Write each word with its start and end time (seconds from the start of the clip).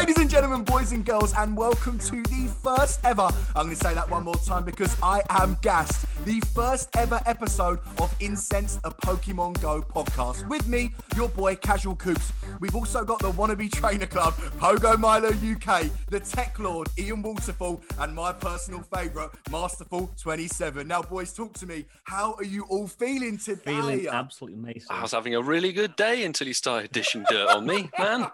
Ladies 0.00 0.16
and 0.16 0.30
gentlemen, 0.30 0.64
boys 0.64 0.92
and 0.92 1.04
girls, 1.04 1.34
and 1.34 1.54
welcome 1.54 1.98
to 1.98 2.22
the 2.22 2.50
first 2.64 3.00
ever, 3.04 3.28
I'm 3.54 3.66
going 3.66 3.76
to 3.76 3.84
say 3.84 3.92
that 3.92 4.08
one 4.08 4.24
more 4.24 4.34
time 4.36 4.64
because 4.64 4.96
I 5.02 5.20
am 5.28 5.58
gassed, 5.60 6.06
the 6.24 6.40
first 6.54 6.88
ever 6.96 7.20
episode 7.26 7.80
of 7.98 8.10
Incensed, 8.18 8.80
a 8.84 8.90
Pokemon 8.90 9.60
Go 9.60 9.82
podcast. 9.82 10.48
With 10.48 10.66
me, 10.66 10.94
your 11.16 11.28
boy 11.28 11.54
Casual 11.56 11.96
Coops. 11.96 12.32
We've 12.60 12.74
also 12.76 13.04
got 13.06 13.20
the 13.20 13.30
Wannabe 13.32 13.72
Trainer 13.72 14.04
Club, 14.06 14.34
Pogo 14.58 14.98
Milo 14.98 15.28
UK, 15.30 15.86
the 16.10 16.20
Tech 16.20 16.58
Lord, 16.58 16.88
Ian 16.98 17.22
Waterfall, 17.22 17.80
and 17.98 18.14
my 18.14 18.34
personal 18.34 18.82
favourite, 18.94 19.30
Masterful 19.50 20.10
27. 20.20 20.86
Now, 20.86 21.00
boys, 21.00 21.32
talk 21.32 21.54
to 21.54 21.66
me. 21.66 21.86
How 22.04 22.34
are 22.34 22.44
you 22.44 22.64
all 22.64 22.86
feeling 22.86 23.38
today? 23.38 23.62
Feeling 23.64 24.08
absolutely 24.08 24.58
amazing. 24.58 24.88
I 24.90 25.00
was 25.00 25.12
having 25.12 25.34
a 25.34 25.40
really 25.40 25.72
good 25.72 25.96
day 25.96 26.22
until 26.24 26.48
you 26.48 26.52
started 26.54 26.92
dishing 26.92 27.24
dirt 27.30 27.48
on 27.48 27.64
me, 27.64 27.88
man. 27.98 28.30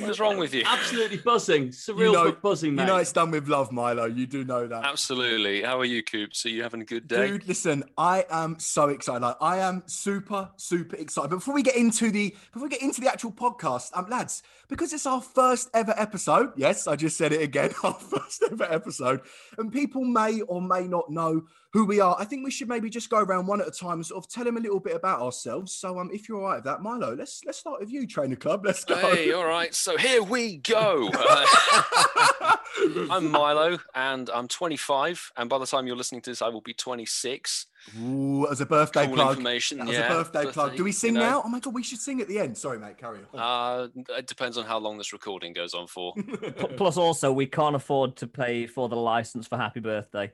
What's 0.00 0.20
wrong 0.20 0.36
with 0.36 0.52
you? 0.52 0.64
Absolutely 0.66 1.16
buzzing, 1.18 1.68
surreal 1.68 1.98
You 1.98 2.12
know- 2.12 2.32
buzzing, 2.32 2.74
mate. 2.74 2.82
You 2.82 2.88
know 2.88 2.96
it's 2.96 3.12
done 3.12 3.30
with 3.30 3.48
love, 3.48 3.72
Milo. 3.72 4.04
You 4.04 4.26
do 4.26 4.44
know 4.44 4.66
that. 4.66 4.84
Absolutely. 4.84 5.62
How 5.62 5.80
are 5.80 5.86
you, 5.86 6.02
Coops? 6.02 6.44
Are 6.44 6.50
you 6.50 6.62
having 6.62 6.82
a 6.82 6.84
good 6.84 7.08
day? 7.08 7.28
Dude, 7.28 7.48
listen, 7.48 7.84
I 7.96 8.26
am 8.30 8.58
so 8.58 8.88
excited. 8.90 9.22
Like, 9.22 9.36
I 9.40 9.58
am 9.60 9.84
super, 9.86 10.50
super 10.56 10.96
excited. 10.96 11.30
But 11.30 11.36
before 11.36 11.54
we 11.54 11.62
get 11.62 11.76
into 11.76 12.10
the 12.10 12.34
before 12.52 12.64
we 12.64 12.68
get 12.68 12.82
into 12.82 13.00
the 13.00 13.08
actual 13.10 13.32
podcast, 13.32 13.53
um, 13.94 14.08
lads, 14.08 14.42
because 14.68 14.92
it's 14.92 15.06
our 15.06 15.20
first 15.20 15.70
ever 15.74 15.94
episode. 15.96 16.52
Yes, 16.56 16.86
I 16.86 16.96
just 16.96 17.16
said 17.16 17.32
it 17.32 17.42
again, 17.42 17.72
our 17.84 17.94
first 17.94 18.42
ever 18.50 18.64
episode, 18.64 19.20
and 19.58 19.72
people 19.72 20.04
may 20.04 20.40
or 20.42 20.60
may 20.60 20.86
not 20.86 21.10
know 21.10 21.44
who 21.74 21.84
we 21.84 21.98
are. 21.98 22.16
I 22.20 22.24
think 22.24 22.44
we 22.44 22.52
should 22.52 22.68
maybe 22.68 22.88
just 22.88 23.10
go 23.10 23.18
around 23.18 23.48
one 23.48 23.60
at 23.60 23.66
a 23.66 23.70
time 23.72 23.94
and 23.94 24.06
sort 24.06 24.24
of 24.24 24.30
tell 24.30 24.44
them 24.44 24.56
a 24.56 24.60
little 24.60 24.78
bit 24.78 24.94
about 24.94 25.20
ourselves. 25.20 25.74
So, 25.74 25.98
um, 25.98 26.08
if 26.12 26.28
you're 26.28 26.38
all 26.38 26.44
right 26.44 26.54
with 26.54 26.64
that, 26.64 26.82
Milo, 26.82 27.16
let's 27.16 27.42
let's 27.44 27.58
start 27.58 27.80
with 27.80 27.90
you, 27.90 28.06
Trainer 28.06 28.36
Club. 28.36 28.64
Let's 28.64 28.84
go. 28.84 28.94
Hey, 28.96 29.32
all 29.32 29.44
right. 29.44 29.74
So 29.74 29.96
here 29.96 30.22
we 30.22 30.58
go. 30.58 31.10
Uh, 31.12 32.56
I'm 33.10 33.28
Milo, 33.30 33.78
and 33.94 34.30
I'm 34.30 34.46
25. 34.46 35.32
And 35.36 35.50
by 35.50 35.58
the 35.58 35.66
time 35.66 35.88
you're 35.88 35.96
listening 35.96 36.20
to 36.22 36.30
this, 36.30 36.42
I 36.42 36.48
will 36.48 36.60
be 36.60 36.74
26. 36.74 37.66
Ooh, 38.00 38.46
as 38.50 38.60
a 38.60 38.66
birthday 38.66 39.06
Cool 39.06 39.16
plug. 39.16 39.30
information. 39.30 39.78
That 39.78 39.88
yeah, 39.88 40.06
a 40.06 40.08
birthday 40.08 40.46
plug. 40.52 40.76
Do 40.76 40.84
we 40.84 40.90
you 40.90 40.94
sing 40.94 41.14
know. 41.14 41.20
now? 41.20 41.42
Oh 41.44 41.48
my 41.48 41.58
god, 41.58 41.74
we 41.74 41.82
should 41.82 41.98
sing 41.98 42.20
at 42.20 42.28
the 42.28 42.38
end. 42.38 42.56
Sorry, 42.56 42.78
mate. 42.78 42.98
Carry 42.98 43.18
on. 43.34 43.40
Uh, 43.40 43.88
it 44.16 44.28
depends 44.28 44.56
on 44.56 44.64
how 44.64 44.78
long 44.78 44.96
this 44.96 45.12
recording 45.12 45.52
goes 45.52 45.74
on 45.74 45.88
for. 45.88 46.14
Plus, 46.76 46.96
also, 46.96 47.32
we 47.32 47.46
can't 47.46 47.74
afford 47.74 48.16
to 48.16 48.28
pay 48.28 48.66
for 48.66 48.88
the 48.88 48.96
license 48.96 49.48
for 49.48 49.58
Happy 49.58 49.80
Birthday. 49.80 50.30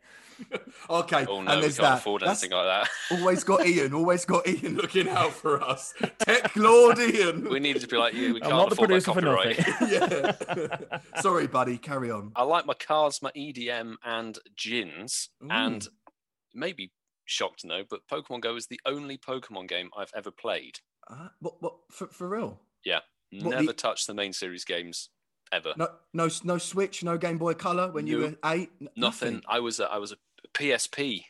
okay, 0.91 1.27
Oh 1.29 1.39
and 1.39 1.47
no, 1.47 1.55
we 1.57 1.61
there's 1.63 1.77
can't 1.79 1.89
that. 1.95 1.99
afford 1.99 2.23
That's 2.23 2.43
anything 2.43 2.57
like 2.57 2.67
that. 2.67 2.89
always 3.21 3.45
got 3.45 3.67
Ian. 3.67 3.95
Always 3.95 4.25
got 4.25 4.47
Ian 4.47 4.77
looking 4.77 5.09
out 5.09 5.33
for 5.33 5.63
us. 5.63 5.93
Tech 6.21 6.55
Lord 6.57 6.99
Ian. 6.99 7.49
We 7.49 7.61
needed 7.61 7.83
to 7.83 7.89
be 7.89 7.97
like 7.97 8.15
you. 8.15 8.35
We 8.35 8.43
I'm 8.43 8.51
can't 8.51 8.53
not 8.53 8.69
the 8.71 8.75
afford 8.75 8.91
that 8.91 9.05
producer 9.05 9.13
for 9.15 9.21
copyright. 9.21 9.81
nothing. 9.81 10.69
yeah. 11.13 11.21
Sorry, 11.21 11.47
buddy. 11.47 11.79
Carry 11.79 12.11
on. 12.11 12.33
I 12.37 12.43
like 12.45 12.67
my 12.67 12.75
cars, 12.75 13.21
my 13.23 13.31
EDM, 13.37 13.95
and 14.05 14.39
gins. 14.57 15.31
And 15.49 15.87
maybe 16.55 16.93
shocked 17.25 17.61
to 17.61 17.67
know, 17.69 17.83
but 17.89 18.01
Pokemon 18.11 18.41
Go 18.41 18.57
is 18.57 18.67
the 18.67 18.81
only 18.85 19.17
Pokemon 19.19 19.69
game 19.69 19.91
I've 19.97 20.11
ever 20.17 20.31
played. 20.31 20.79
Uh, 21.09 21.29
what? 21.41 21.55
What? 21.61 21.75
For, 21.91 22.09
for 22.09 22.29
real? 22.29 22.61
What, 23.33 23.51
Never 23.53 23.67
the- 23.67 23.73
touched 23.75 24.09
the 24.09 24.15
main 24.15 24.33
series 24.33 24.65
games 24.65 25.11
ever. 25.53 25.73
No, 25.77 25.87
no, 26.13 26.29
no 26.43 26.59
Switch. 26.59 27.05
No 27.05 27.17
Game 27.17 27.39
Boy 27.39 27.55
Color 27.55 27.93
when 27.93 28.09
you 28.09 28.19
No. 28.19 28.27
were 28.27 28.37
eight. 28.53 28.71
n- 28.81 28.89
Nothing. 28.97 29.41
I 29.49 29.61
was 29.61 29.79
a, 29.79 29.85
I 29.89 29.99
was 29.99 30.11
a 30.11 30.17
PSP. 30.55 31.25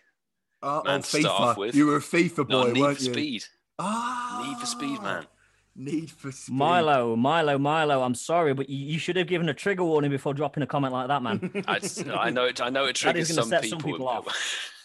Uh, 0.62 0.82
man 0.84 1.02
to 1.02 1.06
start 1.20 1.26
off 1.26 1.56
FIFA. 1.56 1.58
with. 1.58 1.74
You 1.74 1.86
were 1.86 1.96
a 1.96 2.00
FIFA 2.00 2.48
No, 2.48 2.64
boy, 2.64 2.72
Need 2.72 2.80
weren't 2.80 2.98
for 2.98 3.04
you? 3.04 3.12
Speed. 3.12 3.44
Ah, 3.78 4.44
Need 4.46 4.58
for 4.58 4.66
Speed, 4.66 5.02
man. 5.02 5.26
Need 5.74 6.10
for 6.10 6.30
Speed. 6.32 6.54
Milo, 6.54 7.16
Milo, 7.16 7.56
Milo, 7.58 8.02
I'm 8.02 8.14
sorry, 8.14 8.52
but 8.52 8.68
you, 8.68 8.76
you 8.92 8.98
should 8.98 9.16
have 9.16 9.26
given 9.26 9.48
a 9.48 9.54
trigger 9.54 9.84
warning 9.84 10.10
before 10.10 10.34
dropping 10.34 10.62
a 10.62 10.66
comment 10.66 10.92
like 10.92 11.08
that, 11.08 11.22
man. 11.22 11.50
I, 11.66 11.80
I 12.14 12.30
know 12.30 12.44
it. 12.44 12.60
I 12.60 12.68
know 12.68 12.84
it 12.84 12.98
That 13.02 13.16
is 13.16 13.28
triggers 13.28 13.28
gonna 13.28 13.42
some 13.42 13.48
set 13.48 13.62
people, 13.62 13.78
some 13.80 13.90
people 13.90 14.08
off. 14.08 14.26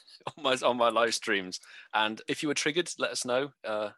on 0.38 0.44
my 0.44 0.56
on 0.64 0.78
my 0.78 0.90
live 0.90 1.14
streams. 1.14 1.60
And 1.94 2.22
if 2.28 2.42
you 2.42 2.48
were 2.48 2.56
triggered, 2.56 2.90
let 2.98 3.12
us 3.12 3.26
know 3.26 3.52
uh, 3.68 3.90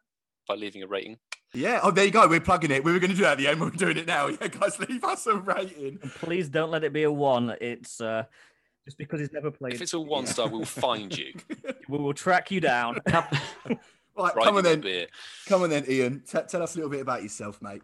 by 0.48 0.56
leaving 0.56 0.82
a 0.82 0.88
rating. 0.88 1.18
Yeah. 1.54 1.80
Oh, 1.84 1.92
there 1.92 2.06
you 2.06 2.12
go. 2.12 2.28
We're 2.28 2.40
plugging 2.42 2.72
it. 2.72 2.84
We 2.84 2.92
were 2.92 3.00
going 3.00 3.12
to 3.12 3.16
do 3.16 3.24
that 3.24 3.34
at 3.34 3.38
the 3.38 3.48
end. 3.48 3.62
We're 3.62 3.70
doing 3.70 3.98
it 3.98 4.08
now. 4.08 4.28
Yeah, 4.42 4.48
guys, 4.48 4.78
leave 4.80 5.04
us 5.04 5.26
a 5.28 5.36
rating. 5.36 6.00
And 6.02 6.12
please 6.12 6.50
don't 6.50 6.72
let 6.72 6.84
it 6.84 6.92
be 6.94 7.04
a 7.04 7.12
one. 7.12 7.56
It's 7.62 8.02
uh, 8.02 8.24
just 8.88 8.98
because 8.98 9.20
he's 9.20 9.34
never 9.34 9.52
played. 9.52 9.74
If 9.74 9.82
it's 9.82 9.92
a 9.94 10.00
one 10.00 10.26
star, 10.26 10.48
we'll 10.48 10.64
find 10.66 11.16
you. 11.16 11.34
we 11.90 11.98
will 11.98 12.14
track 12.14 12.50
you 12.52 12.62
down. 12.62 13.00
Right, 14.20 14.36
Right, 14.36 14.46
come 14.46 14.56
on 14.58 14.64
then. 14.64 14.82
beer. 14.82 15.06
Come 15.46 15.62
on 15.62 15.70
then, 15.70 15.86
Ian. 15.88 16.24
T- 16.28 16.40
tell 16.48 16.64
us 16.64 16.74
a 16.74 16.78
little 16.80 16.90
bit 16.90 17.02
about 17.02 17.22
yourself, 17.22 17.62
mate. 17.62 17.84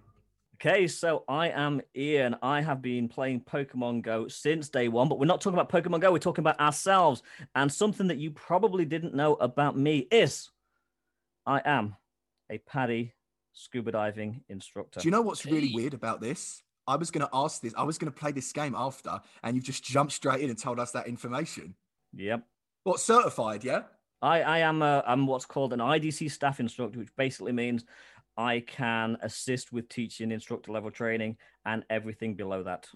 Okay, 0.55 0.87
so 0.87 1.23
I 1.27 1.49
am 1.49 1.79
Ian. 1.95 2.35
I 2.41 2.59
have 2.61 2.81
been 2.81 3.07
playing 3.07 3.41
Pokemon 3.41 4.01
Go 4.01 4.27
since 4.27 4.67
day 4.69 4.87
one, 4.87 5.07
but 5.09 5.19
we're 5.19 5.27
not 5.27 5.41
talking 5.41 5.59
about 5.59 5.69
Pokemon 5.69 5.99
Go. 5.99 6.11
We're 6.11 6.17
talking 6.17 6.41
about 6.41 6.59
ourselves. 6.59 7.21
And 7.53 7.71
something 7.71 8.07
that 8.07 8.17
you 8.17 8.31
probably 8.31 8.83
didn't 8.83 9.13
know 9.13 9.35
about 9.35 9.77
me 9.77 10.07
is 10.11 10.49
I 11.45 11.61
am 11.65 11.97
a 12.49 12.57
PADI 12.57 13.13
scuba 13.51 13.91
diving 13.91 14.41
instructor. 14.49 15.01
Do 15.01 15.07
you 15.07 15.11
know 15.11 15.21
what's 15.21 15.45
really 15.45 15.67
Hey. 15.67 15.75
weird 15.75 15.93
about 15.93 16.19
this? 16.19 16.62
I 16.88 16.95
was 16.95 17.11
going 17.11 17.25
to 17.25 17.29
ask 17.33 17.61
this. 17.61 17.73
I 17.77 17.83
was 17.83 17.97
going 17.97 18.11
to 18.11 18.17
play 18.17 18.31
this 18.31 18.51
game 18.51 18.75
after, 18.75 19.19
and 19.44 19.55
you've 19.55 19.66
just 19.66 19.83
jumped 19.83 20.13
straight 20.13 20.41
in 20.41 20.49
and 20.49 20.59
told 20.59 20.79
us 20.79 20.91
that 20.91 21.07
information. 21.07 21.75
Yep. 22.16 22.45
What 22.83 22.99
certified? 22.99 23.63
Yeah. 23.63 23.83
I, 24.21 24.41
I 24.41 24.57
am 24.59 24.81
a, 24.81 25.03
I'm 25.05 25.27
what's 25.27 25.45
called 25.45 25.73
an 25.73 25.79
IDC 25.79 26.31
staff 26.31 26.59
instructor, 26.59 26.99
which 26.99 27.16
basically 27.17 27.51
means 27.51 27.85
I 28.38 28.61
can 28.61 29.17
assist 29.21 29.71
with 29.71 29.89
teaching 29.89 30.31
instructor 30.31 30.71
level 30.71 30.91
training 30.91 31.38
and 31.66 31.85
everything 31.89 32.35
below 32.35 32.63
that. 32.63 32.88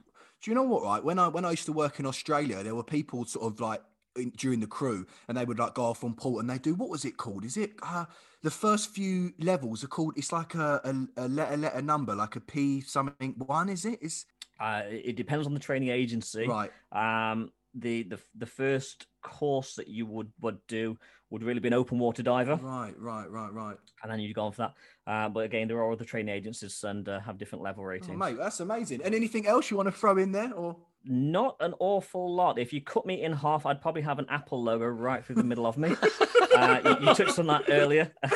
Do 0.41 0.51
you 0.51 0.55
know 0.55 0.63
what? 0.63 0.83
Right 0.83 1.03
when 1.03 1.19
I 1.19 1.27
when 1.27 1.45
I 1.45 1.51
used 1.51 1.65
to 1.65 1.73
work 1.73 1.99
in 1.99 2.05
Australia, 2.05 2.63
there 2.63 2.75
were 2.75 2.83
people 2.83 3.25
sort 3.25 3.51
of 3.51 3.59
like 3.59 3.81
in, 4.15 4.31
during 4.31 4.59
the 4.59 4.67
crew, 4.67 5.05
and 5.27 5.37
they 5.37 5.45
would 5.45 5.59
like 5.59 5.73
go 5.73 5.85
off 5.85 6.03
on 6.03 6.13
port, 6.13 6.41
and 6.41 6.49
they 6.49 6.57
do 6.57 6.75
what 6.75 6.89
was 6.89 7.05
it 7.05 7.17
called? 7.17 7.43
Is 7.43 7.57
it 7.57 7.73
uh, 7.81 8.05
the 8.47 8.51
first 8.51 8.85
few 8.97 9.15
levels 9.51 9.83
are 9.83 9.87
called? 9.95 10.13
It's 10.19 10.31
like 10.31 10.55
a, 10.55 10.69
a, 10.91 11.25
a 11.25 11.27
letter 11.27 11.57
letter 11.57 11.81
number, 11.81 12.13
like 12.23 12.35
a 12.37 12.39
P 12.39 12.81
something 12.81 13.33
one. 13.57 13.67
Is 13.69 13.83
it? 13.91 13.99
Is 14.01 14.25
Uh, 14.59 14.83
it 15.11 15.15
depends 15.21 15.45
on 15.47 15.53
the 15.53 15.59
training 15.67 15.89
agency. 16.01 16.45
right. 16.47 16.71
Um, 17.03 17.51
the, 17.73 18.03
the 18.11 18.19
the 18.43 18.45
first 18.61 19.05
course 19.21 19.71
that 19.75 19.87
you 19.95 20.03
would 20.13 20.31
would 20.43 20.59
do 20.67 20.97
would 21.29 21.43
really 21.43 21.59
be 21.59 21.67
an 21.67 21.73
open 21.83 21.99
water 21.99 22.23
diver, 22.23 22.55
Right, 22.55 22.95
right, 22.97 23.29
right, 23.39 23.53
right. 23.63 23.77
and 24.01 24.07
then 24.09 24.19
you'd 24.21 24.33
go 24.33 24.45
on 24.47 24.53
for 24.53 24.61
that. 24.65 24.73
Uh, 25.11 25.27
but 25.35 25.41
again, 25.49 25.67
there 25.67 25.77
are 25.83 25.91
other 25.91 26.05
training 26.05 26.33
agencies 26.33 26.83
and 26.85 27.03
uh, 27.09 27.19
have 27.19 27.37
different 27.37 27.63
level 27.67 27.83
ratings. 27.83 28.09
Oh, 28.15 28.17
mate, 28.25 28.37
that's 28.37 28.61
amazing. 28.61 29.01
And 29.03 29.13
anything 29.13 29.45
else 29.45 29.69
you 29.69 29.75
want 29.75 29.87
to 29.91 29.97
throw 30.01 30.15
in 30.17 30.31
there, 30.31 30.53
or 30.53 30.77
Not 31.05 31.55
an 31.59 31.73
awful 31.79 32.33
lot. 32.33 32.59
If 32.59 32.73
you 32.73 32.81
cut 32.81 33.05
me 33.05 33.23
in 33.23 33.31
half, 33.33 33.65
I'd 33.65 33.81
probably 33.81 34.01
have 34.01 34.19
an 34.19 34.25
Apple 34.29 34.61
logo 34.61 34.85
right 34.85 35.23
through 35.23 35.35
the 35.35 35.43
middle 35.43 35.65
of 35.65 35.77
me. 35.77 35.95
uh, 36.55 36.79
you, 36.83 37.07
you 37.07 37.13
touched 37.15 37.39
on 37.39 37.47
that 37.47 37.63
earlier. 37.69 38.13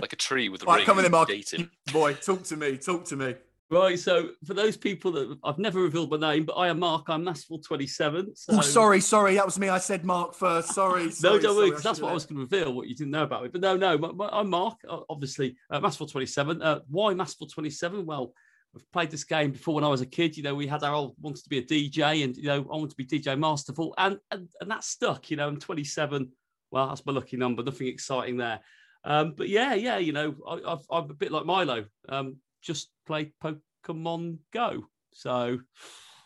Like 0.00 0.12
a 0.12 0.16
tree 0.16 0.48
with 0.48 0.62
a 0.62 0.66
right? 0.66 0.76
ring. 0.76 0.86
Come 0.86 0.98
in, 0.98 1.02
then, 1.02 1.10
Mark. 1.10 1.28
gated. 1.28 1.68
Boy, 1.92 2.14
talk 2.14 2.44
to 2.44 2.56
me. 2.56 2.76
Talk 2.76 3.04
to 3.06 3.16
me. 3.16 3.34
right, 3.68 3.98
so 3.98 4.30
for 4.44 4.54
those 4.54 4.76
people 4.76 5.10
that 5.12 5.38
I've 5.42 5.58
never 5.58 5.80
revealed 5.80 6.10
my 6.10 6.16
name, 6.16 6.44
but 6.44 6.52
I 6.52 6.68
am 6.68 6.78
Mark. 6.78 7.08
I'm 7.08 7.24
Masterful27. 7.24 8.38
So... 8.38 8.56
Oh, 8.56 8.60
sorry, 8.60 9.00
sorry. 9.00 9.34
That 9.34 9.44
was 9.44 9.58
me. 9.58 9.68
I 9.68 9.78
said 9.78 10.04
Mark 10.04 10.34
first. 10.34 10.72
Sorry. 10.72 11.02
No, 11.04 11.10
sorry, 11.10 11.40
don't 11.40 11.56
worry, 11.56 11.70
because 11.70 11.82
that's 11.82 12.00
what 12.00 12.10
I 12.10 12.14
was 12.14 12.26
going 12.26 12.36
to 12.36 12.42
reveal, 12.42 12.72
what 12.72 12.86
you 12.86 12.94
didn't 12.94 13.10
know 13.10 13.24
about 13.24 13.42
me. 13.42 13.48
But 13.48 13.60
no, 13.60 13.76
no, 13.76 13.98
my- 13.98 14.12
my- 14.12 14.30
I'm 14.32 14.48
Mark, 14.50 14.76
uh, 14.88 15.00
obviously, 15.10 15.56
uh, 15.68 15.80
Masterful27. 15.80 16.64
Uh, 16.64 16.80
why 16.88 17.12
Masterful27? 17.12 18.04
Well, 18.04 18.32
I've 18.74 18.92
played 18.92 19.10
this 19.10 19.24
game 19.24 19.50
before 19.52 19.74
when 19.74 19.84
I 19.84 19.88
was 19.88 20.00
a 20.00 20.06
kid. 20.06 20.36
You 20.36 20.42
know, 20.42 20.54
we 20.54 20.66
had 20.66 20.82
our 20.82 20.94
old 20.94 21.16
wanted 21.20 21.42
to 21.42 21.48
be 21.48 21.58
a 21.58 21.62
DJ, 21.62 22.24
and 22.24 22.36
you 22.36 22.44
know, 22.44 22.58
I 22.58 22.76
wanted 22.76 22.90
to 22.90 22.96
be 22.96 23.06
DJ 23.06 23.38
Masterful, 23.38 23.94
and 23.98 24.18
and, 24.30 24.48
and 24.60 24.70
that 24.70 24.84
stuck. 24.84 25.30
You 25.30 25.36
know, 25.36 25.48
I'm 25.48 25.58
27. 25.58 26.30
Well, 26.70 26.88
that's 26.88 27.04
my 27.04 27.12
lucky 27.12 27.36
number. 27.36 27.62
Nothing 27.62 27.88
exciting 27.88 28.36
there. 28.36 28.60
Um, 29.04 29.34
but 29.36 29.48
yeah, 29.48 29.74
yeah, 29.74 29.98
you 29.98 30.12
know, 30.12 30.34
I, 30.46 30.76
I'm 30.90 31.10
a 31.10 31.14
bit 31.14 31.32
like 31.32 31.46
Milo. 31.46 31.86
Um, 32.08 32.36
just 32.62 32.90
play 33.06 33.32
Pokemon 33.42 34.38
Go. 34.52 34.84
So 35.12 35.58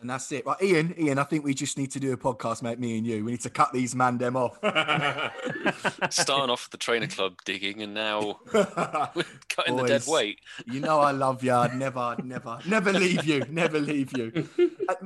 And 0.00 0.10
that's 0.10 0.30
it. 0.32 0.44
Right, 0.46 0.60
Ian, 0.62 0.94
Ian, 0.98 1.18
I 1.18 1.24
think 1.24 1.44
we 1.44 1.54
just 1.54 1.78
need 1.78 1.90
to 1.92 2.00
do 2.00 2.12
a 2.12 2.16
podcast, 2.16 2.62
mate, 2.62 2.78
me 2.78 2.98
and 2.98 3.06
you. 3.06 3.24
We 3.24 3.32
need 3.32 3.40
to 3.42 3.50
cut 3.50 3.72
these 3.72 3.94
man 3.94 4.18
them 4.18 4.36
off. 4.36 4.58
Starting 6.10 6.50
off 6.50 6.70
the 6.70 6.76
trainer 6.76 7.06
club 7.06 7.34
digging, 7.44 7.82
and 7.82 7.94
now 7.94 8.40
we're 8.52 8.64
cutting 9.48 9.76
the 9.76 9.84
dead 9.86 10.02
weight. 10.06 10.40
you 10.66 10.80
know 10.80 11.00
I 11.00 11.12
love 11.12 11.42
you. 11.42 11.52
I'd 11.52 11.74
never, 11.74 12.16
never, 12.22 12.58
never 12.66 12.92
leave 12.92 13.24
you. 13.24 13.44
Never 13.48 13.78
leave 13.78 14.16
you. 14.16 14.48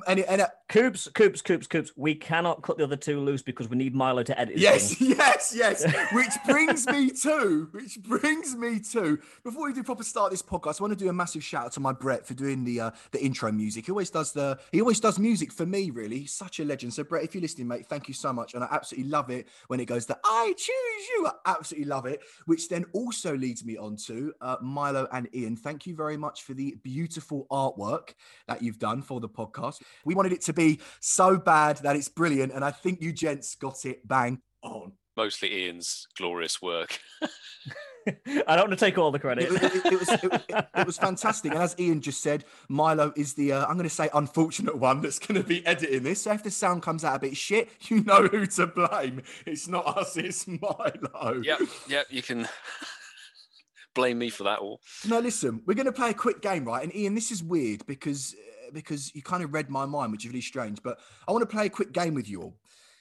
And, 0.07 0.21
and, 0.29 0.43
uh, 0.43 0.49
Coops, 0.69 1.09
Coops, 1.15 1.43
Coops, 1.43 1.67
Coops. 1.67 1.93
We 1.97 2.15
cannot 2.15 2.63
cut 2.63 2.79
the 2.79 2.85
other 2.85 2.97
two 2.97 3.21
loose 3.21 3.43
because 3.43 3.69
we 3.69 3.77
need 3.77 3.95
Milo 3.95 4.23
to 4.23 4.39
edit. 4.39 4.59
yes, 4.59 4.95
thing. 4.95 5.11
yes, 5.11 5.55
yes. 5.57 5.85
Which 6.13 6.33
brings 6.47 6.87
me 6.87 7.11
to, 7.11 7.69
which 7.73 8.03
brings 8.03 8.55
me 8.55 8.81
to, 8.93 9.19
before 9.45 9.67
we 9.67 9.73
do 9.73 9.83
proper 9.83 10.03
start 10.03 10.31
this 10.31 10.43
podcast, 10.43 10.81
I 10.81 10.85
want 10.85 10.99
to 10.99 11.05
do 11.05 11.09
a 11.09 11.13
massive 11.13 11.45
shout 11.45 11.67
out 11.67 11.73
to 11.73 11.81
my 11.81 11.93
Brett 11.93 12.27
for 12.27 12.35
doing 12.35 12.65
the 12.65 12.81
uh, 12.81 12.91
the 13.13 13.25
intro 13.25 13.51
music. 13.53 13.87
He 13.87 13.93
always 13.93 14.11
does 14.11 14.33
the, 14.33 14.59
he 14.73 14.78
he 14.79 14.81
always 14.81 15.01
does 15.01 15.19
music 15.19 15.53
for 15.53 15.67
me, 15.67 15.91
really. 15.91 16.21
He's 16.21 16.35
such 16.35 16.61
a 16.61 16.65
legend. 16.65 16.95
So, 16.95 17.03
Brett, 17.03 17.25
if 17.25 17.35
you're 17.35 17.43
listening, 17.43 17.67
mate, 17.67 17.87
thank 17.87 18.07
you 18.07 18.15
so 18.15 18.33
much. 18.33 18.55
And 18.55 18.63
I 18.63 18.69
absolutely 18.71 19.11
love 19.11 19.29
it 19.29 19.49
when 19.67 19.81
it 19.81 19.87
goes 19.87 20.07
to 20.07 20.17
I 20.25 20.55
choose 20.57 21.09
you. 21.09 21.27
I 21.27 21.51
absolutely 21.51 21.89
love 21.89 22.07
it. 22.07 22.21
Which 22.47 22.69
then 22.69 22.85
also 22.93 23.37
leads 23.37 23.65
me 23.65 23.77
on 23.77 23.97
to 24.07 24.33
uh, 24.41 24.59
Milo 24.63 25.09
and 25.11 25.29
Ian. 25.35 25.57
Thank 25.57 25.89
you 25.89 25.97
very 25.97 26.17
much 26.17 26.45
for 26.45 26.55
the 26.55 26.77
beautiful 26.85 27.49
artwork 27.51 28.11
that 28.47 28.63
you've 28.63 28.79
done 28.79 29.03
for 29.03 29.19
the 29.19 29.29
podcast. 29.29 29.83
We 30.05 30.15
wanted 30.15 30.33
it 30.33 30.43
to 30.43 30.53
be 30.53 30.79
so 31.01 31.37
bad 31.39 31.79
that 31.79 31.97
it's 31.97 32.09
brilliant. 32.09 32.53
And 32.53 32.65
I 32.65 32.71
think 32.71 33.03
you 33.03 33.13
gents 33.13 33.57
got 33.57 33.85
it 33.85 34.07
bang 34.07 34.41
on. 34.63 34.93
Mostly 35.17 35.65
Ian's 35.65 36.07
glorious 36.17 36.63
work. 36.63 37.01
I 38.47 38.57
don't 38.57 38.69
want 38.69 38.71
to 38.71 38.77
take 38.77 38.99
all 38.99 39.11
the 39.11 39.19
credit. 39.19 39.51
It, 39.53 39.63
it- 39.63 39.87
it 39.93 39.99
was, 39.99 40.09
it, 40.09 40.25
it- 40.49 40.67
it 40.77 40.87
was 40.87 40.99
fantastic. 40.99 41.53
And 41.53 41.61
as 41.63 41.75
Ian 41.79 42.01
just 42.01 42.23
said, 42.23 42.45
Milo 42.69 43.13
is 43.17 43.35
the, 43.35 43.53
uh, 43.53 43.67
I'm 43.67 43.75
going 43.75 43.89
to 43.89 43.95
say, 43.95 44.09
unfortunate 44.15 44.77
one 44.79 45.01
that's 45.01 45.19
going 45.19 45.41
to 45.41 45.47
be 45.47 45.65
editing 45.67 46.03
this. 46.03 46.23
So 46.23 46.33
if 46.33 46.43
the 46.43 46.51
sound 46.51 46.83
comes 46.83 47.05
out 47.05 47.17
a 47.17 47.19
bit 47.19 47.37
shit, 47.37 47.69
you 47.89 48.03
know 48.05 48.27
who 48.27 48.47
to 48.47 48.67
blame. 48.67 49.23
It's 49.47 49.69
not 49.69 49.87
us, 49.99 50.17
it's 50.17 50.47
Milo. 50.47 51.41
yep, 51.43 51.61
yep. 51.89 52.07
You 52.11 52.23
can 52.23 52.49
blame 53.95 54.19
me 54.19 54.31
for 54.31 54.45
that 54.45 54.61
all. 54.61 54.81
Now, 55.09 55.19
listen, 55.21 55.63
we're 55.67 55.75
going 55.75 55.87
to 55.87 55.93
play 55.93 56.11
a 56.11 56.15
quick 56.15 56.41
game, 56.43 56.65
right? 56.65 56.83
And 56.83 56.95
Ian, 56.95 57.15
this 57.15 57.31
is 57.31 57.43
weird 57.43 57.85
because 57.87 58.35
uh, 58.39 58.71
because 58.73 59.15
you 59.15 59.23
kind 59.23 59.43
of 59.43 59.53
read 59.55 59.71
my 59.71 59.87
mind, 59.87 60.13
which 60.13 60.25
is 60.25 60.31
really 60.31 60.43
strange. 60.43 60.83
But 60.83 60.99
I 61.27 61.33
want 61.33 61.43
to 61.43 61.47
play 61.55 61.67
a 61.67 61.71
quick 61.71 61.93
game 61.93 62.15
with 62.15 62.29
you 62.29 62.43
all. 62.43 62.57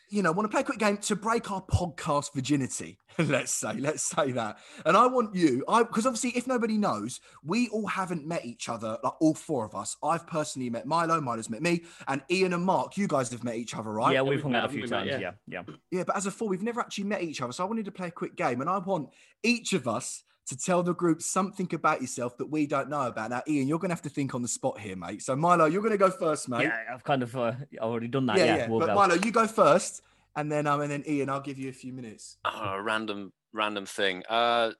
You 0.09 0.21
know, 0.24 0.31
want 0.31 0.45
to 0.45 0.50
play 0.50 0.62
a 0.62 0.63
quick 0.63 0.80
game 0.80 0.98
to 0.98 1.15
break 1.15 1.51
our 1.51 1.62
podcast 1.62 2.33
virginity. 2.33 2.98
let's 3.18 3.54
say, 3.54 3.74
let's 3.74 4.04
say 4.04 4.31
that. 4.31 4.57
And 4.86 4.95
I 4.95 5.07
want 5.07 5.36
you, 5.36 5.63
I 5.68 5.83
because 5.83 6.06
obviously, 6.06 6.31
if 6.31 6.45
nobody 6.45 6.77
knows, 6.77 7.19
we 7.44 7.68
all 7.69 7.88
haven't 7.88 8.27
met 8.27 8.45
each 8.45 8.69
other, 8.69 8.98
like 9.04 9.13
all 9.19 9.33
four 9.33 9.65
of 9.65 9.74
us. 9.74 9.98
I've 10.04 10.27
personally 10.27 10.69
met 10.69 10.86
Milo, 10.86 11.19
Milo's 11.19 11.50
met 11.50 11.62
me, 11.62 11.83
and 12.07 12.21
Ian 12.30 12.54
and 12.54 12.63
Mark. 12.63 12.95
You 12.95 13.07
guys 13.07 13.31
have 13.31 13.44
met 13.44 13.56
each 13.56 13.75
other, 13.75 13.92
right? 13.92 14.13
yeah, 14.13 14.21
we've 14.21 14.31
we've 14.31 14.44
hung 14.44 14.51
met, 14.51 14.63
out 14.63 14.69
a 14.69 14.74
few 14.74 14.81
haven't 14.81 15.06
we, 15.06 15.12
times. 15.12 15.21
mate? 15.21 15.31
Yeah, 15.48 15.63
yeah. 15.68 15.74
Yeah, 15.92 16.04
but 16.06 16.15
as 16.15 16.25
a 16.25 16.31
four, 16.31 16.48
we've 16.48 16.62
never 16.62 16.80
actually 16.80 17.06
met 17.06 17.24
each 17.24 17.42
other. 17.42 17.51
So 17.54 17.63
I 17.63 17.68
wanted 17.68 17.86
to 17.86 17.92
play 17.92 18.07
a 18.07 18.12
quick 18.12 18.36
game, 18.36 18.62
and 18.62 18.69
I 18.69 18.77
want 18.77 19.09
each 19.44 19.74
of 19.74 19.88
us 19.88 20.24
to 20.47 20.57
tell 20.57 20.81
the 20.81 20.94
group 20.94 21.21
something 21.21 21.67
about 21.73 22.01
yourself 22.01 22.38
that 22.38 22.45
we 22.49 22.65
don't 22.65 22.89
know 22.89 23.01
about. 23.07 23.29
Now, 23.29 23.44
Ian, 23.47 23.67
you're 23.67 23.79
going 23.79 23.89
to 23.89 23.95
have 23.95 24.01
to 24.03 24.09
think 24.09 24.33
on 24.33 24.41
the 24.41 24.47
spot 24.47 24.79
here, 24.79 24.95
mate. 24.95 25.21
So, 25.21 25.35
Milo, 25.35 25.65
you're 25.65 25.81
going 25.81 25.91
to 25.91 25.97
go 25.97 26.09
first, 26.09 26.47
mate. 26.49 26.63
Yeah, 26.63 26.77
I've 26.94 27.03
kind 27.03 27.21
of 27.21 27.35
uh, 27.35 27.53
already 27.79 28.07
done 28.07 28.25
that. 28.27 28.38
yeah, 28.38 28.45
Yeah, 28.45 28.55
yeah. 28.57 28.69
we'll 28.69 28.79
but 28.79 28.88
go. 28.88 28.95
Milo, 28.95 29.15
you 29.15 29.31
go 29.31 29.45
first, 29.47 30.01
and 30.35 30.51
then 30.51 30.65
um, 30.67 30.81
and 30.81 30.89
then 30.91 31.03
Ian, 31.07 31.29
I'll 31.29 31.41
give 31.41 31.57
you 31.59 31.69
a 31.69 31.73
few 31.73 31.91
minutes. 31.94 32.38
Oh, 32.45 32.75
a 32.75 32.81
random, 32.81 33.33
random 33.53 33.85
thing. 33.85 34.23
Uh, 34.29 34.71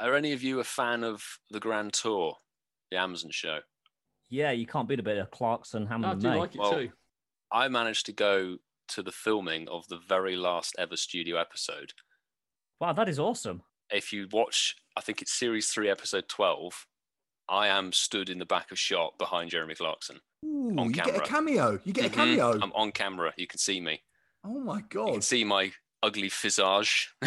are 0.00 0.14
any 0.14 0.32
of 0.32 0.42
you 0.42 0.58
a 0.60 0.64
fan 0.64 1.04
of 1.04 1.22
the 1.50 1.60
Grand 1.60 1.92
Tour, 1.92 2.36
the 2.90 2.96
Amazon 2.98 3.30
show? 3.30 3.60
Yeah, 4.28 4.50
you 4.50 4.66
can't 4.66 4.88
beat 4.88 4.98
a 4.98 5.02
bit 5.04 5.18
of 5.18 5.30
Clarkson, 5.30 5.86
Hammond, 5.86 6.20
do 6.20 6.26
and 6.26 6.34
May. 6.34 6.40
like 6.40 6.54
it 6.54 6.60
Well, 6.60 6.72
too. 6.72 6.90
I 7.52 7.68
managed 7.68 8.06
to 8.06 8.12
go 8.12 8.56
to 8.88 9.02
the 9.02 9.12
filming 9.12 9.68
of 9.68 9.86
the 9.88 9.98
very 10.08 10.36
last 10.36 10.74
ever 10.78 10.96
studio 10.96 11.36
episode. 11.38 11.92
Wow, 12.80 12.94
that 12.94 13.08
is 13.08 13.18
awesome. 13.18 13.62
If 13.90 14.12
you 14.12 14.26
watch, 14.32 14.74
I 14.96 15.00
think 15.00 15.22
it's 15.22 15.32
series 15.32 15.68
three, 15.68 15.88
episode 15.88 16.28
12, 16.28 16.86
I 17.48 17.68
am 17.68 17.92
stood 17.92 18.28
in 18.28 18.38
the 18.38 18.46
back 18.46 18.70
of 18.70 18.78
shot 18.78 19.18
behind 19.18 19.50
Jeremy 19.50 19.74
Clarkson. 19.74 20.20
Ooh, 20.44 20.74
On 20.78 20.86
you 20.86 20.92
get 20.92 21.16
a 21.16 21.20
cameo. 21.20 21.78
You 21.84 21.92
get 21.92 22.06
a 22.06 22.10
Mhm. 22.10 22.14
cameo. 22.14 22.58
I'm 22.60 22.72
on 22.72 22.92
camera. 22.92 23.32
You 23.36 23.46
can 23.46 23.58
see 23.58 23.80
me. 23.80 24.02
oh 24.44 24.58
my 24.60 24.80
god! 24.80 25.00
You 25.00 25.06
god. 25.06 25.12
can 25.12 25.22
see 25.22 25.44
my 25.44 25.72
ugly 26.02 26.28
visage. 26.28 27.14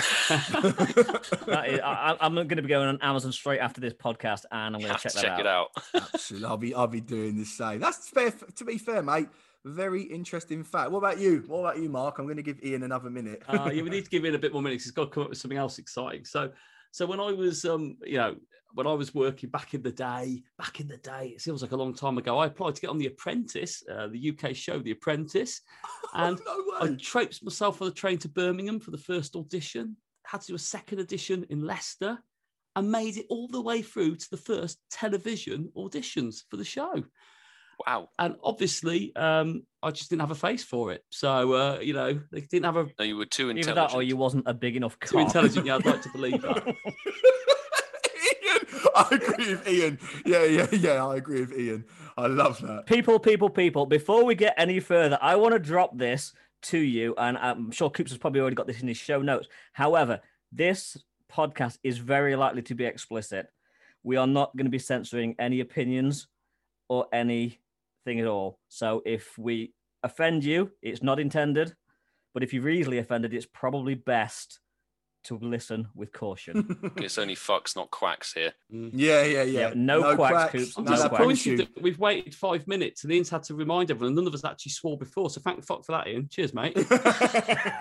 That 1.47 1.65
is, 1.69 1.79
I, 1.79 2.17
I'm 2.19 2.33
going 2.35 2.49
to 2.49 2.61
be 2.61 2.67
going 2.67 2.87
on 2.89 2.99
Amazon 3.01 3.31
straight 3.31 3.59
after 3.59 3.79
this 3.79 3.93
podcast, 3.93 4.43
and 4.51 4.75
I'm 4.75 4.81
going 4.81 4.91
have 4.91 5.01
to 5.03 5.09
to 5.09 5.15
check 5.15 5.23
check 5.23 5.37
that 5.37 5.39
it 5.41 5.47
out. 5.47 5.67
Absolutely, 6.13 6.47
I'll 6.47 6.57
be 6.57 6.73
I'll 6.75 6.87
be 6.87 7.01
doing 7.01 7.37
the 7.37 7.45
same. 7.45 7.79
That's 7.79 8.09
fair. 8.09 8.31
To 8.31 8.65
be 8.65 8.77
fair, 8.77 9.01
mate. 9.01 9.29
Very 9.63 10.03
interesting 10.03 10.63
fact. 10.63 10.91
What 10.91 10.99
about 10.99 11.17
you? 11.19 11.43
What 11.47 11.59
about 11.61 11.79
you, 11.79 11.89
Mark? 11.89 12.19
I'm 12.19 12.25
going 12.25 12.37
to 12.37 12.43
give 12.43 12.63
Ian 12.63 12.83
another 12.83 13.09
minute. 13.09 13.41
uh, 13.47 13.71
yeah, 13.73 13.81
we 13.81 13.89
need 13.89 14.03
to 14.03 14.09
give 14.11 14.23
Ian 14.25 14.35
a 14.35 14.39
bit 14.39 14.53
more 14.53 14.61
minutes. 14.61 14.83
He's 14.83 14.91
got 14.91 15.05
to 15.05 15.09
come 15.09 15.23
up 15.23 15.29
with 15.29 15.39
something 15.39 15.57
else 15.57 15.79
exciting. 15.79 16.23
So, 16.25 16.51
so 16.95 17.05
when 17.05 17.19
I 17.19 17.33
was, 17.33 17.65
um, 17.65 17.97
you 18.05 18.15
know, 18.15 18.37
when 18.73 18.87
I 18.87 18.93
was 18.93 19.13
working 19.13 19.49
back 19.49 19.73
in 19.73 19.81
the 19.81 19.91
day, 19.91 20.41
back 20.57 20.79
in 20.79 20.87
the 20.87 20.95
day, 20.95 21.33
it 21.35 21.41
seems 21.41 21.61
like 21.61 21.73
a 21.73 21.75
long 21.75 21.93
time 21.93 22.17
ago. 22.17 22.37
I 22.37 22.45
applied 22.45 22.75
to 22.75 22.79
get 22.79 22.89
on 22.89 22.97
The 22.97 23.07
Apprentice, 23.07 23.83
uh, 23.91 24.07
the 24.07 24.31
UK 24.31 24.55
show, 24.55 24.79
The 24.79 24.91
Apprentice, 24.91 25.59
and 26.13 26.39
no 26.45 26.63
I 26.79 26.95
traipsed 26.95 27.43
myself 27.43 27.81
on 27.81 27.89
the 27.89 27.93
train 27.93 28.17
to 28.19 28.29
Birmingham 28.29 28.79
for 28.79 28.91
the 28.91 28.97
first 28.97 29.35
audition. 29.35 29.97
Had 30.25 30.39
to 30.39 30.47
do 30.47 30.55
a 30.55 30.59
second 30.59 31.01
audition 31.01 31.45
in 31.49 31.65
Leicester, 31.65 32.17
and 32.77 32.89
made 32.89 33.17
it 33.17 33.25
all 33.29 33.49
the 33.49 33.61
way 33.61 33.81
through 33.81 34.15
to 34.15 34.29
the 34.31 34.37
first 34.37 34.79
television 34.89 35.73
auditions 35.75 36.43
for 36.49 36.55
the 36.55 36.63
show. 36.63 37.03
Wow. 37.85 38.09
And 38.19 38.35
obviously, 38.43 39.15
um, 39.15 39.63
I 39.83 39.91
just 39.91 40.09
didn't 40.09 40.21
have 40.21 40.31
a 40.31 40.35
face 40.35 40.63
for 40.63 40.91
it. 40.91 41.03
So, 41.09 41.53
uh, 41.53 41.79
you 41.81 41.93
know, 41.93 42.19
they 42.31 42.41
didn't 42.41 42.65
have 42.65 42.77
a 42.77 42.87
No, 42.99 43.05
you 43.05 43.17
were 43.17 43.25
too 43.25 43.49
Either 43.49 43.59
intelligent. 43.59 43.89
that 43.91 43.95
or 43.95 44.03
you 44.03 44.17
wasn't 44.17 44.43
a 44.47 44.53
big 44.53 44.75
enough 44.75 44.97
too 44.99 45.19
intelligent. 45.19 45.65
Yeah, 45.65 45.75
I'd 45.75 45.85
like 45.85 46.01
to 46.03 46.09
believe 46.13 46.41
that. 46.41 46.75
Ian, 48.43 48.85
I 48.95 49.07
agree 49.11 49.49
with 49.55 49.67
Ian. 49.67 49.99
Yeah, 50.25 50.43
yeah, 50.45 50.67
yeah. 50.71 51.05
I 51.05 51.15
agree 51.17 51.41
with 51.41 51.57
Ian. 51.57 51.85
I 52.17 52.27
love 52.27 52.61
that. 52.61 52.85
people, 52.85 53.19
people, 53.19 53.49
people, 53.49 53.85
before 53.85 54.23
we 54.23 54.35
get 54.35 54.53
any 54.57 54.79
further, 54.79 55.17
I 55.21 55.35
want 55.35 55.53
to 55.53 55.59
drop 55.59 55.97
this 55.97 56.33
to 56.63 56.77
you, 56.77 57.13
and 57.17 57.37
I'm 57.37 57.71
sure 57.71 57.89
Coops 57.89 58.11
has 58.11 58.17
probably 58.17 58.41
already 58.41 58.55
got 58.55 58.67
this 58.67 58.81
in 58.81 58.87
his 58.87 58.97
show 58.97 59.21
notes. 59.21 59.47
However, 59.73 60.21
this 60.51 60.97
podcast 61.31 61.77
is 61.83 61.97
very 61.97 62.35
likely 62.35 62.61
to 62.63 62.75
be 62.75 62.85
explicit. 62.85 63.47
We 64.03 64.15
are 64.17 64.27
not 64.27 64.55
going 64.55 64.65
to 64.65 64.71
be 64.71 64.79
censoring 64.79 65.35
any 65.37 65.59
opinions 65.59 66.27
or 66.87 67.07
anything 68.05 68.21
at 68.21 68.27
all. 68.27 68.59
So 68.67 69.01
if 69.05 69.37
we 69.37 69.73
offend 70.03 70.43
you, 70.43 70.71
it's 70.81 71.03
not 71.03 71.19
intended. 71.19 71.73
But 72.33 72.43
if 72.43 72.53
you're 72.53 72.69
easily 72.69 72.97
offended, 72.97 73.33
it's 73.33 73.47
probably 73.53 73.95
best 73.95 74.59
to 75.25 75.37
listen 75.41 75.87
with 75.95 76.11
caution. 76.11 76.91
It's 76.97 77.17
only 77.17 77.35
fucks, 77.35 77.75
not 77.75 77.91
quacks 77.91 78.33
here. 78.33 78.53
Mm. 78.73 78.91
Yeah, 78.93 79.23
yeah, 79.23 79.43
yeah. 79.43 79.59
Yeah, 79.69 79.73
no 79.75 80.15
quacks, 80.15 80.51
Coops, 80.51 80.77
I'm 80.77 80.85
No, 80.85 80.91
I 80.91 80.95
disappointed 80.95 81.45
you. 81.45 81.57
that 81.57 81.81
we've 81.81 81.99
waited 81.99 82.33
five 82.33 82.67
minutes 82.67 83.03
and 83.03 83.13
Ian's 83.13 83.29
had 83.29 83.43
to 83.43 83.55
remind 83.55 83.91
everyone. 83.91 84.15
None 84.15 84.27
of 84.27 84.33
us 84.33 84.43
actually 84.45 84.71
swore 84.71 84.97
before. 84.97 85.29
So 85.29 85.41
thank 85.41 85.63
fuck 85.65 85.83
for 85.85 85.91
that, 85.93 86.07
Ian. 86.07 86.27
Cheers, 86.29 86.53
mate. 86.53 86.73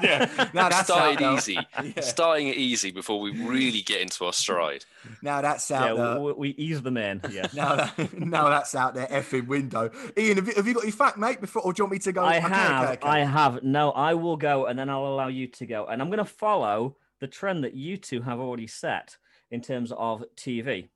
yeah. 0.02 0.28
Now 0.54 0.68
that's 0.68 0.90
out 0.90 0.96
Started 0.96 1.20
now. 1.20 1.34
easy. 1.36 1.58
Yeah. 1.82 2.00
Starting 2.00 2.48
it 2.48 2.56
easy 2.56 2.90
before 2.90 3.20
we 3.20 3.30
really 3.44 3.82
get 3.82 4.00
into 4.00 4.24
our 4.24 4.32
stride. 4.32 4.84
Now 5.22 5.40
that's 5.40 5.70
yeah, 5.70 5.84
out 5.84 5.96
there. 5.96 6.20
we, 6.20 6.32
we 6.32 6.48
ease 6.50 6.82
them 6.82 6.96
in. 6.96 7.20
Yeah. 7.30 7.46
Now, 7.54 7.76
that, 7.76 8.18
now 8.18 8.48
that's 8.48 8.74
out 8.74 8.94
there 8.94 9.06
effing 9.06 9.46
window. 9.46 9.90
Ian, 10.16 10.36
have 10.36 10.48
you, 10.48 10.54
have 10.56 10.66
you 10.66 10.74
got 10.74 10.84
your 10.84 10.92
fact, 10.92 11.18
mate? 11.18 11.40
Before, 11.40 11.62
or 11.62 11.72
do 11.72 11.80
you 11.80 11.84
want 11.84 11.92
me 11.92 11.98
to 12.00 12.12
go? 12.12 12.22
I 12.22 12.36
Okay, 12.36 12.46
okay, 12.46 12.54
have. 12.54 12.88
okay. 12.90 13.08
I 13.08 13.18
have. 13.24 13.62
No, 13.62 13.90
I 13.90 14.14
will 14.14 14.36
go 14.36 14.66
and 14.66 14.78
then 14.78 14.88
I'll 14.90 15.06
allow 15.06 15.28
you 15.28 15.46
to 15.48 15.66
go. 15.66 15.86
And 15.86 16.00
I'm 16.02 16.08
going 16.08 16.18
to 16.18 16.24
follow 16.24 16.96
the 17.20 17.26
trend 17.26 17.64
that 17.64 17.74
you 17.74 17.96
two 17.96 18.22
have 18.22 18.38
already 18.40 18.66
set 18.66 19.16
in 19.50 19.60
terms 19.60 19.92
of 19.96 20.24
TV. 20.36 20.88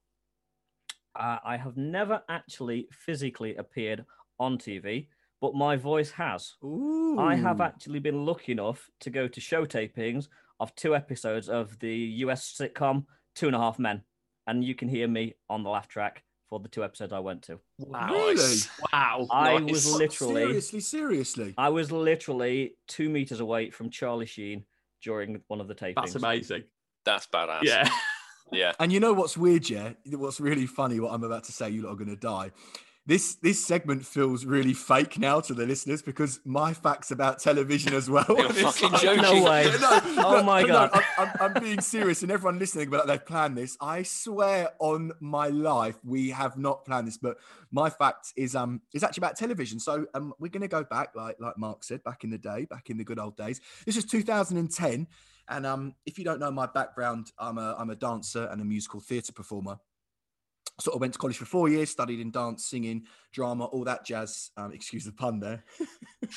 Uh, 1.19 1.39
I 1.45 1.57
have 1.57 1.77
never 1.77 2.23
actually 2.29 2.89
physically 2.93 3.57
appeared 3.57 4.05
on 4.39 4.59
TV, 4.59 5.09
but 5.41 5.55
my 5.55 5.77
voice 5.77 6.11
has. 6.13 6.55
I 7.19 7.35
have 7.37 7.61
actually 7.61 7.99
been 7.99 8.25
lucky 8.25 8.53
enough 8.53 8.89
to 9.01 9.11
go 9.11 9.27
to 9.29 9.41
show 9.41 9.65
tapings 9.67 10.29
of 10.61 10.75
two 10.75 10.95
episodes 10.95 11.49
of 11.49 11.79
the 11.79 11.95
US 12.25 12.57
sitcom 12.59 13.05
Two 13.35 13.47
and 13.47 13.55
a 13.55 13.59
Half 13.59 13.79
Men. 13.79 14.03
And 14.49 14.65
you 14.65 14.75
can 14.75 14.89
hear 14.89 15.07
me 15.07 15.35
on 15.49 15.63
the 15.63 15.71
laugh 15.71 15.87
track 15.89 16.25
for 16.49 16.59
the 16.59 16.69
two 16.69 16.83
episodes 16.83 17.13
I 17.13 17.21
went 17.21 17.43
to. 17.43 17.61
Wow. 17.79 18.09
Really? 18.11 18.57
Wow. 18.93 19.27
I 19.31 19.59
Nice. 19.59 19.71
was 19.71 19.93
literally 19.95 20.43
seriously, 20.43 20.81
seriously. 20.81 21.55
I 21.59 21.69
was 21.69 21.93
literally 21.93 22.75
two 22.89 23.09
meters 23.09 23.41
away 23.41 23.71
from 23.71 23.91
Charlie 23.91 24.27
Sheen 24.27 24.65
during 25.03 25.43
one 25.49 25.61
of 25.61 25.69
the 25.69 25.75
tapings. 25.75 25.95
That's 25.97 26.15
amazing. 26.15 26.65
That's 27.05 27.27
badass. 27.27 27.63
Yeah. 27.63 27.89
Yeah. 28.51 28.73
And 28.81 28.93
you 28.93 29.01
know 29.01 29.13
what's 29.13 29.37
weird, 29.37 29.69
yeah? 29.69 29.93
What's 30.07 30.41
really 30.41 30.67
funny, 30.67 31.01
what 31.01 31.13
I'm 31.13 31.23
about 31.23 31.45
to 31.45 31.53
say, 31.53 31.71
you 31.71 31.83
lot 31.83 31.93
are 31.93 31.97
going 31.97 32.09
to 32.09 32.17
die. 32.17 32.51
This 33.09 33.37
this 33.37 33.65
segment 33.65 34.05
feels 34.05 34.45
really 34.45 34.75
fake 34.75 35.19
now 35.19 35.41
to 35.41 35.55
the 35.55 35.65
listeners 35.65 36.03
because 36.03 36.41
my 36.45 36.75
facts 36.75 37.11
about 37.11 37.39
television 37.39 37.95
as 37.95 38.11
well. 38.11 38.27
You're 38.29 38.49
and 38.49 38.51
it's 38.59 38.61
fucking 38.61 38.99
joking. 38.99 39.23
No 39.23 39.43
way. 39.43 39.73
No, 39.81 40.01
Oh 40.19 40.43
my 40.43 40.61
no, 40.61 40.69
God. 40.69 40.91
I'm, 40.93 41.03
I'm, 41.17 41.31
I'm 41.57 41.63
being 41.63 41.81
serious, 41.81 42.23
and 42.23 42.31
everyone 42.31 42.59
listening, 42.59 42.91
but 42.91 43.07
they've 43.07 43.25
planned 43.25 43.57
this. 43.57 43.79
I 43.81 44.03
swear 44.03 44.69
on 44.79 45.13
my 45.21 45.49
life, 45.49 45.97
we 46.05 46.29
have 46.29 46.59
not 46.59 46.85
planned 46.85 47.09
this. 47.09 47.17
But 47.17 47.39
my 47.71 47.89
fact 47.89 48.35
is 48.37 48.55
um 48.55 48.83
is 48.93 49.03
actually 49.03 49.23
about 49.23 49.39
television. 49.39 49.81
So 49.81 50.05
um 50.13 50.35
we're 50.39 50.51
going 50.51 50.61
to 50.61 50.69
go 50.69 50.85
back, 50.85 51.17
like 51.17 51.37
like 51.41 51.57
Mark 51.57 51.85
said, 51.85 52.05
back 52.05 52.25
in 52.25 52.31
the 52.31 52.37
day, 52.37 52.67
back 52.67 52.91
in 52.91 52.99
the 52.99 53.05
good 53.05 53.19
old 53.19 53.39
days. 53.39 53.59
This 53.87 53.97
is 53.97 54.05
2010, 54.05 55.07
and 55.49 55.67
um 55.67 55.95
if 56.05 56.19
you 56.19 56.27
don't 56.27 56.41
know 56.41 56.51
my 56.51 56.67
background, 56.67 57.33
I'm 57.39 57.57
a 57.57 57.75
I'm 57.79 57.89
a 57.89 57.97
dancer 57.97 58.45
and 58.53 58.61
a 58.61 58.67
musical 58.67 59.01
theatre 59.01 59.33
performer 59.33 59.79
sort 60.81 60.95
of 60.95 61.01
went 61.01 61.13
to 61.13 61.19
college 61.19 61.37
for 61.37 61.45
four 61.45 61.69
years, 61.69 61.91
studied 61.91 62.21
in 62.21 62.31
dance, 62.31 62.65
singing, 62.65 63.05
drama, 63.33 63.65
all 63.67 63.85
that 63.85 64.05
jazz. 64.05 64.51
Um, 64.57 64.73
excuse 64.73 65.05
the 65.05 65.13
pun 65.13 65.41
there. 65.41 65.65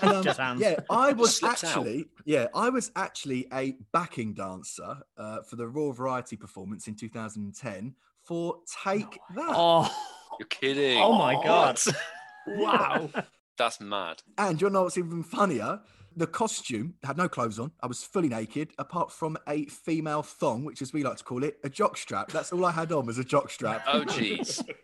And, 0.00 0.26
um, 0.40 0.58
yeah, 0.58 0.76
I 0.88 1.12
was 1.12 1.36
Slips 1.36 1.62
out. 1.62 1.68
actually, 1.76 2.06
yeah, 2.24 2.46
I 2.54 2.70
was 2.70 2.90
actually 2.96 3.46
a 3.52 3.76
backing 3.92 4.32
dancer 4.32 4.96
uh, 5.18 5.42
for 5.42 5.56
the 5.56 5.68
Royal 5.68 5.92
Variety 5.92 6.34
performance 6.34 6.88
in 6.88 6.94
2010 6.94 7.94
for 8.22 8.56
Take 8.82 9.18
That. 9.34 9.50
Oh, 9.50 9.94
You're 10.40 10.46
kidding. 10.46 10.98
Oh 11.00 11.12
my 11.16 11.34
God. 11.34 11.78
Wow. 12.48 13.10
That's 13.58 13.80
mad. 13.80 14.22
And 14.38 14.60
you 14.62 14.70
know 14.70 14.84
what's 14.84 14.96
even 14.96 15.24
funnier? 15.24 15.80
The 16.18 16.26
costume 16.26 16.94
had 17.04 17.18
no 17.18 17.28
clothes 17.28 17.58
on. 17.58 17.72
I 17.82 17.86
was 17.86 18.02
fully 18.02 18.28
naked, 18.30 18.70
apart 18.78 19.12
from 19.12 19.36
a 19.46 19.66
female 19.66 20.22
thong, 20.22 20.64
which 20.64 20.80
as 20.80 20.92
we 20.92 21.02
like 21.04 21.18
to 21.18 21.24
call 21.24 21.44
it, 21.44 21.58
a 21.62 21.68
jock 21.68 21.98
strap. 21.98 22.32
That's 22.32 22.52
all 22.54 22.64
I 22.64 22.70
had 22.70 22.90
on 22.90 23.04
was 23.04 23.18
a 23.18 23.24
jock 23.24 23.50
strap. 23.50 23.84
Oh, 23.86 24.00
jeez. 24.02 24.66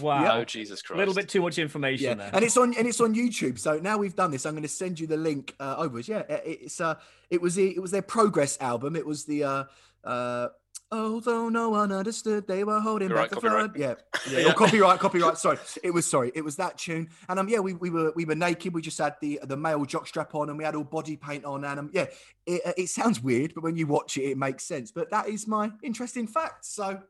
Wow. 0.00 0.38
Oh, 0.40 0.44
Jesus 0.44 0.82
Christ. 0.82 0.96
A 0.96 0.98
little 0.98 1.14
bit 1.14 1.28
too 1.28 1.40
much 1.40 1.58
information 1.58 2.04
Yeah, 2.06 2.14
there. 2.14 2.30
and 2.32 2.44
it's 2.44 2.56
on 2.56 2.74
and 2.74 2.86
it's 2.86 3.00
on 3.00 3.14
YouTube. 3.14 3.58
So 3.58 3.78
now 3.78 3.96
we've 3.96 4.14
done 4.14 4.30
this, 4.30 4.44
I'm 4.46 4.52
going 4.52 4.62
to 4.62 4.68
send 4.68 5.00
you 5.00 5.06
the 5.06 5.16
link 5.16 5.54
uh, 5.58 5.76
over. 5.78 6.00
Yeah, 6.00 6.20
it- 6.20 6.42
it's 6.62 6.80
uh, 6.80 6.96
it 7.30 7.40
was 7.40 7.54
the, 7.54 7.70
it 7.74 7.80
was 7.80 7.90
their 7.90 8.02
progress 8.02 8.58
album. 8.60 8.94
It 8.96 9.06
was 9.06 9.24
the 9.24 9.44
uh, 9.44 9.64
uh, 10.04 10.48
although 10.96 11.48
no 11.48 11.70
one 11.70 11.92
understood, 11.92 12.46
they 12.46 12.64
were 12.64 12.80
holding 12.80 13.08
Copyright, 13.08 13.30
back 13.30 13.40
the 13.40 13.48
copyright. 13.48 13.76
flood. 13.76 13.78
Yeah, 13.78 13.94
yeah, 14.30 14.38
Yeah. 14.46 14.50
oh, 14.50 14.52
copyright, 14.54 14.98
copyright. 15.00 15.38
Sorry, 15.44 15.58
it 15.82 15.90
was 15.92 16.06
sorry, 16.06 16.32
it 16.34 16.42
was 16.44 16.56
that 16.56 16.78
tune. 16.78 17.08
And 17.28 17.38
um, 17.38 17.48
yeah, 17.48 17.58
we, 17.60 17.74
we 17.74 17.90
were 17.90 18.12
we 18.14 18.24
were 18.24 18.34
naked. 18.34 18.74
We 18.74 18.82
just 18.82 18.98
had 18.98 19.14
the 19.20 19.40
the 19.44 19.56
male 19.56 19.84
jockstrap 19.86 20.34
on, 20.34 20.48
and 20.48 20.58
we 20.58 20.64
had 20.64 20.74
all 20.74 20.84
body 20.84 21.16
paint 21.16 21.44
on. 21.44 21.64
And 21.64 21.78
um, 21.80 21.90
yeah, 21.92 22.06
it, 22.46 22.62
it 22.76 22.88
sounds 22.88 23.22
weird, 23.22 23.54
but 23.54 23.62
when 23.64 23.76
you 23.76 23.86
watch 23.86 24.16
it, 24.16 24.22
it 24.24 24.38
makes 24.38 24.64
sense. 24.64 24.90
But 24.92 25.10
that 25.10 25.28
is 25.28 25.46
my 25.46 25.70
interesting 25.82 26.26
fact. 26.26 26.64
So 26.64 27.00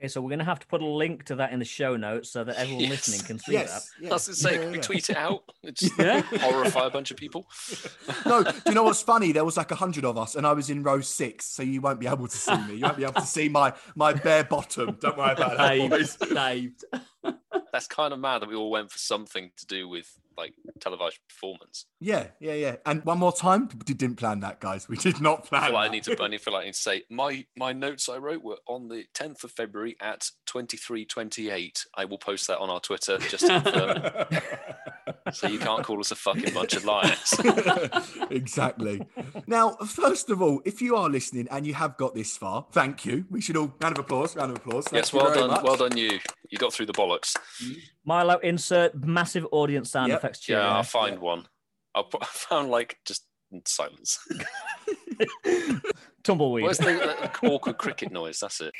Okay, 0.00 0.08
so 0.08 0.22
we're 0.22 0.30
going 0.30 0.38
to 0.38 0.46
have 0.46 0.58
to 0.60 0.66
put 0.66 0.80
a 0.80 0.86
link 0.86 1.24
to 1.26 1.34
that 1.36 1.52
in 1.52 1.58
the 1.58 1.64
show 1.66 1.94
notes 1.94 2.30
so 2.30 2.42
that 2.42 2.56
everyone 2.56 2.84
Yes. 2.84 2.90
listening 2.90 3.20
can 3.26 3.38
see 3.38 3.52
yes, 3.52 3.90
I 4.02 4.14
was 4.14 4.26
going 4.26 4.34
to 4.34 4.40
say, 4.40 4.52
Yeah, 4.54 4.58
can 4.62 4.70
we 4.70 4.76
yeah. 4.78 4.82
tweet 4.82 5.10
it 5.10 5.16
out? 5.18 5.42
Just 5.74 5.98
Yeah. 5.98 6.22
horrify 6.22 6.86
a 6.86 6.90
bunch 6.90 7.10
of 7.10 7.18
people. 7.18 7.46
No, 8.24 8.42
do 8.42 8.50
you 8.66 8.74
know 8.74 8.82
what's 8.84 9.02
funny? 9.02 9.32
There 9.32 9.44
was 9.44 9.56
like 9.58 9.70
a 9.70 9.74
hundred 9.74 10.04
of 10.06 10.16
us, 10.16 10.36
and 10.36 10.46
I 10.46 10.52
was 10.52 10.70
in 10.70 10.82
row 10.82 11.00
six, 11.00 11.46
so 11.46 11.62
you 11.62 11.80
won't 11.80 12.00
be 12.00 12.06
able 12.06 12.28
to 12.28 12.36
see 12.36 12.56
me. 12.66 12.74
You 12.76 12.82
won't 12.82 12.96
be 12.96 13.02
able 13.04 13.14
to 13.14 13.26
see 13.26 13.48
my 13.48 13.72
my 13.94 14.12
bare 14.12 14.44
bottom. 14.44 14.96
Don't 15.00 15.16
worry 15.18 15.32
about 15.32 15.56
that, 15.58 15.90
boys. 15.90 16.12
Saved. 16.12 16.84
saved. 17.24 17.34
That's 17.72 17.86
kind 17.86 18.12
of 18.12 18.20
mad 18.20 18.42
that 18.42 18.48
we 18.48 18.54
all 18.54 18.70
went 18.70 18.90
for 18.90 18.98
something 18.98 19.50
to 19.56 19.66
do 19.66 19.88
with 19.88 20.08
like 20.40 20.54
televised 20.80 21.18
performance. 21.28 21.86
Yeah, 22.00 22.28
yeah, 22.40 22.54
yeah. 22.54 22.76
And 22.86 23.04
one 23.04 23.18
more 23.18 23.32
time, 23.32 23.68
we 23.86 23.94
didn't 23.94 24.16
plan 24.16 24.40
that, 24.40 24.60
guys. 24.60 24.88
We 24.88 24.96
did 24.96 25.20
not 25.20 25.40
I 25.44 25.48
plan. 25.48 25.62
feel 25.64 25.72
like 25.74 25.88
I 25.88 25.92
need 25.92 26.04
to. 26.04 26.22
I 26.22 26.28
need 26.28 26.40
feel 26.40 26.54
like 26.54 26.62
I 26.62 26.66
need 26.66 26.74
to 26.74 26.80
say 26.80 27.02
my 27.10 27.44
my 27.56 27.72
notes 27.72 28.08
I 28.08 28.16
wrote 28.18 28.42
were 28.42 28.58
on 28.66 28.88
the 28.88 29.04
10th 29.14 29.44
of 29.44 29.52
February 29.52 29.96
at 30.00 30.28
23:28. 30.48 31.86
I 31.94 32.04
will 32.04 32.18
post 32.18 32.46
that 32.48 32.58
on 32.58 32.70
our 32.70 32.80
Twitter 32.80 33.18
just 33.18 33.46
to 33.46 33.60
confirm. 33.60 34.42
so 35.32 35.46
you 35.48 35.58
can't 35.58 35.84
call 35.84 36.00
us 36.00 36.10
a 36.10 36.14
fucking 36.16 36.52
bunch 36.54 36.74
of 36.74 36.84
liars. 36.84 37.34
exactly. 38.30 39.02
Now, 39.46 39.70
first 39.86 40.30
of 40.30 40.42
all, 40.42 40.60
if 40.64 40.80
you 40.82 40.96
are 40.96 41.08
listening 41.08 41.48
and 41.50 41.66
you 41.66 41.74
have 41.74 41.96
got 41.96 42.14
this 42.14 42.36
far, 42.36 42.66
thank 42.72 43.04
you. 43.04 43.24
We 43.30 43.40
should 43.40 43.56
all 43.56 43.72
round 43.80 43.98
of 43.98 44.04
applause. 44.04 44.36
Round 44.36 44.50
of 44.52 44.58
applause. 44.58 44.84
Thank 44.86 45.02
yes, 45.04 45.12
well 45.12 45.32
done, 45.34 45.50
much. 45.50 45.62
well 45.62 45.76
done 45.76 45.96
you. 45.96 46.18
You 46.50 46.58
got 46.58 46.72
through 46.72 46.86
the 46.86 46.92
bollocks. 46.92 47.36
Milo, 48.04 48.38
insert 48.38 48.94
massive 49.04 49.46
audience 49.52 49.90
sound 49.90 50.08
Yep. 50.10 50.18
effects 50.18 50.40
cheer. 50.40 50.58
Yeah, 50.58 50.66
I'll 50.68 50.74
there. 50.76 50.84
find 50.84 51.18
one. 51.20 51.46
I'll 51.94 52.04
put, 52.04 52.22
I 52.22 52.26
found 52.26 52.70
like 52.70 52.98
just 53.04 53.24
silence. 53.66 54.18
Tumbleweed. 56.22 56.64
Where's 56.64 56.78
the, 56.78 57.30
the 57.42 57.48
awkward 57.48 57.78
cricket 57.78 58.12
noise? 58.12 58.40
That's 58.40 58.60
it. 58.60 58.72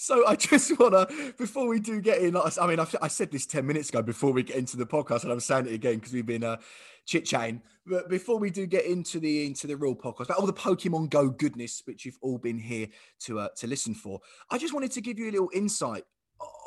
So 0.00 0.24
I 0.28 0.36
just 0.36 0.78
want 0.78 0.92
to, 0.92 1.34
before 1.36 1.66
we 1.66 1.80
do 1.80 2.00
get 2.00 2.22
in, 2.22 2.36
I 2.36 2.66
mean, 2.68 2.78
I, 2.78 2.86
I 3.02 3.08
said 3.08 3.32
this 3.32 3.46
10 3.46 3.66
minutes 3.66 3.88
ago 3.88 4.00
before 4.00 4.32
we 4.32 4.44
get 4.44 4.56
into 4.56 4.76
the 4.76 4.86
podcast, 4.86 5.24
and 5.24 5.32
I'm 5.32 5.40
saying 5.40 5.66
it 5.66 5.72
again 5.72 5.96
because 5.96 6.12
we've 6.12 6.24
been 6.24 6.44
uh, 6.44 6.58
chit 7.04 7.24
chatting. 7.24 7.60
But 7.84 8.08
before 8.08 8.38
we 8.38 8.50
do 8.50 8.64
get 8.64 8.84
into 8.84 9.18
the 9.18 9.44
into 9.44 9.66
the 9.66 9.76
real 9.76 9.96
podcast, 9.96 10.26
about 10.26 10.38
all 10.38 10.46
the 10.46 10.52
Pokemon 10.52 11.10
Go 11.10 11.28
goodness, 11.28 11.82
which 11.84 12.04
you've 12.06 12.18
all 12.22 12.38
been 12.38 12.58
here 12.58 12.86
to 13.22 13.40
uh, 13.40 13.48
to 13.56 13.66
listen 13.66 13.92
for, 13.92 14.20
I 14.50 14.56
just 14.58 14.72
wanted 14.72 14.92
to 14.92 15.00
give 15.00 15.18
you 15.18 15.30
a 15.30 15.32
little 15.32 15.50
insight 15.52 16.04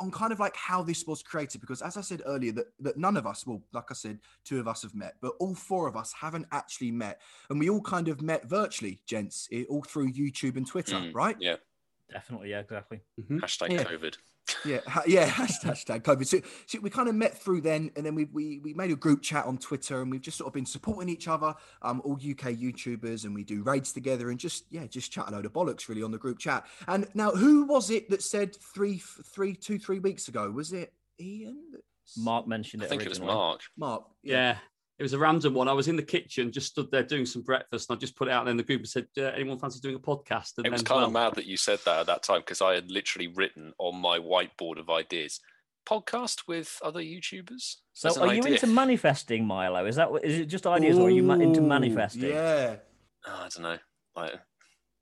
on 0.02 0.12
kind 0.12 0.34
of 0.34 0.40
like 0.42 0.56
how 0.58 0.84
this 0.84 1.06
was 1.06 1.24
created 1.24 1.62
because 1.62 1.82
as 1.82 1.96
i 1.96 2.02
said 2.02 2.22
earlier 2.26 2.52
that, 2.52 2.66
that 2.80 2.98
none 2.98 3.16
of 3.16 3.26
us 3.26 3.48
well 3.48 3.62
like 3.72 3.86
i 3.90 3.94
said 3.94 4.20
two 4.44 4.60
of 4.60 4.68
us 4.68 4.82
have 4.82 4.94
met 4.94 5.14
but 5.22 5.32
all 5.40 5.56
four 5.56 5.88
of 5.88 5.96
us 5.96 6.12
haven't 6.12 6.46
actually 6.52 6.92
met 6.92 7.22
and 7.50 7.58
we 7.58 7.70
all 7.70 7.80
kind 7.80 8.10
of 8.10 8.22
met 8.22 8.44
virtually 8.50 9.00
gents 9.08 9.48
eh, 9.54 9.64
all 9.70 9.82
through 9.82 10.12
youtube 10.12 10.58
and 10.58 10.68
twitter 10.68 10.96
Mm, 10.96 11.16
right 11.16 11.38
Yeah. 11.40 11.56
Definitely, 12.12 12.50
yeah, 12.50 12.60
exactly. 12.60 13.02
Hashtag 13.30 13.72
Yeah. 13.72 13.84
COVID. 13.84 14.18
yeah, 14.66 14.80
ha- 14.88 15.04
yeah, 15.08 15.30
hashtag, 15.30 15.72
hashtag 15.86 16.02
COVID. 16.04 16.26
So, 16.28 16.42
so 16.66 16.80
we 16.82 16.90
kind 16.90 17.08
of 17.08 17.16
met 17.16 17.38
through 17.38 17.62
then, 17.62 17.92
and 17.96 18.06
then 18.06 18.16
we, 18.16 18.26
we 18.26 18.60
we 18.60 18.74
made 18.74 18.92
a 18.92 18.96
group 18.96 19.22
chat 19.22 19.46
on 19.46 19.58
Twitter, 19.58 20.02
and 20.02 20.12
we've 20.12 20.22
just 20.22 20.38
sort 20.38 20.48
of 20.48 20.54
been 20.54 20.66
supporting 20.66 21.08
each 21.10 21.28
other, 21.28 21.54
um, 21.84 22.02
all 22.04 22.16
UK 22.16 22.52
YouTubers, 22.54 23.24
and 23.26 23.34
we 23.34 23.44
do 23.44 23.64
raids 23.64 23.94
together, 23.94 24.30
and 24.30 24.40
just 24.40 24.66
yeah, 24.70 24.86
just 24.88 25.12
chat 25.12 25.30
a 25.30 25.32
load 25.32 25.46
of 25.46 25.54
bollocks 25.54 25.88
really 25.88 26.04
on 26.04 26.12
the 26.12 26.18
group 26.18 26.38
chat. 26.40 26.66
And 26.88 27.08
now, 27.14 27.32
who 27.32 27.66
was 27.66 27.90
it 27.90 28.10
that 28.10 28.22
said 28.24 28.56
three, 28.56 28.96
f- 28.96 29.20
three, 29.26 29.56
two, 29.56 29.80
three 29.80 30.00
weeks 30.00 30.28
ago? 30.28 30.50
Was 30.52 30.74
it 30.74 30.92
Ian? 31.20 31.58
Mark 32.18 32.46
mentioned 32.48 32.84
it. 32.84 32.86
I 32.86 32.88
it. 32.88 32.90
think 32.90 33.04
it 33.04 33.10
was 33.10 33.20
originally. 33.20 33.36
Mark. 33.38 33.62
Mark. 33.78 34.04
Yeah. 34.24 34.58
It 35.02 35.06
was 35.06 35.14
a 35.14 35.18
random 35.18 35.56
one. 35.56 35.68
I 35.68 35.74
was 35.74 35.88
in 35.88 35.96
the 35.96 36.04
kitchen, 36.04 36.52
just 36.52 36.68
stood 36.68 36.92
there 36.92 37.02
doing 37.02 37.26
some 37.26 37.42
breakfast, 37.42 37.90
and 37.90 37.98
I 37.98 38.00
just 38.00 38.16
put 38.16 38.28
it 38.28 38.32
out 38.36 38.46
there 38.46 38.52
in 38.52 38.58
the 38.58 38.62
group 38.62 38.82
and 38.82 38.88
said, 38.88 39.08
uh, 39.18 39.22
"Anyone 39.34 39.58
fancy 39.58 39.80
doing 39.80 39.96
a 39.96 40.00
podcast?" 40.00 40.52
And 40.58 40.68
It 40.68 40.72
was 40.72 40.84
then, 40.84 40.86
kind 40.86 41.04
of 41.04 41.12
mad 41.12 41.34
that 41.38 41.48
you 41.48 41.58
said 41.58 41.80
that 41.86 42.02
at 42.02 42.06
that 42.06 42.22
time 42.22 42.42
because 42.42 42.62
I 42.62 42.76
had 42.76 42.92
literally 42.92 43.28
written 43.28 43.74
on 43.80 44.00
my 44.00 44.20
whiteboard 44.20 44.78
of 44.78 44.92
ideas 44.92 45.40
podcast 45.90 46.44
with 46.48 46.78
other 46.84 47.00
YouTubers. 47.00 47.78
So, 47.94 48.10
as 48.10 48.18
an 48.18 48.30
are 48.30 48.34
you 48.36 48.42
idea. 48.42 48.54
into 48.54 48.68
manifesting, 48.68 49.48
Milo? 49.48 49.88
Is 49.88 49.96
that 49.96 50.12
what- 50.12 50.24
is 50.24 50.38
it 50.38 50.46
just 50.46 50.68
ideas, 50.68 51.00
or 51.00 51.08
are 51.08 51.10
you 51.10 51.24
ma- 51.24 51.34
into 51.34 51.62
manifesting? 51.62 52.30
Yeah. 52.30 52.76
Oh, 53.26 53.32
I 53.46 53.50
don't 53.50 53.64
know. 53.64 53.78
Like, 54.16 54.34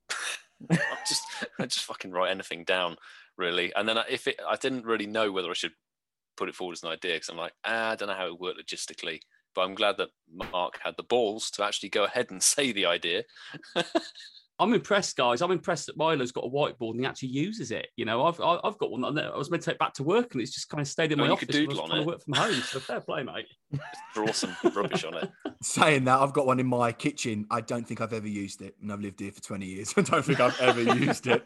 I 0.70 0.78
just 1.06 1.22
I 1.58 1.66
just 1.66 1.84
fucking 1.84 2.10
write 2.10 2.30
anything 2.30 2.64
down 2.64 2.96
really, 3.36 3.70
and 3.74 3.86
then 3.86 3.98
I- 3.98 4.06
if 4.08 4.26
it, 4.26 4.40
I 4.48 4.56
didn't 4.56 4.86
really 4.86 5.06
know 5.06 5.30
whether 5.30 5.50
I 5.50 5.54
should 5.54 5.72
put 6.38 6.48
it 6.48 6.54
forward 6.54 6.72
as 6.72 6.82
an 6.82 6.88
idea 6.88 7.16
because 7.16 7.28
I'm 7.28 7.36
like, 7.36 7.52
ah, 7.66 7.90
I 7.90 7.96
don't 7.96 8.08
know 8.08 8.14
how 8.14 8.26
it 8.28 8.30
would 8.38 8.40
work 8.40 8.56
logistically. 8.56 9.20
But 9.54 9.62
I'm 9.62 9.74
glad 9.74 9.96
that 9.98 10.10
Mark 10.52 10.78
had 10.82 10.94
the 10.96 11.02
balls 11.02 11.50
to 11.52 11.64
actually 11.64 11.88
go 11.90 12.04
ahead 12.04 12.30
and 12.30 12.42
say 12.54 12.72
the 12.72 12.86
idea. 12.86 13.24
I'm 14.58 14.74
impressed, 14.74 15.16
guys. 15.16 15.40
I'm 15.40 15.52
impressed 15.52 15.86
that 15.86 15.96
Milo's 15.96 16.32
got 16.32 16.44
a 16.44 16.48
whiteboard 16.50 16.90
and 16.90 17.00
he 17.00 17.06
actually 17.06 17.30
uses 17.30 17.70
it. 17.70 17.86
You 17.96 18.04
know, 18.04 18.26
I've 18.26 18.38
I- 18.42 18.60
I've 18.62 18.76
got 18.76 18.90
one 18.90 19.14
that 19.14 19.24
I 19.32 19.36
was 19.38 19.50
meant 19.50 19.62
to 19.62 19.70
take 19.70 19.78
back 19.78 19.94
to 19.94 20.02
work, 20.02 20.34
and 20.34 20.42
it's 20.42 20.52
just 20.52 20.68
kind 20.68 20.82
of 20.82 20.86
stayed 20.86 21.12
in 21.12 21.18
Oh, 21.18 21.22
my 21.22 21.28
you 21.28 21.32
office. 21.32 21.46
could 21.48 21.54
when 21.54 21.64
I 21.64 21.66
was 21.68 21.76
doodle 21.78 21.92
on 21.92 21.98
it. 22.02 22.06
work 22.06 22.22
from 22.22 22.34
home. 22.34 22.52
So 22.60 22.78
fair 22.78 23.00
play, 23.00 23.22
mate. 23.22 23.46
Draw 24.14 24.32
some 24.32 24.54
rubbish 24.74 25.02
on 25.04 25.16
it. 25.16 25.30
Saying 25.62 26.04
that, 26.04 26.20
I've 26.20 26.34
got 26.34 26.46
one 26.46 26.60
in 26.60 26.66
my 26.66 26.92
kitchen. 26.92 27.46
I 27.50 27.62
don't 27.62 27.88
think 27.88 28.02
I've 28.02 28.12
ever 28.12 28.28
used 28.28 28.60
it, 28.60 28.76
and 28.82 28.92
I've 28.92 29.00
lived 29.00 29.20
here 29.20 29.32
for 29.32 29.40
20 29.40 29.64
years. 29.64 29.94
I 29.96 30.02
don't 30.02 30.22
think 30.26 30.40
I've 30.40 30.60
ever 30.60 30.82
used 30.94 31.26
it. 31.26 31.42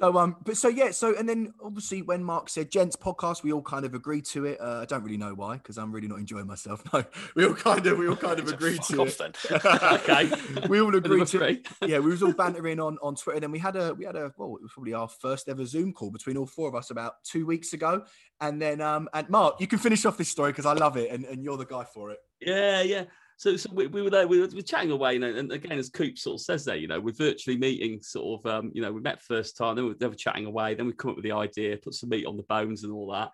So 0.00 0.16
um, 0.16 0.36
but 0.44 0.56
so 0.56 0.68
yeah, 0.68 0.92
so 0.92 1.14
and 1.16 1.28
then 1.28 1.52
obviously 1.62 2.00
when 2.00 2.24
Mark 2.24 2.48
said 2.48 2.70
gents 2.70 2.96
podcast, 2.96 3.42
we 3.42 3.52
all 3.52 3.60
kind 3.60 3.84
of 3.84 3.92
agreed 3.92 4.24
to 4.26 4.46
it. 4.46 4.58
Uh, 4.58 4.80
I 4.80 4.84
don't 4.86 5.02
really 5.02 5.18
know 5.18 5.34
why 5.34 5.58
because 5.58 5.76
I'm 5.76 5.92
really 5.92 6.08
not 6.08 6.18
enjoying 6.18 6.46
myself. 6.46 6.82
No, 6.92 7.04
we 7.36 7.44
all 7.44 7.54
kind 7.54 7.86
of 7.86 7.98
we 7.98 8.08
all 8.08 8.16
kind 8.16 8.40
of 8.40 8.48
agreed 8.48 8.82
to 8.82 9.02
off 9.02 9.20
it. 9.20 9.36
then. 9.48 9.60
Okay. 9.92 10.30
we 10.68 10.80
all 10.80 10.94
agreed 10.94 11.26
to 11.26 11.38
three. 11.38 11.62
yeah, 11.86 11.98
we 11.98 12.10
was 12.10 12.22
all 12.22 12.32
bantering 12.44 12.80
on 12.80 12.98
on 13.02 13.14
Twitter. 13.14 13.40
Then 13.40 13.52
we 13.52 13.58
had 13.58 13.76
a 13.76 13.94
we 13.94 14.04
had 14.06 14.16
a 14.16 14.32
well, 14.38 14.56
it 14.56 14.62
was 14.62 14.72
probably 14.72 14.94
our 14.94 15.08
first 15.08 15.48
ever 15.48 15.64
Zoom 15.66 15.92
call 15.92 16.10
between 16.10 16.36
all 16.38 16.46
four 16.46 16.68
of 16.68 16.74
us 16.74 16.90
about 16.90 17.22
two 17.22 17.44
weeks 17.44 17.74
ago. 17.74 18.04
And 18.40 18.60
then 18.60 18.80
um 18.80 19.08
and 19.12 19.28
Mark, 19.28 19.60
you 19.60 19.66
can 19.66 19.78
finish 19.78 20.06
off 20.06 20.16
this 20.16 20.30
story 20.30 20.50
because 20.52 20.66
I 20.66 20.72
love 20.72 20.96
it 20.96 21.10
and, 21.10 21.26
and 21.26 21.44
you're 21.44 21.58
the 21.58 21.66
guy 21.66 21.84
for 21.84 22.10
it. 22.10 22.18
Yeah, 22.40 22.80
yeah. 22.80 23.04
So, 23.40 23.56
so 23.56 23.70
we, 23.72 23.86
we 23.86 24.02
were 24.02 24.10
there, 24.10 24.28
we 24.28 24.38
were, 24.38 24.48
we 24.48 24.56
were 24.56 24.60
chatting 24.60 24.90
away, 24.90 25.14
you 25.14 25.18
know, 25.18 25.34
and 25.34 25.50
again, 25.50 25.78
as 25.78 25.88
Coop 25.88 26.18
sort 26.18 26.34
of 26.34 26.44
says 26.44 26.62
there, 26.66 26.76
you 26.76 26.86
know, 26.86 27.00
we're 27.00 27.14
virtually 27.14 27.56
meeting 27.56 28.02
sort 28.02 28.38
of, 28.38 28.52
um, 28.52 28.70
you 28.74 28.82
know, 28.82 28.92
we 28.92 29.00
met 29.00 29.22
first 29.22 29.56
time, 29.56 29.76
then 29.76 29.86
we, 29.86 29.94
then 29.94 30.10
we're 30.10 30.14
chatting 30.14 30.44
away, 30.44 30.74
then 30.74 30.84
we 30.84 30.92
come 30.92 31.12
up 31.12 31.16
with 31.16 31.24
the 31.24 31.32
idea, 31.32 31.78
put 31.78 31.94
some 31.94 32.10
meat 32.10 32.26
on 32.26 32.36
the 32.36 32.42
bones 32.42 32.84
and 32.84 32.92
all 32.92 33.10
that. 33.12 33.30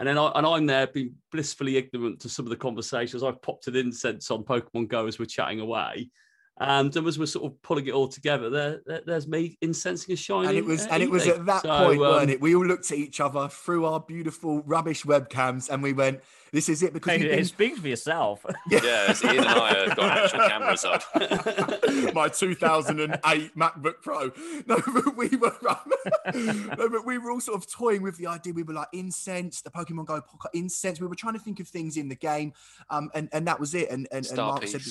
And 0.00 0.08
then 0.08 0.18
I, 0.18 0.32
and 0.34 0.44
I'm 0.44 0.66
there 0.66 0.88
being 0.88 1.14
blissfully 1.30 1.76
ignorant 1.76 2.18
to 2.22 2.28
some 2.28 2.44
of 2.44 2.50
the 2.50 2.56
conversations. 2.56 3.22
I've 3.22 3.40
popped 3.40 3.68
an 3.68 3.76
incense 3.76 4.32
on 4.32 4.42
Pokemon 4.42 4.88
Go 4.88 5.06
as 5.06 5.20
we're 5.20 5.26
chatting 5.26 5.60
away. 5.60 6.10
And 6.58 6.96
as 6.96 7.18
we're 7.18 7.26
sort 7.26 7.52
of 7.52 7.62
pulling 7.62 7.86
it 7.86 7.92
all 7.92 8.08
together, 8.08 8.50
there, 8.50 8.80
there- 8.84 9.02
there's 9.06 9.28
me 9.28 9.58
incensing 9.60 10.14
a 10.14 10.16
shiny. 10.16 10.48
And 10.48 10.56
it 10.56 10.64
was 10.64 10.86
uh, 10.86 10.88
and 10.90 11.02
it 11.04 11.10
was 11.10 11.28
at 11.28 11.44
that 11.46 11.62
So, 11.62 11.68
point, 11.68 12.00
weren't 12.00 12.22
um, 12.24 12.28
it? 12.30 12.40
We 12.40 12.56
all 12.56 12.64
looked 12.66 12.90
at 12.90 12.98
each 12.98 13.20
other 13.20 13.46
through 13.48 13.84
our 13.84 14.00
beautiful 14.00 14.62
rubbish 14.62 15.04
webcams 15.04 15.68
and 15.68 15.82
we 15.82 15.92
went, 15.92 16.20
This 16.56 16.70
is 16.70 16.82
it 16.82 16.94
because 16.94 17.12
Hey, 17.12 17.18
we've 17.18 17.30
hey, 17.32 17.36
been 17.36 17.44
speak 17.44 17.76
for 17.76 17.88
yourself. 17.88 18.46
Yeah, 18.70 18.80
it's 19.10 19.22
Ian 19.22 19.38
and 19.40 19.46
I 19.46 19.74
have 19.74 19.96
got 19.96 20.18
actual 20.18 20.48
cameras 20.48 20.84
up. 20.86 21.02
my 22.14 22.28
2008 22.28 23.54
MacBook 23.54 24.02
Pro. 24.02 24.32
No, 24.66 24.80
but 24.86 25.16
we 25.18 25.28
were 25.36 25.54
no, 26.34 26.88
but 26.88 27.04
we 27.04 27.18
were 27.18 27.30
all 27.30 27.40
sort 27.40 27.58
of 27.58 27.70
toying 27.70 28.02
with 28.02 28.16
the 28.16 28.26
idea. 28.26 28.54
We 28.54 28.62
were 28.62 28.72
like 28.72 28.88
incense, 28.94 29.60
the 29.60 29.70
Pokemon 29.70 30.06
Go 30.06 30.22
podcast, 30.22 30.54
incense. 30.54 30.98
We 30.98 31.06
were 31.06 31.14
trying 31.14 31.34
to 31.34 31.38
think 31.38 31.60
of 31.60 31.68
things 31.68 31.98
in 31.98 32.08
the 32.08 32.14
game, 32.14 32.54
um, 32.88 33.10
and 33.14 33.28
and 33.32 33.46
that 33.46 33.60
was 33.60 33.74
it. 33.74 33.90
And 33.90 34.08
and, 34.10 34.18
and 34.18 34.26
Star 34.26 34.52
Mark 34.52 34.66
said, 34.66 34.82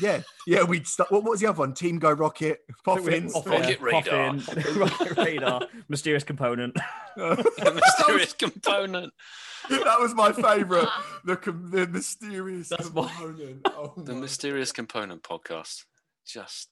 yeah, 0.00 0.20
yeah. 0.46 0.62
We'd 0.62 0.86
start. 0.86 1.10
What, 1.10 1.24
what 1.24 1.30
was 1.30 1.40
the 1.40 1.46
other 1.46 1.58
one? 1.58 1.72
Team 1.72 1.98
Go 1.98 2.12
Rocket, 2.12 2.60
Poffins. 2.86 3.34
Rocket 3.34 3.80
Radar. 3.80 4.34
Poffin, 4.34 4.76
Rocket 4.78 5.16
radar, 5.16 5.62
mysterious 5.88 6.22
component. 6.22 6.76
the 7.16 7.72
mysterious 7.74 8.34
component. 8.34 9.12
that 9.70 10.00
was 10.00 10.14
my 10.14 10.30
favourite. 10.32 10.88
The 11.24 11.36
com- 11.36 11.70
the 11.70 11.86
mysterious 11.86 12.68
That's 12.68 12.92
my- 12.92 13.08
component. 13.08 13.66
Oh 13.76 13.92
The 13.96 14.14
my 14.14 14.20
mysterious 14.20 14.72
component 14.72 15.22
podcast. 15.22 15.84
Just 16.26 16.68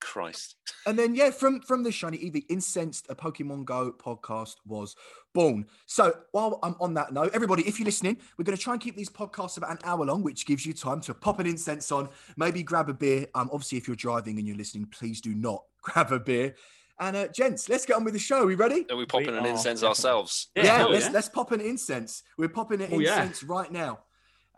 Christ. 0.00 0.56
And 0.86 0.98
then 0.98 1.14
yeah, 1.14 1.30
from 1.30 1.60
from 1.60 1.82
the 1.82 1.92
shiny 1.92 2.16
Eevee 2.18 2.46
incensed 2.48 3.06
a 3.10 3.14
Pokemon 3.14 3.66
Go 3.66 3.92
podcast 3.92 4.54
was 4.66 4.96
born. 5.34 5.66
So 5.86 6.14
while 6.32 6.58
I'm 6.62 6.74
on 6.80 6.94
that 6.94 7.12
note, 7.12 7.32
everybody, 7.34 7.68
if 7.68 7.78
you're 7.78 7.84
listening, 7.84 8.16
we're 8.38 8.44
going 8.46 8.56
to 8.56 8.62
try 8.62 8.72
and 8.72 8.80
keep 8.80 8.96
these 8.96 9.10
podcasts 9.10 9.58
about 9.58 9.70
an 9.72 9.78
hour 9.84 10.04
long, 10.06 10.22
which 10.22 10.46
gives 10.46 10.64
you 10.64 10.72
time 10.72 11.02
to 11.02 11.12
pop 11.12 11.38
an 11.38 11.46
incense 11.46 11.92
on, 11.92 12.08
maybe 12.38 12.62
grab 12.62 12.88
a 12.88 12.94
beer. 12.94 13.26
Um, 13.34 13.50
obviously, 13.52 13.76
if 13.76 13.86
you're 13.86 13.94
driving 13.96 14.38
and 14.38 14.48
you're 14.48 14.56
listening, 14.56 14.86
please 14.86 15.20
do 15.20 15.34
not 15.34 15.62
grab 15.82 16.12
a 16.12 16.18
beer. 16.18 16.54
And 17.00 17.16
uh, 17.16 17.28
gents, 17.28 17.68
let's 17.70 17.86
get 17.86 17.96
on 17.96 18.04
with 18.04 18.12
the 18.12 18.20
show. 18.20 18.42
Are 18.42 18.46
we 18.46 18.54
ready? 18.56 18.84
Are 18.90 18.96
we 18.96 19.06
popping 19.06 19.32
We 19.32 19.38
an 19.38 19.46
are, 19.46 19.48
incense 19.48 19.82
ourselves? 19.82 20.48
Yeah, 20.56 20.76
hell 20.78 20.90
let's 20.90 21.06
yeah. 21.06 21.12
let's 21.12 21.28
pop 21.30 21.50
an 21.52 21.60
incense. 21.62 22.22
We're 22.36 22.48
popping 22.50 22.82
an 22.82 22.90
Oh, 22.92 22.98
yeah. 22.98 23.22
incense 23.22 23.42
right 23.42 23.72
now. 23.72 24.00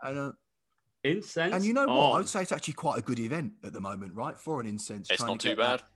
And 0.01 0.17
uh, 0.19 0.31
Incense. 1.05 1.53
and 1.53 1.63
you 1.65 1.73
know 1.73 1.85
what? 1.87 1.89
on. 1.95 2.15
I 2.15 2.17
would 2.17 2.27
say 2.29 2.41
it's 2.41 2.51
actually 2.51 2.73
quite 2.75 2.97
a 2.99 3.01
good 3.01 3.19
event 3.19 3.53
at 3.63 3.73
the 3.73 3.81
moment, 3.81 4.13
right? 4.13 4.37
For 4.39 4.59
an 4.61 4.67
incense. 4.67 5.09
It's 5.09 5.21
not 5.21 5.39
to 5.39 5.49
too 5.49 5.55
get 5.55 5.57
that- 5.63 5.79
bad. 5.79 5.87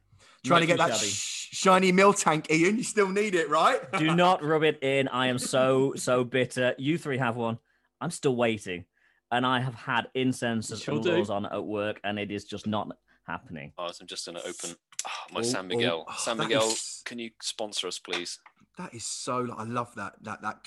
Trying 0.45 0.61
to 0.61 0.67
get 0.67 0.77
that 0.77 0.91
shabby. 0.95 1.07
sh- 1.09 1.49
shiny 1.51 1.91
Miltank, 1.91 2.49
Ian. 2.49 2.77
You 2.77 2.83
still 2.83 3.09
need 3.09 3.35
it, 3.35 3.49
right? 3.49 3.79
Do 3.97 4.15
not 4.15 4.41
rub 4.43 4.63
it 4.63 4.81
in. 4.81 5.07
I 5.09 5.27
am 5.27 5.37
so 5.39 5.93
so 5.97 6.23
bitter. 6.23 6.75
You 6.77 6.97
three 6.97 7.17
have 7.17 7.35
one. 7.35 7.57
I'm 7.99 8.11
still 8.11 8.35
waiting, 8.35 8.85
and 9.31 9.45
I 9.45 9.59
have 9.59 9.73
had 9.75 10.07
incense 10.13 10.67
Sure 10.81 10.95
and 10.95 11.03
do. 11.03 11.25
on 11.33 11.45
at 11.47 11.63
work, 11.65 11.99
and 12.03 12.17
it 12.19 12.31
is 12.31 12.45
just 12.45 12.67
not 12.67 12.87
happening. 13.25 13.73
Oh, 13.77 13.89
I'm 13.99 14.07
just 14.07 14.25
going 14.25 14.37
to 14.37 14.47
open 14.47 14.75
ah, 15.05 15.25
my 15.31 15.39
Oh, 15.39 15.43
San 15.43 15.65
oh, 15.65 15.67
Miguel. 15.67 16.05
oh, 16.07 16.15
San 16.17 16.37
Miguel, 16.37 16.67
is- 16.69 17.01
can 17.05 17.19
you 17.19 17.31
sponsor 17.41 17.87
us, 17.87 17.99
please? 17.99 18.39
That 18.77 18.93
is 18.93 19.05
so. 19.07 19.47
I 19.57 19.63
love 19.63 19.93
that. 19.95 20.13
That 20.21 20.39
that 20.43 20.59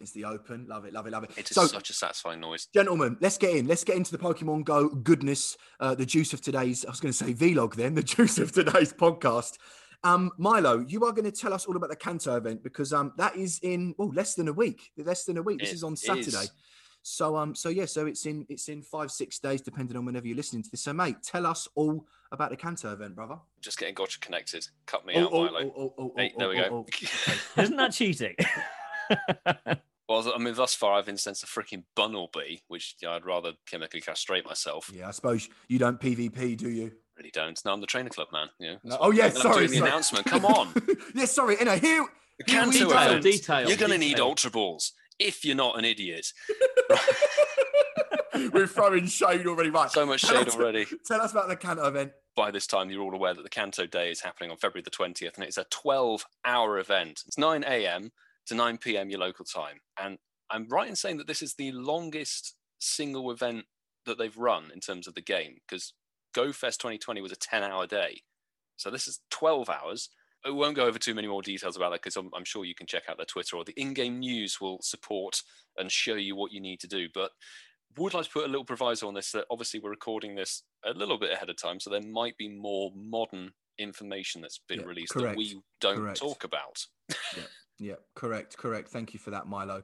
is 0.00 0.12
the 0.12 0.24
open. 0.26 0.66
Love 0.68 0.84
it. 0.84 0.92
Love 0.92 1.08
it. 1.08 1.10
Love 1.10 1.24
it. 1.24 1.30
It 1.36 1.50
is 1.50 1.56
so, 1.56 1.66
such 1.66 1.90
a 1.90 1.92
satisfying 1.92 2.38
noise. 2.38 2.68
gentlemen, 2.72 3.16
let's 3.20 3.36
get 3.36 3.56
in. 3.56 3.66
Let's 3.66 3.82
get 3.82 3.96
into 3.96 4.12
the 4.12 4.18
Pokemon 4.22 4.64
Go 4.64 4.88
goodness. 4.88 5.56
Uh, 5.80 5.92
the 5.96 6.06
juice 6.06 6.32
of 6.32 6.40
today's. 6.40 6.84
I 6.84 6.90
was 6.90 7.00
going 7.00 7.10
to 7.12 7.18
say 7.18 7.34
vlog. 7.34 7.74
Then 7.74 7.94
the 7.96 8.02
juice 8.14 8.38
of 8.38 8.52
today's 8.52 8.92
podcast. 8.92 9.58
Um, 10.04 10.30
Milo, 10.38 10.84
you 10.86 11.04
are 11.04 11.10
going 11.12 11.24
to 11.24 11.32
tell 11.32 11.52
us 11.52 11.66
all 11.66 11.76
about 11.76 11.90
the 11.90 11.96
Kanto 11.96 12.36
event 12.36 12.62
because 12.62 12.92
um 12.92 13.12
that 13.16 13.34
is 13.34 13.58
in 13.64 13.94
oh 13.98 14.06
less 14.14 14.34
than 14.36 14.46
a 14.46 14.52
week. 14.52 14.92
Less 14.96 15.24
than 15.24 15.36
a 15.38 15.42
week. 15.42 15.58
This 15.58 15.70
It 15.70 15.74
is 15.74 15.82
on 15.84 15.96
Saturday. 15.96 16.28
is. 16.44 16.50
So 17.02 17.36
um 17.36 17.56
so 17.56 17.68
yeah 17.70 17.86
so 17.86 18.06
it's 18.06 18.24
in 18.26 18.46
it's 18.48 18.68
in 18.68 18.82
five 18.82 19.10
six 19.10 19.40
days 19.40 19.60
depending 19.62 19.96
on 19.96 20.04
whenever 20.04 20.28
you're 20.28 20.36
listening 20.36 20.62
to 20.62 20.70
this. 20.70 20.82
So 20.84 20.92
mate, 20.92 21.16
tell 21.24 21.46
us 21.46 21.66
all 21.74 22.06
about 22.32 22.50
the 22.50 22.56
Kanto 22.56 22.92
event, 22.92 23.14
brother. 23.14 23.36
Just 23.60 23.78
getting 23.78 23.94
Gotcha 23.94 24.18
connected. 24.20 24.66
Cut 24.86 25.06
me 25.06 25.14
Oh, 25.16 25.24
out, 25.24 25.30
oh, 25.32 25.44
Milo. 25.44 25.58
oh, 25.60 25.72
oh, 25.76 25.94
oh, 25.98 26.12
Hey, 26.16 26.32
oh, 26.34 26.38
there 26.40 26.48
we 26.48 26.58
oh, 26.58 26.62
go. 26.62 26.68
oh, 26.74 26.76
oh. 26.78 26.80
okay. 26.88 27.62
Isn't 27.62 27.76
that 27.76 27.92
cheating? 27.92 28.34
Well, 30.08 30.30
I 30.34 30.38
mean, 30.38 30.52
thus 30.52 30.74
far 30.74 30.98
I've 30.98 31.08
incensed 31.08 31.42
a 31.42 31.46
freaking 31.46 31.84
Bunnelby, 31.96 32.60
which 32.68 32.96
you 33.00 33.08
know, 33.08 33.14
I'd 33.14 33.24
rather 33.24 33.52
chemically 33.66 34.00
castrate 34.02 34.44
myself. 34.44 34.90
Yeah, 34.92 35.08
I 35.08 35.10
suppose 35.12 35.48
you 35.68 35.78
don't 35.78 35.98
PvP, 35.98 36.56
do 36.58 36.68
you? 36.68 36.92
Really 37.16 37.30
don't. 37.32 37.58
No, 37.64 37.72
I'm 37.72 37.80
the 37.80 37.86
trainer 37.86 38.10
club 38.10 38.28
man. 38.30 38.48
You 38.58 38.72
know. 38.72 38.78
No- 38.84 38.96
oh 39.00 39.06
what- 39.06 39.16
yeah, 39.16 39.26
and 39.26 39.36
I'm 39.36 39.40
sorry. 39.40 39.66
the 39.68 39.78
announcement. 39.78 40.26
Come 40.26 40.44
on. 40.44 40.74
yeah, 41.14 41.24
sorry. 41.24 41.56
Anyway, 41.58 41.78
here 41.78 42.04
The 42.40 42.52
Here 42.52 42.66
we 42.66 42.72
Kanto 42.78 42.90
go. 42.90 43.00
event. 43.00 43.22
Detail, 43.22 43.68
You're 43.68 43.78
going 43.78 43.92
to 43.92 43.96
need. 43.98 44.20
Ultra 44.20 44.50
Balls 44.50 44.92
if 45.18 45.44
you're 45.46 45.56
not 45.56 45.78
an 45.78 45.84
idiot. 45.86 46.26
we're 48.52 48.66
throwing 48.66 49.06
shade 49.06 49.46
already. 49.46 49.70
Right. 49.70 49.90
So 49.90 50.04
much 50.04 50.22
Tell 50.22 50.36
shade 50.38 50.48
us- 50.48 50.56
already. 50.56 50.86
Tell 51.06 51.20
us 51.22 51.30
about 51.30 51.48
the 51.48 51.56
Kanto 51.56 51.86
event. 51.86 52.12
By 52.34 52.50
this 52.50 52.66
time, 52.66 52.90
you're 52.90 53.02
all 53.02 53.14
aware 53.14 53.34
that 53.34 53.42
the 53.42 53.50
Kanto 53.50 53.86
Day 53.86 54.10
is 54.10 54.22
happening 54.22 54.50
on 54.50 54.56
February 54.56 54.82
the 54.82 54.90
20th, 54.90 55.34
and 55.34 55.44
it's 55.44 55.58
a 55.58 55.66
12 55.70 56.24
hour 56.44 56.78
event. 56.78 57.22
It's 57.26 57.38
9 57.38 57.64
a.m. 57.64 58.10
to 58.46 58.54
9 58.54 58.78
p.m. 58.78 59.10
your 59.10 59.20
local 59.20 59.44
time. 59.44 59.80
And 60.00 60.18
I'm 60.50 60.68
right 60.68 60.88
in 60.88 60.96
saying 60.96 61.18
that 61.18 61.26
this 61.26 61.42
is 61.42 61.54
the 61.54 61.72
longest 61.72 62.54
single 62.78 63.30
event 63.30 63.64
that 64.06 64.18
they've 64.18 64.36
run 64.36 64.70
in 64.72 64.80
terms 64.80 65.06
of 65.06 65.14
the 65.14 65.20
game, 65.20 65.56
because 65.66 65.92
GoFest 66.34 66.78
2020 66.78 67.20
was 67.20 67.32
a 67.32 67.36
10 67.36 67.62
hour 67.62 67.86
day. 67.86 68.22
So 68.76 68.90
this 68.90 69.06
is 69.06 69.20
12 69.30 69.68
hours. 69.68 70.08
I 70.44 70.50
won't 70.50 70.74
go 70.74 70.86
over 70.86 70.98
too 70.98 71.14
many 71.14 71.28
more 71.28 71.42
details 71.42 71.76
about 71.76 71.90
that 71.90 72.02
because 72.02 72.16
I'm, 72.16 72.30
I'm 72.34 72.44
sure 72.44 72.64
you 72.64 72.74
can 72.74 72.86
check 72.86 73.04
out 73.08 73.16
their 73.16 73.26
Twitter 73.26 73.56
or 73.56 73.64
the 73.64 73.80
in-game 73.80 74.18
news 74.18 74.60
will 74.60 74.78
support 74.82 75.40
and 75.76 75.90
show 75.90 76.14
you 76.14 76.34
what 76.34 76.52
you 76.52 76.60
need 76.60 76.80
to 76.80 76.88
do. 76.88 77.08
But 77.14 77.30
would 77.96 78.14
like 78.14 78.24
to 78.24 78.30
put 78.30 78.44
a 78.44 78.48
little 78.48 78.64
proviso 78.64 79.08
on 79.08 79.14
this 79.14 79.32
that 79.32 79.46
obviously 79.50 79.80
we're 79.80 79.90
recording 79.90 80.34
this 80.34 80.62
a 80.84 80.92
little 80.92 81.18
bit 81.18 81.32
ahead 81.32 81.50
of 81.50 81.56
time, 81.56 81.80
so 81.80 81.90
there 81.90 82.02
might 82.02 82.36
be 82.36 82.48
more 82.48 82.92
modern 82.94 83.52
information 83.78 84.40
that's 84.42 84.60
been 84.68 84.80
Yeah, 84.80 84.86
released 84.86 85.12
correct, 85.12 85.30
that 85.30 85.36
we 85.38 85.60
don't 85.80 85.96
correct. 85.98 86.18
talk 86.18 86.44
about. 86.44 86.86
Yeah, 87.78 87.94
correct, 88.14 88.56
correct. 88.56 88.90
Thank 88.90 89.12
you 89.12 89.18
for 89.18 89.30
that, 89.30 89.48
Milo. 89.48 89.82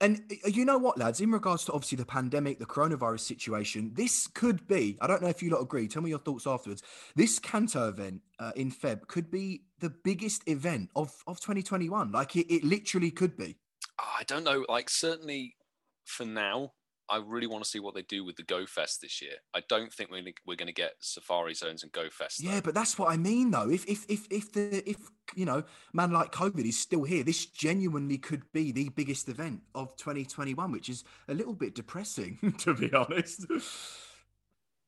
And 0.00 0.22
uh, 0.44 0.48
you 0.48 0.64
know 0.64 0.78
what, 0.78 0.98
lads? 0.98 1.20
In 1.20 1.32
regards 1.32 1.64
to 1.64 1.72
obviously 1.72 1.96
the 1.96 2.04
pandemic, 2.06 2.60
the 2.60 2.66
coronavirus 2.66 3.20
situation, 3.20 3.90
this 3.94 4.28
could 4.28 4.68
be. 4.68 4.96
I 5.00 5.08
don't 5.08 5.20
know 5.20 5.28
if 5.28 5.42
you 5.42 5.50
lot 5.50 5.60
agree. 5.60 5.88
Tell 5.88 6.00
me 6.00 6.10
your 6.10 6.20
thoughts 6.20 6.46
afterwards. 6.46 6.82
This 7.16 7.40
Kanto 7.40 7.88
event 7.88 8.20
uh, 8.38 8.52
in 8.54 8.70
Feb 8.70 9.08
could 9.08 9.32
be 9.32 9.64
the 9.80 9.90
biggest 9.90 10.48
event 10.48 10.90
of 10.94 11.12
of 11.26 11.40
2021. 11.40 12.12
Like 12.12 12.36
it, 12.36 12.52
it 12.54 12.62
literally 12.62 13.10
could 13.10 13.36
be. 13.36 13.58
I 13.98 14.22
don't 14.28 14.44
know. 14.44 14.64
Like 14.68 14.88
certainly 14.88 15.56
for 16.04 16.24
now, 16.24 16.72
I 17.10 17.16
really 17.16 17.48
want 17.48 17.64
to 17.64 17.68
see 17.68 17.80
what 17.80 17.94
they 17.94 18.02
do 18.02 18.24
with 18.24 18.36
the 18.36 18.44
Go 18.44 18.66
Fest 18.66 19.00
this 19.02 19.20
year. 19.20 19.32
I 19.52 19.62
don't 19.68 19.92
think 19.92 20.10
we're 20.10 20.20
gonna, 20.20 20.32
we're 20.46 20.56
going 20.56 20.68
to 20.68 20.72
get 20.72 20.92
Safari 21.00 21.54
Zones 21.54 21.82
and 21.82 21.90
Go 21.90 22.08
Fest. 22.08 22.42
Yeah, 22.42 22.60
but 22.62 22.72
that's 22.72 22.98
what 22.98 23.10
I 23.10 23.16
mean, 23.16 23.50
though. 23.50 23.68
If 23.68 23.84
if 23.86 24.06
if 24.08 24.26
if 24.30 24.52
the 24.52 24.88
if 24.88 24.96
you 25.34 25.44
know, 25.44 25.64
man 25.92 26.12
like 26.12 26.30
COVID 26.32 26.64
is 26.64 26.78
still 26.78 27.02
here, 27.02 27.24
this 27.24 27.46
genuinely 27.46 28.16
could 28.16 28.42
be 28.52 28.70
the 28.70 28.88
biggest 28.90 29.28
event 29.28 29.60
of 29.74 29.96
2021, 29.96 30.70
which 30.70 30.88
is 30.88 31.02
a 31.28 31.34
little 31.34 31.54
bit 31.54 31.74
depressing, 31.74 32.38
to 32.58 32.74
be 32.74 32.92
honest. 32.92 33.46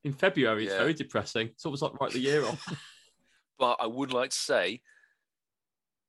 In 0.04 0.12
February, 0.12 0.66
it's 0.66 0.74
very 0.74 0.94
depressing. 0.94 1.48
It's 1.48 1.64
almost 1.64 1.82
like 1.82 2.00
write 2.00 2.12
the 2.12 2.20
year 2.20 2.44
off. 2.44 2.64
but 3.58 3.78
I 3.80 3.87
would 3.87 4.12
like 4.12 4.30
to 4.30 4.37
say 4.37 4.80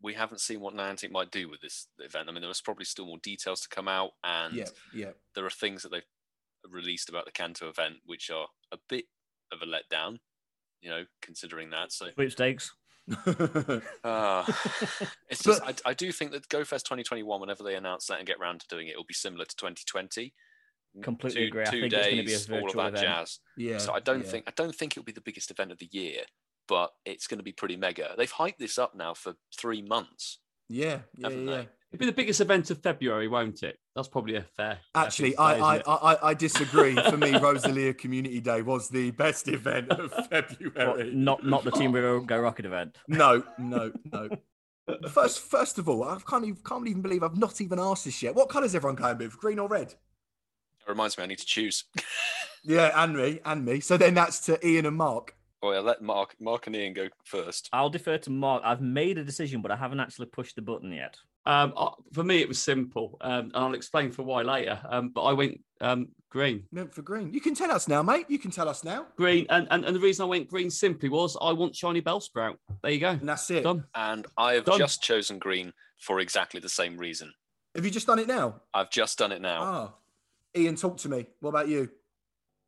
we 0.03 0.13
haven't 0.13 0.41
seen 0.41 0.59
what 0.59 0.75
Niantic 0.75 1.11
might 1.11 1.31
do 1.31 1.49
with 1.49 1.61
this 1.61 1.87
event. 1.99 2.27
I 2.29 2.33
mean, 2.33 2.41
there 2.41 2.51
is 2.51 2.61
probably 2.61 2.85
still 2.85 3.07
more 3.07 3.17
details 3.23 3.61
to 3.61 3.69
come 3.69 3.87
out, 3.87 4.11
and 4.23 4.53
yeah, 4.53 4.65
yeah. 4.93 5.11
there 5.33 5.45
are 5.45 5.49
things 5.49 5.81
that 5.81 5.91
they've 5.91 6.03
released 6.69 7.09
about 7.09 7.25
the 7.25 7.31
Kanto 7.31 7.69
event 7.69 7.95
which 8.05 8.29
are 8.29 8.47
a 8.71 8.77
bit 8.89 9.05
of 9.51 9.61
a 9.61 9.65
letdown. 9.65 10.19
You 10.81 10.89
know, 10.89 11.05
considering 11.21 11.69
that. 11.69 11.93
So 11.93 12.07
Sweepstakes. 12.13 12.73
Uh, 14.03 14.43
it's 15.29 15.43
just, 15.43 15.61
I, 15.63 15.73
I 15.85 15.93
do 15.93 16.11
think 16.11 16.31
that 16.31 16.49
GoFest 16.49 16.83
2021, 16.83 17.39
whenever 17.39 17.63
they 17.63 17.75
announce 17.75 18.07
that 18.07 18.17
and 18.17 18.27
get 18.27 18.39
round 18.39 18.59
to 18.61 18.67
doing 18.67 18.87
it, 18.87 18.91
it'll 18.91 19.05
be 19.05 19.13
similar 19.13 19.45
to 19.45 19.55
2020. 19.55 20.33
Completely 21.01 21.43
two, 21.43 21.47
agree. 21.47 21.61
I 21.63 21.65
Two 21.65 21.81
think 21.81 21.91
days, 21.91 22.31
it's 22.31 22.45
gonna 22.45 22.59
be 22.59 22.61
a 22.61 22.61
all 22.61 22.69
of 22.69 22.93
that 22.93 22.99
event. 22.99 23.17
jazz. 23.17 23.39
yeah. 23.57 23.77
so 23.79 23.93
I 23.93 23.99
don't 23.99 24.23
yeah. 24.23 24.29
think 24.29 24.43
I 24.47 24.51
don't 24.55 24.75
think 24.75 24.93
it'll 24.93 25.05
be 25.05 25.11
the 25.11 25.21
biggest 25.21 25.49
event 25.49 25.71
of 25.71 25.79
the 25.79 25.89
year, 25.91 26.21
but 26.67 26.91
it's 27.05 27.27
going 27.27 27.39
to 27.39 27.43
be 27.43 27.51
pretty 27.51 27.77
mega. 27.77 28.13
They've 28.17 28.31
hyped 28.31 28.57
this 28.57 28.77
up 28.77 28.95
now 28.95 29.13
for 29.13 29.33
three 29.57 29.81
months. 29.81 30.39
Yeah, 30.69 30.99
yeah, 31.17 31.27
haven't 31.27 31.47
yeah. 31.47 31.55
they? 31.55 31.67
It'll 31.91 31.99
be 31.99 32.05
the 32.07 32.11
biggest 32.11 32.41
event 32.41 32.71
of 32.71 32.81
February, 32.81 33.27
won't 33.27 33.61
it? 33.61 33.77
That's 33.95 34.07
probably 34.07 34.35
a 34.37 34.41
fair. 34.41 34.79
fair 34.95 35.05
Actually, 35.05 35.31
thing 35.31 35.37
to 35.37 35.55
say, 35.55 35.61
I, 35.61 35.77
I. 35.77 36.13
I, 36.13 36.29
I 36.29 36.33
disagree. 36.33 36.95
For 36.95 37.17
me, 37.17 37.31
Roselia 37.33 37.95
Community 37.95 38.39
Day 38.39 38.63
was 38.63 38.89
the 38.89 39.11
best 39.11 39.47
event 39.47 39.91
of 39.91 40.11
What, 40.11 40.29
February. 40.29 41.11
not 41.13 41.45
not 41.45 41.63
the 41.63 41.71
Team 41.71 41.91
Go, 41.91 42.19
Go 42.21 42.39
Rocket 42.39 42.65
event. 42.65 42.97
No, 43.07 43.43
no, 43.59 43.91
no. 44.11 44.29
First, 45.09 45.39
first 45.39 45.79
of 45.79 45.87
all, 45.87 46.03
I 46.03 46.17
can't 46.27 46.43
even 46.43 46.61
can't 46.61 46.85
even 46.87 47.01
believe 47.01 47.23
I've 47.23 47.37
not 47.37 47.61
even 47.61 47.79
asked 47.79 48.03
this 48.03 48.21
yet. 48.21 48.35
What 48.35 48.49
colour 48.49 48.65
is 48.65 48.75
everyone 48.75 48.95
going 48.95 49.17
with? 49.17 49.37
Green 49.37 49.59
or 49.59 49.69
red? 49.69 49.87
It 49.87 50.89
reminds 50.89 51.17
me, 51.17 51.23
I 51.23 51.27
need 51.27 51.39
to 51.39 51.45
choose. 51.45 51.85
Yeah, 52.65 52.91
and 52.95 53.17
me, 53.17 53.41
and 53.43 53.65
me. 53.65 53.81
So 53.81 53.97
then 53.97 54.13
that's 54.13 54.39
to 54.45 54.65
Ian 54.65 54.85
and 54.85 54.95
Mark. 54.95 55.35
Oh 55.63 55.71
yeah, 55.71 55.79
let 55.79 56.01
Mark, 56.01 56.35
Mark 56.41 56.67
and 56.67 56.75
Ian 56.75 56.91
go 56.91 57.07
first. 57.23 57.69
I'll 57.71 57.89
defer 57.89 58.17
to 58.17 58.29
Mark. 58.29 58.61
I've 58.65 58.81
made 58.81 59.17
a 59.17 59.23
decision, 59.23 59.61
but 59.61 59.71
I 59.71 59.77
haven't 59.77 60.01
actually 60.01 60.25
pushed 60.25 60.57
the 60.57 60.61
button 60.61 60.91
yet. 60.91 61.15
Um, 61.45 61.73
uh, 61.77 61.91
for 62.11 62.21
me, 62.23 62.39
it 62.41 62.49
was 62.49 62.61
simple, 62.61 63.17
um, 63.21 63.45
and 63.45 63.55
I'll 63.55 63.73
explain 63.73 64.11
for 64.11 64.23
why 64.23 64.41
later. 64.41 64.77
Um, 64.89 65.09
but 65.15 65.21
I 65.21 65.31
went 65.31 65.61
um, 65.79 66.09
green, 66.29 66.65
Meant 66.73 66.93
for 66.93 67.01
green. 67.01 67.33
You 67.33 67.39
can 67.39 67.55
tell 67.55 67.71
us 67.71 67.87
now, 67.87 68.03
mate. 68.03 68.25
You 68.27 68.39
can 68.39 68.51
tell 68.51 68.67
us 68.67 68.83
now. 68.83 69.05
green, 69.15 69.45
and, 69.49 69.65
and 69.71 69.85
and 69.85 69.95
the 69.95 70.01
reason 70.01 70.23
I 70.23 70.27
went 70.27 70.49
green 70.49 70.69
simply 70.69 71.07
was 71.07 71.37
I 71.41 71.53
want 71.53 71.73
shiny 71.77 72.01
Bellsprout. 72.01 72.55
There 72.81 72.91
you 72.91 72.99
go, 72.99 73.11
And 73.11 73.27
that's 73.29 73.49
it. 73.49 73.63
done. 73.63 73.85
And 73.95 74.27
I 74.37 74.53
have 74.55 74.65
Done. 74.65 74.79
just 74.79 75.01
chosen 75.01 75.39
green 75.39 75.71
for 76.01 76.19
exactly 76.19 76.59
the 76.59 76.67
same 76.69 76.97
reason. 76.97 77.31
Have 77.73 77.85
you 77.85 77.91
just 77.91 78.07
done 78.07 78.19
it 78.19 78.27
now? 78.27 78.61
I've 78.73 78.89
just 78.91 79.17
done 79.17 79.31
it 79.31 79.41
now. 79.41 79.61
Ah. 79.63 79.93
Ian, 80.55 80.75
talk 80.75 80.97
to 80.97 81.09
me. 81.09 81.25
What 81.39 81.49
about 81.51 81.67
you? 81.69 81.89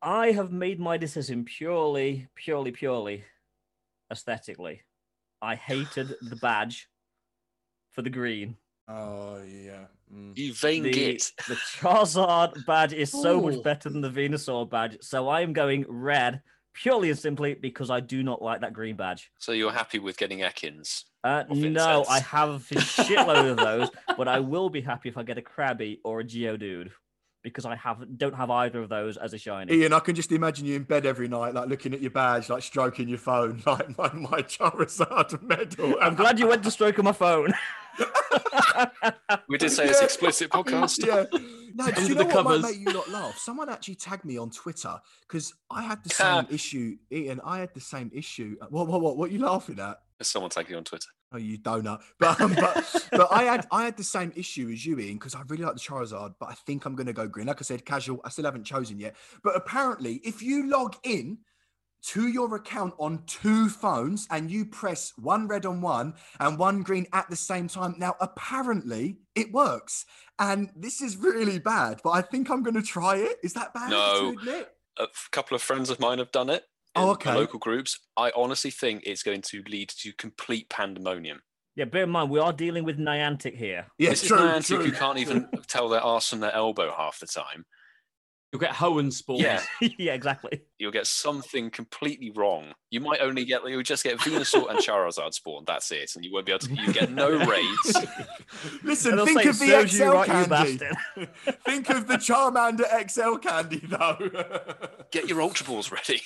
I 0.02 0.30
have 0.32 0.52
made 0.52 0.78
my 0.78 0.96
decision 0.96 1.44
purely, 1.44 2.28
purely, 2.34 2.70
purely 2.70 3.24
aesthetically. 4.10 4.82
I 5.42 5.54
hated 5.54 6.14
the 6.22 6.36
badge 6.42 6.88
for 7.92 8.02
the 8.02 8.10
green. 8.10 8.56
Oh 8.88 9.42
yeah. 9.42 9.86
Mm. 10.12 10.36
You 10.38 10.52
vain 10.54 10.84
The, 10.84 10.92
git. 10.92 11.32
the 11.48 11.54
Charizard 11.54 12.64
badge 12.66 12.92
is 12.92 13.10
so 13.10 13.40
much 13.40 13.60
better 13.62 13.88
than 13.88 14.00
the 14.00 14.10
Venusaur 14.10 14.68
badge. 14.68 14.98
So 15.00 15.28
I 15.28 15.40
am 15.40 15.52
going 15.52 15.84
red 15.88 16.40
purely 16.72 17.10
and 17.10 17.18
simply 17.18 17.54
because 17.54 17.90
I 17.90 18.00
do 18.00 18.22
not 18.22 18.42
like 18.42 18.60
that 18.60 18.72
green 18.72 18.94
badge. 18.96 19.30
So 19.38 19.52
you're 19.52 19.72
happy 19.72 19.98
with 19.98 20.16
getting 20.16 20.40
Ekans? 20.40 21.04
Uh, 21.24 21.42
Of 21.48 21.56
no, 21.56 22.04
I 22.08 22.20
have 22.20 22.50
a 22.70 22.74
shitload 22.74 23.50
of 23.50 23.56
those, 23.56 23.90
but 24.16 24.28
I 24.28 24.38
will 24.38 24.68
be 24.70 24.82
happy 24.82 25.08
if 25.08 25.16
I 25.16 25.24
get 25.24 25.38
a 25.38 25.42
Krabby 25.42 25.98
or 26.04 26.20
a 26.20 26.24
Geodude 26.24 26.90
because 27.46 27.64
I 27.64 27.76
have 27.76 28.18
don't 28.18 28.34
have 28.34 28.50
either 28.50 28.82
of 28.82 28.88
those 28.88 29.16
as 29.16 29.32
a 29.32 29.38
shiny. 29.38 29.72
Ian, 29.72 29.92
I 29.92 30.00
can 30.00 30.14
just 30.14 30.32
imagine 30.32 30.66
you 30.66 30.74
in 30.76 30.82
bed 30.82 31.06
every 31.06 31.28
night, 31.28 31.54
like 31.54 31.68
looking 31.68 31.94
at 31.94 32.00
your 32.02 32.10
badge, 32.10 32.48
like 32.50 32.62
stroking 32.62 33.08
your 33.08 33.18
phone, 33.18 33.62
like 33.66 33.96
my, 33.96 34.12
my 34.12 34.42
Charizard 34.42 35.40
medal. 35.42 35.94
I'm 36.00 36.14
glad 36.16 36.38
you 36.38 36.48
went 36.48 36.62
to 36.64 36.70
stroke 36.70 36.98
on 36.98 37.04
my 37.04 37.12
phone. 37.12 37.54
We 39.48 39.56
did 39.58 39.70
say 39.70 39.86
it's 39.88 40.02
explicit 40.02 40.50
podcast. 40.50 41.04
yeah. 41.06 41.24
No, 41.74 41.86
do 41.86 41.92
Under 41.92 42.00
you 42.02 42.08
the 42.08 42.14
know 42.14 42.24
what 42.24 42.32
covers. 42.32 42.62
might 42.62 42.70
make 42.72 42.80
you 42.86 42.92
not 42.92 43.08
laugh? 43.10 43.38
Someone 43.38 43.68
actually 43.70 43.94
tagged 43.94 44.24
me 44.24 44.36
on 44.38 44.50
Twitter 44.50 44.94
because 45.26 45.54
I 45.70 45.82
had 45.82 46.02
the 46.04 46.10
same 46.14 46.46
issue. 46.50 46.96
Ian, 47.10 47.40
I 47.44 47.60
had 47.60 47.72
the 47.74 47.80
same 47.80 48.10
issue. 48.14 48.56
What, 48.68 48.86
what, 48.88 49.00
what, 49.00 49.16
what 49.16 49.30
are 49.30 49.32
you 49.32 49.38
laughing 49.38 49.78
at? 49.78 49.98
There's 50.18 50.28
someone 50.28 50.50
tagging 50.50 50.72
you 50.72 50.76
on 50.78 50.84
Twitter. 50.84 51.08
Oh, 51.32 51.38
you 51.38 51.58
donut. 51.58 52.00
But 52.18 52.40
um, 52.40 52.54
but 52.54 53.06
but 53.10 53.28
I 53.32 53.44
had 53.44 53.66
I 53.70 53.84
had 53.84 53.96
the 53.96 54.04
same 54.04 54.32
issue 54.36 54.70
as 54.72 54.86
you, 54.86 54.98
Ian, 54.98 55.14
because 55.14 55.34
I 55.34 55.42
really 55.48 55.64
like 55.64 55.74
the 55.74 55.80
Charizard, 55.80 56.34
but 56.38 56.48
I 56.48 56.54
think 56.54 56.84
I'm 56.84 56.94
gonna 56.94 57.12
go 57.12 57.26
green. 57.26 57.46
Like 57.46 57.60
I 57.60 57.64
said, 57.64 57.84
casual. 57.84 58.20
I 58.24 58.30
still 58.30 58.44
haven't 58.44 58.64
chosen 58.64 58.98
yet. 58.98 59.16
But 59.42 59.56
apparently, 59.56 60.20
if 60.24 60.42
you 60.42 60.68
log 60.68 60.96
in 61.02 61.38
to 62.04 62.28
your 62.28 62.54
account 62.54 62.94
on 62.98 63.24
two 63.26 63.68
phones 63.68 64.28
and 64.30 64.48
you 64.50 64.64
press 64.64 65.12
one 65.16 65.48
red 65.48 65.66
on 65.66 65.80
one 65.80 66.14
and 66.38 66.56
one 66.58 66.82
green 66.82 67.06
at 67.12 67.28
the 67.28 67.34
same 67.36 67.66
time, 67.68 67.96
now 67.98 68.14
apparently 68.20 69.18
it 69.34 69.50
works. 69.52 70.06
And 70.38 70.70
this 70.76 71.00
is 71.02 71.16
really 71.16 71.58
bad, 71.58 72.00
but 72.04 72.10
I 72.10 72.22
think 72.22 72.50
I'm 72.50 72.62
gonna 72.62 72.82
try 72.82 73.16
it. 73.16 73.38
Is 73.42 73.54
that 73.54 73.74
bad 73.74 73.90
No. 73.90 74.32
to 74.32 74.38
admit? 74.38 74.72
A 74.98 75.08
couple 75.32 75.56
of 75.56 75.62
friends 75.62 75.90
of 75.90 75.98
mine 75.98 76.18
have 76.18 76.30
done 76.30 76.48
it. 76.50 76.64
Oh, 76.96 77.02
in 77.02 77.06
the 77.08 77.12
okay. 77.12 77.34
Local 77.34 77.58
groups. 77.58 77.98
I 78.16 78.32
honestly 78.34 78.70
think 78.70 79.02
it's 79.04 79.22
going 79.22 79.42
to 79.42 79.62
lead 79.68 79.90
to 80.00 80.12
complete 80.14 80.68
pandemonium. 80.70 81.40
yeah, 81.74 81.84
bear 81.84 82.04
in 82.04 82.10
mind 82.10 82.30
we 82.30 82.40
are 82.40 82.52
dealing 82.52 82.84
with 82.84 82.98
Niantic 82.98 83.54
here. 83.56 83.86
Yeah, 83.98 84.10
this 84.10 84.26
true, 84.26 84.36
is 84.38 84.42
Niantic 84.42 84.66
true. 84.66 84.84
who 84.84 84.92
can't 84.92 85.18
even 85.18 85.48
tell 85.68 85.88
their 85.88 86.00
arse 86.00 86.28
from 86.30 86.40
their 86.40 86.54
elbow 86.54 86.92
half 86.96 87.18
the 87.20 87.26
time. 87.26 87.64
You'll 88.52 88.60
get 88.60 88.70
Hoenn 88.74 89.12
spawns. 89.12 89.42
Yeah. 89.42 89.60
yeah, 89.98 90.14
exactly. 90.14 90.62
You'll 90.78 90.92
get 90.92 91.06
something 91.08 91.68
completely 91.68 92.30
wrong. 92.30 92.72
You 92.90 93.00
might 93.00 93.20
only 93.20 93.44
get 93.44 93.68
you'll 93.68 93.82
just 93.82 94.04
get 94.04 94.18
Venusaur 94.18 94.70
and 94.70 94.78
Charizard 94.78 95.34
spawn. 95.34 95.64
That's 95.66 95.90
it, 95.90 96.12
and 96.14 96.24
you 96.24 96.32
won't 96.32 96.46
be 96.46 96.52
able 96.52 96.60
to. 96.60 96.74
You 96.74 96.92
get 96.92 97.10
no 97.10 97.28
raids. 97.46 98.06
Listen, 98.84 99.18
think 99.26 99.44
of 99.44 99.58
the 99.58 99.66
"Serves 99.66 99.92
XL 99.96 100.02
you 100.04 100.12
right, 100.12 100.26
you 100.28 100.32
candy. 100.32 100.48
bastard." 100.48 101.28
think 101.66 101.90
of 101.90 102.06
the 102.06 102.14
Charmander 102.14 103.10
XL 103.10 103.36
candy, 103.38 103.82
though. 103.84 105.04
Get 105.10 105.28
your 105.28 105.42
Ultra 105.42 105.66
Balls 105.66 105.90
ready. 105.90 106.22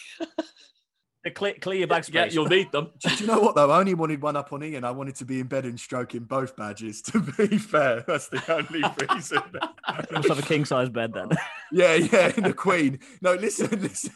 Clear, 1.28 1.54
clear 1.60 1.80
your 1.80 1.88
backspace. 1.88 2.14
Yeah, 2.14 2.24
you'll 2.26 2.46
need 2.46 2.72
them. 2.72 2.90
Do 2.98 3.14
you 3.14 3.26
know 3.26 3.40
what 3.40 3.54
though? 3.54 3.70
I 3.70 3.78
only 3.78 3.92
wanted 3.92 4.22
one 4.22 4.36
up 4.36 4.52
on 4.54 4.64
Ian. 4.64 4.84
I 4.84 4.90
wanted 4.90 5.16
to 5.16 5.26
be 5.26 5.40
in 5.40 5.46
bed 5.48 5.66
and 5.66 5.78
stroking 5.78 6.20
both 6.24 6.56
badges. 6.56 7.02
To 7.02 7.20
be 7.20 7.58
fair, 7.58 8.02
that's 8.06 8.28
the 8.28 8.42
only 8.50 8.82
reason. 9.14 9.42
You 10.10 10.16
must 10.16 10.28
have 10.28 10.38
a 10.38 10.42
king 10.42 10.64
size 10.64 10.88
bed 10.88 11.12
then. 11.12 11.28
yeah, 11.72 11.94
yeah, 11.94 12.28
the 12.30 12.54
Queen. 12.54 13.00
No, 13.20 13.34
listen, 13.34 13.68
listen. 13.82 14.12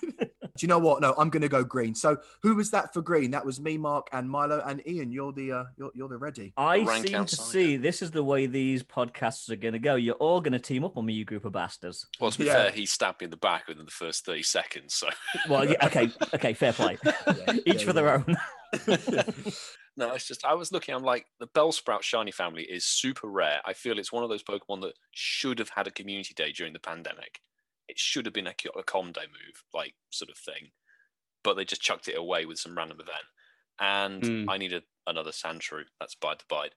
Do 0.56 0.64
you 0.64 0.68
know 0.68 0.78
what? 0.78 1.00
No, 1.00 1.14
I'm 1.18 1.30
going 1.30 1.42
to 1.42 1.48
go 1.48 1.64
green. 1.64 1.96
So 1.96 2.16
who 2.42 2.54
was 2.54 2.70
that 2.70 2.94
for 2.94 3.02
green? 3.02 3.32
That 3.32 3.44
was 3.44 3.60
me, 3.60 3.76
Mark, 3.76 4.06
and 4.12 4.30
Milo, 4.30 4.62
and 4.64 4.86
Ian. 4.86 5.10
You're 5.10 5.32
the 5.32 5.50
uh, 5.52 5.64
you're, 5.76 5.90
you're 5.94 6.08
the 6.08 6.16
ready. 6.16 6.52
I 6.56 6.76
rank 6.84 7.04
seem 7.06 7.12
to 7.12 7.18
outside. 7.18 7.44
see 7.46 7.76
this 7.76 8.02
is 8.02 8.12
the 8.12 8.22
way 8.22 8.46
these 8.46 8.84
podcasts 8.84 9.50
are 9.50 9.56
going 9.56 9.72
to 9.72 9.80
go. 9.80 9.96
You're 9.96 10.14
all 10.16 10.40
going 10.40 10.52
to 10.52 10.60
team 10.60 10.84
up 10.84 10.96
on 10.96 11.06
me, 11.06 11.12
you 11.14 11.24
group 11.24 11.44
of 11.44 11.52
bastards. 11.52 12.06
Well, 12.20 12.30
to 12.30 12.38
be 12.38 12.44
Yeah. 12.44 12.52
fair, 12.54 12.70
he 12.70 12.86
stabbed 12.86 13.20
me 13.20 13.24
in 13.24 13.30
the 13.30 13.36
back 13.36 13.66
within 13.66 13.84
the 13.84 13.90
first 13.90 14.24
thirty 14.24 14.44
seconds. 14.44 14.94
So 14.94 15.08
Well, 15.48 15.68
yeah, 15.68 15.84
okay, 15.86 16.08
okay, 16.34 16.52
fair 16.54 16.72
play. 16.72 16.98
Each 17.66 17.82
for 17.84 17.92
their 17.92 18.14
own. 18.14 18.36
no, 19.96 20.12
it's 20.12 20.26
just 20.28 20.44
I 20.44 20.54
was 20.54 20.72
looking. 20.72 20.94
I'm 20.94 21.02
like 21.02 21.26
the 21.40 21.48
Bellsprout 21.48 22.02
shiny 22.02 22.30
family 22.30 22.62
is 22.62 22.84
super 22.84 23.26
rare. 23.28 23.60
I 23.64 23.72
feel 23.72 23.98
it's 23.98 24.12
one 24.12 24.22
of 24.24 24.30
those 24.30 24.42
Pokemon 24.42 24.82
that 24.82 24.94
should 25.12 25.58
have 25.58 25.70
had 25.70 25.86
a 25.86 25.90
community 25.90 26.34
day 26.34 26.52
during 26.52 26.72
the 26.72 26.78
pandemic. 26.80 27.40
It 27.88 27.98
should 27.98 28.24
have 28.26 28.32
been 28.34 28.46
a, 28.46 28.54
a 28.76 28.82
com 28.82 29.12
day 29.12 29.22
move, 29.26 29.62
like 29.72 29.94
sort 30.10 30.30
of 30.30 30.38
thing, 30.38 30.70
but 31.42 31.54
they 31.54 31.64
just 31.64 31.82
chucked 31.82 32.08
it 32.08 32.16
away 32.18 32.46
with 32.46 32.58
some 32.58 32.76
random 32.76 32.98
event. 33.00 33.26
And 33.80 34.24
Hmm. 34.44 34.50
I 34.50 34.56
needed 34.58 34.84
another 35.06 35.30
Sandshrew. 35.32 35.84
That's 36.00 36.14
bide 36.14 36.38
to 36.38 36.44
bide. 36.48 36.74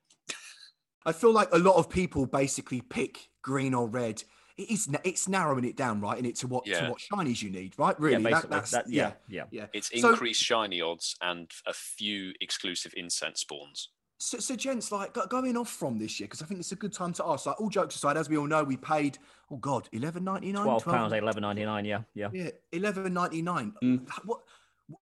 I 1.06 1.14
feel 1.14 1.32
like 1.32 1.50
a 1.54 1.58
lot 1.60 1.76
of 1.76 1.90
people 1.90 2.26
basically 2.26 2.82
pick 2.82 3.30
green 3.42 3.74
or 3.74 3.88
red. 3.88 4.24
It 4.58 4.72
is 4.72 4.90
it's 5.06 5.28
narrowing 5.28 5.64
it 5.64 5.78
down, 5.78 6.02
right? 6.02 6.18
And 6.18 6.26
it 6.26 6.36
to 6.38 6.48
what 6.48 6.66
to 6.66 6.90
what 6.90 7.00
shinies 7.00 7.42
you 7.42 7.50
need, 7.52 7.76
right? 7.78 7.98
Really, 8.00 8.24
yeah, 8.24 8.42
That- 8.42 8.50
that's 8.50 8.72
that, 8.72 8.90
yeah, 8.90 9.14
yeah. 9.30 9.44
yeah. 9.52 9.68
It's 9.74 9.90
So- 10.02 10.10
increased 10.10 10.42
shiny 10.44 10.82
odds 10.82 11.16
and 11.22 11.50
a 11.66 11.74
few 11.74 12.34
exclusive 12.42 12.94
incense 12.98 13.42
spawns. 13.42 13.90
So, 14.20 14.40
so 14.40 14.56
gents, 14.56 14.92
like 14.92 15.16
going 15.30 15.56
off 15.58 15.70
from 15.70 16.00
this 16.00 16.20
year, 16.20 16.26
because 16.28 16.42
I 16.42 16.46
think 16.46 16.60
it's 16.60 16.72
a 16.72 16.76
good 16.76 16.94
time 16.94 17.14
to 17.14 17.26
ask. 17.26 17.46
Like 17.46 17.62
all 17.62 17.70
jokes 17.70 17.96
aside, 17.96 18.18
as 18.18 18.30
we 18.30 18.38
all 18.38 18.48
know, 18.48 18.64
we 18.64 18.76
paid 18.78 19.20
oh 19.52 19.58
god, 19.58 19.88
eleven 19.92 20.24
ninety 20.24 20.52
nine, 20.52 20.64
Twelve 20.64 20.86
pounds, 20.86 21.14
eleven 21.14 21.42
ninety 21.42 21.66
nine. 21.66 21.86
Yeah, 21.86 22.02
yeah. 22.16 22.30
Yeah, 22.34 22.50
eleven 22.72 23.14
ninety 23.14 23.42
nine. 23.44 23.74
Mm. 23.84 24.08
What? 24.26 24.40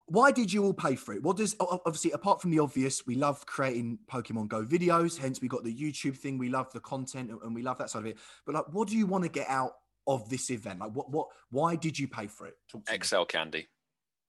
Why 0.06 0.32
did 0.32 0.50
you 0.52 0.64
all 0.64 0.72
pay 0.72 0.96
for 0.96 1.12
it? 1.14 1.22
What 1.22 1.36
does 1.36 1.54
obviously 1.60 2.10
apart 2.12 2.40
from 2.40 2.50
the 2.50 2.58
obvious, 2.58 3.06
we 3.06 3.14
love 3.16 3.44
creating 3.46 3.98
Pokemon 4.10 4.48
Go 4.48 4.64
videos. 4.64 5.16
Hence, 5.18 5.40
we 5.40 5.46
got 5.46 5.62
the 5.62 5.74
YouTube 5.74 6.16
thing. 6.16 6.38
We 6.38 6.48
love 6.48 6.72
the 6.72 6.80
content 6.80 7.30
and- 7.30 7.40
and 7.42 7.54
we 7.54 7.62
love 7.62 7.78
that 7.78 7.90
side 7.90 7.98
of 8.00 8.06
it. 8.06 8.16
But 8.46 8.54
like, 8.54 8.64
what 8.72 8.88
do 8.88 8.96
you 8.96 9.06
want 9.06 9.24
to 9.24 9.30
get 9.30 9.48
out 9.48 9.74
of 10.06 10.28
this 10.30 10.50
event? 10.50 10.80
Like, 10.80 10.92
what? 10.92 11.10
What? 11.10 11.28
Why 11.50 11.76
did 11.76 11.98
you 11.98 12.08
pay 12.08 12.26
for 12.26 12.46
it? 12.46 12.54
Talk 12.68 12.86
to 12.86 12.92
me. 12.92 13.26
Candy. 13.28 13.68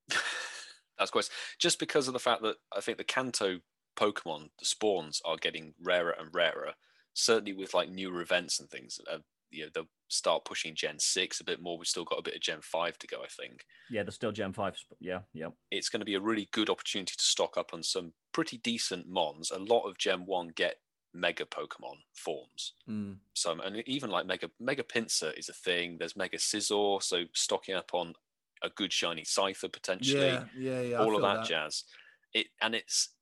That's 0.99 1.11
quite 1.11 1.29
just 1.57 1.79
because 1.79 2.07
of 2.07 2.13
the 2.13 2.19
fact 2.19 2.41
that 2.43 2.57
I 2.75 2.81
think 2.81 2.97
the 2.97 3.03
Kanto 3.03 3.59
Pokemon, 3.95 4.49
the 4.59 4.65
spawns, 4.65 5.21
are 5.25 5.37
getting 5.37 5.73
rarer 5.81 6.15
and 6.17 6.29
rarer. 6.33 6.73
Certainly 7.13 7.53
with 7.53 7.73
like 7.73 7.89
newer 7.89 8.21
events 8.21 8.59
and 8.59 8.69
things, 8.69 8.99
uh, 9.11 9.19
you 9.51 9.63
know, 9.63 9.69
they'll 9.73 9.89
start 10.09 10.43
pushing 10.45 10.75
Gen 10.75 10.99
Six 10.99 11.39
a 11.39 11.43
bit 11.45 11.61
more. 11.61 11.77
We've 11.77 11.87
still 11.87 12.03
got 12.03 12.19
a 12.19 12.23
bit 12.23 12.35
of 12.35 12.41
Gen 12.41 12.59
Five 12.61 12.97
to 12.99 13.07
go. 13.07 13.21
I 13.23 13.27
think 13.27 13.65
Yeah, 13.89 14.03
there's 14.03 14.15
still 14.15 14.31
Gen 14.33 14.51
5. 14.53 14.75
sp- 14.77 14.99
Yeah, 14.99 15.19
yeah. 15.33 15.49
it's 15.71 15.89
going 15.89 16.01
to 16.01 16.05
be 16.05 16.15
a 16.15 16.19
really 16.19 16.49
good 16.51 16.69
opportunity 16.69 17.13
to 17.15 17.23
stock 17.23 17.55
up 17.57 17.73
on 17.73 17.81
some 17.83 18.13
pretty 18.33 18.57
decent 18.57 19.07
Mons. 19.07 19.51
A 19.51 19.59
lot 19.59 19.87
of 19.87 19.97
Gen 19.97 20.25
One 20.25 20.49
get 20.49 20.75
Mega 21.13 21.45
Pokemon 21.45 21.99
forms. 22.13 22.73
Mm. 22.89 23.19
some 23.33 23.61
and 23.61 23.77
even 23.87 24.09
like 24.09 24.25
mega 24.25 24.49
mega 24.59 24.83
Pinsir 24.83 25.33
is 25.37 25.47
a 25.47 25.53
thing 25.53 25.95
there's 25.97 26.17
mega 26.17 26.35
scizor 26.37 27.01
so 27.01 27.23
stocking 27.33 27.73
up 27.73 27.91
on 27.93 28.13
a 28.61 28.69
good 28.69 28.91
shiny 28.91 29.21
Scyther 29.21 29.71
potentially 29.71 30.19
Yeah, 30.19 30.43
yeah, 30.57 30.81
yeah. 30.81 30.97
I 30.97 31.03
all 31.03 31.15
of 31.15 31.21
feel 31.21 31.33
that, 31.35 31.45
jazz 31.47 31.85
it 32.33 32.47
and 32.61 32.75
it's 32.75 33.14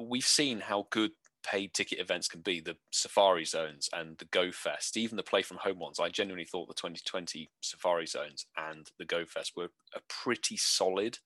we've 0.00 0.24
seen 0.24 0.60
how 0.60 0.86
good 0.90 1.10
paid 1.46 1.72
ticket 1.72 2.00
events 2.00 2.26
can 2.28 2.40
be 2.40 2.60
the 2.60 2.76
safari 2.90 3.44
zones 3.44 3.88
and 3.94 4.18
the 4.18 4.24
go 4.26 4.50
fest 4.50 4.96
even 4.96 5.16
the 5.16 5.22
play 5.22 5.40
from 5.40 5.56
home 5.58 5.78
ones 5.78 6.00
i 6.00 6.08
genuinely 6.08 6.44
thought 6.44 6.66
the 6.68 6.74
2020 6.74 7.48
safari 7.62 8.06
zones 8.06 8.44
and 8.56 8.90
the 8.98 9.04
go 9.04 9.24
fest 9.24 9.52
were 9.56 9.68
a 9.94 10.00
pretty 10.08 10.56
solid 10.56 11.16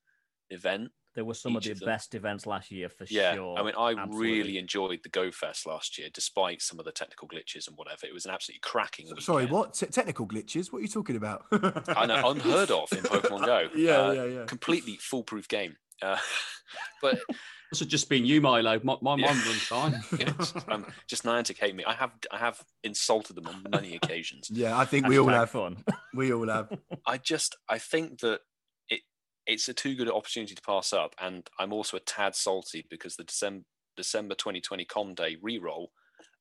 event 0.51 0.91
There 1.15 1.25
were 1.25 1.33
some 1.33 1.55
of 1.57 1.63
the 1.63 1.71
of 1.71 1.79
best 1.79 2.13
events 2.13 2.45
last 2.45 2.69
year 2.71 2.89
for 2.89 3.05
yeah 3.09 3.33
sure. 3.33 3.57
i 3.57 3.63
mean 3.63 3.73
i 3.77 3.91
Absolutely. 3.91 4.27
really 4.31 4.57
enjoyed 4.59 4.99
the 5.01 5.09
go 5.09 5.31
fest 5.31 5.65
last 5.65 5.97
year 5.97 6.09
despite 6.13 6.61
some 6.61 6.77
of 6.79 6.85
the 6.85 6.91
technical 6.91 7.27
glitches 7.27 7.67
and 7.67 7.75
whatever 7.75 8.05
it 8.05 8.13
was 8.13 8.25
an 8.25 8.31
absolutely 8.31 8.61
cracking 8.61 9.07
So- 9.07 9.15
Sorry, 9.19 9.45
what? 9.47 9.73
Te- 9.73 9.87
technical 9.87 10.27
glitches? 10.27 10.71
What 10.71 10.79
are 10.79 10.81
you 10.83 10.87
talking 10.87 11.15
about? 11.15 11.43
I 11.51 12.05
know, 12.05 12.29
unheard 12.29 12.69
of 12.71 12.91
in 12.93 12.99
Pokemon 12.99 13.45
Go. 13.45 13.67
Yeah, 13.75 13.91
Uh, 13.99 14.11
yeah, 14.11 14.25
yeah. 14.25 14.45
Completely 14.45 14.97
foolproof 15.01 15.47
game. 15.47 15.75
Uh, 16.03 16.17
but 17.01 17.19
This 17.71 17.79
would 17.79 17.89
just 17.89 18.07
been 18.09 18.25
you, 18.25 18.39
Milo. 18.41 18.79
My, 18.83 18.97
my 19.01 19.15
Yeah. 19.15 19.25
mind 19.33 19.45
runs 19.47 19.61
fine. 19.63 20.03
yes, 20.19 20.53
um, 20.67 20.85
just 21.07 21.23
Niantic 21.23 21.57
hate 21.57 21.75
me. 21.75 21.83
I 21.85 21.93
have 21.93 22.11
I 22.31 22.37
have 22.37 22.61
insulted 22.83 23.35
them 23.35 23.47
on 23.47 23.63
many 23.69 23.95
occasions. 24.01 24.49
Yeah, 24.51 24.77
I 24.77 24.85
think 24.85 25.07
we 25.07 25.17
all 25.17 25.27
Hashtag 25.27 25.33
have. 25.39 25.49
fun. 25.49 25.83
We 26.13 26.31
all 26.33 26.47
have. 26.49 26.77
I 27.07 27.17
just 27.17 27.55
I 27.67 27.79
think 27.79 28.19
that 28.19 28.41
it 28.89 29.01
it's 29.47 29.67
a 29.69 29.73
too 29.73 29.95
good 29.95 30.09
opportunity 30.09 30.53
to 30.55 30.61
pass 30.61 30.93
up, 30.93 31.15
and 31.19 31.49
I'm 31.59 31.73
also 31.73 31.97
a 31.97 32.01
tad 32.01 32.35
salty 32.35 32.85
because 32.89 33.15
the 33.15 33.23
December 33.23 33.65
December 33.97 34.35
2020 34.35 34.85
Com 34.85 35.13
Day 35.15 35.37
reroll, 35.43 35.87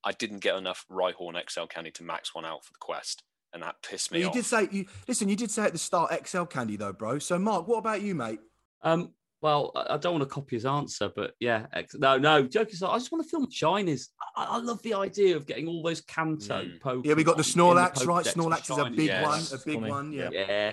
I 0.04 0.12
didn't 0.12 0.40
get 0.40 0.56
enough 0.56 0.84
Rhyhorn 0.90 1.40
XL 1.50 1.64
candy 1.64 1.90
to 1.92 2.02
max 2.02 2.34
one 2.34 2.44
out 2.44 2.64
for 2.64 2.72
the 2.72 2.78
quest, 2.80 3.22
and 3.54 3.62
that 3.62 3.76
pissed 3.82 4.10
But 4.10 4.16
me 4.16 4.20
you 4.22 4.28
off. 4.28 4.34
did 4.34 4.44
say 4.44 4.68
you 4.70 4.84
listen. 5.08 5.30
You 5.30 5.36
did 5.36 5.50
say 5.50 5.64
at 5.64 5.72
the 5.72 5.78
start 5.78 6.12
XL 6.28 6.44
candy 6.44 6.76
though, 6.76 6.92
bro. 6.92 7.18
So 7.20 7.38
Mark, 7.38 7.66
what 7.68 7.78
about 7.78 8.02
you, 8.02 8.14
mate? 8.14 8.40
Um, 8.82 9.14
well, 9.42 9.72
I 9.74 9.94
I 9.94 9.96
don't 9.98 10.12
want 10.14 10.22
to 10.22 10.32
copy 10.34 10.56
his 10.56 10.64
answer, 10.64 11.10
but 11.14 11.34
yeah, 11.40 11.66
ex- 11.74 11.94
no, 11.96 12.16
no. 12.16 12.42
Joke 12.44 12.70
aside, 12.72 12.88
I 12.94 12.98
just 12.98 13.12
want 13.12 13.24
to 13.24 13.28
film 13.30 13.46
shinies. 13.50 14.08
I, 14.36 14.44
I 14.44 14.58
love 14.58 14.80
the 14.82 14.94
idea 14.94 15.36
of 15.36 15.46
getting 15.46 15.66
all 15.68 15.82
those 15.82 16.00
Kanto 16.00 16.62
Mm. 16.64 16.80
Pokemon. 16.80 17.04
Yeah, 17.06 17.14
we 17.14 17.24
got 17.24 17.36
the 17.36 17.42
in 17.42 17.48
Snorlax, 17.60 18.06
right? 18.06 18.24
Pokédex 18.24 18.34
Snorlax 18.34 18.70
is 18.70 18.78
a 18.78 18.90
big 18.90 19.06
Yes. 19.06 19.26
one. 19.52 19.60
A 19.60 19.64
big 19.66 19.74
Funny. 19.80 19.90
one. 19.90 20.12
Yeah. 20.12 20.30
Yeah. 20.32 20.72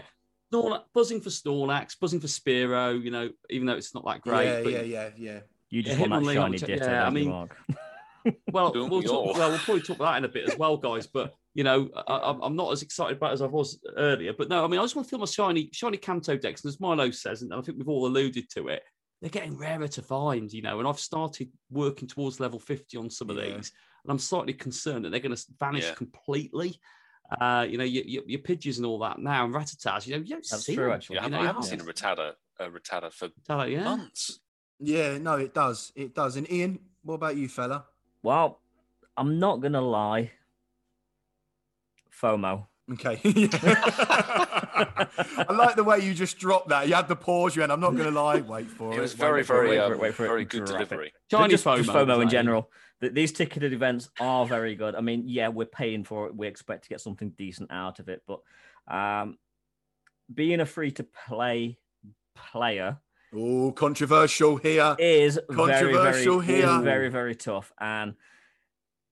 Snorlax, 0.54 0.84
buzzing 0.94 1.22
for 1.22 1.30
Snorlax, 1.30 2.00
buzzing 2.00 2.20
for 2.20 2.28
Spearow, 2.28 3.02
you 3.04 3.12
know, 3.12 3.30
even 3.50 3.68
though 3.68 3.74
it's 3.76 3.94
not 3.94 4.06
that 4.06 4.22
great. 4.22 4.46
yeah, 4.46 4.62
but 4.64 4.72
yeah, 4.72 4.82
yeah, 4.82 5.10
yeah. 5.18 5.40
You 5.70 5.84
just 5.84 6.00
Yeah, 6.00 6.08
want 6.08 6.26
that 6.26 6.34
shiny 6.34 6.40
I'll 6.40 6.52
ditto, 6.68 6.86
yeah, 6.86 7.06
I 7.06 7.10
mean- 7.10 7.30
Mark? 7.30 7.56
Well, 8.52 8.72
Don't 8.72 8.90
we'll, 8.90 9.00
we 9.00 9.06
talk, 9.06 9.38
well, 9.38 9.50
we'll 9.50 9.60
probably 9.60 9.82
talk 9.88 9.96
about 9.98 10.12
that 10.14 10.18
in 10.20 10.26
a 10.26 10.30
bit 10.30 10.50
as 10.50 10.58
well, 10.58 10.78
guys. 10.78 11.08
But 11.08 11.34
you 11.54 11.64
know, 11.64 11.90
I, 12.08 12.16
I'm- 12.18 12.42
I'm 12.42 12.56
not 12.56 12.72
as 12.72 12.82
excited 12.82 13.18
about 13.18 13.32
it 13.32 13.34
as 13.34 13.42
I 13.42 13.48
was 13.48 13.80
earlier. 13.98 14.34
But 14.38 14.50
no, 14.50 14.64
I 14.64 14.68
mean, 14.68 14.80
I 14.80 14.84
just 14.84 14.96
want 14.96 15.08
to 15.08 15.10
feel 15.10 15.20
my 15.20 15.26
shiny, 15.26 15.70
shiny 15.74 15.98
Kanto 15.98 16.38
dex, 16.38 16.64
and 16.64 16.70
as 16.70 16.80
Milo 16.80 17.12
says, 17.12 17.42
and 17.42 17.54
I 17.54 17.62
think 17.62 17.78
we've 17.78 17.90
all 17.90 18.06
alluded 18.08 18.50
to 18.52 18.68
it, 18.70 18.84
they're 19.22 19.30
getting 19.30 19.58
rarer 19.58 19.88
to 19.90 20.02
find. 20.02 20.52
You 20.52 20.62
know, 20.62 20.80
and 20.80 20.88
I've 20.88 21.00
started 21.00 21.50
working 21.72 22.08
towards 22.08 22.40
level 22.40 22.60
50 22.60 22.98
on 22.98 23.10
some 23.10 23.30
of 23.30 23.38
Yeah. 23.38 23.56
these, 23.56 23.72
and 24.04 24.12
I'm 24.12 24.20
slightly 24.20 24.54
concerned 24.54 25.06
that 25.06 25.10
they're 25.10 25.20
going 25.20 25.36
to 25.36 25.46
vanish 25.60 25.86
Yeah. 25.86 25.94
completely. 25.96 26.80
uh, 27.40 27.64
you 27.70 27.78
know, 27.78 27.84
your, 27.84 28.04
your, 28.06 28.24
your 28.26 28.40
Pidgeys 28.40 28.78
and 28.78 28.88
all 28.88 28.98
that 28.98 29.20
now, 29.20 29.46
and 29.46 29.54
Rattatas, 29.54 30.08
you 30.08 30.14
know, 30.16 30.20
you 30.22 30.30
don't 30.30 30.48
That's 30.50 30.66
see 30.66 30.74
true, 30.74 30.86
them, 30.86 30.94
actually. 30.94 31.18
Yeah, 31.18 31.22
I 31.26 31.28
you 31.28 31.32
haven't, 31.34 31.38
know, 31.40 31.44
I 31.44 31.48
haven't 31.48 31.64
seen 31.64 31.80
a 31.80 31.84
Rattata, 31.84 32.32
a 32.60 32.70
Rattata 32.70 33.14
for 33.14 33.30
Tell 33.46 33.68
yeah. 33.68 33.84
months. 33.84 34.40
Yeah, 34.80 35.20
no, 35.20 35.36
it 35.36 35.54
does. 35.54 35.92
It 35.96 36.16
does. 36.16 36.38
And 36.38 36.50
Ian, 36.52 36.80
what 37.04 37.14
about 37.16 37.36
you, 37.38 37.48
fella? 37.48 37.86
Well, 38.24 38.60
I'm 39.18 39.40
not 39.40 39.62
gonna 39.62 39.82
lie. 39.82 40.32
FOMO. 42.22 42.68
Okay. 42.94 43.20
I 43.24 45.08
like 45.52 45.76
the 45.76 45.84
way 45.84 46.00
you 46.00 46.14
just 46.14 46.40
dropped 46.40 46.70
that. 46.70 46.88
You 46.88 46.96
had 46.96 47.08
the 47.08 47.16
pause. 47.16 47.56
You 47.56 47.62
went, 47.62 47.72
I'm 47.72 47.80
not 47.80 47.92
going 47.92 48.12
to 48.12 48.20
lie. 48.20 48.42
Wait 48.42 48.68
for 48.68 48.92
it. 48.92 48.98
It 48.98 49.02
was 49.02 49.14
Wait, 49.14 49.20
very, 49.20 49.44
for 49.44 49.64
it, 49.64 49.68
very, 49.68 49.70
wait 49.70 49.78
for 49.78 49.86
um, 49.86 49.94
it. 49.94 50.00
wait 50.00 50.14
for 50.16 50.26
it, 50.26 50.28
very 50.28 50.46
good 50.46 50.66
drop 50.66 50.80
delivery. 50.80 51.14
Shiny 51.30 51.52
just, 51.52 51.64
just 51.64 51.90
FOMO, 51.90 52.08
FOMO 52.08 52.22
in 52.24 52.30
general. 52.30 52.72
Th- 53.02 53.14
These 53.14 53.34
ticketed 53.34 53.74
events 53.74 54.10
are 54.20 54.46
very 54.46 54.76
good. 54.76 54.96
I 54.96 55.02
mean, 55.02 55.24
yeah, 55.28 55.50
we're 55.50 55.66
paying 55.66 56.04
for 56.04 56.28
it. 56.28 56.36
We 56.36 56.48
expect 56.48 56.84
to 56.84 56.90
get 56.90 57.00
something 57.00 57.30
decent 57.38 57.72
out 57.72 58.00
of 58.00 58.10
it, 58.10 58.24
but 58.26 58.40
um, 58.94 59.38
being 60.34 60.60
a 60.60 60.66
free 60.66 60.92
to 60.92 61.06
play 61.28 61.78
player 62.36 62.98
Oh, 63.36 63.72
controversial 63.72 64.58
here. 64.58 64.96
is 64.98 65.40
very, 65.50 65.68
very, 65.68 65.94
Controversial 65.94 66.40
here. 66.40 66.80
very, 66.82 67.10
very 67.10 67.36
tough. 67.36 67.72
And 67.80 68.16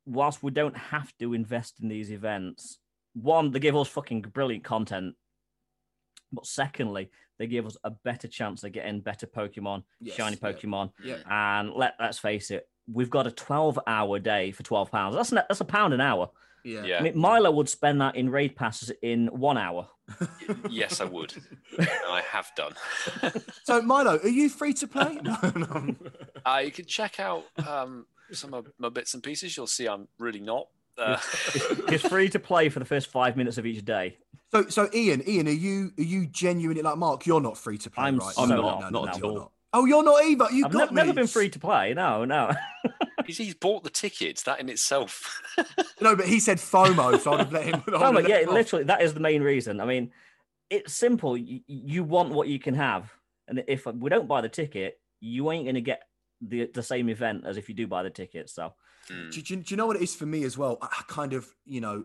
whilst 0.06 0.42
we 0.42 0.52
don't 0.52 0.76
have 0.78 1.16
to 1.20 1.34
invest 1.34 1.80
in 1.82 1.88
these 1.88 2.12
events, 2.12 2.80
one, 3.14 3.52
they 3.52 3.60
give 3.60 3.76
us 3.76 3.88
fucking 3.88 4.22
brilliant 4.22 4.64
content. 4.64 5.16
But 6.32 6.46
secondly, 6.46 7.10
they 7.40 7.48
give 7.48 7.66
us 7.66 7.78
a 7.84 7.92
better 7.92 8.28
chance 8.28 8.64
of 8.64 8.72
getting 8.72 9.02
better 9.02 9.28
Pokemon, 9.28 9.84
Yes, 10.02 10.16
shiny 10.16 10.38
yeah. 10.42 10.52
Pokemon. 10.52 10.92
Yeah. 11.04 11.18
And 11.30 11.74
let 11.74 11.94
let's 12.00 12.20
face 12.20 12.52
it, 12.52 12.68
we've 12.92 13.10
got 13.10 13.28
a 13.28 13.32
12 13.32 13.80
hour 13.88 14.20
day 14.20 14.52
for 14.52 14.64
12 14.64 14.92
pounds. 14.92 15.16
That's 15.16 15.32
an, 15.32 15.40
that's 15.48 15.62
a 15.62 15.66
pound 15.66 15.94
an 15.94 16.02
hour. 16.02 16.30
Yeah. 16.68 16.84
Yeah. 16.86 17.00
I 17.00 17.02
mean, 17.04 17.18
Milo 17.18 17.50
would 17.52 17.70
spend 17.70 18.02
that 18.02 18.16
in 18.16 18.30
raid 18.30 18.56
passes 18.56 18.92
in 19.02 19.28
one 19.28 19.58
hour. 19.58 19.88
yes, 20.70 21.00
I 21.02 21.06
would. 21.06 21.34
I 21.80 22.22
have 22.32 22.52
done. 22.56 22.74
So, 23.64 23.82
Milo, 23.82 24.18
are 24.20 24.28
you 24.30 24.48
free 24.50 24.74
to 24.76 24.88
play? 24.88 25.20
No, 25.22 25.38
no. 25.56 25.96
uh, 26.46 26.62
you 26.64 26.72
can 26.72 26.86
check 26.86 27.20
out 27.20 27.44
um, 27.68 28.06
some 28.32 28.54
of 28.54 28.68
my 28.80 28.90
bits 28.90 29.14
and 29.14 29.22
pieces. 29.22 29.56
You'll 29.58 29.68
see 29.68 29.88
I'm 29.88 30.08
really 30.20 30.40
not. 30.40 30.68
Uh, 30.98 31.18
It's 31.90 32.08
free 32.08 32.30
to 32.30 32.40
play 32.40 32.70
for 32.70 32.80
the 32.80 32.86
first 32.86 33.08
five 33.08 33.36
minutes 33.38 33.58
of 33.58 33.66
each 33.66 33.84
day. 33.86 34.18
So, 34.52 34.68
so 34.70 34.90
Ian, 34.94 35.22
Ian, 35.28 35.48
are 35.48 35.52
you 35.52 35.92
are 35.98 36.04
you 36.04 36.28
genuinely 36.28 36.82
like 36.82 36.98
Mark? 36.98 37.26
You're 37.26 37.42
not 37.42 37.58
free 37.58 37.78
to 37.80 37.90
play, 37.90 38.06
I'm 38.06 38.18
right? 38.18 38.34
so 38.34 38.44
I'm 38.44 38.50
No, 38.50 38.62
not, 38.62 38.80
no, 38.80 38.90
not 38.90 39.06
no, 39.06 39.12
at 39.12 39.18
you're 39.18 39.28
all. 39.28 39.52
Not. 39.74 39.80
Oh, 39.82 39.86
you're 39.86 40.04
not 40.04 40.24
either. 40.26 40.48
You 40.52 40.66
I've 40.66 40.72
got 40.72 40.92
ne- 40.92 40.96
never 40.96 41.14
been 41.14 41.28
free 41.28 41.50
to 41.50 41.60
play. 41.60 41.94
No, 41.94 42.26
no. 42.26 42.52
he's, 43.26 43.38
he's 43.38 43.54
bought 43.56 43.84
the 43.84 43.90
tickets. 43.90 44.44
That 44.44 44.60
in 44.60 44.70
itself. 44.70 45.42
No, 46.00 46.16
but 46.16 46.28
he 46.28 46.40
said 46.40 46.58
FOMO, 46.60 47.20
so 47.20 47.34
I'd 47.34 47.40
have 47.40 47.52
let 47.52 47.64
him. 47.66 47.76
I'd 47.88 47.94
have 47.94 48.14
but 48.14 48.24
let 48.24 48.30
yeah, 48.30 48.40
him 48.42 48.50
off. 48.50 48.54
literally, 48.54 48.86
that 48.86 49.02
is 49.02 49.16
the 49.16 49.20
main 49.20 49.42
reason. 49.42 49.82
I 49.82 49.86
mean, 49.86 50.12
it's 50.70 50.94
simple. 50.94 51.36
You, 51.36 51.62
you 51.66 52.04
want 52.04 52.30
what 52.30 52.48
you 52.48 52.60
can 52.60 52.76
have, 52.76 53.12
and 53.48 53.64
if 53.68 53.88
we 53.88 54.12
don't 54.12 54.28
buy 54.28 54.42
the 54.42 54.50
ticket, 54.50 55.00
you 55.22 55.52
ain't 55.52 55.66
gonna 55.66 55.82
get 55.82 56.04
the 56.40 56.70
the 56.72 56.84
same 56.84 57.10
event 57.10 57.46
as 57.48 57.58
if 57.58 57.68
you 57.68 57.74
do 57.74 57.88
buy 57.88 58.04
the 58.04 58.12
ticket. 58.12 58.50
So 58.50 58.74
Hmm. 59.10 59.30
Do, 59.30 59.42
do, 59.42 59.56
do 59.56 59.64
you 59.74 59.78
know 59.78 59.88
what 59.88 59.96
it 59.96 60.02
is 60.02 60.14
for 60.16 60.26
me 60.26 60.44
as 60.44 60.58
well? 60.58 60.78
I, 60.82 60.88
I 60.88 61.04
kind 61.08 61.34
of, 61.34 61.48
you 61.66 61.80
know, 61.82 62.04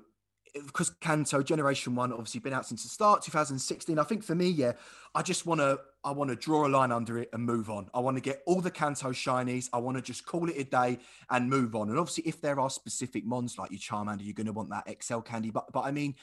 because 0.55 0.91
Kanto 1.01 1.43
Generation 1.43 1.95
One 1.95 2.13
obviously 2.13 2.41
been 2.41 2.53
out 2.53 2.67
since 2.67 2.83
the 2.83 2.89
start, 2.89 3.23
2016. 3.23 3.99
I 3.99 4.03
think 4.03 4.23
for 4.23 4.35
me, 4.35 4.49
yeah, 4.49 4.73
I 5.15 5.23
just 5.23 5.47
want 5.47 5.61
to, 5.61 5.81
I 6.05 6.11
want 6.11 6.31
to 6.31 6.37
draw 6.37 6.67
a 6.67 6.69
line 6.69 6.93
under 6.93 7.19
it 7.19 7.31
and 7.33 7.43
move 7.43 7.71
on. 7.71 7.89
I 7.95 8.01
want 8.01 8.17
to 8.17 8.21
get 8.21 8.43
all 8.47 8.61
the 8.61 8.71
Kanto 8.71 9.11
shinies. 9.13 9.71
I 9.73 9.79
want 9.79 9.97
to 9.97 10.03
just 10.03 10.27
call 10.27 10.49
it 10.49 10.57
a 10.59 10.65
day 10.65 10.99
and 11.31 11.49
move 11.49 11.75
on. 11.75 11.89
And 11.89 11.99
obviously, 11.99 12.25
if 12.25 12.41
there 12.41 12.61
are 12.61 12.71
specific 12.71 13.25
mons 13.25 13.57
like 13.59 13.71
your 13.71 13.81
Charmander, 13.81 14.25
you're 14.25 14.35
going 14.35 14.47
to 14.47 14.53
want 14.53 14.71
that 14.71 14.89
XL 15.03 15.21
candy. 15.21 15.51
But, 15.51 15.73
but 15.73 15.85
I 15.85 15.91
mean, 15.91 16.15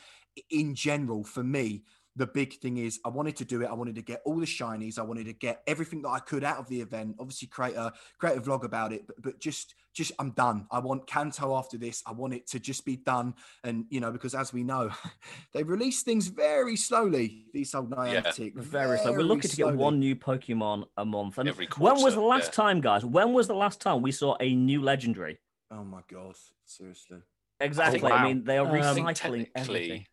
in 0.50 0.76
general, 0.76 1.24
for 1.24 1.44
me. 1.44 1.84
The 2.16 2.28
big 2.28 2.60
thing 2.60 2.78
is, 2.78 3.00
I 3.06 3.10
wanted 3.10 3.36
to 3.38 3.46
do 3.46 3.62
it. 3.62 3.68
I 3.68 3.74
wanted 3.74 3.96
to 3.96 4.02
get 4.02 4.22
all 4.26 4.38
the 4.38 4.46
shinies. 4.46 5.00
I 5.00 5.04
wanted 5.04 5.26
to 5.26 5.34
get 5.34 5.62
everything 5.68 6.02
that 6.02 6.10
I 6.10 6.20
could 6.20 6.44
out 6.44 6.58
of 6.58 6.68
the 6.68 6.82
event. 6.82 7.16
Obviously, 7.20 7.48
create 7.48 7.76
a 7.76 7.94
create 8.18 8.38
a 8.38 8.42
vlog 8.42 8.64
about 8.64 8.92
it. 8.92 9.08
But, 9.08 9.22
but 9.22 9.40
just 9.40 9.76
just 9.94 10.12
I'm 10.20 10.32
done. 10.32 10.68
I 10.72 10.80
want 10.80 11.08
Kanto 11.08 11.56
after 11.56 11.78
this. 11.78 12.02
I 12.06 12.12
want 12.12 12.34
it 12.34 12.48
to 12.48 12.60
just 12.60 12.86
be 12.86 12.98
done. 12.98 13.36
And 13.64 13.86
you 13.90 14.00
know, 14.00 14.12
because 14.12 14.36
as 14.36 14.54
we 14.54 14.64
know, 14.64 14.92
they 15.54 15.64
release 15.64 16.04
things 16.04 16.28
very 16.28 16.76
slowly. 16.76 17.46
These 17.54 17.76
old 17.76 17.92
Niantic, 17.92 18.56
very 18.56 18.98
slow. 19.00 19.12
We're 19.12 19.22
looking 19.24 19.50
to 19.50 19.56
get 19.56 19.76
one 19.76 20.00
new 20.00 20.16
Pokemon 20.16 20.86
a 20.98 21.06
month. 21.06 21.38
And 21.38 21.50
Every 21.50 21.68
when 21.78 22.02
was 22.02 22.16
the 22.16 22.22
last 22.22 22.48
yeah. 22.48 22.64
time, 22.64 22.82
guys? 22.82 23.06
When 23.06 23.34
was 23.34 23.48
the 23.48 23.56
last 23.56 23.82
time 23.82 24.02
we 24.02 24.12
saw 24.12 24.36
a 24.40 24.56
new 24.56 24.82
legendary? 24.82 25.40
Oh 25.72 25.84
my 25.84 26.02
god, 26.10 26.36
seriously. 26.66 27.20
Exactly. 27.60 28.02
wow. 28.02 28.12
I 28.12 28.28
mean, 28.28 28.44
they 28.44 28.58
are 28.58 28.66
Um, 28.66 28.74
I 28.74 28.90
I 28.90 28.94
think 28.94 29.08
recycling 29.08 29.14
technically 29.14 29.52
everything. 29.56 30.06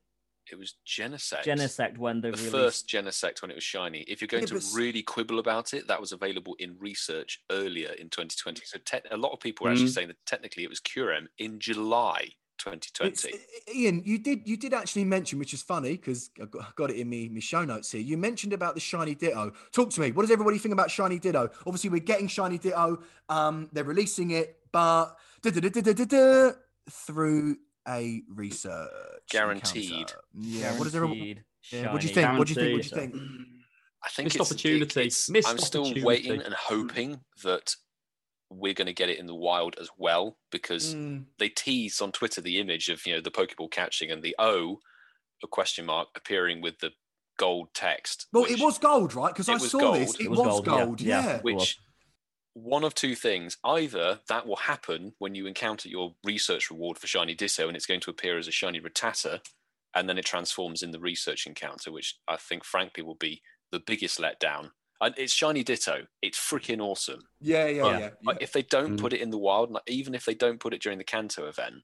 It 0.50 0.58
was 0.58 0.74
Genesect. 0.86 1.44
Genesect 1.44 1.98
when 1.98 2.20
they 2.20 2.30
released 2.30 2.52
the 2.52 2.58
released. 2.58 2.86
first 2.86 2.88
Genesect 2.88 3.42
when 3.42 3.50
it 3.50 3.54
was 3.54 3.64
shiny. 3.64 4.00
If 4.02 4.20
you're 4.20 4.28
going 4.28 4.42
Yeah, 4.42 4.48
to 4.48 4.54
but 4.54 4.62
s- 4.62 4.74
really 4.74 5.02
quibble 5.02 5.38
about 5.38 5.74
it, 5.74 5.88
that 5.88 6.00
was 6.00 6.12
available 6.12 6.54
in 6.58 6.76
research 6.78 7.40
earlier 7.50 7.90
in 7.92 8.08
2020. 8.10 8.62
So 8.64 8.78
te- 8.84 9.08
a 9.10 9.16
lot 9.16 9.32
of 9.32 9.40
people 9.40 9.66
are 9.66 9.70
actually 9.70 9.86
Mm. 9.86 9.94
saying 9.94 10.08
that 10.08 10.24
technically 10.26 10.62
it 10.64 10.70
was 10.70 10.80
Kyurem 10.80 11.26
in 11.38 11.58
July 11.58 12.30
2020. 12.58 13.28
It's- 13.28 13.74
Ian, 13.74 14.02
you 14.04 14.18
did 14.18 14.46
you 14.48 14.56
did 14.56 14.72
actually 14.72 15.04
mention, 15.04 15.38
which 15.38 15.52
is 15.52 15.62
funny 15.62 15.92
because 15.92 16.30
I 16.40 16.46
got, 16.46 16.74
got 16.74 16.90
it 16.90 16.96
in 16.96 17.08
me 17.08 17.28
me 17.28 17.40
show 17.40 17.64
notes 17.64 17.90
here. 17.92 18.00
You 18.00 18.16
mentioned 18.16 18.52
about 18.54 18.74
the 18.74 18.80
shiny 18.80 19.14
Ditto. 19.14 19.52
Talk 19.72 19.90
to 19.90 20.00
me. 20.00 20.12
What 20.12 20.22
does 20.22 20.30
everybody 20.30 20.56
think 20.58 20.72
about 20.72 20.90
shiny 20.90 21.18
Ditto? 21.18 21.50
Obviously, 21.66 21.90
we're 21.90 21.98
getting 22.00 22.28
shiny 22.28 22.56
Ditto. 22.58 23.02
Um, 23.28 23.68
they're 23.72 23.84
releasing 23.84 24.30
it, 24.30 24.58
but 24.72 25.16
through 26.90 27.56
a 27.88 28.22
research 28.34 28.90
Guaranteed. 29.30 29.90
encounter. 29.92 30.20
Yeah. 30.34 30.76
What 30.78 30.84
does 30.84 30.94
everyone? 30.94 31.16
Guaranteed, 31.18 31.44
Yeah, 31.72 31.92
what 31.92 32.00
do 32.00 32.08
you 32.08 32.14
think? 32.14 32.38
What 32.38 32.46
do 32.46 32.52
you 32.54 32.60
think? 32.60 32.72
What 32.76 32.82
do 32.82 32.88
you 32.88 32.94
think? 33.08 33.14
I 34.04 34.08
think 34.08 34.26
Missed 34.26 34.36
it's, 34.36 34.50
it- 34.50 34.54
opportunity. 34.54 35.00
it's- 35.00 35.28
Missed 35.28 35.48
I'm 35.48 35.58
still 35.58 35.82
opportunity. 35.82 36.06
waiting 36.06 36.40
and 36.42 36.54
hoping 36.54 37.20
that 37.42 37.74
we're 38.50 38.74
going 38.74 38.86
to 38.86 38.92
get 38.92 39.08
it 39.08 39.18
in 39.18 39.26
the 39.26 39.34
wild 39.34 39.74
as 39.80 39.88
well 39.98 40.38
because 40.52 40.94
Mm, 40.94 41.24
they 41.38 41.48
teased 41.48 42.00
on 42.00 42.12
Twitter 42.12 42.40
the 42.40 42.60
image 42.60 42.88
of 42.88 43.04
you 43.04 43.14
know 43.14 43.20
the 43.20 43.30
Pokeball 43.32 43.70
catching 43.72 44.10
and 44.10 44.22
the 44.22 44.36
O, 44.38 44.78
a 45.42 45.48
question 45.48 45.84
mark 45.86 46.08
appearing 46.14 46.60
with 46.60 46.78
the 46.78 46.90
gold 47.38 47.68
text. 47.74 48.26
Well, 48.32 48.44
which- 48.44 48.52
it 48.52 48.60
was 48.60 48.78
gold, 48.78 49.14
right? 49.14 49.32
Because 49.34 49.48
I 49.48 49.58
saw 49.58 49.78
gold. 49.80 49.96
this. 49.96 50.14
It, 50.14 50.26
It 50.26 50.30
was, 50.30 50.38
was 50.38 50.46
gold. 50.46 50.64
gold, 50.66 51.00
yeah, 51.00 51.18
Yeah. 51.20 51.26
yeah. 51.26 51.40
was. 51.42 51.54
which 51.54 51.78
one 52.58 52.84
of 52.84 52.94
two 52.94 53.14
things. 53.14 53.58
Either 53.64 54.18
that 54.30 54.46
will 54.46 54.56
happen 54.56 55.12
when 55.18 55.34
you 55.34 55.46
encounter 55.46 55.90
your 55.90 56.14
research 56.24 56.70
reward 56.70 56.96
for 56.98 57.06
shiny 57.06 57.34
ditto 57.34 57.68
and 57.68 57.76
it's 57.76 57.84
going 57.84 58.00
to 58.00 58.10
appear 58.10 58.38
as 58.38 58.48
a 58.48 58.50
shiny 58.52 58.80
Rattata 58.80 59.40
and 59.94 60.08
then 60.08 60.16
it 60.16 60.24
transforms 60.24 60.82
in 60.82 60.90
the 60.90 60.98
research 61.00 61.46
encounter 61.46 61.90
which 61.92 62.16
i 62.28 62.36
think 62.36 62.64
frankly 62.64 63.02
will 63.02 63.14
be 63.16 63.42
the 63.72 63.80
biggest 63.80 64.18
letdown. 64.18 64.70
And 65.02 65.14
it's 65.18 65.34
shiny 65.34 65.62
ditto. 65.62 66.06
It's 66.22 66.38
freaking 66.38 66.80
awesome. 66.80 67.20
Yeah, 67.40 67.66
yeah, 67.66 67.82
But- 67.82 68.00
yeah. 68.00 68.10
Like, 68.24 68.38
if 68.40 68.52
they 68.52 68.62
don't 68.62 68.96
Mm. 68.96 69.00
put 69.00 69.12
it 69.12 69.20
in 69.20 69.28
the 69.30 69.36
wild 69.38 69.70
like, 69.70 69.82
even 69.86 70.14
if 70.14 70.24
they 70.24 70.34
don't 70.34 70.58
put 70.58 70.72
it 70.72 70.80
during 70.80 70.96
the 70.98 71.04
Kanto 71.04 71.46
event 71.48 71.82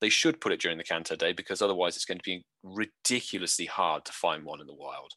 they 0.00 0.10
should 0.10 0.42
put 0.42 0.52
it 0.52 0.60
during 0.60 0.76
the 0.76 0.84
Kanto 0.84 1.16
day 1.16 1.32
because 1.32 1.62
otherwise 1.62 1.96
it's 1.96 2.04
going 2.04 2.18
to 2.18 2.22
be 2.22 2.44
ridiculously 2.62 3.64
hard 3.64 4.04
to 4.04 4.12
find 4.12 4.44
one 4.44 4.60
in 4.60 4.66
the 4.66 4.74
wild. 4.74 5.12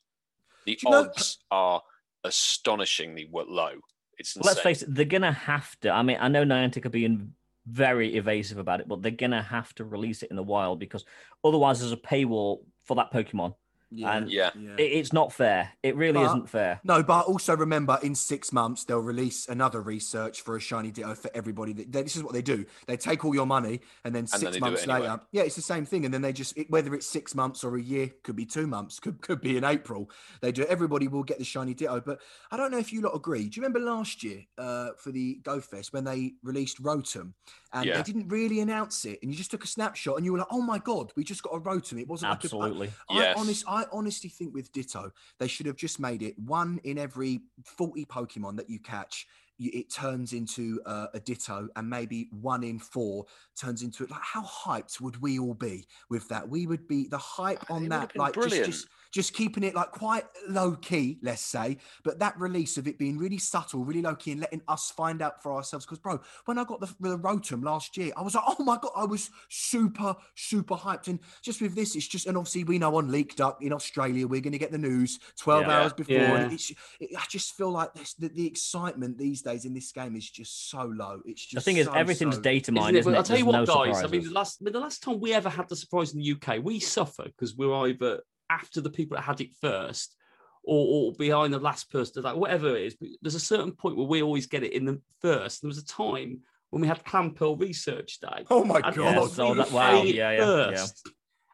The 0.65 0.75
Do 0.75 0.79
you 0.87 0.91
know- 0.91 0.99
odds 1.09 1.39
are 1.51 1.81
astonishingly 2.23 3.27
low 3.33 3.81
it's 4.19 4.35
Well, 4.35 4.43
let's 4.45 4.59
face 4.59 4.81
it, 4.81 4.93
they're 4.93 5.05
gonna 5.05 5.31
have 5.31 5.79
to. 5.81 5.89
I 5.89 6.03
mean, 6.03 6.17
I 6.19 6.27
know 6.27 6.43
Niantic 6.43 6.85
are 6.85 6.89
being 6.89 7.33
very 7.65 8.15
evasive 8.15 8.57
about 8.57 8.81
it, 8.81 8.87
but 8.87 9.01
they're 9.01 9.11
gonna 9.11 9.41
have 9.41 9.73
to 9.75 9.85
release 9.85 10.23
it 10.23 10.29
in 10.29 10.35
the 10.35 10.43
wild 10.43 10.79
because 10.79 11.05
otherwise 11.43 11.79
there's 11.79 11.91
a 11.91 11.97
paywall 11.97 12.59
for 12.85 12.95
that 12.95 13.11
Pokemon. 13.11 13.55
Yeah, 13.91 14.11
and- 14.17 14.29
Yeah. 14.31 14.51
It, 14.77 14.83
it's 14.83 15.11
not 15.13 15.33
fair. 15.33 15.71
It 15.83 15.95
really 15.95 16.13
But- 16.21 16.25
isn't 16.27 16.49
fair. 16.49 16.79
No, 16.83 17.01
but 17.03 17.25
also 17.25 17.55
remember, 17.55 17.97
in 18.03 18.15
six 18.15 18.51
months 18.53 18.83
they'll 18.85 18.99
release 18.99 19.47
another 19.47 19.81
research 19.81 20.41
for 20.41 20.55
a 20.55 20.59
shiny 20.59 20.91
ditto 20.91 21.15
for 21.15 21.31
everybody. 21.33 21.73
That 21.73 21.91
they- 21.91 22.03
This 22.03 22.15
is 22.15 22.23
what 22.23 22.33
they 22.33 22.41
do: 22.41 22.65
they 22.87 22.97
take 22.97 23.25
all 23.25 23.33
your 23.33 23.45
money, 23.45 23.81
and 24.03 24.13
then 24.15 24.19
then 24.19 24.27
six 24.27 24.43
they 24.43 24.51
do 24.51 24.59
months 24.59 24.83
it 24.83 24.89
anyway. 24.89 25.07
later, 25.09 25.21
yeah, 25.31 25.41
it's 25.43 25.55
the 25.55 25.61
same 25.61 25.85
thing. 25.85 26.05
And 26.05 26.13
then 26.13 26.21
they 26.21 26.33
just, 26.33 26.57
it, 26.57 26.69
whether 26.69 26.93
it's 26.93 27.07
six 27.07 27.33
months 27.33 27.63
or 27.63 27.75
a 27.77 27.81
year, 27.81 28.11
could 28.23 28.35
be 28.35 28.45
two 28.45 28.67
months, 28.67 28.99
could 28.99 29.21
could 29.21 29.41
be 29.41 29.57
in 29.57 29.63
April. 29.63 30.09
They 30.41 30.51
do. 30.51 30.63
Everybody 30.65 31.07
will 31.07 31.23
get 31.23 31.37
the 31.39 31.45
shiny 31.45 31.73
ditto, 31.73 32.01
but 32.05 32.19
I 32.51 32.57
don't 32.57 32.71
know 32.71 32.77
if 32.77 32.91
you 32.93 33.01
lot 33.01 33.15
agree. 33.15 33.47
Do 33.49 33.59
you 33.59 33.63
remember 33.65 33.79
last 33.79 34.23
year 34.23 34.43
uh, 34.57 34.89
for 34.97 35.11
the 35.11 35.35
Go 35.43 35.59
Fest 35.61 35.93
when 35.93 36.03
they 36.03 36.33
released 36.43 36.81
Rotom, 36.83 37.33
and 37.73 37.85
Yeah. 37.85 37.97
they 37.97 38.03
didn't 38.03 38.27
really 38.29 38.59
announce 38.59 39.05
it, 39.05 39.19
and 39.21 39.31
you 39.31 39.37
just 39.37 39.51
took 39.51 39.63
a 39.63 39.67
snapshot, 39.67 40.17
and 40.17 40.25
you 40.25 40.31
were 40.31 40.39
like, 40.39 40.47
"Oh 40.51 40.61
my 40.61 40.79
god, 40.79 41.11
we 41.15 41.23
just 41.23 41.43
got 41.43 41.51
a 41.55 41.59
Rotom." 41.59 41.99
It 41.99 42.07
wasn't 42.07 42.31
like 42.31 42.39
a, 42.43 42.45
Absolutely. 42.45 42.91
Yes. 43.09 43.37
I, 43.37 43.39
honest, 43.39 43.63
I 43.67 43.85
honestly 43.91 44.29
think 44.29 44.53
with 44.53 44.71
Ditto, 44.71 45.11
they 45.37 45.47
should 45.47 45.65
have 45.65 45.75
just 45.75 45.99
made 45.99 46.21
it 46.23 46.37
one 46.39 46.79
in 46.83 46.97
every 46.97 47.41
40 47.63 48.05
Pokemon 48.05 48.57
that 48.57 48.69
you 48.69 48.79
catch. 48.79 49.27
You, 49.59 49.69
it 49.73 49.91
turns 49.91 50.33
into 50.33 50.81
uh, 50.85 51.07
a 51.13 51.19
Ditto, 51.19 51.69
and 51.75 51.89
maybe 51.89 52.29
one 52.31 52.63
in 52.63 52.79
four 52.79 53.25
turns 53.59 53.83
into 53.83 54.03
it. 54.03 54.09
Like, 54.09 54.21
how 54.23 54.43
hyped 54.43 54.99
would 54.99 55.21
we 55.21 55.37
all 55.37 55.53
be 55.53 55.85
with 56.09 56.27
that? 56.29 56.49
We 56.49 56.65
would 56.65 56.87
be 56.87 57.07
the 57.07 57.17
hype 57.17 57.69
on 57.69 57.83
would 57.83 57.91
that. 57.91 58.15
Like, 58.15 58.33
just, 58.33 58.47
brilliant. 58.47 58.65
just 58.65 58.87
just 59.11 59.33
keeping 59.33 59.63
it 59.63 59.73
like 59.73 59.91
quite 59.91 60.23
low 60.47 60.75
key, 60.75 61.17
let's 61.23 61.41
say. 61.41 61.77
But 62.03 62.19
that 62.19 62.39
release 62.39 62.77
of 62.77 62.87
it 62.87 62.97
being 62.97 63.17
really 63.17 63.39
subtle, 63.39 63.83
really 63.83 64.01
low 64.01 64.15
key, 64.15 64.31
and 64.31 64.41
letting 64.41 64.61
us 64.67 64.91
find 64.91 65.21
out 65.21 65.41
for 65.41 65.53
ourselves. 65.53 65.85
Because, 65.85 65.99
bro, 65.99 66.19
when 66.45 66.57
I 66.57 66.63
got 66.63 66.79
the, 66.79 66.93
the 66.99 67.17
Rotom 67.17 67.63
last 67.63 67.97
year, 67.97 68.11
I 68.15 68.21
was 68.21 68.35
like, 68.35 68.43
oh 68.47 68.63
my 68.63 68.77
god, 68.79 68.91
I 68.95 69.05
was 69.05 69.29
super, 69.49 70.15
super 70.35 70.75
hyped. 70.75 71.07
And 71.07 71.19
just 71.41 71.61
with 71.61 71.75
this, 71.75 71.95
it's 71.95 72.07
just, 72.07 72.27
and 72.27 72.37
obviously 72.37 72.63
we 72.63 72.77
know 72.77 72.95
on 72.95 73.11
leaked 73.11 73.41
up 73.41 73.63
in 73.63 73.73
Australia, 73.73 74.27
we're 74.27 74.41
going 74.41 74.53
to 74.53 74.59
get 74.59 74.71
the 74.71 74.77
news 74.77 75.19
12 75.39 75.65
Yeah. 75.65 75.71
hours 75.71 75.93
before. 75.93 76.15
Yeah. 76.15 76.35
And 76.35 76.53
it's, 76.53 76.71
it, 76.99 77.09
I 77.17 77.23
just 77.27 77.55
feel 77.57 77.71
like 77.71 77.93
this, 77.93 78.13
the, 78.13 78.29
the 78.29 78.45
excitement 78.45 79.17
these 79.17 79.41
days 79.41 79.48
in 79.65 79.73
this 79.73 79.91
game 79.91 80.15
is 80.15 80.29
just 80.29 80.69
so 80.69 80.83
low. 80.83 81.21
It's 81.25 81.41
just 81.45 81.55
The 81.55 81.61
thing 81.61 81.77
is, 81.77 81.87
so, 81.87 81.93
everything's 81.93 82.35
so- 82.35 82.41
data 82.41 82.71
Isn't 82.71 82.73
mined, 82.75 82.95
it? 82.95 82.99
isn't 82.99 83.13
it? 83.13 83.17
I'll 83.17 83.23
tell 83.23 83.37
you 83.37 83.45
There's 83.51 83.67
what, 83.67 83.75
no 83.87 83.93
guys. 83.93 84.03
I 84.03 84.07
mean, 84.07 84.23
the 84.23 84.31
last 84.31 84.59
I 84.61 84.63
mean, 84.65 84.73
the 84.73 84.79
last 84.79 85.03
time 85.03 85.19
we 85.19 85.33
ever 85.33 85.49
had 85.49 85.67
the 85.69 85.75
surprise 85.75 86.13
in 86.13 86.19
the 86.19 86.31
UK, 86.33 86.63
we 86.63 86.79
suffer 86.79 87.23
because 87.25 87.55
we're 87.55 87.73
either 87.87 88.21
after 88.49 88.81
the 88.81 88.89
people 88.89 89.15
that 89.15 89.23
had 89.23 89.41
it 89.41 89.49
first, 89.61 90.15
or, 90.63 91.07
or 91.07 91.13
behind 91.13 91.53
the 91.53 91.59
last 91.59 91.91
person, 91.91 92.23
like 92.23 92.35
whatever 92.35 92.75
it 92.75 92.83
is. 92.85 92.95
But 92.95 93.09
there's 93.21 93.35
a 93.35 93.39
certain 93.39 93.71
point 93.71 93.95
where 93.97 94.05
we 94.07 94.21
always 94.21 94.45
get 94.45 94.63
it 94.63 94.73
in 94.73 94.85
the 94.85 95.01
first. 95.21 95.61
There 95.61 95.67
was 95.67 95.77
a 95.77 95.85
time 95.85 96.41
when 96.69 96.81
we 96.81 96.87
had 96.87 97.03
Clamperl 97.03 97.59
Research 97.59 98.19
Day. 98.19 98.45
Oh 98.49 98.63
my 98.63 98.81
and 98.83 98.95
God. 98.95 99.15
Yeah, 99.15 99.27
so 99.27 99.53
that- 99.55 99.71
wow, 99.71 99.91
playing 99.91 100.07
it 100.09 100.15
yeah, 100.15 100.31
yeah, 100.31 100.69
yeah. 100.71 100.85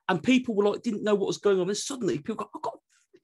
And 0.10 0.22
people 0.22 0.54
were 0.56 0.66
like, 0.70 0.82
didn't 0.84 1.04
know 1.04 1.16
what 1.16 1.28
was 1.28 1.38
going 1.38 1.60
on. 1.60 1.68
And 1.68 1.78
suddenly 1.78 2.18
people 2.18 2.36
got, 2.36 2.50
I've 2.56 2.62
got 2.62 2.78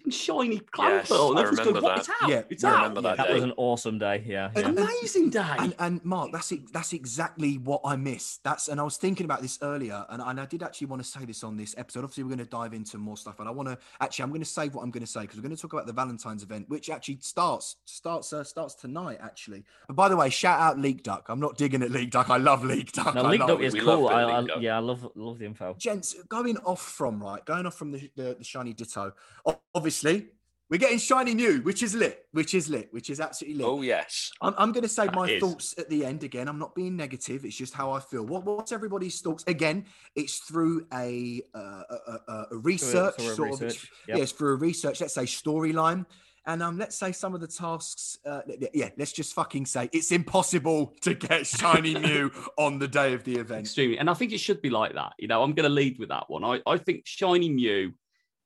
a 0.05 0.09
freaking 0.09 0.13
shiny 0.13 0.55
Yes, 0.55 1.09
Clamperl. 1.09 1.29
and 1.31 1.39
I 1.39 1.41
everyone's 1.41 1.59
remember 1.59 1.81
going, 1.81 1.83
what? 1.83 1.95
that. 1.95 1.99
It's 1.99 2.09
out. 2.23 2.29
Yeah, 2.29 2.41
it's 2.49 2.63
I 2.63 2.69
out. 2.69 2.75
remember 2.77 3.01
that 3.01 3.17
that 3.17 3.33
was 3.33 3.43
an 3.43 3.53
awesome 3.57 3.99
day. 3.99 4.23
Yeah. 4.25 4.51
yeah. 4.55 4.67
Amazing 4.69 5.29
day. 5.29 5.55
And, 5.59 5.75
and 5.79 6.03
Mark, 6.05 6.31
that's 6.31 6.51
it, 6.51 6.71
that's 6.73 6.93
exactly 6.93 7.57
what 7.57 7.81
I 7.85 7.95
missed. 7.95 8.43
That's 8.43 8.67
and 8.67 8.79
I 8.79 8.83
was 8.83 8.97
thinking 8.97 9.25
about 9.25 9.41
this 9.41 9.59
earlier, 9.61 10.05
and, 10.09 10.21
and 10.21 10.39
I 10.39 10.45
did 10.45 10.63
actually 10.63 10.87
want 10.87 11.03
to 11.03 11.07
say 11.07 11.25
this 11.25 11.43
on 11.43 11.57
this 11.57 11.75
episode. 11.77 12.03
Obviously, 12.03 12.23
we're 12.23 12.29
going 12.29 12.39
to 12.39 12.45
dive 12.45 12.73
into 12.73 12.97
more 12.97 13.17
stuff, 13.17 13.39
and 13.39 13.47
I 13.47 13.51
want 13.51 13.69
to 13.69 13.77
actually 13.99 14.23
I'm 14.23 14.29
going 14.29 14.41
to 14.41 14.45
save 14.45 14.75
what 14.75 14.83
I'm 14.83 14.91
going 14.91 15.03
to 15.05 15.11
say 15.11 15.21
because 15.21 15.37
we're 15.37 15.43
going 15.43 15.55
to 15.55 15.61
talk 15.61 15.73
about 15.73 15.85
the 15.87 15.93
Valentine's 15.93 16.43
event, 16.43 16.69
which 16.69 16.89
actually 16.89 17.17
starts 17.21 17.77
starts 17.85 18.33
uh, 18.33 18.43
starts 18.43 18.75
tonight. 18.75 19.19
Actually, 19.21 19.63
but 19.87 19.95
by 19.95 20.09
the 20.09 20.15
way, 20.17 20.29
shout 20.29 20.59
out 20.59 20.79
Leek 20.79 21.03
Duck. 21.03 21.25
I'm 21.29 21.39
not 21.39 21.57
digging 21.57 21.81
at 21.83 21.91
Leek 21.91 22.11
Duck. 22.11 22.29
I 22.29 22.37
love 22.37 22.63
Leek 22.63 22.91
Duck. 22.91 23.15
No, 23.15 23.23
I 23.23 23.29
Leek 23.31 23.39
Duck 23.41 23.59
it. 23.59 23.65
is 23.65 23.73
We 23.73 23.81
love 23.81 23.99
cool. 23.99 24.09
I, 24.09 24.21
I, 24.23 24.45
yeah, 24.59 24.75
I 24.77 24.79
love 24.79 25.07
love 25.15 25.39
the 25.39 25.45
info. 25.45 25.75
Gents, 25.77 26.15
going 26.29 26.57
off 26.59 26.81
from 26.81 27.21
right, 27.21 27.43
going 27.45 27.65
off 27.65 27.75
from 27.75 27.91
the, 27.91 28.09
the, 28.15 28.35
the 28.37 28.43
shiny 28.43 28.73
ditto. 28.73 29.13
o- 29.45 29.59
Obviously, 29.91 30.27
we're 30.69 30.77
getting 30.77 30.99
shiny 30.99 31.35
Mew, 31.35 31.59
which 31.63 31.83
is 31.83 31.93
lit, 31.93 32.25
which 32.31 32.53
is 32.53 32.69
lit, 32.69 32.87
which 32.93 33.09
is 33.09 33.19
absolutely 33.19 33.57
lit. 33.61 33.67
Oh 33.67 33.81
yes. 33.81 34.31
I'm, 34.41 34.53
I'm 34.57 34.71
going 34.71 34.83
to 34.83 34.89
say 34.89 35.05
That 35.07 35.15
my 35.15 35.27
is. 35.27 35.41
thoughts 35.41 35.75
at 35.77 35.89
the 35.89 36.05
end 36.05 36.23
again. 36.23 36.47
I'm 36.47 36.57
not 36.59 36.73
being 36.73 36.95
negative. 36.95 37.43
It's 37.43 37.57
just 37.57 37.73
how 37.73 37.91
I 37.91 37.99
feel. 37.99 38.25
What, 38.25 38.45
what's 38.45 38.71
everybody's 38.71 39.19
thoughts? 39.19 39.43
Again, 39.47 39.83
it's 40.15 40.37
through 40.39 40.87
a, 40.93 41.41
uh, 41.53 41.59
a, 41.89 41.95
a, 42.07 42.19
a- 42.29 42.45
a 42.51 42.57
research, 42.57 43.15
through 43.17 43.31
a 43.31 43.35
sort 43.35 43.53
of. 43.53 43.61
research, 43.61 43.83
It's, 43.83 44.07
yep. 44.07 44.17
Yes, 44.19 44.31
through 44.31 44.53
a 44.53 44.55
research. 44.55 45.01
Let's 45.01 45.13
say 45.13 45.23
storyline, 45.23 46.05
and 46.45 46.63
um, 46.63 46.77
let's 46.77 46.97
say 46.97 47.11
some 47.11 47.35
of 47.35 47.41
the 47.41 47.47
tasks. 47.47 48.17
Uh, 48.25 48.39
yeah, 48.73 48.89
let's 48.97 49.11
just 49.11 49.33
fucking 49.33 49.65
say 49.65 49.89
it's 49.91 50.13
impossible 50.13 50.93
to 51.01 51.13
get 51.15 51.45
shiny 51.47 51.95
Mew 51.99 52.31
on 52.57 52.79
the 52.79 52.87
day 52.87 53.13
of 53.13 53.25
the 53.25 53.35
event. 53.35 53.59
Extremely. 53.65 53.97
And 53.97 54.09
I 54.09 54.13
think 54.13 54.31
it 54.31 54.39
should 54.39 54.61
be 54.61 54.69
like 54.69 54.93
that. 54.93 55.13
You 55.19 55.27
know, 55.27 55.43
I'm 55.43 55.51
going 55.51 55.65
to 55.67 55.75
lead 55.75 55.99
with 55.99 56.07
that 56.09 56.29
one. 56.29 56.45
I, 56.45 56.61
I 56.65 56.77
think 56.77 57.01
Shiny 57.05 57.49
Mew 57.49 57.91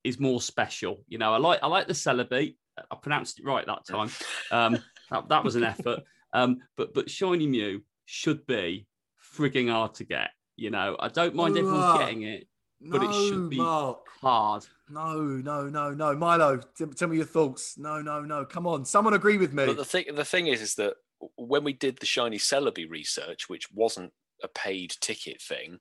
is 0.05 0.19
more 0.19 0.39
special. 0.39 1.03
You 1.07 1.17
know, 1.17 1.33
I 1.33 1.37
like 1.37 1.59
I 1.63 1.67
like 1.67 1.87
the 1.87 1.93
Celebi. 1.93 2.55
I 2.77 2.95
pronounced 3.01 3.39
it 3.39 3.45
right 3.45 3.65
that 3.65 3.85
time. 3.87 4.09
Um, 4.51 4.77
that, 5.09 5.29
that 5.29 5.43
was 5.43 5.55
an 5.55 5.63
effort. 5.63 6.01
Um, 6.33 6.57
but 6.77 6.93
but 6.93 7.09
Shiny 7.09 7.47
Mew 7.47 7.81
should 8.05 8.45
be 8.45 8.87
frigging 9.35 9.69
hard 9.71 9.95
to 9.95 10.03
get. 10.03 10.29
You 10.57 10.69
know, 10.71 10.95
I 10.99 11.07
don't 11.09 11.35
mind 11.35 11.57
everyone 11.57 11.79
Hurrah. 11.81 11.97
getting 11.97 12.21
it. 12.23 12.47
No, 12.81 12.99
But 12.99 13.09
it 13.09 13.13
should 13.13 13.49
be- 13.49 13.57
Mark. 13.57 14.05
Hard. 14.21 14.65
No, 14.89 15.17
no, 15.21 15.67
no, 15.67 15.91
no. 15.91 16.15
Milo, 16.15 16.57
t- 16.77 16.85
tell 16.95 17.07
me 17.07 17.17
your 17.17 17.25
thoughts. 17.25 17.77
No, 17.77 18.01
no, 18.01 18.21
no. 18.21 18.45
Come 18.45 18.67
on, 18.67 18.85
someone 18.85 19.13
agree 19.13 19.37
with 19.37 19.53
me. 19.53 19.65
But 19.65 19.77
the 19.77 19.85
thing, 19.85 20.05
the 20.13 20.25
thing 20.25 20.47
is, 20.47 20.61
is 20.61 20.75
that 20.75 20.95
when 21.37 21.63
we 21.63 21.73
did 21.73 21.97
the 21.97 22.05
shiny 22.05 22.37
Celebi 22.37 22.87
research, 22.89 23.49
which 23.49 23.71
wasn't 23.71 24.11
a 24.43 24.47
paid 24.47 24.93
ticket 24.99 25.41
thing, 25.41 25.79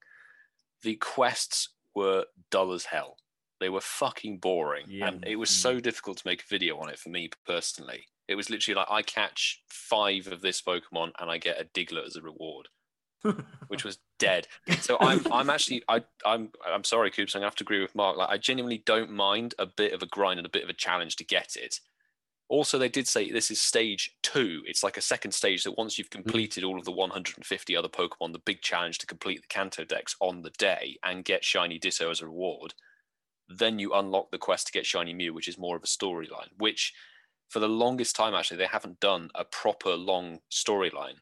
the 0.83 0.95
quests 0.97 1.71
were 1.95 2.25
dull 2.51 2.73
as 2.73 2.85
hell. 2.85 3.17
They 3.61 3.69
were 3.69 3.81
fucking 3.81 4.39
boring, 4.39 4.87
Yeah. 4.89 5.09
and 5.09 5.25
it 5.27 5.37
was 5.37 5.51
mm. 5.51 5.55
so 5.55 5.81
difficult 5.81 6.19
to 6.19 6.27
make 6.27 6.43
a 6.43 6.49
video 6.49 6.79
on 6.79 6.89
it 6.89 6.99
for 6.99 7.09
me 7.09 7.31
personally. 7.47 8.07
It 8.27 8.35
was 8.35 8.51
literally 8.51 8.77
like 8.77 8.91
I 8.91 9.03
catch 9.03 9.63
five 9.69 10.27
of 10.29 10.41
this 10.41 10.63
Pokemon 10.63 11.13
and 11.19 11.31
I 11.31 11.39
get 11.39 11.61
a 11.61 11.65
Diglett 11.65 12.07
as 12.07 12.17
a 12.17 12.23
reward, 12.23 12.69
which 13.69 13.85
was 13.85 13.99
dead. 14.19 14.49
So 14.81 14.97
I'm, 15.01 15.21
I'm 15.31 15.51
actually, 15.51 15.83
I, 15.89 16.03
I'm, 16.25 16.51
I'm 16.67 16.85
sorry, 16.85 17.11
Coops. 17.11 17.35
I'm 17.35 17.41
gonna 17.41 17.47
have 17.47 17.57
to 17.57 17.65
agree 17.65 17.83
with 17.83 17.95
Mark. 17.95 18.17
Like, 18.17 18.31
I 18.31 18.39
genuinely 18.39 18.83
don't 18.87 19.11
mind 19.11 19.55
a 19.59 19.67
bit 19.67 19.93
of 19.93 20.03
a 20.03 20.07
grind 20.07 20.39
and 20.39 20.47
a 20.47 20.51
bit 20.51 20.65
of 20.65 20.71
a 20.71 20.75
challenge 20.75 21.17
to 21.17 21.25
get 21.25 21.57
it. 21.57 21.81
Also, 22.49 22.79
they 22.79 22.89
did 22.89 23.09
say 23.09 23.31
this 23.31 23.51
is 23.51 23.61
stage 23.61 24.17
two. 24.23 24.63
It's 24.67 24.83
like 24.83 24.97
a 24.97 25.03
second 25.03 25.33
stage 25.33 25.65
that 25.65 25.79
once 25.79 25.99
you've 25.99 26.09
hmm. 26.13 26.23
completed 26.23 26.65
all 26.65 26.79
of 26.79 26.85
the 26.85 26.93
150 26.93 27.77
other 27.77 27.89
Pokemon, 27.89 28.33
the 28.33 28.39
big 28.39 28.63
challenge 28.63 28.99
to 28.99 29.07
complete 29.07 29.43
the 29.43 29.49
Kanto 29.49 29.85
Dex 29.85 30.17
on 30.21 30.43
the 30.43 30.51
day 30.51 30.97
and 31.03 31.25
get 31.25 31.45
Shiny 31.45 31.79
Ditto 31.79 32.11
as 32.11 32.21
a 32.21 32.27
reward, 32.27 32.75
then 33.49 33.79
you 33.79 33.93
unlock 33.93 34.31
the 34.31 34.39
quest 34.39 34.67
to 34.67 34.73
get 34.73 34.87
Shiny 34.87 35.15
Mew, 35.15 35.35
which 35.35 35.49
is 35.49 35.59
more 35.59 35.77
of 35.77 35.83
a 35.83 35.87
storyline. 35.87 36.49
Which, 36.59 36.95
for 37.49 37.59
the 37.61 37.69
longest 37.69 38.17
time, 38.17 38.35
actually, 38.35 38.57
they 38.59 38.67
haven't 38.67 39.01
done 39.01 39.31
a 39.35 39.45
proper 39.45 39.95
long 39.95 40.41
storyline 40.51 41.17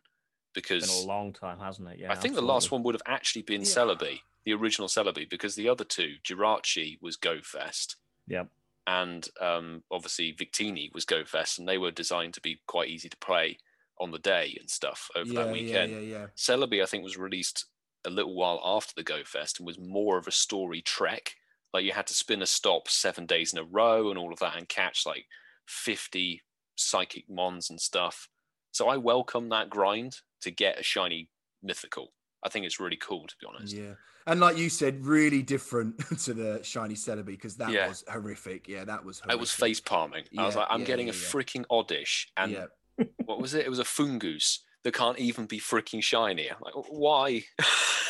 It's 0.54 0.68
been 0.68 0.78
because 0.78 1.04
a 1.04 1.06
long 1.06 1.32
time, 1.32 1.58
hasn't 1.58 1.88
it? 1.88 1.98
Yeah. 1.98 2.12
I 2.12 2.14
think 2.14 2.34
the 2.34 2.42
last 2.42 2.70
one 2.70 2.82
would 2.84 2.94
have 2.94 3.02
actually 3.06 3.42
been 3.42 3.62
Yeah. 3.62 3.66
Celebi, 3.66 4.20
the 4.44 4.52
original 4.54 4.88
Celebi, 4.88 5.28
because 5.28 5.54
the 5.54 5.68
other 5.68 5.84
two, 5.84 6.16
Jirachi 6.24 6.98
was 7.00 7.16
Go 7.16 7.40
Fest 7.42 7.96
Yep. 8.28 8.48
and 8.86 9.28
um, 9.40 9.82
obviously 9.90 10.32
Victini 10.32 10.92
was 10.94 11.04
Go 11.04 11.24
Fest, 11.24 11.58
and 11.58 11.68
they 11.68 11.78
were 11.78 11.90
designed 11.90 12.34
to 12.34 12.40
be 12.40 12.60
quite 12.66 12.88
easy 12.88 13.08
to 13.08 13.16
play 13.16 13.58
on 13.98 14.10
the 14.10 14.18
day 14.18 14.56
and 14.58 14.70
stuff 14.70 15.10
over 15.14 15.32
yeah, 15.32 15.42
that 15.44 15.52
weekend. 15.52 15.92
yeah, 15.92 15.98
yeah, 15.98 16.18
yeah. 16.18 16.26
Celebi, 16.36 16.82
I 16.82 16.86
think, 16.86 17.04
was 17.04 17.16
released 17.18 17.66
a 18.04 18.10
little 18.10 18.34
while 18.34 18.60
after 18.64 18.92
the 18.96 19.04
Go 19.04 19.22
Fest 19.24 19.58
and 19.58 19.66
was 19.66 19.78
more 19.78 20.18
of 20.18 20.26
a 20.26 20.32
story 20.32 20.80
trek. 20.80 21.34
Like 21.72 21.84
you 21.84 21.92
had 21.92 22.06
to 22.08 22.14
spin 22.14 22.42
a 22.42 22.46
stop 22.46 22.88
seven 22.88 23.26
days 23.26 23.52
in 23.52 23.58
a 23.58 23.64
row 23.64 24.10
and 24.10 24.18
all 24.18 24.32
of 24.32 24.38
that 24.40 24.56
and 24.56 24.68
catch 24.68 25.04
like 25.06 25.26
50 25.66 26.42
psychic 26.76 27.24
mons 27.28 27.70
and 27.70 27.80
stuff. 27.80 28.28
So 28.72 28.88
I 28.88 28.96
welcome 28.96 29.48
that 29.50 29.70
grind 29.70 30.16
to 30.42 30.50
get 30.50 30.78
a 30.78 30.82
shiny 30.82 31.28
mythical. 31.62 32.12
I 32.44 32.48
think 32.48 32.66
it's 32.66 32.80
really 32.80 32.96
cool, 32.96 33.26
to 33.26 33.34
be 33.40 33.46
honest. 33.46 33.74
Yeah. 33.74 33.94
And 34.26 34.40
like 34.40 34.56
you 34.56 34.68
said, 34.68 35.04
really 35.04 35.42
different 35.42 35.98
to 36.24 36.34
the 36.34 36.60
shiny 36.62 36.94
Celebi 36.94 37.26
because 37.26 37.56
that 37.56 37.70
Yeah. 37.70 37.88
was 37.88 38.04
horrific. 38.08 38.68
Yeah, 38.68 38.84
that 38.84 39.04
was. 39.04 39.20
I 39.28 39.34
was 39.34 39.52
face 39.52 39.80
palming. 39.80 40.24
I 40.38 40.46
was 40.46 40.56
like, 40.56 40.68
I'm 40.70 40.80
yeah, 40.80 40.86
getting 40.86 41.06
yeah, 41.08 41.12
a 41.12 41.16
yeah. 41.16 41.22
freaking 41.22 41.64
oddish. 41.70 42.28
And 42.36 42.52
yeah. 42.52 42.66
what 43.24 43.40
was 43.40 43.54
it? 43.54 43.66
It 43.66 43.70
was 43.70 43.78
a 43.78 43.84
fungus 43.84 44.60
that 44.84 44.94
can't 44.94 45.18
even 45.18 45.46
be 45.46 45.58
freaking 45.60 46.02
shiny. 46.02 46.48
I'm 46.50 46.56
like, 46.60 46.74
why? 46.90 47.44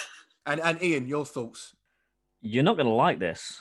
And 0.44 0.61
and 0.61 0.83
Ian, 0.83 1.07
your 1.07 1.25
thoughts? 1.25 1.72
You're 2.43 2.65
not 2.65 2.77
going 2.77 2.87
to 2.89 2.93
like 2.93 3.19
this. 3.19 3.61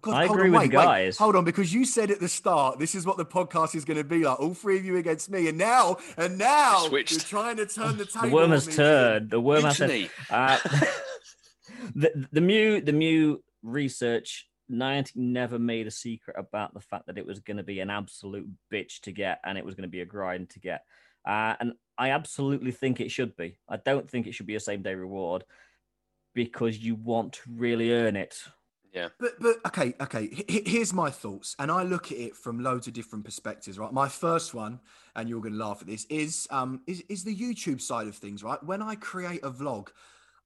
God, 0.00 0.14
I 0.14 0.24
agree 0.24 0.44
on, 0.44 0.52
with 0.52 0.60
wait, 0.60 0.70
the 0.70 0.78
wait, 0.78 0.84
guys. 0.84 1.18
hold 1.18 1.34
on, 1.34 1.44
because 1.44 1.74
you 1.74 1.84
said 1.84 2.12
at 2.12 2.20
the 2.20 2.28
start 2.28 2.78
this 2.78 2.94
is 2.94 3.04
what 3.04 3.16
the 3.16 3.26
podcast 3.26 3.74
is 3.74 3.84
going 3.84 3.96
to 3.96 4.04
be 4.04 4.24
like. 4.24 4.38
All 4.38 4.54
three 4.54 4.78
of 4.78 4.84
you 4.84 4.96
against 4.96 5.28
me, 5.28 5.48
and 5.48 5.58
now 5.58 5.96
and 6.16 6.38
now 6.38 6.86
Switched. 6.86 7.10
you're 7.10 7.20
trying 7.20 7.56
to 7.56 7.66
turn 7.66 7.96
the 7.96 8.06
table. 8.06 8.28
The 8.28 8.34
worm 8.34 8.50
has 8.52 8.66
turned. 8.66 9.30
The 9.30 9.40
worm 9.40 9.64
has 9.64 9.78
turned. 9.78 10.08
Uh, 10.30 10.58
the 11.96 12.28
the 12.30 12.40
Mew 12.40 12.80
the 12.80 12.92
Mew 12.92 13.42
research 13.64 14.48
Niantic 14.70 15.16
never 15.16 15.58
made 15.58 15.86
a 15.86 15.90
secret 15.90 16.36
about 16.38 16.74
the 16.74 16.80
fact 16.80 17.06
that 17.06 17.18
it 17.18 17.26
was 17.26 17.40
going 17.40 17.56
to 17.56 17.62
be 17.62 17.80
an 17.80 17.90
absolute 17.90 18.48
bitch 18.72 19.00
to 19.00 19.12
get 19.12 19.40
and 19.44 19.58
it 19.58 19.64
was 19.64 19.74
going 19.74 19.82
to 19.82 19.88
be 19.88 20.00
a 20.00 20.06
grind 20.06 20.50
to 20.50 20.60
get. 20.60 20.84
Uh, 21.26 21.54
and 21.58 21.72
I 21.96 22.10
absolutely 22.10 22.70
think 22.70 23.00
it 23.00 23.10
should 23.10 23.34
be. 23.36 23.58
I 23.68 23.78
don't 23.78 24.08
think 24.08 24.26
it 24.26 24.34
should 24.34 24.46
be 24.46 24.54
a 24.54 24.60
same 24.60 24.82
day 24.82 24.94
reward 24.94 25.44
because 26.44 26.78
you 26.78 26.94
want 26.94 27.32
to 27.32 27.40
really 27.50 27.92
earn 27.92 28.14
it. 28.14 28.36
Yeah. 28.94 29.08
But 29.18 29.32
but 29.40 29.56
okay, 29.66 29.92
okay. 30.00 30.24
h- 30.32 30.44
h- 30.48 30.68
Here's 30.68 30.92
my 30.92 31.10
thoughts, 31.10 31.56
and 31.58 31.70
I 31.70 31.82
look 31.82 32.12
at 32.12 32.18
it 32.18 32.36
from 32.36 32.62
loads 32.62 32.86
of 32.86 32.92
different 32.92 33.24
perspectives. 33.24 33.76
Right, 33.76 33.92
my 33.92 34.08
first 34.08 34.54
one, 34.54 34.78
and 35.16 35.28
you're 35.28 35.40
going 35.40 35.54
to 35.54 35.58
laugh 35.58 35.80
at 35.80 35.88
this, 35.88 36.06
is 36.08 36.46
um 36.50 36.80
is 36.86 37.02
is 37.08 37.24
the 37.24 37.34
YouTube 37.34 37.80
side 37.80 38.06
of 38.06 38.16
things. 38.16 38.44
Right, 38.44 38.62
when 38.62 38.80
I 38.80 38.94
create 38.94 39.42
a 39.42 39.50
vlog, 39.50 39.88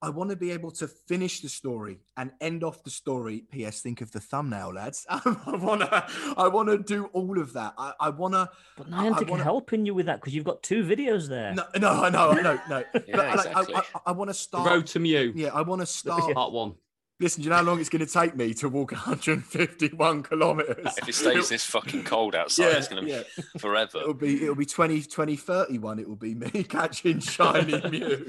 I 0.04 0.10
want 0.10 0.30
to 0.30 0.36
be 0.36 0.50
able 0.50 0.72
to 0.72 0.88
finish 0.88 1.40
the 1.40 1.48
story 1.48 2.00
and 2.16 2.32
end 2.40 2.64
off 2.64 2.82
the 2.82 2.90
story. 2.90 3.44
P.S. 3.52 3.80
Think 3.82 4.00
of 4.00 4.10
the 4.10 4.18
thumbnail, 4.18 4.74
lads. 4.74 5.06
I 5.08 5.56
wanna 5.60 6.06
I 6.36 6.48
wanna 6.48 6.76
do 6.78 7.04
all 7.12 7.38
of 7.38 7.52
that. 7.52 7.74
I, 7.78 7.92
I 8.00 8.08
wanna 8.10 8.50
But 8.76 8.88
I- 8.92 9.06
I 9.06 9.10
Niantic 9.10 9.30
wanna- 9.30 9.42
are 9.42 9.44
helping 9.44 9.86
you 9.86 9.94
with 9.94 10.06
that 10.06 10.20
because 10.20 10.34
you've 10.34 10.44
got 10.44 10.62
two 10.62 10.84
videos 10.84 11.28
there. 11.28 11.54
no 11.54 11.64
no 11.78 12.02
I 12.02 12.10
know 12.10 12.32
no 12.32 12.58
no. 12.68 12.78
Yeah, 13.06 13.16
but 13.16 13.36
like, 13.36 13.46
exactly. 13.46 13.74
I, 13.76 13.78
I, 13.78 13.82
I 14.06 14.12
want 14.12 14.28
to 14.28 14.32
The 14.32 14.38
start. 14.38 14.68
road 14.68 14.86
to 14.88 14.98
Mew. 14.98 15.32
Yeah, 15.36 15.50
I 15.54 15.62
want 15.62 15.80
to 15.82 15.86
start. 15.86 16.34
Part 16.34 16.52
one. 16.52 16.74
Listen, 17.22 17.40
do 17.40 17.44
you 17.44 17.50
know 17.50 17.56
how 17.58 17.62
long 17.62 17.78
it's 17.78 17.88
going 17.88 18.04
to 18.04 18.12
take 18.12 18.34
me 18.34 18.52
to 18.54 18.68
walk 18.68 18.90
151 18.92 20.24
kilometers? 20.24 20.98
if 20.98 21.08
it 21.08 21.14
stays 21.14 21.48
this 21.48 21.64
fucking 21.64 22.02
cold 22.02 22.34
outside, 22.34 22.64
yeah, 22.64 22.76
it's 22.76 22.88
going 22.88 23.00
to 23.00 23.06
be 23.06 23.12
yeah. 23.12 23.44
forever. 23.58 23.98
It'll 23.98 24.12
be 24.12 24.42
it'll 24.42 24.56
be 24.56 24.66
20 24.66 25.02
20 25.02 25.36
31 25.36 26.00
it 26.00 26.08
will 26.08 26.16
be 26.16 26.34
me 26.34 26.50
catching 26.68 27.20
shiny 27.20 27.80
Mew. 27.88 28.26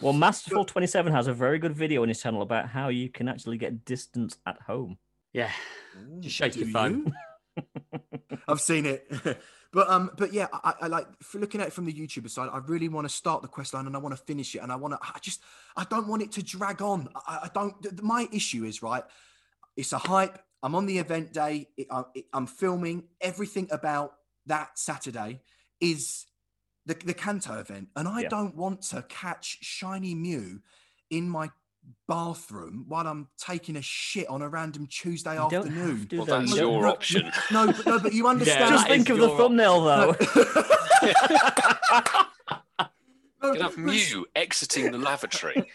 Well, 0.00 0.14
Masterful 0.14 0.64
27 0.64 1.12
has 1.12 1.26
a 1.26 1.34
very 1.34 1.58
good 1.58 1.76
video 1.76 2.00
on 2.00 2.08
his 2.08 2.22
channel 2.22 2.40
about 2.40 2.70
how 2.70 2.88
you 2.88 3.10
can 3.10 3.28
actually 3.28 3.58
get 3.58 3.84
distance 3.84 4.38
at 4.46 4.58
home. 4.62 4.96
Yeah, 5.34 5.50
just 6.20 6.34
shake 6.34 6.56
your 6.56 6.68
phone. 6.68 7.12
you? 7.56 7.64
I've 8.48 8.62
seen 8.62 8.86
it. 8.86 9.06
But 9.72 9.88
um, 9.88 10.10
but 10.16 10.32
yeah, 10.32 10.48
I, 10.52 10.74
I 10.82 10.86
like 10.88 11.06
for 11.22 11.38
looking 11.38 11.60
at 11.60 11.68
it 11.68 11.72
from 11.72 11.84
the 11.84 11.92
YouTuber 11.92 12.28
side. 12.28 12.48
I 12.52 12.58
really 12.58 12.88
want 12.88 13.08
to 13.08 13.14
start 13.14 13.42
the 13.42 13.48
quest 13.48 13.72
line 13.72 13.86
and 13.86 13.94
I 13.94 14.00
want 14.00 14.16
to 14.16 14.22
finish 14.22 14.54
it, 14.54 14.58
and 14.58 14.72
I 14.72 14.76
want 14.76 14.94
to. 14.94 14.98
I 15.02 15.18
just, 15.20 15.40
I 15.76 15.84
don't 15.88 16.08
want 16.08 16.22
it 16.22 16.32
to 16.32 16.42
drag 16.42 16.82
on. 16.82 17.08
I, 17.14 17.38
I 17.44 17.50
don't. 17.54 18.02
My 18.02 18.28
issue 18.32 18.64
is 18.64 18.82
right. 18.82 19.04
It's 19.76 19.92
a 19.92 19.98
hype. 19.98 20.38
I'm 20.62 20.74
on 20.74 20.86
the 20.86 20.98
event 20.98 21.32
day. 21.32 21.68
It, 21.76 21.86
I, 21.90 22.02
it, 22.14 22.24
I'm 22.32 22.46
filming 22.46 23.04
everything 23.20 23.68
about 23.70 24.14
that 24.46 24.78
Saturday. 24.78 25.40
Is 25.80 26.26
the 26.86 26.94
the 26.94 27.14
Kanto 27.14 27.58
event, 27.60 27.88
and 27.94 28.08
I 28.08 28.22
Yeah. 28.22 28.28
don't 28.28 28.56
want 28.56 28.82
to 28.90 29.02
catch 29.08 29.58
shiny 29.62 30.14
Mew 30.16 30.60
in 31.10 31.28
my 31.28 31.50
bathroom 32.08 32.84
while 32.88 33.06
I'm 33.06 33.28
taking 33.38 33.76
a 33.76 33.82
shit 33.82 34.28
on 34.28 34.42
a 34.42 34.48
random 34.48 34.86
Tuesday 34.88 35.32
You 35.34 35.48
don't 35.50 35.54
afternoon. 35.68 35.96
have 35.98 36.08
to, 36.08 36.16
Well, 36.18 36.26
though. 36.26 36.38
that's 36.40 36.50
You 36.52 36.56
your 36.56 36.82
no, 36.82 36.88
option. 36.88 37.32
No, 37.52 37.66
but 37.68 37.86
no, 37.86 37.98
but 38.00 38.12
you 38.12 38.26
understand. 38.34 38.74
Just 38.74 38.86
think 38.88 39.08
of 39.10 39.18
the 39.18 39.26
your 39.28 39.36
thumbnail, 39.36 39.84
though. 39.84 40.16
No, 43.42 43.48
You 43.48 43.52
can 43.54 43.62
have 43.62 43.78
Mew 43.78 44.26
exiting 44.36 44.92
the 44.92 44.98
lavatory. 44.98 45.64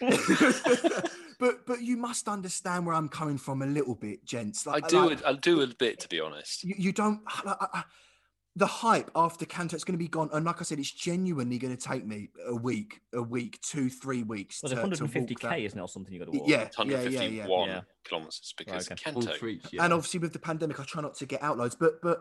but 1.40 1.66
but 1.66 1.82
you 1.82 1.96
must 1.96 2.28
understand 2.28 2.86
where 2.86 2.94
I'm 2.94 3.08
coming 3.08 3.38
from 3.38 3.60
a 3.62 3.66
little 3.66 3.96
bit, 3.96 4.24
gents. 4.24 4.66
I 4.68 4.78
do. 4.80 5.00
like, 5.08 5.18
it- 5.18 5.26
I 5.26 5.32
do 5.32 5.62
a 5.62 5.66
bit, 5.66 5.98
to 6.00 6.08
be 6.08 6.20
honest. 6.20 6.62
you, 6.62 6.74
you 6.78 6.92
don't. 6.92 7.20
like, 7.44 7.56
I- 7.60 7.66
I- 7.78 7.84
the 8.56 8.66
hype 8.66 9.10
after 9.14 9.44
Kanto 9.44 9.76
is 9.76 9.84
going 9.84 9.98
to 9.98 10.02
be 10.02 10.08
gone, 10.08 10.30
and 10.32 10.44
like 10.46 10.60
I 10.60 10.64
said, 10.64 10.78
it's 10.78 10.90
genuinely 10.90 11.58
going 11.58 11.76
to 11.76 11.82
take 11.88 12.06
me 12.06 12.30
a 12.48 12.56
week, 12.56 13.02
a 13.14 13.22
week, 13.22 13.60
two, 13.60 13.90
three 13.90 14.22
weeks. 14.22 14.62
Well, 14.62 14.70
to, 14.70 14.96
to 14.96 15.04
150k, 15.04 15.66
is 15.66 15.74
now 15.74 15.84
something 15.84 16.10
you 16.12 16.18
got 16.20 16.32
to 16.32 16.38
walk? 16.38 16.48
Yeah, 16.48 16.62
It's 16.62 16.78
yeah, 16.78 16.84
yeah, 17.02 17.22
yeah. 17.22 17.46
151 17.46 17.68
Yeah. 17.68 17.80
kilometers 18.04 18.54
because 18.56 18.90
Okay. 18.90 19.10
One 19.12 19.24
Kanto. 19.26 19.38
for 19.38 19.48
yeah. 19.48 19.84
And 19.84 19.92
obviously 19.92 20.20
with 20.20 20.32
the 20.32 20.38
pandemic, 20.38 20.80
I 20.80 20.84
try 20.84 21.02
not 21.02 21.14
to 21.16 21.26
get 21.26 21.42
outloads, 21.42 21.76
but 21.78 22.00
but 22.02 22.20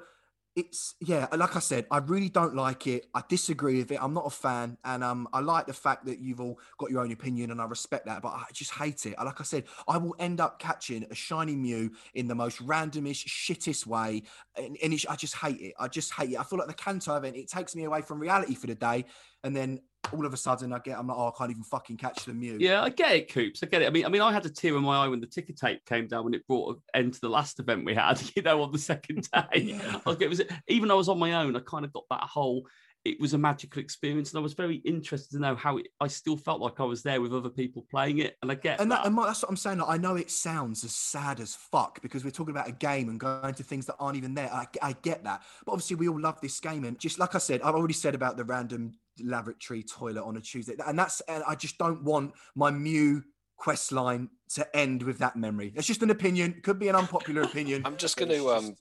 it's 0.56 0.96
yeah, 1.02 1.28
like 1.36 1.56
I 1.58 1.60
said, 1.60 1.86
I 1.92 1.98
really 1.98 2.30
don't 2.30 2.56
like 2.56 2.88
it. 2.88 3.08
I 3.14 3.22
disagree 3.28 3.78
with 3.80 3.92
it. 3.92 4.00
I'm 4.02 4.14
not 4.14 4.26
a 4.26 4.30
fan, 4.30 4.78
and 4.86 5.04
um, 5.04 5.28
I 5.34 5.42
like 5.42 5.68
the 5.68 5.74
fact 5.74 6.06
that 6.06 6.20
you've 6.20 6.40
all 6.40 6.60
got 6.78 6.90
your 6.90 7.02
own 7.02 7.12
opinion, 7.12 7.52
and 7.52 7.62
I 7.62 7.66
respect 7.66 8.06
that. 8.06 8.22
But 8.22 8.30
I 8.30 8.46
just 8.54 8.72
hate 8.72 9.06
it. 9.06 9.16
Like 9.18 9.42
I 9.42 9.44
said, 9.44 9.66
I 9.88 9.98
will 9.98 10.16
end 10.18 10.40
up 10.40 10.58
catching 10.60 11.06
a 11.12 11.16
shiny 11.16 11.56
Mew 11.58 11.92
in 12.14 12.28
the 12.28 12.36
most 12.36 12.66
randomish, 12.66 13.26
shittest 13.28 13.86
way, 13.86 14.24
and, 14.56 14.78
and 14.82 14.94
I 15.10 15.16
just 15.18 15.36
hate 15.36 15.60
it. 15.60 15.74
I 15.78 15.90
just 15.90 16.14
hate 16.14 16.32
it. 16.32 16.40
I 16.40 16.44
feel 16.44 16.60
like 16.60 16.70
the 16.70 16.74
Kanto 16.74 17.16
event 17.16 17.36
it 17.36 17.50
takes 17.50 17.76
me 17.76 17.84
away 17.84 18.02
from 18.02 18.20
reality 18.20 18.56
for 18.56 18.68
the 18.68 18.76
day, 18.76 19.06
and 19.44 19.54
then 19.54 19.82
all 20.14 20.26
of 20.26 20.34
a 20.34 20.38
sudden 20.38 20.74
I 20.74 20.80
get 20.80 20.98
I'm 20.98 21.08
like, 21.08 21.18
oh, 21.18 21.28
I 21.28 21.38
can't 21.38 21.52
even 21.52 21.64
fucking 21.64 21.98
catch 21.98 22.26
the 22.26 22.34
Mew. 22.34 22.58
Yeah, 22.60 22.82
I 22.82 22.90
get 22.90 23.16
it, 23.16 23.34
Coops. 23.34 23.64
I 23.64 23.68
get 23.68 23.82
it. 23.82 23.88
I 23.88 23.90
mean, 23.90 24.06
I 24.06 24.10
mean, 24.10 24.22
I 24.22 24.32
had 24.32 24.46
a 24.46 24.50
tear 24.50 24.76
in 24.76 24.84
my 24.84 25.04
eye 25.04 25.08
when 25.08 25.20
the 25.20 25.28
ticker 25.28 25.54
tape 25.54 25.86
came 25.86 26.08
down 26.08 26.26
when 26.26 26.34
it 26.34 26.48
brought 26.48 26.76
an 26.76 26.82
end 26.94 27.14
to 27.14 27.22
the 27.22 27.30
last 27.30 27.60
event 27.60 27.86
we 27.86 27.94
had. 27.94 28.22
You 28.36 28.42
know, 28.42 28.64
on 28.64 28.72
the 28.72 28.80
second 28.80 29.30
day. 29.34 29.60
Yeah. 29.62 30.00
Like 30.06 30.22
it 30.22 30.30
was 30.30 30.42
even 30.68 30.90
though 30.90 30.96
I 30.96 30.98
was 30.98 31.08
on 31.08 31.20
my 31.20 31.34
own, 31.34 31.56
I 31.56 31.62
kind 31.62 31.86
of 31.86 31.94
got 31.94 32.04
that 32.10 32.24
whole. 32.24 32.68
It 33.06 33.20
was 33.20 33.36
a 33.36 33.38
magical 33.38 33.82
experience, 33.82 34.32
and 34.32 34.40
I 34.40 34.42
was 34.42 34.54
very 34.56 34.78
interested 34.78 35.36
to 35.36 35.40
know 35.40 35.56
how 35.56 35.78
it, 35.78 35.90
I 36.00 36.08
still 36.08 36.36
felt 36.36 36.60
like 36.60 36.80
I 36.80 36.84
was 36.84 37.04
there 37.04 37.22
with 37.22 37.34
other 37.36 37.50
people 37.52 37.86
playing 37.92 38.18
it. 38.18 38.36
And 38.42 38.52
I 38.52 38.56
get 38.56 38.82
And, 38.82 38.92
that, 38.92 39.02
that. 39.02 39.06
and 39.06 39.16
my- 39.16 39.28
that's 39.28 39.44
what 39.44 39.50
I'm 39.52 39.58
saying. 39.58 39.78
like, 39.78 39.90
I 39.90 39.98
know 39.98 40.16
it 40.16 40.32
sounds 40.32 40.84
as 40.84 40.96
sad 40.96 41.40
as 41.40 41.54
fuck 41.54 42.02
because 42.02 42.26
we're 42.26 42.32
talking 42.32 42.56
about 42.56 42.68
a 42.68 42.72
game 42.72 43.10
and 43.10 43.20
going 43.20 43.54
to 43.54 43.64
things 43.64 43.86
that 43.86 43.96
aren't 44.00 44.18
even 44.18 44.34
there. 44.34 44.52
I, 44.52 44.66
I 44.82 44.94
get 45.04 45.24
that. 45.24 45.44
But 45.66 45.74
obviously, 45.74 45.98
we 45.98 46.10
all 46.10 46.20
love 46.20 46.42
this 46.42 46.60
game. 46.60 46.84
And 46.84 47.00
just 47.00 47.20
like 47.20 47.36
I 47.36 47.38
said, 47.38 47.62
I've 47.62 47.76
already 47.76 47.94
said 47.94 48.16
about 48.16 48.38
the 48.38 48.44
random 48.44 48.94
lavatory 49.24 49.84
toilet 49.84 50.24
on 50.24 50.38
a 50.38 50.42
Tuesday. 50.42 50.74
And 50.86 50.98
that's, 50.98 51.22
and 51.22 51.44
I 51.48 51.54
just 51.54 51.78
don't 51.78 52.04
want 52.04 52.34
my 52.56 52.72
Mew 52.72 53.24
quest 53.58 53.92
line 53.92 54.30
to 54.50 54.76
end 54.76 55.04
with 55.04 55.20
that 55.20 55.36
memory. 55.36 55.72
It's 55.76 55.88
just 55.88 56.02
an 56.02 56.10
opinion. 56.10 56.60
Could 56.64 56.80
be 56.80 56.88
an 56.88 56.96
unpopular 56.96 57.42
opinion. 57.50 57.84
I'm 57.86 57.98
just 57.98 58.18
going 58.18 58.32
to 58.32 58.50
um, 58.50 58.76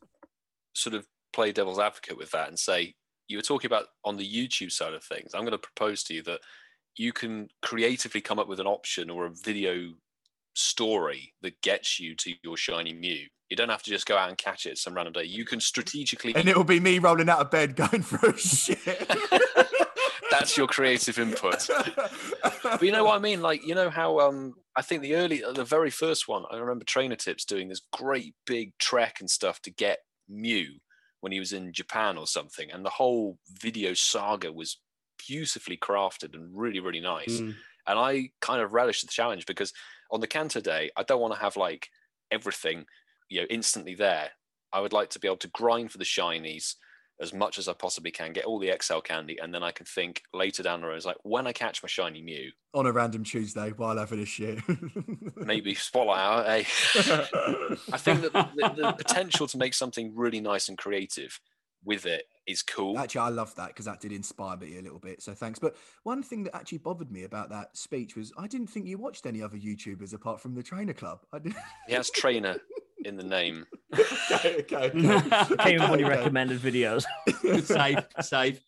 sort 0.73 0.95
of 0.95 1.07
play 1.35 1.53
devil's 1.53 1.79
advocate 1.79 2.17
with 2.17 2.31
that 2.31 2.49
and 2.49 2.59
say 2.59 2.95
you 3.29 3.39
were 3.39 3.43
talking 3.43 3.69
about 3.69 3.87
on 4.05 4.17
the 4.17 4.29
YouTube 4.29 4.73
side 4.73 4.95
of 4.95 5.05
things. 5.05 5.33
I'm 5.35 5.43
going 5.43 5.53
to 5.53 5.59
propose 5.59 6.03
to 6.05 6.15
you 6.15 6.23
that 6.25 6.41
you 6.97 7.13
can 7.13 7.49
creatively 7.63 8.21
come 8.21 8.39
up 8.39 8.49
with 8.49 8.61
an 8.61 8.67
option 8.67 9.11
or 9.11 9.27
a 9.27 9.31
video 9.31 9.93
story 10.55 11.35
that 11.43 11.61
gets 11.63 11.99
you 11.99 12.15
to 12.17 12.33
your 12.43 12.57
shiny 12.57 12.93
Mew. 12.93 13.27
You 13.51 13.57
don't 13.57 13.69
have 13.69 13.83
to 13.83 13.91
just 13.91 14.07
go 14.07 14.17
out 14.17 14.29
and 14.29 14.39
catch 14.39 14.67
it 14.67 14.79
some 14.79 14.95
random 14.95 15.13
day. 15.13 15.25
You 15.25 15.45
can 15.45 15.61
strategically. 15.61 16.35
and 16.35 16.49
it'll 16.49 16.65
be 16.65 16.81
me 16.81 16.99
rolling 16.99 17.29
out 17.29 17.41
of 17.41 17.51
bed 17.51 17.77
going 17.77 18.03
through 18.03 18.31
a 18.31 18.39
shit. 18.39 18.79
That's 20.31 20.57
your 20.57 20.67
creative 20.67 21.19
input. 21.19 21.69
but 22.63 22.83
you 22.83 22.91
know 22.91 23.05
what 23.05 23.17
I 23.17 23.21
mean? 23.21 23.41
Like, 23.41 23.65
you 23.67 23.75
know 23.75 23.91
how 23.91 24.21
um 24.21 24.55
I 24.77 24.83
think 24.83 25.03
the 25.03 25.15
early 25.15 25.43
the 25.55 25.65
very 25.65 25.91
first 25.91 26.27
one, 26.27 26.45
I 26.51 26.57
remember 26.57 26.85
Trainer 26.85 27.17
Tips 27.17 27.45
doing 27.45 27.69
this 27.69 27.83
great 27.93 28.35
big 28.47 28.73
trek 28.79 29.17
and 29.21 29.31
stuff 29.31 29.61
to 29.63 29.71
get 29.71 29.99
Mew 30.29 30.79
when 31.25 31.33
he 31.33 31.39
was 31.39 31.55
in 31.55 31.73
Japan 31.73 32.19
or 32.19 32.27
something. 32.27 32.71
And 32.71 32.85
the 32.85 32.91
whole 32.91 33.39
video 33.49 33.95
saga 33.95 34.53
was 34.53 34.79
beautifully 35.27 35.79
crafted 35.79 36.35
and 36.35 36.51
really, 36.55 36.81
really 36.81 37.01
nice. 37.01 37.41
Mm. 37.41 37.55
And 37.87 37.99
I 37.99 38.29
kind 38.43 38.61
of 38.61 38.75
relished 38.75 39.01
the 39.01 39.11
challenge 39.11 39.47
because 39.47 39.73
on 40.11 40.21
the 40.21 40.27
Kanto 40.27 40.61
day, 40.61 40.91
I 40.99 41.03
don't 41.03 41.23
want 41.23 41.33
to 41.33 41.41
have 41.41 41.57
like 41.57 41.89
everything, 42.31 42.85
you 43.31 43.41
know, 43.41 43.47
instantly 43.49 43.95
there. 43.95 44.33
I 44.71 44.81
would 44.81 44.93
like 44.93 45.09
to 45.11 45.19
be 45.19 45.27
able 45.27 45.39
to 45.39 45.49
grind 45.49 45.91
for 45.91 45.97
the 45.99 46.05
shinies 46.05 46.75
as 47.21 47.33
much 47.33 47.59
as 47.59 47.69
I 47.69 47.73
possibly 47.73 48.11
can, 48.11 48.33
get 48.33 48.45
all 48.45 48.59
the 48.59 48.75
XL 48.81 48.99
candy, 48.99 49.39
and 49.41 49.55
then 49.55 49.63
I 49.63 49.71
can 49.71 49.87
think 49.87 50.23
later 50.33 50.63
down 50.63 50.81
the 50.81 50.89
road, 50.89 50.97
it's 50.97 51.07
like 51.07 51.17
when 51.23 51.47
I 51.47 51.53
catch 51.53 51.83
my 51.83 51.89
shiny 51.89 52.23
Mew, 52.23 52.51
on 52.75 52.87
a 52.87 52.93
random 52.93 53.23
Tuesday 53.25 53.71
while 53.71 53.97
having 53.97 54.21
a 54.21 54.27
shit. 54.27 54.59
maybe 55.37 55.75
spotlight 55.75 56.19
out. 56.19 56.49
eh? 56.49 56.65
I 57.93 57.99
think 57.99 58.23
that 58.23 58.33
the, 58.33 58.73
the 58.77 58.93
potential 58.93 59.47
to 59.47 59.59
make 59.59 59.75
something 59.75 60.13
really 60.15 60.41
nice 60.41 60.69
and 60.69 60.77
creative 60.77 61.41
with 61.85 62.07
it 62.07 62.25
is 62.47 62.63
cool. 62.63 62.99
Actually, 62.99 63.21
I 63.21 63.29
love 63.29 63.55
that 63.57 63.69
because 63.69 63.85
that 63.85 64.01
did 64.01 64.13
inspire 64.13 64.57
me 64.57 64.79
a 64.79 64.83
little 64.83 64.99
bit. 64.99 65.23
So 65.23 65.35
thanks. 65.35 65.59
But 65.59 65.77
one 66.03 66.23
thing 66.23 66.45
that 66.45 66.57
actually 66.57 66.79
bothered 66.79 67.13
me 67.13 67.25
about 67.25 67.51
that 67.51 67.77
speech 67.77 68.17
was 68.17 68.33
I 68.37 68.47
didn't 68.47 68.69
think 68.69 68.87
you 68.87 68.99
watched 68.99 69.27
any 69.27 69.43
other 69.43 69.57
YouTubers 69.57 70.15
apart 70.15 70.41
from 70.41 70.55
the 70.55 70.63
Trainer 70.63 70.95
Club. 70.95 71.21
I 71.33 71.39
didn't. 71.39 71.57
He 71.87 71.95
has 71.95 72.11
trainer 72.11 72.57
in 73.05 73.17
the 73.17 73.23
name. 73.23 73.67
Okay, 73.99 74.57
okay, 74.61 74.91
okay. 74.95 75.57
Came 75.59 75.81
with 75.81 75.91
one 75.91 75.95
of 75.95 76.01
your 76.01 76.11
Okay. 76.11 76.19
recommended 76.21 76.61
videos. 76.61 77.05
Good 77.43 77.67
save, 77.67 77.97
good 78.15 78.25
save. 78.25 78.61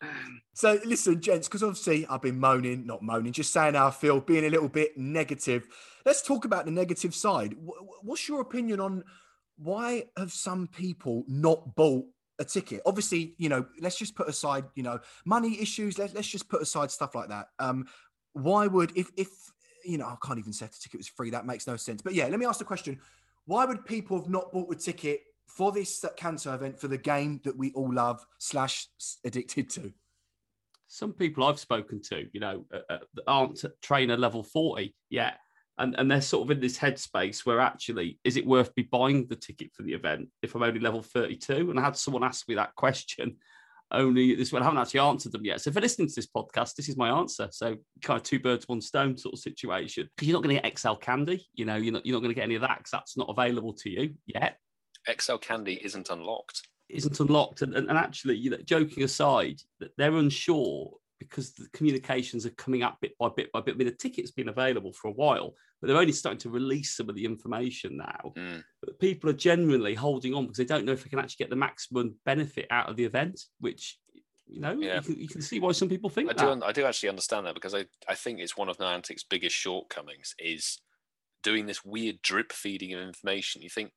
So 0.54 0.78
listen, 0.84 1.20
gents, 1.20 1.48
because 1.48 1.62
obviously 1.62 2.06
I've 2.06 2.22
been 2.22 2.38
moaning, 2.40 2.86
not 2.86 3.02
moaning, 3.02 3.32
just 3.32 3.52
saying 3.52 3.74
how 3.74 3.88
I 3.88 3.90
feel, 3.90 4.20
being 4.20 4.44
a 4.46 4.50
little 4.50 4.68
bit 4.68 4.96
negative. 4.96 5.66
Let's 6.04 6.22
talk 6.22 6.44
about 6.44 6.64
the 6.64 6.70
negative 6.70 7.14
side. 7.14 7.54
Wh- 7.54 7.78
wh- 7.84 8.04
What's 8.04 8.28
your 8.28 8.40
opinion 8.40 8.80
on 8.80 9.04
why 9.58 10.04
have 10.16 10.32
some 10.32 10.66
people 10.68 11.24
not 11.28 11.74
bought 11.74 12.04
a 12.38 12.44
ticket? 12.44 12.80
Obviously, 12.86 13.34
you 13.38 13.48
know, 13.48 13.66
let's 13.80 13.96
just 13.98 14.14
put 14.14 14.28
aside, 14.28 14.64
you 14.74 14.82
know, 14.82 14.98
money 15.24 15.60
issues. 15.60 15.98
Let's 15.98 16.14
let's 16.14 16.28
just 16.28 16.48
put 16.48 16.62
aside 16.62 16.90
stuff 16.90 17.14
like 17.14 17.28
that. 17.28 17.48
Um, 17.58 17.86
why 18.32 18.66
would 18.66 18.92
if 18.96 19.10
if 19.16 19.28
you 19.84 19.98
know 19.98 20.06
I 20.06 20.16
can't 20.24 20.38
even 20.38 20.52
say 20.52 20.66
the 20.66 20.76
ticket 20.80 20.98
was 20.98 21.08
free? 21.08 21.30
That 21.30 21.46
makes 21.46 21.66
no 21.66 21.76
sense. 21.76 22.02
But 22.02 22.14
yeah, 22.14 22.26
let 22.28 22.38
me 22.38 22.46
ask 22.46 22.58
the 22.58 22.64
question: 22.64 22.98
Why 23.46 23.64
would 23.64 23.84
people 23.84 24.18
have 24.20 24.28
not 24.28 24.52
bought 24.52 24.72
a 24.72 24.76
ticket 24.76 25.20
for 25.46 25.72
this 25.72 26.04
Kanto 26.16 26.52
event 26.52 26.78
for 26.78 26.88
the 26.88 26.98
game 26.98 27.40
that 27.44 27.56
we 27.56 27.72
all 27.72 27.92
love 27.92 28.24
slash 28.38 28.88
addicted 29.24 29.70
to? 29.70 29.92
some 30.88 31.12
people 31.12 31.44
I've 31.44 31.58
spoken 31.58 32.00
to, 32.02 32.26
you 32.32 32.40
know, 32.40 32.64
uh, 32.72 32.94
uh, 32.94 32.98
aren't 33.26 33.64
trainer 33.82 34.16
level 34.16 34.42
40 34.42 34.94
yet. 35.10 35.38
And, 35.78 35.94
and 35.98 36.10
they're 36.10 36.22
sort 36.22 36.46
of 36.46 36.50
in 36.50 36.60
this 36.60 36.78
headspace 36.78 37.44
where 37.44 37.60
actually, 37.60 38.18
is 38.24 38.36
it 38.36 38.46
worth 38.46 38.70
me 38.76 38.88
buying 38.90 39.26
the 39.26 39.36
ticket 39.36 39.72
for 39.74 39.82
the 39.82 39.92
event 39.92 40.28
if 40.42 40.54
I'm 40.54 40.62
only 40.62 40.80
level 40.80 41.02
32? 41.02 41.70
And 41.70 41.78
I 41.78 41.82
had 41.82 41.96
someone 41.96 42.24
ask 42.24 42.48
me 42.48 42.54
that 42.54 42.74
question 42.76 43.36
only 43.92 44.34
this 44.34 44.52
one. 44.52 44.62
I 44.62 44.64
haven't 44.64 44.80
actually 44.80 45.00
answered 45.00 45.32
them 45.32 45.44
yet. 45.44 45.60
So 45.60 45.70
if 45.70 45.74
you're 45.76 45.82
listening 45.82 46.08
to 46.08 46.14
this 46.14 46.26
podcast, 46.26 46.74
this 46.74 46.88
is 46.88 46.96
my 46.96 47.08
answer. 47.08 47.48
So 47.50 47.76
kind 48.02 48.18
of 48.18 48.24
two 48.24 48.40
birds, 48.40 48.68
one 48.68 48.80
stone 48.80 49.16
sort 49.16 49.34
of 49.34 49.38
situation. 49.38 50.08
Because 50.16 50.28
you're 50.28 50.36
not 50.36 50.42
going 50.42 50.56
to 50.56 50.62
get 50.62 50.78
XL 50.78 50.94
candy, 50.94 51.46
you 51.54 51.64
know, 51.64 51.76
you're 51.76 51.92
not, 51.92 52.04
you're 52.04 52.14
not 52.14 52.20
going 52.20 52.30
to 52.30 52.34
get 52.34 52.44
any 52.44 52.56
of 52.56 52.62
that 52.62 52.78
because 52.78 52.90
that's 52.90 53.16
not 53.16 53.28
available 53.30 53.72
to 53.74 53.90
you 53.90 54.14
yet 54.26 54.58
XL 55.20 55.36
candy 55.36 55.80
isn't 55.82 56.10
unlocked. 56.10 56.62
isn't 56.88 57.20
unlocked. 57.20 57.62
And, 57.62 57.74
and, 57.74 57.88
and 57.88 57.98
actually, 57.98 58.36
you 58.36 58.50
know, 58.50 58.58
joking 58.64 59.02
aside, 59.02 59.60
that 59.80 59.90
they're 59.96 60.16
unsure 60.16 60.92
because 61.18 61.54
the 61.54 61.68
communications 61.72 62.44
are 62.46 62.50
coming 62.50 62.82
up 62.82 62.98
bit 63.00 63.12
by 63.18 63.28
bit 63.34 63.50
by 63.52 63.60
bit. 63.60 63.74
I 63.74 63.78
mean, 63.78 63.88
the 63.88 63.94
ticket's 63.94 64.30
been 64.30 64.48
available 64.48 64.92
for 64.92 65.08
a 65.08 65.12
while, 65.12 65.54
but 65.80 65.88
they're 65.88 65.96
only 65.96 66.12
starting 66.12 66.38
to 66.40 66.50
release 66.50 66.96
some 66.96 67.08
of 67.08 67.14
the 67.14 67.24
information 67.24 67.96
now. 67.96 68.32
Mm. 68.36 68.62
But 68.82 68.98
people 68.98 69.30
are 69.30 69.34
generally 69.34 69.94
holding 69.94 70.34
on 70.34 70.44
because 70.44 70.58
they 70.58 70.64
don't 70.64 70.84
know 70.84 70.92
if 70.92 71.04
they 71.04 71.10
can 71.10 71.18
actually 71.18 71.44
get 71.44 71.50
the 71.50 71.56
maximum 71.56 72.16
benefit 72.24 72.66
out 72.70 72.88
of 72.88 72.96
the 72.96 73.04
event, 73.04 73.40
which 73.60 73.98
you 74.46 74.60
know, 74.60 74.72
Yeah. 74.78 74.96
you, 74.96 75.00
can, 75.02 75.20
you 75.22 75.28
can 75.28 75.42
see 75.42 75.58
why 75.60 75.72
some 75.72 75.88
people 75.88 76.08
think 76.10 76.30
I 76.30 76.34
that. 76.34 76.60
do, 76.60 76.64
I 76.64 76.72
do 76.72 76.84
actually 76.84 77.08
understand 77.08 77.46
that 77.46 77.54
because 77.54 77.74
I, 77.74 77.86
I 78.08 78.14
think 78.14 78.38
it's 78.38 78.56
one 78.56 78.68
of 78.68 78.78
Niantic's 78.78 79.24
biggest 79.24 79.56
shortcomings 79.56 80.34
is 80.38 80.78
doing 81.42 81.66
this 81.66 81.84
weird 81.84 82.22
drip 82.22 82.52
feeding 82.52 82.94
of 82.94 83.00
information. 83.00 83.62
You 83.62 83.68
think 83.68 83.90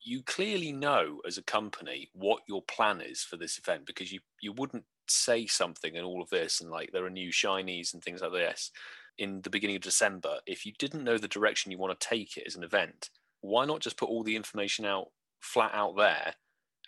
you 0.00 0.22
clearly 0.22 0.72
know 0.72 1.20
as 1.26 1.36
a 1.38 1.42
company 1.42 2.10
what 2.12 2.42
your 2.48 2.62
plan 2.62 3.00
is 3.00 3.22
for 3.22 3.36
this 3.36 3.58
event 3.58 3.86
because 3.86 4.12
you, 4.12 4.20
you 4.40 4.52
wouldn't 4.52 4.84
say 5.10 5.46
something 5.46 5.96
and 5.96 6.04
all 6.04 6.22
of 6.22 6.30
this 6.30 6.60
and 6.60 6.70
like 6.70 6.90
there 6.92 7.04
are 7.04 7.10
new 7.10 7.30
shinies 7.30 7.94
and 7.94 8.02
things 8.02 8.20
like 8.20 8.32
this 8.32 8.70
in 9.18 9.40
the 9.42 9.50
beginning 9.50 9.76
of 9.76 9.82
December. 9.82 10.38
If 10.46 10.64
you 10.64 10.72
didn't 10.78 11.04
know 11.04 11.18
the 11.18 11.28
direction 11.28 11.72
you 11.72 11.78
want 11.78 11.98
to 11.98 12.08
take 12.08 12.36
it 12.36 12.44
as 12.46 12.56
an 12.56 12.64
event, 12.64 13.10
why 13.40 13.64
not 13.64 13.80
just 13.80 13.96
put 13.96 14.08
all 14.08 14.22
the 14.22 14.36
information 14.36 14.84
out 14.84 15.08
flat 15.40 15.72
out 15.74 15.96
there 15.96 16.34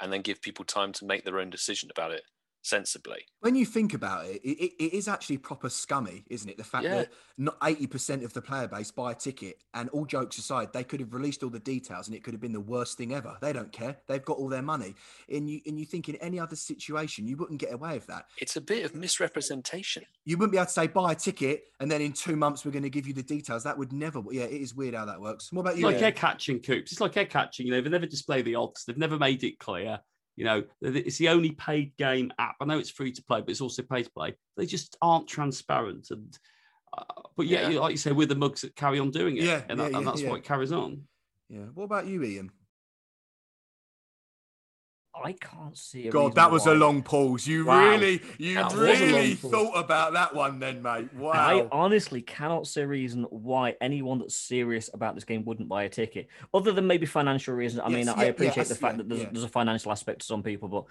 and 0.00 0.12
then 0.12 0.22
give 0.22 0.42
people 0.42 0.64
time 0.64 0.92
to 0.92 1.04
make 1.04 1.24
their 1.24 1.38
own 1.38 1.50
decision 1.50 1.90
about 1.90 2.12
it 2.12 2.22
sensibly. 2.62 3.24
When 3.40 3.54
you 3.54 3.64
think 3.64 3.94
about 3.94 4.26
it, 4.26 4.40
it, 4.44 4.58
it, 4.62 4.72
it 4.84 4.92
is 4.94 5.08
actually 5.08 5.38
proper 5.38 5.68
scummy, 5.68 6.24
isn't 6.28 6.48
it? 6.48 6.56
The 6.58 6.64
fact 6.64 6.84
Yeah. 6.84 6.94
that 6.96 7.12
not 7.38 7.56
eighty 7.64 7.86
percent 7.86 8.22
of 8.22 8.32
the 8.34 8.42
player 8.42 8.68
base 8.68 8.90
buy 8.90 9.12
a 9.12 9.14
ticket, 9.14 9.62
and 9.74 9.88
all 9.90 10.04
jokes 10.04 10.36
aside, 10.38 10.72
they 10.72 10.84
could 10.84 11.00
have 11.00 11.14
released 11.14 11.42
all 11.42 11.50
the 11.50 11.58
details, 11.58 12.06
and 12.08 12.14
it 12.16 12.22
could 12.22 12.34
have 12.34 12.40
been 12.40 12.52
the 12.52 12.60
worst 12.60 12.98
thing 12.98 13.14
ever. 13.14 13.36
They 13.40 13.52
don't 13.52 13.72
care; 13.72 13.96
they've 14.08 14.24
got 14.24 14.36
all 14.36 14.48
their 14.48 14.62
money. 14.62 14.94
And 15.28 15.48
you 15.48 15.60
and 15.66 15.78
you 15.78 15.86
think 15.86 16.08
in 16.08 16.16
any 16.16 16.38
other 16.38 16.56
situation, 16.56 17.26
you 17.26 17.36
wouldn't 17.36 17.60
get 17.60 17.72
away 17.72 17.94
with 17.94 18.06
that. 18.08 18.26
It's 18.38 18.56
a 18.56 18.60
bit 18.60 18.84
of 18.84 18.94
misrepresentation. 18.94 20.04
You 20.24 20.36
wouldn't 20.36 20.52
be 20.52 20.58
able 20.58 20.66
to 20.66 20.72
say 20.72 20.86
buy 20.86 21.12
a 21.12 21.14
ticket, 21.14 21.64
and 21.80 21.90
then 21.90 22.00
in 22.02 22.12
two 22.12 22.36
months 22.36 22.64
we're 22.64 22.72
going 22.72 22.82
to 22.82 22.90
give 22.90 23.06
you 23.06 23.14
the 23.14 23.22
details. 23.22 23.62
That 23.64 23.78
would 23.78 23.92
never. 23.92 24.22
Yeah, 24.30 24.44
it 24.44 24.60
is 24.60 24.74
weird 24.74 24.94
how 24.94 25.06
that 25.06 25.20
works. 25.20 25.52
What 25.52 25.62
about 25.62 25.72
It's 25.72 25.80
you? 25.80 25.86
like 25.86 25.96
Ian? 25.96 26.04
egg 26.04 26.16
catching 26.16 26.60
coops. 26.60 26.92
It's 26.92 27.00
like 27.00 27.16
egg 27.16 27.30
catching. 27.30 27.66
You 27.66 27.72
know, 27.72 27.80
they 27.80 27.90
never 27.90 28.06
display 28.06 28.42
the 28.42 28.54
odds. 28.56 28.84
They've 28.84 28.98
never 28.98 29.18
made 29.18 29.44
it 29.44 29.58
clear. 29.58 30.00
You 30.40 30.46
know, 30.46 30.64
it's 30.80 31.18
the 31.18 31.28
only 31.28 31.50
paid 31.50 31.94
game 31.98 32.32
app. 32.38 32.56
I 32.62 32.64
know 32.64 32.78
it's 32.78 32.88
free 32.88 33.12
to 33.12 33.22
play, 33.22 33.42
but 33.42 33.50
it's 33.50 33.60
also 33.60 33.82
pay 33.82 34.04
to 34.04 34.10
play. 34.10 34.36
They 34.56 34.64
just 34.64 34.96
aren't 35.02 35.28
transparent. 35.28 36.10
And 36.10 36.38
uh, 36.96 37.04
but 37.36 37.46
yeah, 37.46 37.68
Yeah. 37.68 37.80
like 37.80 37.90
you 37.90 37.98
say, 37.98 38.12
we're 38.12 38.26
the 38.26 38.34
mugs 38.34 38.62
that 38.62 38.74
carry 38.74 38.98
on 38.98 39.10
doing 39.10 39.36
it. 39.36 39.44
Yeah, 39.44 39.60
and, 39.68 39.78
yeah, 39.78 39.88
that, 39.90 39.94
and 39.98 40.06
that's 40.06 40.22
yeah. 40.22 40.30
why 40.30 40.36
it 40.36 40.44
carries 40.44 40.72
on. 40.72 41.02
Yeah. 41.50 41.66
What 41.74 41.84
about 41.84 42.06
you, 42.06 42.24
Ian? 42.24 42.52
I 45.22 45.32
can't 45.32 45.76
see. 45.76 46.08
A 46.08 46.10
God, 46.10 46.34
that 46.34 46.50
was 46.50 46.66
a 46.66 46.74
long 46.74 47.02
pause. 47.02 47.46
You 47.46 47.66
Wow. 47.66 47.90
really, 47.90 48.20
you 48.38 48.54
That 48.54 48.72
really 48.72 49.34
thought 49.34 49.72
about 49.74 50.12
that 50.14 50.34
one, 50.34 50.58
then, 50.58 50.82
mate. 50.82 51.12
Wow. 51.14 51.32
I 51.32 51.68
honestly 51.70 52.22
cannot 52.22 52.66
see 52.66 52.80
a 52.80 52.86
reason 52.86 53.24
why 53.24 53.76
anyone 53.80 54.18
that's 54.20 54.34
serious 54.36 54.88
about 54.94 55.14
this 55.14 55.24
game 55.24 55.44
wouldn't 55.44 55.68
buy 55.68 55.84
a 55.84 55.88
ticket, 55.88 56.28
other 56.54 56.72
than 56.72 56.86
maybe 56.86 57.06
financial 57.06 57.54
reasons. 57.54 57.82
I 57.84 57.88
mean, 57.88 58.06
Yes, 58.06 58.08
I 58.08 58.12
yeah, 58.20 58.24
yeah, 58.24 58.30
appreciate 58.30 58.66
I 58.66 58.68
the 58.68 58.74
fact 58.74 58.94
yeah, 58.94 58.96
that 58.98 59.08
there's, 59.08 59.20
yeah. 59.22 59.28
there's 59.32 59.44
a 59.44 59.48
financial 59.48 59.92
aspect 59.92 60.20
to 60.20 60.26
some 60.26 60.42
people, 60.42 60.68
but 60.68 60.84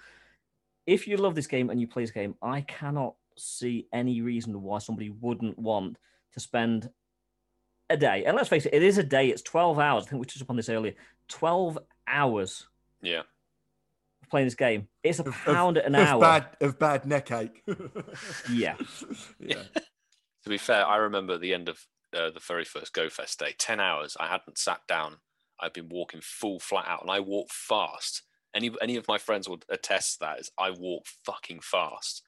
if 0.86 1.06
you 1.08 1.16
love 1.16 1.34
this 1.34 1.46
game 1.46 1.70
and 1.70 1.80
you 1.80 1.86
play 1.88 2.02
this 2.02 2.10
game, 2.10 2.34
I 2.42 2.62
cannot 2.62 3.14
see 3.36 3.86
any 3.92 4.20
reason 4.20 4.62
why 4.62 4.78
somebody 4.78 5.10
wouldn't 5.10 5.58
want 5.58 5.96
to 6.32 6.40
spend 6.40 6.90
a 7.88 7.96
day. 7.96 8.24
And 8.24 8.36
let's 8.36 8.48
face 8.48 8.66
it, 8.66 8.74
it 8.74 8.82
is 8.82 8.98
a 8.98 9.02
day. 9.02 9.28
It's 9.28 9.42
12 9.42 9.78
hours. 9.78 10.04
I 10.06 10.10
think 10.10 10.20
we 10.20 10.26
touched 10.26 10.40
upon 10.42 10.56
this 10.56 10.68
earlier. 10.68 10.94
12 11.28 11.78
hours 12.06 12.66
Yeah. 13.02 13.22
Of 14.30 14.32
playing 14.32 14.46
this 14.46 14.54
game. 14.54 14.88
It's 15.02 15.18
a 15.18 15.22
Of- 15.22 15.28
of- 15.28 15.34
pound 15.44 15.76
an 15.76 15.94
of 15.94 16.06
hour. 16.06 16.20
bad 16.20 16.46
of 16.60 16.78
bad 16.78 17.04
neck 17.06 17.30
ache. 17.32 17.62
Yeah. 18.50 18.76
yeah. 19.38 19.62
To 20.44 20.48
be 20.48 20.58
fair, 20.58 20.86
I 20.86 20.96
remember 20.96 21.34
at 21.34 21.40
the 21.40 21.52
end 21.52 21.68
of 21.68 21.84
uh, 22.16 22.30
the 22.30 22.40
very 22.40 22.64
first 22.64 22.92
Go 22.94 23.08
Fest 23.10 23.38
day, 23.38 23.54
10 23.58 23.78
hours, 23.80 24.16
I 24.18 24.26
hadn't 24.26 24.58
sat 24.58 24.80
down. 24.88 25.16
I'd 25.60 25.72
been 25.74 25.88
walking 25.90 26.20
full 26.22 26.58
flat 26.58 26.86
out 26.88 27.02
and 27.02 27.10
I 27.10 27.20
walk 27.20 27.50
fast. 27.50 28.22
Any, 28.54 28.70
any 28.80 28.96
of 28.96 29.06
my 29.06 29.18
friends 29.18 29.48
would 29.48 29.64
attest 29.68 30.14
to 30.14 30.18
that 30.20 30.40
is 30.40 30.50
I 30.58 30.70
walk 30.70 31.04
fucking 31.24 31.60
fast. 31.60 32.22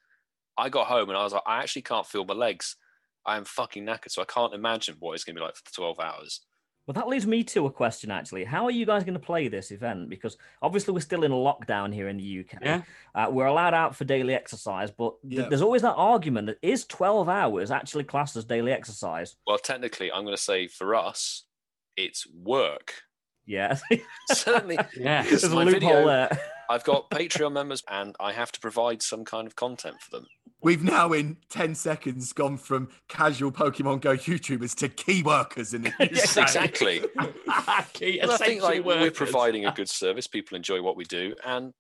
I 0.59 0.69
got 0.69 0.87
home 0.89 1.09
and 1.09 1.17
I 1.19 1.25
was 1.25 1.33
like, 1.33 1.43
I 1.47 1.61
actually 1.61 1.83
can't 1.83 2.07
feel 2.07 2.25
my 2.25 2.35
legs. 2.35 2.77
I 3.25 3.37
am 3.39 3.45
fucking 3.45 3.87
knackered. 3.87 4.11
So 4.11 4.21
I 4.23 4.27
can't 4.27 4.53
imagine 4.55 4.97
what 5.01 5.15
it's 5.15 5.25
going 5.25 5.35
to 5.37 5.41
be 5.41 5.45
like 5.45 5.57
for 5.57 5.63
the 5.65 5.71
12 5.75 5.99
hours. 6.01 6.43
Well, 6.93 7.03
that 7.05 7.09
leads 7.09 7.27
me 7.27 7.43
to 7.45 7.65
a 7.65 7.71
question 7.71 8.11
actually. 8.11 8.45
How 8.45 8.65
are 8.67 8.71
you 8.71 8.85
guys 8.85 9.03
going 9.03 9.15
to 9.15 9.21
play 9.21 9.49
this 9.49 9.71
event? 9.71 10.11
Because 10.11 10.37
obviously 10.61 10.93
we're 10.93 11.01
still 11.01 11.25
in 11.25 11.33
lockdown 11.33 11.95
here 11.95 12.07
in 12.09 12.19
the 12.19 12.41
UK. 12.41 12.59
Yeah. 12.63 12.83
Uh, 13.15 13.29
we're 13.31 13.47
allowed 13.47 13.73
out 13.73 13.97
for 13.97 14.05
daily 14.05 14.35
exercise, 14.35 14.91
but 14.91 15.15
th- 15.23 15.41
Yeah. 15.41 15.49
there's 15.49 15.63
always 15.63 15.81
that 15.83 15.95
argument 15.95 16.49
that 16.49 16.59
is 16.61 16.85
12 16.85 17.31
hours 17.31 17.71
actually 17.71 18.05
classed 18.05 18.37
as 18.37 18.45
daily 18.45 18.73
exercise? 18.73 19.37
Well, 19.47 19.57
technically, 19.57 20.13
I'm 20.13 20.25
going 20.25 20.37
to 20.37 20.43
say 20.43 20.67
for 20.67 20.95
us, 20.95 21.45
it's 21.97 22.27
work. 22.31 22.93
Yeah. 23.47 23.79
Certainly, 24.31 24.79
Yeah. 24.95 25.23
There's 25.29 25.45
a 25.45 25.49
loophole 25.57 25.73
video- 25.73 26.07
there. 26.07 26.41
I've 26.73 26.85
got 26.85 27.11
Patreon 27.11 27.53
members 27.61 27.83
and 27.91 28.17
I 28.19 28.33
have 28.33 28.51
to 28.53 28.61
provide 28.61 29.03
some 29.03 29.25
kind 29.25 29.47
of 29.47 29.55
content 29.57 30.01
for 30.01 30.11
them. 30.11 30.27
We've 30.63 30.83
now 30.85 31.13
in 31.13 31.39
10 31.51 31.75
seconds 31.75 32.33
gone 32.33 32.57
from 32.57 32.89
casual 33.09 33.51
Pokemon 33.51 34.01
Go 34.01 34.17
YouTubers 34.17 34.75
to 34.77 34.89
key 34.89 35.23
workers 35.23 35.75
in 35.75 35.83
the 35.83 35.93
Yes, 36.01 36.37
UK. 36.37 36.43
exactly. 36.45 37.01
Key- 37.95 38.21
Well, 38.23 38.31
I 38.33 38.37
think 38.37 38.63
like 38.63 38.79
essentially 38.79 38.81
we're 38.81 39.11
providing 39.11 39.67
a 39.67 39.73
good 39.73 39.89
service. 39.89 40.27
People 40.27 40.57
enjoy 40.57 40.81
what 40.81 40.97
we 40.97 41.05
do, 41.05 41.35
and 41.45 41.73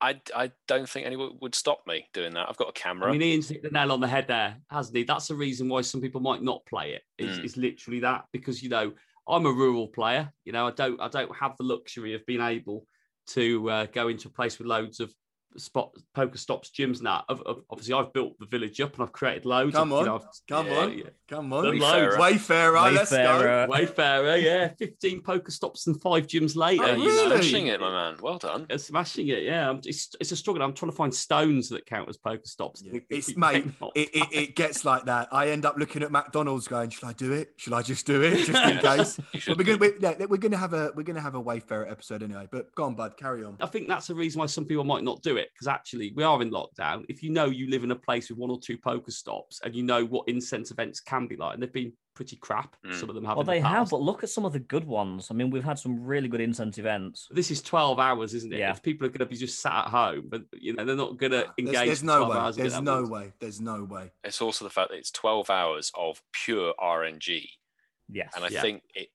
I 0.00 0.20
I 0.34 0.52
don't 0.68 0.88
think 0.88 1.06
anyone 1.06 1.38
would 1.40 1.54
stop 1.56 1.80
me 1.86 2.06
doing 2.14 2.32
that. 2.34 2.48
I've 2.48 2.56
got 2.56 2.68
a 2.68 2.72
camera. 2.72 3.08
I 3.08 3.12
mean, 3.12 3.22
Ian's 3.22 3.48
hit 3.48 3.62
the 3.62 3.70
nail 3.70 3.90
on 3.92 4.00
the 4.00 4.06
head 4.08 4.28
there, 4.28 4.56
hasn't 4.70 4.96
he? 4.96 5.02
That's 5.02 5.26
the 5.28 5.34
reason 5.34 5.68
why 5.68 5.80
some 5.82 6.00
people 6.00 6.20
might 6.20 6.42
not 6.42 6.64
play 6.66 6.92
it. 6.92 7.02
it. 7.18 7.28
Is, 7.28 7.38
Mm. 7.38 7.44
is 7.44 7.56
literally 7.56 8.00
that 8.00 8.24
because 8.32 8.62
you 8.62 8.68
know 8.70 8.92
I'm 9.28 9.44
a 9.44 9.52
rural 9.52 9.88
player. 9.88 10.32
You 10.44 10.52
know, 10.52 10.68
I 10.68 10.70
don't 10.70 11.00
I 11.00 11.08
don't 11.08 11.34
have 11.36 11.56
the 11.56 11.64
luxury 11.64 12.14
of 12.14 12.24
being 12.26 12.40
able 12.40 12.86
to 13.34 13.70
uh, 13.70 13.86
go 13.86 14.08
into 14.08 14.28
a 14.28 14.30
place 14.30 14.58
with 14.58 14.66
loads 14.66 15.00
of 15.00 15.14
spot 15.56 15.92
Pokestops, 16.16 16.70
gyms, 16.70 16.98
and 16.98 17.06
that. 17.06 17.24
Of- 17.28 17.42
of- 17.42 17.62
Obviously, 17.70 17.94
I've 17.94 18.12
built 18.12 18.38
the 18.38 18.46
village 18.46 18.80
up 18.80 18.94
and 18.94 19.02
I've 19.02 19.12
created 19.12 19.44
loads. 19.46 19.74
Come 19.74 19.92
of, 19.92 19.98
on, 19.98 20.04
you 20.04 20.10
know, 20.10 20.24
Come 20.48 20.66
yeah, 20.66 20.78
on. 20.78 20.98
yeah. 20.98 21.04
Come 21.28 21.52
on. 21.52 21.64
Wayfarer. 21.70 22.18
Wayfarer, 22.18 22.90
let's 22.92 23.10
go. 23.10 23.16
Wayfarer. 23.18 23.66
Wayfarer, 23.68 24.36
yeah, 24.36 24.68
15 24.78 25.22
Pokestops 25.22 25.86
and 25.86 26.00
five 26.00 26.26
gyms 26.26 26.56
later. 26.56 26.82
Oh, 26.84 26.92
you 26.94 26.98
know. 26.98 27.04
really? 27.04 27.36
Smashing 27.42 27.66
it, 27.68 27.80
my 27.80 27.90
man. 27.90 28.16
Well 28.20 28.38
done. 28.38 28.66
Yeah, 28.70 28.76
smashing 28.76 29.28
it, 29.28 29.42
yeah. 29.44 29.66
I'm- 29.66 29.80
It's, 29.84 30.10
it's 30.20 30.32
a 30.32 30.36
struggle. 30.36 30.62
I'm 30.62 30.72
trying 30.74 30.90
to 30.90 30.96
find 30.96 31.14
stones 31.14 31.68
that 31.70 31.86
count 31.86 32.08
as 32.08 32.16
Pokestops. 32.16 32.82
Yeah, 32.84 33.00
It's 33.08 33.36
mate, 33.36 33.66
it, 33.94 34.08
it, 34.14 34.28
it 34.32 34.56
gets 34.56 34.84
like 34.84 35.04
that. 35.06 35.28
I 35.32 35.48
end 35.50 35.64
up 35.66 35.76
looking 35.78 36.02
at 36.02 36.10
McDonald's, 36.10 36.68
going, 36.68 36.90
"Should 36.90 37.04
I 37.04 37.12
do 37.12 37.32
it? 37.32 37.52
Should 37.56 37.72
I 37.72 37.82
just 37.82 38.06
do 38.06 38.22
it, 38.22 38.44
just 38.46 38.50
in 38.64 38.78
case?" 38.82 39.18
But 39.46 39.56
we're 39.58 39.64
gonna, 39.64 39.78
do. 39.78 39.92
we, 39.92 39.92
yeah, 40.00 40.24
we're 40.26 40.36
gonna 40.36 40.56
have 40.56 40.74
a 40.74 40.92
we're 40.94 41.02
gonna 41.02 41.20
have 41.20 41.34
a 41.34 41.40
Wayfarer 41.40 41.88
episode 41.88 42.22
anyway. 42.22 42.48
But 42.50 42.74
go 42.74 42.84
on, 42.84 42.94
bud, 42.94 43.16
carry 43.16 43.44
on. 43.44 43.56
I 43.60 43.66
think 43.66 43.88
that's 43.88 44.06
the 44.08 44.14
reason 44.14 44.40
why 44.40 44.46
some 44.46 44.64
people 44.64 44.84
might 44.84 45.04
not 45.04 45.22
do 45.22 45.36
it 45.36 45.39
because 45.54 45.66
actually 45.68 46.12
we 46.14 46.22
are 46.24 46.40
in 46.42 46.50
lockdown. 46.50 47.04
If 47.08 47.22
you 47.22 47.30
know 47.30 47.46
you 47.46 47.68
live 47.70 47.84
in 47.84 47.90
a 47.90 47.96
place 47.96 48.28
with 48.30 48.38
one 48.38 48.50
or 48.50 48.58
two 48.60 48.76
Pokestops 48.78 49.60
and 49.64 49.74
you 49.74 49.82
know 49.82 50.04
what 50.04 50.28
incense 50.28 50.70
events 50.70 51.00
can 51.00 51.26
be 51.26 51.36
like, 51.36 51.54
and 51.54 51.62
they've 51.62 51.72
been 51.72 51.92
pretty 52.14 52.36
crap. 52.36 52.76
Mm. 52.84 52.94
Some 52.94 53.08
of 53.08 53.14
them 53.14 53.24
have. 53.24 53.36
Well, 53.36 53.42
in 53.42 53.46
the 53.46 53.52
they 53.52 53.60
have, 53.60 53.88
but 53.90 54.00
look 54.02 54.22
at 54.22 54.28
some 54.30 54.44
of 54.44 54.52
the 54.52 54.58
good 54.58 54.84
ones. 54.84 55.28
I 55.30 55.34
mean, 55.34 55.50
we've 55.50 55.64
had 55.64 55.78
some 55.78 56.02
really 56.04 56.28
good 56.28 56.40
incense 56.40 56.76
events. 56.78 57.28
This 57.30 57.50
is 57.50 57.62
12 57.62 57.98
hours, 57.98 58.34
isn't 58.34 58.52
it? 58.52 58.58
Yeah. 58.58 58.70
If 58.72 58.82
people 58.82 59.06
are 59.06 59.10
going 59.10 59.20
to 59.20 59.26
be 59.26 59.36
just 59.36 59.60
sat 59.60 59.86
at 59.86 59.90
home, 59.90 60.24
but 60.28 60.42
you 60.52 60.74
know 60.74 60.84
they're 60.84 60.96
not 60.96 61.16
going 61.16 61.32
to 61.32 61.46
engage. 61.58 61.74
There's, 61.74 61.86
there's 61.86 62.02
no 62.02 62.28
way. 62.28 62.36
hours 62.36 62.56
There's 62.56 62.80
no 62.80 62.96
once. 62.96 63.10
way. 63.10 63.32
There's 63.40 63.60
no 63.60 63.84
way. 63.84 64.10
It's 64.24 64.42
also 64.42 64.64
the 64.64 64.70
fact 64.70 64.90
that 64.90 64.96
it's 64.98 65.10
12 65.10 65.48
hours 65.50 65.90
of 65.96 66.20
pure 66.32 66.74
RNG. 66.80 67.44
Yes. 68.08 68.32
And 68.36 68.44
I 68.44 68.48
Yeah. 68.48 68.60
think 68.62 68.82
it, 68.94 69.08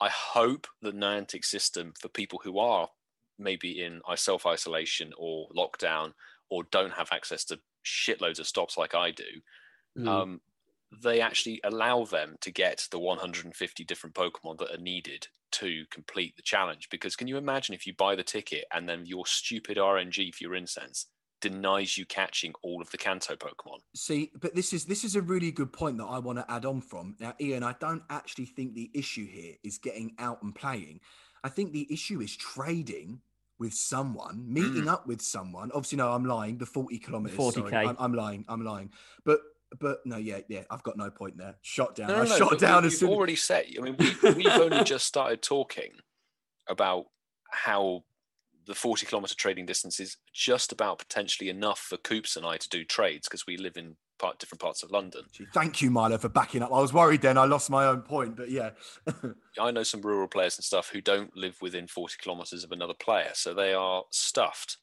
I 0.00 0.08
hope 0.08 0.66
the 0.82 0.92
Niantic 0.92 1.44
system 1.44 1.92
for 2.00 2.08
people 2.08 2.40
who 2.42 2.58
are 2.58 2.88
maybe 3.40 3.82
in 3.82 4.00
self 4.16 4.46
isolation 4.46 5.12
or 5.18 5.48
lockdown 5.56 6.12
or 6.50 6.64
don't 6.70 6.92
have 6.92 7.08
access 7.12 7.44
to 7.44 7.58
shitloads 7.84 8.38
of 8.38 8.46
stops 8.46 8.76
like 8.76 8.94
I 8.94 9.10
do, 9.10 9.24
Mm. 9.98 10.08
um, 10.08 10.40
they 11.02 11.20
actually 11.20 11.60
allow 11.64 12.04
them 12.04 12.36
to 12.40 12.50
get 12.50 12.86
the 12.90 12.98
150 12.98 13.84
different 13.84 14.14
Pokemon 14.14 14.58
that 14.58 14.72
are 14.72 14.80
needed 14.80 15.26
to 15.52 15.84
complete 15.90 16.36
the 16.36 16.42
challenge. 16.42 16.88
Because 16.90 17.16
can 17.16 17.26
you 17.26 17.36
imagine 17.36 17.74
if 17.74 17.86
you 17.86 17.94
buy 17.94 18.14
the 18.14 18.22
ticket 18.22 18.64
and 18.72 18.88
then 18.88 19.04
your 19.06 19.26
stupid 19.26 19.78
RNG 19.78 20.32
for 20.34 20.44
your 20.44 20.54
incense 20.54 21.06
denies 21.40 21.96
you 21.96 22.06
catching 22.06 22.52
all 22.62 22.82
of 22.82 22.90
the 22.90 22.98
Kanto 22.98 23.34
Pokemon? 23.34 23.78
See, 23.94 24.30
but 24.40 24.54
this 24.54 24.72
is 24.72 24.84
this 24.84 25.04
is 25.04 25.16
a 25.16 25.22
really 25.22 25.50
good 25.50 25.72
point 25.72 25.98
that 25.98 26.04
I 26.04 26.18
want 26.18 26.38
to 26.38 26.50
add 26.50 26.64
on 26.64 26.80
from. 26.80 27.16
Now, 27.18 27.34
Ian, 27.40 27.62
I 27.62 27.74
don't 27.80 28.02
actually 28.10 28.46
think 28.46 28.74
the 28.74 28.90
issue 28.94 29.26
here 29.26 29.54
is 29.64 29.78
getting 29.78 30.14
out 30.18 30.42
and 30.42 30.54
playing. 30.54 31.00
I 31.42 31.48
think 31.48 31.72
the 31.72 31.92
issue 31.92 32.20
is 32.20 32.36
trading 32.36 33.22
with 33.60 33.74
someone, 33.74 34.42
meeting 34.48 34.84
mm. 34.84 34.88
up 34.88 35.06
with 35.06 35.20
someone. 35.20 35.70
Obviously, 35.72 35.98
no, 35.98 36.10
I'm 36.10 36.24
lying. 36.24 36.58
The 36.58 36.66
40 36.66 36.98
kilometers. 36.98 37.38
40K. 37.38 37.70
sorry. 37.70 37.86
I'm, 37.86 37.96
I'm 38.00 38.14
lying. 38.14 38.44
I'm 38.48 38.64
lying. 38.64 38.90
But 39.24 39.40
but 39.78 40.00
no, 40.04 40.16
yeah, 40.16 40.40
yeah, 40.48 40.62
I've 40.68 40.82
got 40.82 40.96
no 40.96 41.10
point 41.10 41.36
there. 41.36 41.54
Shot 41.62 41.94
down. 41.94 42.08
No, 42.08 42.16
I 42.16 42.24
no, 42.24 42.30
no. 42.30 42.36
shot 42.36 42.58
down 42.58 42.82
we, 42.82 42.88
as 42.88 42.98
soon. 42.98 43.10
already 43.10 43.36
said. 43.36 43.66
I 43.78 43.82
mean, 43.82 43.96
we, 43.98 44.32
we've 44.32 44.46
only 44.48 44.82
just 44.84 45.06
started 45.06 45.42
talking 45.42 45.92
about 46.68 47.04
how 47.50 48.02
the 48.66 48.74
40 48.74 49.06
kilometer 49.06 49.34
trading 49.36 49.66
distance 49.66 50.00
is 50.00 50.16
just 50.32 50.72
about 50.72 50.98
potentially 50.98 51.50
enough 51.50 51.78
for 51.78 51.98
Coops 51.98 52.36
and 52.36 52.44
I 52.44 52.56
to 52.56 52.68
do 52.68 52.84
trades 52.84 53.28
because 53.28 53.46
we 53.46 53.56
live 53.56 53.76
in 53.76 53.96
part, 54.20 54.38
different 54.38 54.60
parts 54.60 54.82
of 54.82 54.90
London. 54.90 55.22
Thank 55.52 55.82
you, 55.82 55.90
Milo, 55.90 56.18
for 56.18 56.28
backing 56.28 56.62
up. 56.62 56.70
I 56.72 56.80
was 56.80 56.92
worried 56.92 57.22
then. 57.22 57.36
I 57.38 57.44
lost 57.46 57.70
my 57.70 57.86
own 57.86 58.02
point, 58.02 58.36
but 58.36 58.50
yeah. 58.58 58.70
I 59.58 59.70
know 59.70 59.82
some 59.82 60.02
rural 60.02 60.28
players 60.28 60.56
and 60.58 60.64
stuff 60.64 60.90
who 60.90 61.00
don't 61.00 61.36
live 61.36 61.56
within 61.60 61.86
40 61.86 62.16
kilometers 62.22 62.62
of 62.62 62.70
another 62.72 62.94
player, 62.94 63.30
so 63.34 63.52
they 63.54 63.72
are 63.74 64.04
stuffed. 64.10 64.76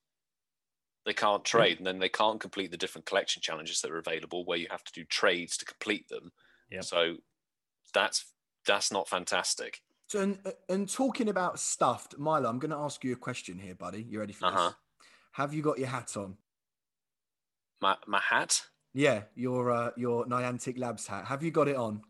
They 1.06 1.14
can't 1.14 1.46
trade, 1.46 1.78
and 1.78 1.88
then 1.88 2.00
they 2.00 2.10
can't 2.10 2.42
complete 2.42 2.72
the 2.72 2.76
different 2.78 3.06
collection 3.06 3.42
challenges 3.42 3.80
that 3.82 3.92
are 3.92 3.98
available 3.98 4.44
where 4.44 4.58
you 4.58 4.68
have 4.70 4.84
to 4.84 4.92
do 4.92 5.06
trades 5.06 5.56
to 5.58 5.66
complete 5.66 6.10
them. 6.10 6.32
Yep. 6.70 6.84
So 6.84 7.16
that's 7.94 8.26
that's 8.66 8.92
not 8.92 9.08
fantastic. 9.08 9.82
So, 10.08 10.20
and, 10.20 10.40
and 10.68 10.90
talking 10.90 11.30
about 11.30 11.60
stuffed, 11.60 12.18
Milo, 12.18 12.50
I'm 12.50 12.60
going 12.60 12.72
to 12.72 12.78
ask 12.78 13.04
you 13.04 13.14
a 13.14 13.18
question 13.18 13.58
here, 13.60 13.76
buddy. 13.76 14.04
You 14.04 14.20
ready 14.20 14.34
for 14.34 14.48
Uh-huh. 14.48 14.68
this? 14.70 14.76
Have 15.34 15.54
you 15.54 15.62
got 15.62 15.78
your 15.80 15.88
hat 15.90 16.18
on? 16.18 16.36
My 17.82 17.96
my 18.08 18.20
hat. 18.20 18.62
Yeah, 18.94 19.24
your 19.36 19.72
uh, 19.72 19.92
your 19.96 20.26
Niantic 20.26 20.78
Labs 20.80 21.08
hat. 21.08 21.26
Have 21.26 21.44
you 21.44 21.52
got 21.52 21.68
it 21.68 21.76
on? 21.76 22.02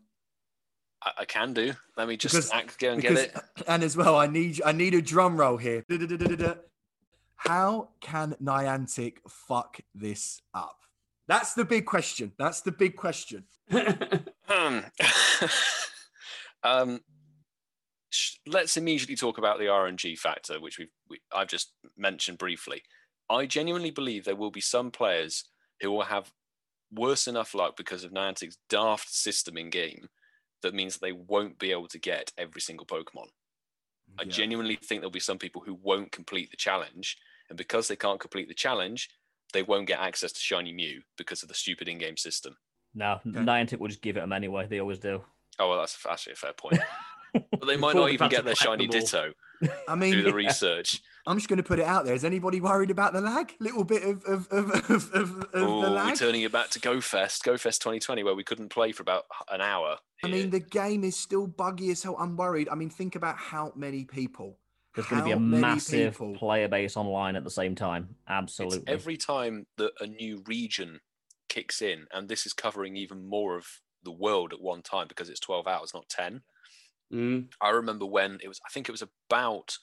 I, 1.02 1.10
I 1.18 1.24
can 1.24 1.52
do. 1.52 1.72
Let 1.96 2.08
me 2.08 2.16
just 2.16 2.34
Because- 2.34 2.50
act, 2.50 2.78
go 2.78 2.92
and 2.92 3.02
get 3.02 3.12
it. 3.12 3.36
and 3.68 3.82
as 3.82 3.96
well, 3.96 4.16
I 4.16 4.26
need 4.26 4.60
I 4.64 4.72
need 4.72 4.94
a 4.94 5.02
drum 5.02 5.36
roll 5.36 5.56
here. 5.56 5.84
How 7.36 7.90
can 8.00 8.34
Niantic 8.42 9.18
fuck 9.28 9.80
this 9.94 10.40
up? 10.54 10.76
That's 11.28 11.54
the 11.54 11.64
big 11.64 11.84
question. 11.84 12.32
That's 12.38 12.62
the 12.62 12.72
big 12.72 12.96
question. 12.96 13.44
Um, 14.48 14.84
um, 16.64 17.00
sh- 18.10 18.36
let's 18.46 18.76
immediately 18.76 19.14
talk 19.14 19.38
about 19.38 19.58
the 19.58 19.66
RNG 19.66 20.18
factor, 20.18 20.58
which 20.60 20.78
we've 20.78 20.88
we, 21.08 21.20
I've 21.32 21.48
just 21.48 21.72
mentioned 21.96 22.38
briefly. 22.38 22.82
I 23.30 23.44
genuinely 23.46 23.90
believe 23.90 24.24
there 24.24 24.36
will 24.36 24.50
be 24.50 24.62
some 24.62 24.90
players 24.90 25.44
who 25.80 25.90
will 25.90 26.02
have 26.04 26.32
worse 26.92 27.26
enough 27.26 27.54
luck 27.54 27.76
because 27.76 28.04
of 28.04 28.12
Niantic's 28.12 28.58
daft 28.68 29.10
system 29.10 29.56
in 29.56 29.70
game 29.70 30.08
that 30.62 30.74
means 30.74 30.96
they 30.96 31.12
won't 31.12 31.58
be 31.58 31.70
able 31.70 31.88
to 31.88 31.98
get 31.98 32.32
every 32.36 32.60
single 32.60 32.86
Pokemon. 32.86 33.28
I 34.18 34.24
genuinely 34.24 34.76
think 34.76 35.00
there'll 35.00 35.10
be 35.10 35.20
some 35.20 35.38
people 35.38 35.62
who 35.64 35.78
won't 35.82 36.10
complete 36.10 36.50
the 36.50 36.56
challenge, 36.56 37.16
and 37.48 37.58
because 37.58 37.86
they 37.86 37.94
can't 37.94 38.18
complete 38.18 38.48
the 38.48 38.54
challenge, 38.54 39.10
they 39.52 39.62
won't 39.62 39.86
get 39.86 40.00
access 40.00 40.32
to 40.32 40.40
Shiny 40.40 40.72
Mew 40.72 41.02
because 41.16 41.42
of 41.42 41.48
the 41.48 41.54
stupid 41.54 41.88
in-game 41.88 42.16
system. 42.16 42.56
No, 42.94 43.20
Okay. 43.26 43.38
Niantic 43.38 43.78
will 43.78 43.88
just 43.88 44.02
give 44.02 44.16
it 44.16 44.20
them 44.20 44.32
anyway. 44.32 44.66
They 44.66 44.80
always 44.80 44.98
do. 44.98 45.22
Oh 45.58 45.68
well, 45.68 45.78
that's 45.78 45.98
actually 46.08 46.32
a 46.32 46.36
fair 46.36 46.52
point. 46.52 46.80
But 47.34 47.66
they 47.66 47.76
might 47.76 47.94
not 47.94 48.10
even 48.10 48.30
get 48.30 48.46
their 48.46 48.54
shiny 48.54 48.86
them 48.86 48.96
all. 48.96 49.00
ditto 49.00 49.32
I 49.62 49.66
through 49.86 49.96
mean, 49.96 50.24
the 50.24 50.34
research. 50.34 51.02
I'm 51.26 51.36
just 51.36 51.48
going 51.48 51.58
to 51.58 51.62
put 51.62 51.78
it 51.78 51.84
out 51.84 52.04
there. 52.04 52.14
Is 52.14 52.24
anybody 52.24 52.60
worried 52.60 52.90
about 52.90 53.12
the 53.12 53.20
lag? 53.20 53.54
Little 53.60 53.84
bit 53.84 54.02
of 54.02 54.24
of 54.24 54.48
of, 54.50 54.70
of, 54.90 54.90
of, 54.90 55.14
of 55.14 55.40
the 55.42 55.48
Oh, 55.54 56.06
we're 56.06 56.14
turning 56.14 56.42
it 56.42 56.52
back 56.52 56.70
to 56.70 56.80
GoFest, 56.80 57.42
GoFest 57.42 57.80
2020, 57.80 58.22
where 58.22 58.34
we 58.34 58.44
couldn't 58.44 58.70
play 58.70 58.92
for 58.92 59.02
about 59.02 59.24
an 59.50 59.60
hour. 59.60 59.98
I 60.24 60.28
mean, 60.28 60.50
the 60.50 60.60
game 60.60 61.04
is 61.04 61.16
still 61.16 61.46
buggy 61.46 61.90
as 61.90 62.02
hell. 62.02 62.16
I'm 62.18 62.36
worried. 62.36 62.68
I 62.70 62.74
mean, 62.74 62.90
think 62.90 63.14
about 63.14 63.36
how 63.36 63.72
many 63.76 64.04
people. 64.04 64.58
There's 64.94 65.06
going 65.06 65.22
to 65.22 65.26
be 65.26 65.32
a 65.32 65.38
massive 65.38 66.14
people- 66.14 66.34
player 66.34 66.66
base 66.66 66.96
online 66.96 67.36
at 67.36 67.44
the 67.44 67.50
same 67.50 67.74
time. 67.74 68.08
it's 68.10 68.18
Absolutely. 68.28 68.82
every 68.88 69.16
time 69.16 69.66
that 69.76 69.92
a 70.00 70.06
new 70.06 70.42
region 70.46 71.00
kicks 71.48 71.82
in, 71.82 72.06
and 72.12 72.28
this 72.28 72.46
is 72.46 72.52
covering 72.52 72.96
even 72.96 73.28
more 73.28 73.56
of 73.56 73.66
the 74.02 74.10
world 74.10 74.52
at 74.52 74.60
one 74.60 74.82
time 74.82 75.06
because 75.08 75.28
it's 75.28 75.40
12 75.40 75.66
hours, 75.66 75.92
not 75.94 76.08
10. 76.08 76.40
Mm. 77.12 77.48
I 77.60 77.70
remember 77.70 78.06
when 78.06 78.38
it 78.42 78.48
was, 78.48 78.60
I 78.66 78.70
think 78.70 78.88
it 78.88 78.92
was 78.92 79.02
about 79.02 79.76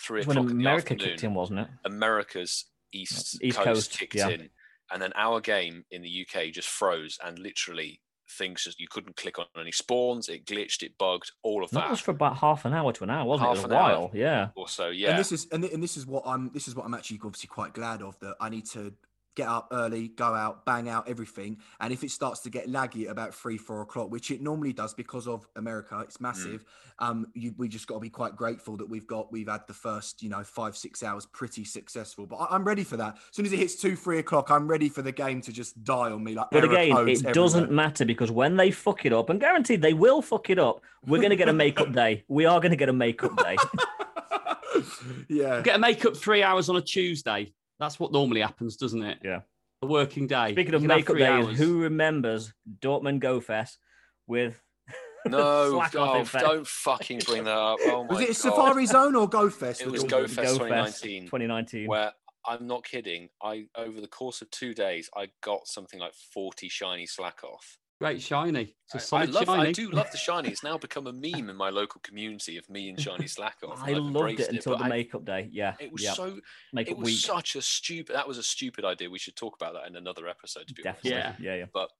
three 0.00 0.20
It 0.20 0.26
was 0.26 0.34
o'clock 0.36 0.46
when 0.46 0.52
in 0.52 0.58
the 0.58 0.64
America 0.64 0.92
afternoon. 0.94 1.08
kicked 1.12 1.24
in, 1.24 1.34
wasn't 1.34 1.60
it? 1.60 1.68
America's 1.84 2.64
East, 2.92 3.38
East 3.42 3.56
Coast, 3.58 3.66
Coast, 3.90 3.98
kicked 3.98 4.14
yeah. 4.14 4.28
in, 4.28 4.48
and 4.92 5.00
then 5.02 5.12
our 5.16 5.40
game 5.40 5.84
in 5.90 6.02
the 6.02 6.26
UK 6.28 6.52
just 6.52 6.68
froze, 6.68 7.18
and 7.24 7.38
literally 7.38 8.00
things 8.38 8.64
just 8.64 8.80
you 8.80 8.86
couldn't 8.90 9.16
click 9.16 9.38
on 9.38 9.44
any 9.60 9.70
spawns. 9.72 10.28
It 10.28 10.46
glitched, 10.46 10.82
it 10.82 10.96
bugged, 10.98 11.30
all 11.42 11.62
of 11.62 11.70
That 11.70 11.80
that. 11.80 11.90
was 11.90 12.00
for 12.00 12.10
about 12.12 12.36
half 12.38 12.64
an 12.64 12.72
hour 12.74 12.92
to 12.92 13.04
an 13.04 13.10
hour, 13.10 13.24
wasn't 13.26 13.46
it? 13.46 13.48
Half 13.48 13.56
It 13.56 13.62
was 13.62 13.64
an 13.64 13.72
a 13.72 13.74
hour. 13.80 13.98
while. 14.00 14.10
Yeah. 14.14 14.48
Also, 14.56 14.88
yeah, 14.90 15.10
And 15.10 15.18
this 15.18 15.30
is 15.32 15.46
and, 15.52 15.62
thi- 15.64 15.72
and 15.72 15.82
this 15.82 15.96
is 15.96 16.06
what 16.06 16.22
I'm 16.26 16.50
this 16.52 16.66
is 16.68 16.74
what 16.74 16.84
I'm 16.86 16.94
actually 16.94 17.20
obviously 17.24 17.48
quite 17.48 17.72
glad 17.74 18.02
of 18.02 18.18
that 18.20 18.34
I 18.40 18.48
need 18.48 18.66
to 18.70 18.92
get 19.34 19.48
up 19.48 19.68
early, 19.72 20.08
go 20.08 20.34
out, 20.34 20.64
bang 20.64 20.88
out 20.88 21.08
everything. 21.08 21.58
And 21.80 21.92
if 21.92 22.04
it 22.04 22.10
starts 22.10 22.40
to 22.40 22.50
get 22.50 22.68
laggy 22.68 23.04
at 23.04 23.10
about 23.10 23.34
three, 23.34 23.56
four 23.56 23.82
o'clock, 23.82 24.10
which 24.10 24.30
it 24.30 24.40
normally 24.40 24.72
does 24.72 24.94
because 24.94 25.26
of 25.26 25.46
America, 25.56 26.00
it's 26.00 26.20
massive. 26.20 26.64
Um, 27.00 27.26
you, 27.34 27.54
we 27.56 27.68
just 27.68 27.86
got 27.88 27.94
to 27.94 28.00
be 28.00 28.10
quite 28.10 28.36
grateful 28.36 28.76
that 28.76 28.88
we've 28.88 29.06
got 29.06 29.32
we've 29.32 29.48
had 29.48 29.66
the 29.66 29.74
first 29.74 30.22
you 30.22 30.28
know 30.28 30.44
five 30.44 30.76
six 30.76 31.02
hours 31.02 31.26
pretty 31.26 31.64
successful. 31.64 32.26
But 32.26 32.36
I, 32.36 32.54
I'm 32.54 32.64
ready 32.64 32.84
for 32.84 32.96
that. 32.96 33.16
As 33.16 33.22
soon 33.32 33.46
as 33.46 33.52
it 33.52 33.58
hits 33.58 33.74
two, 33.74 33.96
three 33.96 34.18
o'clock, 34.18 34.50
I'm 34.50 34.68
ready 34.68 34.88
for 34.88 35.02
the 35.02 35.12
game 35.12 35.40
to 35.42 35.52
just 35.52 35.82
die 35.82 36.12
on 36.12 36.22
me 36.22 36.34
like. 36.34 36.50
But 36.52 36.64
again, 36.64 36.92
codes 36.92 37.22
it 37.22 37.34
doesn't 37.34 37.72
matter 37.72 38.04
because 38.04 38.30
when 38.30 38.56
they 38.56 38.70
fuck 38.70 39.04
it 39.04 39.12
up, 39.12 39.30
and 39.30 39.40
guaranteed 39.40 39.82
they 39.82 39.94
will 39.94 40.22
fuck 40.22 40.50
it 40.50 40.58
up, 40.58 40.82
we're 41.04 41.18
going 41.18 41.30
to 41.30 41.36
get 41.36 41.48
a 41.48 41.52
makeup 41.52 41.92
day. 41.92 42.24
We 42.28 42.46
are 42.46 42.60
going 42.60 42.70
to 42.70 42.76
get 42.76 42.88
a 42.88 42.92
makeup 42.92 43.36
day. 43.36 43.56
yeah. 45.28 45.60
Get 45.62 45.76
a 45.76 45.78
makeup 45.78 46.16
three 46.16 46.42
hours 46.42 46.68
on 46.68 46.76
a 46.76 46.80
Tuesday. 46.82 47.52
That's 47.78 47.98
what 47.98 48.12
normally 48.12 48.40
happens, 48.40 48.76
doesn't 48.76 49.02
it? 49.02 49.18
Yeah. 49.22 49.40
A 49.82 49.86
working 49.86 50.26
day. 50.26 50.52
Speaking 50.52 50.74
of 50.74 50.82
makeup 50.82 51.16
days, 51.16 51.28
hours. 51.28 51.58
who 51.58 51.80
remembers 51.80 52.52
Dortmund 52.80 53.20
Go 53.20 53.40
Fest 53.40 53.78
with 54.26 54.60
no, 55.26 55.72
slack 55.72 55.94
oh, 55.96 56.20
in 56.20 56.26
don't 56.32 56.66
fucking 56.66 57.20
bring 57.26 57.44
that 57.44 57.56
up. 57.56 57.78
Oh 57.84 58.04
my 58.08 58.14
Was 58.14 58.20
it 58.20 58.26
God. 58.28 58.36
Safari 58.36 58.86
Zone 58.86 59.14
or 59.16 59.28
Go 59.28 59.50
Fest? 59.50 59.82
It 59.82 59.90
was 59.90 60.02
that 60.02 60.10
Go 60.10 60.26
Fest 60.26 60.54
2019, 60.54 61.24
2019. 61.24 61.86
where 61.88 62.12
I'm 62.46 62.66
not 62.66 62.84
kidding. 62.84 63.28
I 63.42 63.66
over 63.76 64.00
the 64.00 64.08
course 64.08 64.42
of 64.42 64.50
two 64.50 64.74
days, 64.74 65.08
I 65.16 65.28
got 65.42 65.66
something 65.66 65.98
like 65.98 66.14
40 66.32 66.68
shiny 66.68 67.06
Slakoth. 67.06 67.78
Great 68.00 68.20
shiny. 68.20 68.74
It's 68.86 68.94
a 68.94 68.98
I, 69.16 69.22
I 69.22 69.26
solid 69.26 69.30
love, 69.30 69.44
shiny. 69.46 69.68
I 69.68 69.72
do 69.72 69.90
love 69.90 70.10
the 70.10 70.18
shiny. 70.18 70.48
It's 70.48 70.64
now 70.64 70.76
become 70.76 71.06
a 71.06 71.12
meme 71.12 71.48
in 71.48 71.56
my 71.56 71.70
local 71.70 72.00
community 72.02 72.56
of 72.56 72.68
me 72.68 72.88
and 72.88 73.00
shiny 73.00 73.28
slack 73.28 73.56
off. 73.68 73.80
I 73.82 73.92
loved 73.92 74.40
it 74.40 74.48
until 74.48 74.72
but 74.72 74.78
the 74.80 74.84
I- 74.84 74.88
makeup 74.88 75.24
day. 75.24 75.48
Yeah. 75.52 75.74
It 75.78 75.92
was 75.92 76.02
yeah. 76.02 76.12
so. 76.12 76.38
makeup 76.72 76.92
It 76.92 76.98
was 76.98 77.06
week. 77.06 77.18
such 77.18 77.54
a 77.54 77.62
stupid. 77.62 78.16
That 78.16 78.26
was 78.26 78.38
a 78.38 78.42
stupid 78.42 78.84
idea. 78.84 79.08
We 79.08 79.18
should 79.18 79.36
talk 79.36 79.54
about 79.56 79.74
that 79.74 79.86
in 79.86 79.96
another 79.96 80.28
episode. 80.28 80.66
To 80.68 80.74
be 80.74 80.84
honest. 80.84 81.04
Definitely. 81.04 81.46
Yeah. 81.46 81.54
Yeah. 81.54 81.66
But 81.72 81.90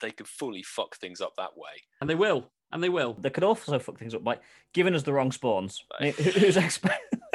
they 0.00 0.12
could 0.12 0.28
fully 0.28 0.62
fuck 0.62 0.96
things 0.96 1.20
up 1.20 1.34
that 1.36 1.56
way. 1.56 1.82
And 2.00 2.08
they 2.08 2.14
will. 2.14 2.50
And 2.72 2.82
they 2.82 2.88
will. 2.88 3.16
They 3.20 3.30
could 3.30 3.44
also 3.44 3.78
fuck 3.80 3.98
things 3.98 4.14
up 4.14 4.22
by 4.22 4.38
giving 4.72 4.94
us 4.94 5.02
the 5.02 5.12
wrong 5.12 5.32
spawns. 5.32 5.84
I 5.98 6.04
mean, 6.04 6.12
who's 6.14 6.56
expect? 6.56 7.16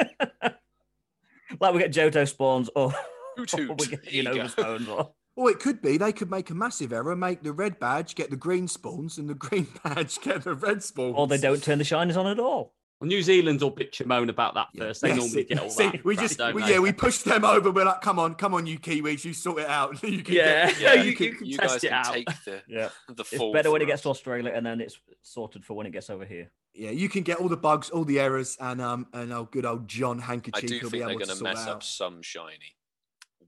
like 1.60 1.74
we 1.74 1.80
get 1.80 1.92
Johto 1.92 2.26
spawns 2.26 2.70
or, 2.74 2.92
Hoot 3.36 3.54
or 3.54 3.74
we 3.78 3.86
get 3.86 4.04
Here 4.04 4.12
you 4.12 4.22
know 4.22 4.34
go. 4.34 4.46
spawns. 4.46 4.88
Or... 4.88 5.12
Or 5.36 5.50
it 5.50 5.60
could 5.60 5.82
be 5.82 5.98
they 5.98 6.12
could 6.12 6.30
make 6.30 6.48
a 6.50 6.54
massive 6.54 6.92
error, 6.92 7.14
make 7.14 7.42
the 7.42 7.52
red 7.52 7.78
badge 7.78 8.14
get 8.14 8.30
the 8.30 8.36
green 8.36 8.66
spawns, 8.68 9.18
and 9.18 9.28
the 9.28 9.34
green 9.46 9.66
badge 9.84 10.18
get 10.20 10.42
the 10.44 10.54
red 10.54 10.82
spawns. 10.82 11.14
or 11.16 11.26
they 11.26 11.38
don't 11.38 11.62
turn 11.62 11.78
the 11.78 11.84
shiners 11.84 12.16
on 12.16 12.26
at 12.26 12.40
all. 12.40 12.72
Well, 12.98 13.08
New 13.08 13.20
Zealand 13.22 13.60
will 13.60 13.70
bitch 13.70 14.00
and 14.00 14.08
moan 14.08 14.30
about 14.30 14.54
that 14.54 14.68
Yeah. 14.72 14.84
first. 14.84 15.02
They 15.02 15.08
Yes, 15.08 15.16
normally 15.18 15.32
see- 15.42 15.44
get 15.44 15.58
all 15.60 15.68
see, 15.80 15.88
that. 15.90 16.02
We 16.02 16.16
crap, 16.16 16.28
just, 16.30 16.54
we, 16.54 16.62
yeah, 16.64 16.78
we 16.78 16.92
push 16.94 17.18
them 17.18 17.44
over. 17.44 17.70
We're 17.70 17.84
like, 17.84 18.00
come 18.00 18.18
on, 18.18 18.34
come 18.36 18.54
on, 18.54 18.66
you 18.66 18.78
Kiwis, 18.78 19.22
you 19.26 19.34
sort 19.34 19.60
it 19.60 19.68
out. 19.68 20.02
you 20.08 20.22
can 20.22 20.34
Yeah. 20.34 20.70
get, 20.72 20.80
Yeah, 20.80 20.94
you, 20.94 21.02
you 21.02 21.08
you 21.10 21.32
can 21.34 21.46
You 21.46 21.58
test 21.58 21.74
guys 21.74 21.84
it 21.84 21.88
can 21.88 21.92
out. 22.06 22.14
take 22.14 22.28
the 22.46 22.62
Yeah. 22.66 22.88
the 23.08 23.20
It's 23.30 23.30
better 23.52 23.70
when 23.70 23.80
for 23.80 23.84
it 23.84 23.86
gets 23.88 24.02
to. 24.04 24.08
Australia 24.08 24.50
and 24.54 24.64
then 24.64 24.80
it's 24.80 24.98
sorted 25.20 25.66
for 25.66 25.74
when 25.74 25.86
it 25.86 25.90
gets 25.92 26.08
over 26.08 26.24
here. 26.24 26.50
yeah, 26.72 26.88
you 26.90 27.10
can 27.10 27.22
get 27.22 27.36
all 27.36 27.48
the 27.50 27.56
bugs, 27.58 27.90
all 27.90 28.04
the 28.06 28.18
errors, 28.18 28.56
and 28.60 28.80
um, 28.80 29.06
and 29.12 29.30
our 29.30 29.44
good 29.44 29.66
old 29.66 29.86
John 29.86 30.18
Handkerchief. 30.18 30.54
I 30.54 30.60
Handkerchief 30.60 30.80
do 30.80 30.86
will 30.86 30.90
think 30.90 30.92
be 30.92 30.98
they're 31.00 31.08
able 31.10 31.18
going 31.18 31.28
to 31.28 31.32
to 31.34 31.38
sort 31.38 31.52
mess 31.54 31.64
it 31.66 31.68
up 31.68 31.76
out. 31.76 31.84
some 31.84 32.22
shiny. 32.22 32.76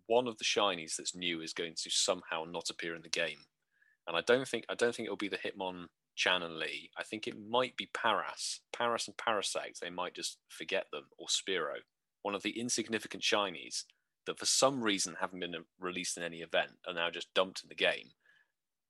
One 0.08 0.26
of 0.26 0.38
the 0.38 0.44
shinies 0.44 0.96
that's 0.96 1.14
new 1.14 1.40
is 1.40 1.52
going 1.52 1.74
to 1.76 1.90
somehow 1.90 2.44
not 2.44 2.70
appear 2.70 2.96
in 2.96 3.02
the 3.02 3.08
game, 3.08 3.46
and 4.06 4.16
I 4.16 4.20
don't 4.20 4.48
think 4.48 4.64
I 4.68 4.74
don't 4.74 4.94
think 4.94 5.06
it'll 5.06 5.16
be 5.16 5.28
the 5.28 5.38
Hitmon 5.38 5.86
Chan 6.16 6.42
and 6.42 6.58
Lee. 6.58 6.90
I 6.98 7.04
think 7.04 7.28
it 7.28 7.36
might 7.48 7.76
be 7.76 7.90
Paras, 7.94 8.60
Paras 8.76 9.06
and 9.06 9.16
Parasect. 9.16 9.78
They 9.80 9.90
might 9.90 10.14
just 10.14 10.38
forget 10.48 10.86
them 10.90 11.04
or 11.16 11.28
Spearow, 11.28 11.78
one 12.22 12.34
of 12.34 12.42
the 12.42 12.58
insignificant 12.58 13.22
shinies 13.22 13.84
that 14.26 14.38
for 14.38 14.44
some 14.44 14.82
reason 14.82 15.16
haven't 15.20 15.40
been 15.40 15.54
released 15.80 16.16
in 16.16 16.22
any 16.22 16.42
event 16.42 16.72
are 16.86 16.92
now 16.92 17.10
just 17.10 17.32
dumped 17.34 17.62
in 17.62 17.68
the 17.68 17.74
game. 17.74 18.10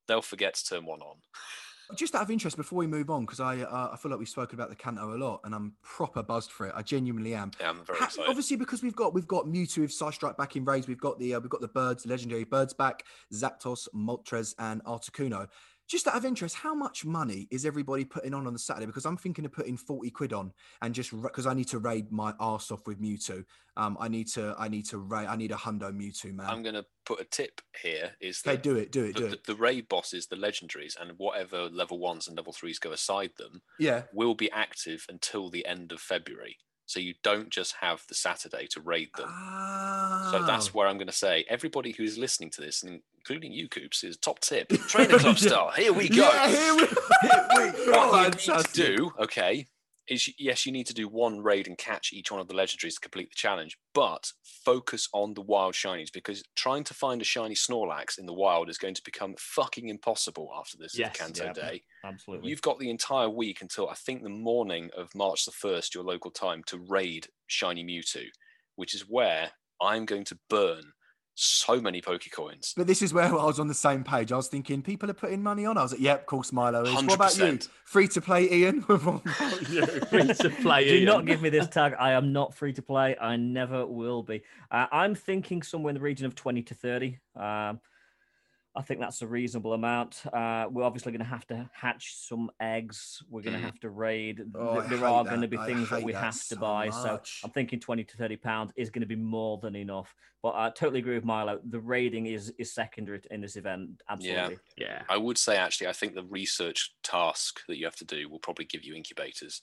They'll 0.06 0.22
forget 0.22 0.54
to 0.54 0.64
turn 0.64 0.86
one 0.86 1.00
on. 1.00 1.18
Just 1.94 2.14
out 2.14 2.22
of 2.22 2.30
interest, 2.30 2.56
before 2.56 2.78
we 2.78 2.86
move 2.86 3.08
on, 3.08 3.22
because 3.24 3.40
I 3.40 3.60
uh, 3.62 3.90
I 3.92 3.96
feel 3.96 4.10
like 4.10 4.18
we've 4.18 4.28
spoken 4.28 4.58
about 4.58 4.68
the 4.68 4.76
Kanto 4.76 5.14
a 5.14 5.16
lot, 5.16 5.40
and 5.44 5.54
I'm 5.54 5.72
proper 5.82 6.22
buzzed 6.22 6.50
for 6.52 6.66
it. 6.66 6.72
I 6.76 6.82
genuinely 6.82 7.34
am. 7.34 7.50
Yeah, 7.58 7.70
I'm 7.70 7.84
very 7.84 7.98
Ha- 7.98 8.04
excited. 8.06 8.28
obviously, 8.28 8.56
because 8.56 8.82
we've 8.82 8.94
got 8.96 9.14
we've 9.14 9.26
got 9.26 9.46
Mewtwo 9.46 9.78
with 9.78 9.90
Psystrike 9.90 10.36
back 10.36 10.54
in 10.56 10.64
raids, 10.64 10.86
we've 10.86 11.00
got 11.00 11.18
the 11.18 11.34
uh, 11.34 11.40
we've 11.40 11.48
got 11.50 11.62
the 11.62 11.68
birds, 11.68 12.04
legendary 12.04 12.44
birds 12.44 12.74
back, 12.74 13.04
Zapdos, 13.32 13.88
Moltres, 13.94 14.54
and 14.58 14.84
Articuno. 14.84 15.48
Just 15.88 16.06
out 16.06 16.16
of 16.16 16.26
interest, 16.26 16.54
how 16.54 16.74
much 16.74 17.06
money 17.06 17.48
is 17.50 17.64
everybody 17.64 18.04
putting 18.04 18.34
on 18.34 18.46
on 18.46 18.52
the 18.52 18.58
Saturday? 18.58 18.84
Because 18.84 19.06
I'm 19.06 19.16
thinking 19.16 19.46
of 19.46 19.52
putting 19.52 19.78
forty 19.78 20.10
quid 20.10 20.34
on 20.34 20.52
and 20.82 20.94
just 20.94 21.10
because 21.22 21.46
I 21.46 21.54
need 21.54 21.68
to 21.68 21.78
raid 21.78 22.12
my 22.12 22.34
arse 22.38 22.70
off 22.70 22.86
with 22.86 23.00
Mewtwo. 23.00 23.42
Um, 23.76 23.96
I 23.98 24.08
need 24.08 24.28
to 24.28 24.54
I 24.58 24.68
need 24.68 24.84
to 24.86 24.98
raid 24.98 25.28
I 25.28 25.36
need 25.36 25.50
a 25.50 25.56
hundo 25.56 25.90
Mewtwo 25.90 26.34
man. 26.34 26.46
I'm 26.46 26.62
going 26.62 26.74
to 26.74 26.84
put 27.06 27.20
a 27.20 27.24
tip 27.24 27.62
here: 27.82 28.10
is 28.20 28.42
okay, 28.46 28.56
that 28.56 28.62
do 28.62 28.76
it, 28.76 28.92
do 28.92 29.04
it, 29.04 29.14
the, 29.14 29.20
do 29.20 29.26
the, 29.28 29.32
it. 29.32 29.44
the 29.46 29.54
raid 29.54 29.88
bosses, 29.88 30.26
the 30.26 30.36
legendaries, 30.36 31.00
and 31.00 31.12
whatever 31.16 31.70
level 31.70 31.98
ones 31.98 32.28
and 32.28 32.36
level 32.36 32.52
threes 32.52 32.78
go 32.78 32.92
aside 32.92 33.30
them 33.38 33.62
Yeah, 33.78 34.02
will 34.12 34.34
be 34.34 34.50
active 34.50 35.06
until 35.08 35.48
the 35.48 35.64
end 35.64 35.92
of 35.92 36.00
February. 36.00 36.58
So 36.88 37.00
you 37.00 37.12
don't 37.22 37.50
just 37.50 37.74
have 37.82 38.02
the 38.08 38.14
Saturday 38.14 38.66
to 38.68 38.80
raid 38.80 39.10
them. 39.14 39.28
So 40.30 40.42
that's 40.46 40.68
Ah. 40.68 40.70
where 40.72 40.88
I'm 40.88 40.96
going 40.96 41.06
to 41.06 41.12
say 41.12 41.44
everybody 41.48 41.92
who 41.92 42.02
is 42.02 42.16
listening 42.16 42.48
to 42.52 42.62
this, 42.62 42.82
and 42.82 43.02
including 43.18 43.52
you, 43.52 43.68
Coops, 43.68 44.02
is 44.04 44.16
top 44.16 44.40
tip. 44.40 44.68
Trainer 44.88 45.18
club 45.18 45.36
Yeah. 45.38 45.48
style. 45.48 45.70
Here 45.70 45.92
we 45.92 46.08
go. 46.08 46.16
Yeah, 46.22 46.48
here 46.48 46.74
we, 46.74 46.80
here 47.28 47.48
we 47.56 47.84
go. 47.92 48.08
what 48.10 48.46
you 48.46 48.54
need 48.54 48.64
to 48.64 48.72
do, 48.72 49.12
okay, 49.20 49.66
is 50.08 50.32
yes, 50.38 50.66
you 50.66 50.72
need 50.72 50.86
to 50.86 50.94
do 50.94 51.08
one 51.08 51.40
raid 51.40 51.66
and 51.66 51.76
catch 51.76 52.12
each 52.12 52.30
one 52.30 52.40
of 52.40 52.48
the 52.48 52.54
legendaries 52.54 52.94
to 52.94 53.00
complete 53.00 53.30
the 53.30 53.36
challenge, 53.36 53.76
but 53.94 54.32
focus 54.64 55.08
on 55.12 55.34
the 55.34 55.42
wild 55.42 55.74
shinies 55.74 56.12
because 56.12 56.42
trying 56.56 56.84
to 56.84 56.94
find 56.94 57.20
a 57.20 57.24
shiny 57.24 57.54
Snorlax 57.54 58.18
in 58.18 58.26
the 58.26 58.32
wild 58.32 58.68
is 58.68 58.78
going 58.78 58.94
to 58.94 59.02
become 59.04 59.34
fucking 59.38 59.88
impossible 59.88 60.50
after 60.56 60.76
this 60.78 60.98
Yes, 60.98 61.16
Kanto 61.16 61.44
yeah. 61.44 61.52
day. 61.52 61.82
Absolutely. 62.04 62.48
You've 62.50 62.62
got 62.62 62.78
the 62.78 62.90
entire 62.90 63.28
week 63.28 63.62
until 63.62 63.88
I 63.88 63.94
think 63.94 64.22
the 64.22 64.28
morning 64.28 64.90
of 64.96 65.14
March 65.14 65.44
the 65.44 65.52
1st, 65.52 65.94
your 65.94 66.04
local 66.04 66.30
time, 66.30 66.62
to 66.66 66.78
raid 66.88 67.28
Shiny 67.46 67.84
Mewtwo, 67.84 68.24
which 68.76 68.94
is 68.94 69.02
where 69.02 69.50
I'm 69.80 70.04
going 70.04 70.24
to 70.24 70.38
burn 70.48 70.92
so 71.38 71.80
many 71.80 72.00
Pokecoins. 72.00 72.74
But 72.76 72.86
this 72.86 73.00
is 73.00 73.14
where 73.14 73.26
I 73.26 73.44
was 73.44 73.60
on 73.60 73.68
the 73.68 73.74
same 73.74 74.02
page. 74.02 74.32
I 74.32 74.36
was 74.36 74.48
thinking 74.48 74.82
people 74.82 75.08
are 75.08 75.14
putting 75.14 75.42
money 75.42 75.64
on. 75.66 75.78
I 75.78 75.82
was 75.82 75.92
like, 75.92 76.00
yep, 76.00 76.20
of 76.20 76.26
course 76.26 76.52
Milo 76.52 76.84
is. 76.84 76.94
What 76.94 77.14
about 77.14 77.38
you? 77.38 77.58
Free 77.84 78.08
to 78.08 78.20
play, 78.20 78.50
Ian? 78.50 78.82
Free 78.82 78.98
to 78.98 80.52
play. 80.60 80.88
Do 80.88 80.94
Ian. 80.96 81.04
not 81.04 81.26
give 81.26 81.40
me 81.40 81.48
this 81.48 81.68
tag. 81.68 81.94
I 81.98 82.12
am 82.12 82.32
not 82.32 82.54
free 82.54 82.72
to 82.72 82.82
play. 82.82 83.16
I 83.16 83.36
never 83.36 83.86
will 83.86 84.22
be. 84.22 84.42
Uh, 84.70 84.86
I'm 84.90 85.14
thinking 85.14 85.62
somewhere 85.62 85.90
in 85.90 85.94
the 85.94 86.00
region 86.00 86.26
of 86.26 86.34
20 86.34 86.62
to 86.62 86.74
30. 86.74 87.18
Um, 87.36 87.80
I 88.76 88.82
think 88.82 89.00
that's 89.00 89.22
a 89.22 89.26
reasonable 89.26 89.72
amount. 89.72 90.22
Uh, 90.32 90.66
we're 90.70 90.84
obviously 90.84 91.10
going 91.10 91.18
to 91.20 91.24
have 91.24 91.46
to 91.48 91.68
hatch 91.72 92.14
some 92.16 92.50
eggs. 92.60 93.22
We're 93.28 93.42
going 93.42 93.56
to 93.56 93.62
Mm. 93.62 93.64
have 93.64 93.80
to 93.80 93.90
raid. 93.90 94.42
Oh, 94.54 94.80
there 94.82 94.98
hate 94.98 95.02
are 95.02 95.24
going 95.24 95.40
to 95.40 95.48
be 95.48 95.56
things 95.56 95.90
that 95.90 96.02
we 96.02 96.12
that 96.12 96.22
have 96.22 96.34
to 96.34 96.40
so 96.54 96.56
buy. 96.56 96.90
So. 96.90 97.20
I'm 97.42 97.50
thinking 97.50 97.80
20 97.80 98.04
to 98.04 98.16
30 98.16 98.36
pounds 98.36 98.72
is 98.76 98.90
going 98.90 99.00
to 99.00 99.06
be 99.06 99.16
more 99.16 99.58
than 99.58 99.74
enough. 99.74 100.14
But 100.42 100.54
I 100.54 100.70
totally 100.70 101.00
agree 101.00 101.16
with 101.16 101.24
Milo. 101.24 101.58
The 101.68 101.80
raiding 101.80 102.26
is 102.26 102.52
is 102.58 102.72
secondary 102.72 103.20
in 103.32 103.40
this 103.40 103.56
event. 103.56 104.00
Absolutely. 104.08 104.58
Yeah. 104.76 105.02
I 105.08 105.16
would 105.16 105.38
say 105.38 105.56
actually, 105.56 105.88
I 105.88 105.92
think 105.92 106.14
the 106.14 106.24
research 106.24 106.94
task 107.02 107.60
that 107.66 107.78
you 107.78 107.84
have 107.86 107.96
to 107.96 108.04
do 108.04 108.28
will 108.28 108.38
probably 108.38 108.66
give 108.66 108.84
you 108.84 108.94
incubators 108.94 109.62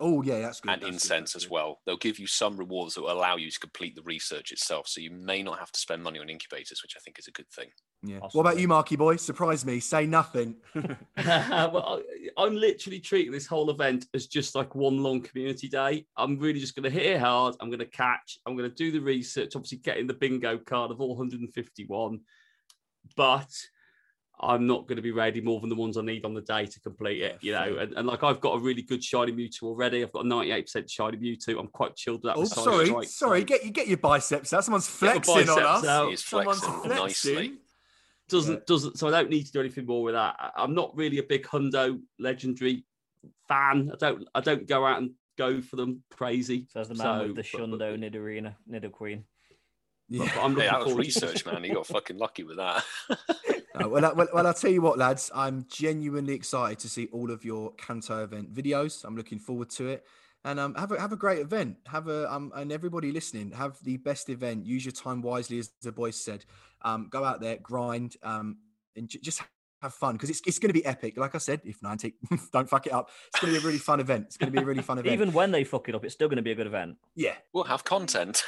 oh, 0.00 0.22
yeah, 0.22 0.40
that's 0.40 0.60
good. 0.60 0.72
and 0.72 0.82
that's 0.82 0.86
good, 0.86 0.94
incense 0.94 1.32
that's 1.32 1.44
as 1.44 1.48
good. 1.48 1.54
well. 1.54 1.80
They'll 1.86 1.96
give 1.96 2.18
you 2.18 2.26
some 2.26 2.56
rewards 2.56 2.94
that 2.94 3.02
will 3.02 3.12
allow 3.12 3.36
you 3.36 3.50
to 3.50 3.58
complete 3.58 3.94
the 3.94 4.02
research 4.02 4.52
itself. 4.52 4.88
So 4.88 5.00
you 5.00 5.10
may 5.10 5.42
not 5.42 5.58
have 5.58 5.72
to 5.72 5.80
spend 5.80 6.02
money 6.02 6.18
on 6.18 6.28
incubators, 6.28 6.82
which 6.82 6.94
I 6.96 7.00
think 7.00 7.18
is 7.18 7.28
a 7.28 7.32
good 7.32 7.48
thing. 7.50 7.68
Yeah. 8.02 8.20
What 8.32 8.42
about 8.42 8.58
you, 8.58 8.68
Marky 8.68 8.96
boy? 8.96 9.16
Surprise 9.16 9.64
me. 9.66 9.80
Say 9.80 10.06
nothing. 10.06 10.56
well, 10.74 10.94
I, 11.16 12.02
I'm 12.36 12.54
literally 12.54 13.00
treating 13.00 13.32
this 13.32 13.46
whole 13.46 13.70
event 13.70 14.06
as 14.14 14.26
just 14.26 14.54
like 14.54 14.74
one 14.74 15.02
long 15.02 15.20
community 15.20 15.68
day. 15.68 16.06
I'm 16.16 16.38
really 16.38 16.60
just 16.60 16.76
going 16.76 16.84
to 16.84 16.90
hit 16.90 17.06
it 17.06 17.20
hard. 17.20 17.56
I'm 17.60 17.70
going 17.70 17.80
to 17.80 17.86
catch. 17.86 18.38
I'm 18.46 18.56
going 18.56 18.70
to 18.70 18.74
do 18.74 18.92
the 18.92 19.00
research. 19.00 19.56
Obviously, 19.56 19.78
getting 19.78 20.06
the 20.06 20.14
bingo 20.14 20.58
card 20.58 20.90
of 20.90 21.00
all 21.00 21.16
151, 21.16 22.20
but 23.16 23.50
I'm 24.40 24.66
not 24.66 24.86
going 24.86 24.96
to 24.96 25.02
be 25.02 25.10
ready 25.10 25.40
more 25.40 25.60
than 25.60 25.68
the 25.68 25.74
ones 25.74 25.96
I 25.96 26.02
need 26.02 26.24
on 26.24 26.32
the 26.34 26.40
day 26.42 26.64
to 26.66 26.80
complete 26.80 27.22
it. 27.22 27.38
Yeah, 27.42 27.64
You 27.66 27.72
know, 27.72 27.78
and, 27.78 27.92
and 27.94 28.06
like 28.06 28.22
I've 28.22 28.40
got 28.40 28.54
a 28.56 28.58
really 28.60 28.82
good 28.82 29.02
shiny 29.02 29.32
Mewtwo 29.32 29.64
already. 29.64 30.02
I've 30.02 30.12
got 30.12 30.24
a 30.24 30.28
98% 30.28 30.88
shiny 30.90 31.16
Mewtwo. 31.16 31.58
I'm 31.58 31.66
quite 31.68 31.96
chilled 31.96 32.22
with 32.22 32.32
that. 32.34 32.36
Oh, 32.38 32.44
sorry, 32.44 32.86
Strike, 32.86 33.08
sorry. 33.08 33.40
so- 33.40 33.44
Get 33.46 33.64
you 33.64 33.70
get 33.72 33.88
your 33.88 33.96
biceps 33.98 34.52
out. 34.52 34.64
Someone's 34.64 34.88
flexing 34.88 35.48
on 35.48 35.62
us. 35.62 35.84
out. 35.86 36.10
He 36.10 36.16
Someone's 36.16 36.60
flexing 36.60 36.90
nicely. 36.90 37.52
doesn't 38.28 38.54
Yeah. 38.54 38.60
doesn't 38.66 38.98
so 38.98 39.08
I 39.08 39.10
don't 39.10 39.30
need 39.30 39.46
to 39.46 39.52
do 39.52 39.60
anything 39.60 39.86
more 39.86 40.02
with 40.02 40.14
that. 40.14 40.36
I- 40.38 40.52
I'm 40.62 40.74
not 40.74 40.96
really 40.96 41.18
a 41.18 41.22
big 41.22 41.44
Hundo 41.44 42.00
legendary 42.18 42.84
fan. 43.48 43.90
I 43.92 43.96
don't 43.96 44.28
I 44.34 44.40
don't 44.40 44.66
go 44.68 44.86
out 44.86 44.98
and 45.02 45.12
go 45.36 45.60
for 45.60 45.76
them 45.76 46.02
crazy. 46.10 46.66
Says 46.72 46.88
the 46.88 46.94
man 46.94 47.04
So, 47.04 47.26
with 47.26 47.36
the 47.36 47.42
but- 47.42 47.78
but- 47.78 47.78
Shundo 47.80 47.98
Nidorina, 47.98 48.54
Nidoqueen. 48.70 49.22
Yeah. 50.08 50.30
But 50.34 50.42
I'm 50.42 50.56
Hey, 50.56 50.64
looking 50.66 50.78
that 50.78 50.84
was 50.86 50.94
research, 50.94 51.44
man. 51.46 51.64
You 51.64 51.74
got 51.74 51.86
fucking 51.86 52.18
lucky 52.18 52.42
with 52.44 52.56
that. 52.56 52.84
Uh, 53.80 53.88
well, 53.88 54.04
I, 54.04 54.12
well, 54.12 54.26
well, 54.34 54.44
I'll 54.44 54.54
tell 54.54 54.72
you 54.72 54.82
what, 54.82 54.98
lads. 54.98 55.30
I'm 55.32 55.64
genuinely 55.70 56.34
excited 56.34 56.80
to 56.80 56.88
see 56.88 57.06
all 57.12 57.30
of 57.30 57.44
your 57.44 57.72
Kanto 57.74 58.24
event 58.24 58.52
videos. 58.52 59.04
I'm 59.04 59.14
looking 59.14 59.38
forward 59.38 59.70
to 59.70 59.86
it. 59.86 60.04
And 60.44 60.58
um, 60.58 60.74
have 60.74 60.90
a 60.90 61.00
have 61.00 61.12
a 61.12 61.16
great 61.16 61.38
event. 61.38 61.76
Have 61.86 62.08
a 62.08 62.32
um, 62.32 62.50
and 62.56 62.72
everybody 62.72 63.12
listening, 63.12 63.52
have 63.52 63.78
the 63.84 63.96
best 63.98 64.30
event. 64.30 64.66
Use 64.66 64.84
your 64.84 64.90
time 64.90 65.22
wisely, 65.22 65.60
as 65.60 65.70
the 65.82 65.92
boys 65.92 66.16
said. 66.16 66.44
Um, 66.82 67.06
go 67.08 67.22
out 67.22 67.40
there, 67.40 67.56
grind, 67.62 68.16
um, 68.24 68.56
and 68.96 69.08
j- 69.08 69.20
just 69.20 69.42
have 69.80 69.94
fun 69.94 70.14
because 70.14 70.30
it's 70.30 70.40
it's 70.44 70.58
going 70.58 70.70
to 70.70 70.74
be 70.74 70.84
epic. 70.84 71.16
Like 71.16 71.36
I 71.36 71.38
said, 71.38 71.60
if 71.64 71.80
90, 71.80 72.14
don't 72.52 72.68
fuck 72.68 72.84
it 72.88 72.92
up. 72.92 73.10
It's 73.28 73.40
going 73.40 73.54
to 73.54 73.60
be 73.60 73.64
a 73.64 73.66
really 73.66 73.78
fun 73.78 74.00
event. 74.00 74.24
It's 74.26 74.36
going 74.36 74.50
to 74.52 74.56
be 74.58 74.62
a 74.62 74.66
really 74.66 74.82
fun 74.82 74.98
event. 74.98 75.12
Even 75.12 75.32
when 75.32 75.52
they 75.52 75.62
fuck 75.62 75.88
it 75.88 75.94
up, 75.94 76.04
it's 76.04 76.14
still 76.14 76.28
going 76.28 76.36
to 76.38 76.42
be 76.42 76.50
a 76.52 76.56
good 76.56 76.66
event. 76.66 76.96
yeah. 77.14 77.34
we'll 77.52 77.62
have 77.64 77.84
content. 77.84 78.42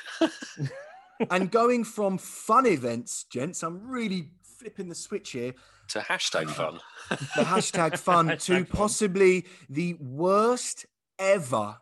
And 1.30 1.50
going 1.50 1.84
from 1.84 2.18
fun 2.18 2.66
events, 2.66 3.24
gents, 3.24 3.62
I'm 3.62 3.86
really 3.86 4.30
flipping 4.42 4.88
the 4.88 4.94
switch 4.94 5.30
here. 5.32 5.54
to 5.88 6.00
hashtag 6.00 6.50
fun. 6.50 6.80
the 7.08 7.16
hashtag 7.42 7.98
fun 7.98 8.28
Hashtag 8.28 8.44
to 8.44 8.54
fun. 8.64 8.66
possibly 8.66 9.46
the 9.68 9.94
worst 9.94 10.86
ever 11.18 11.78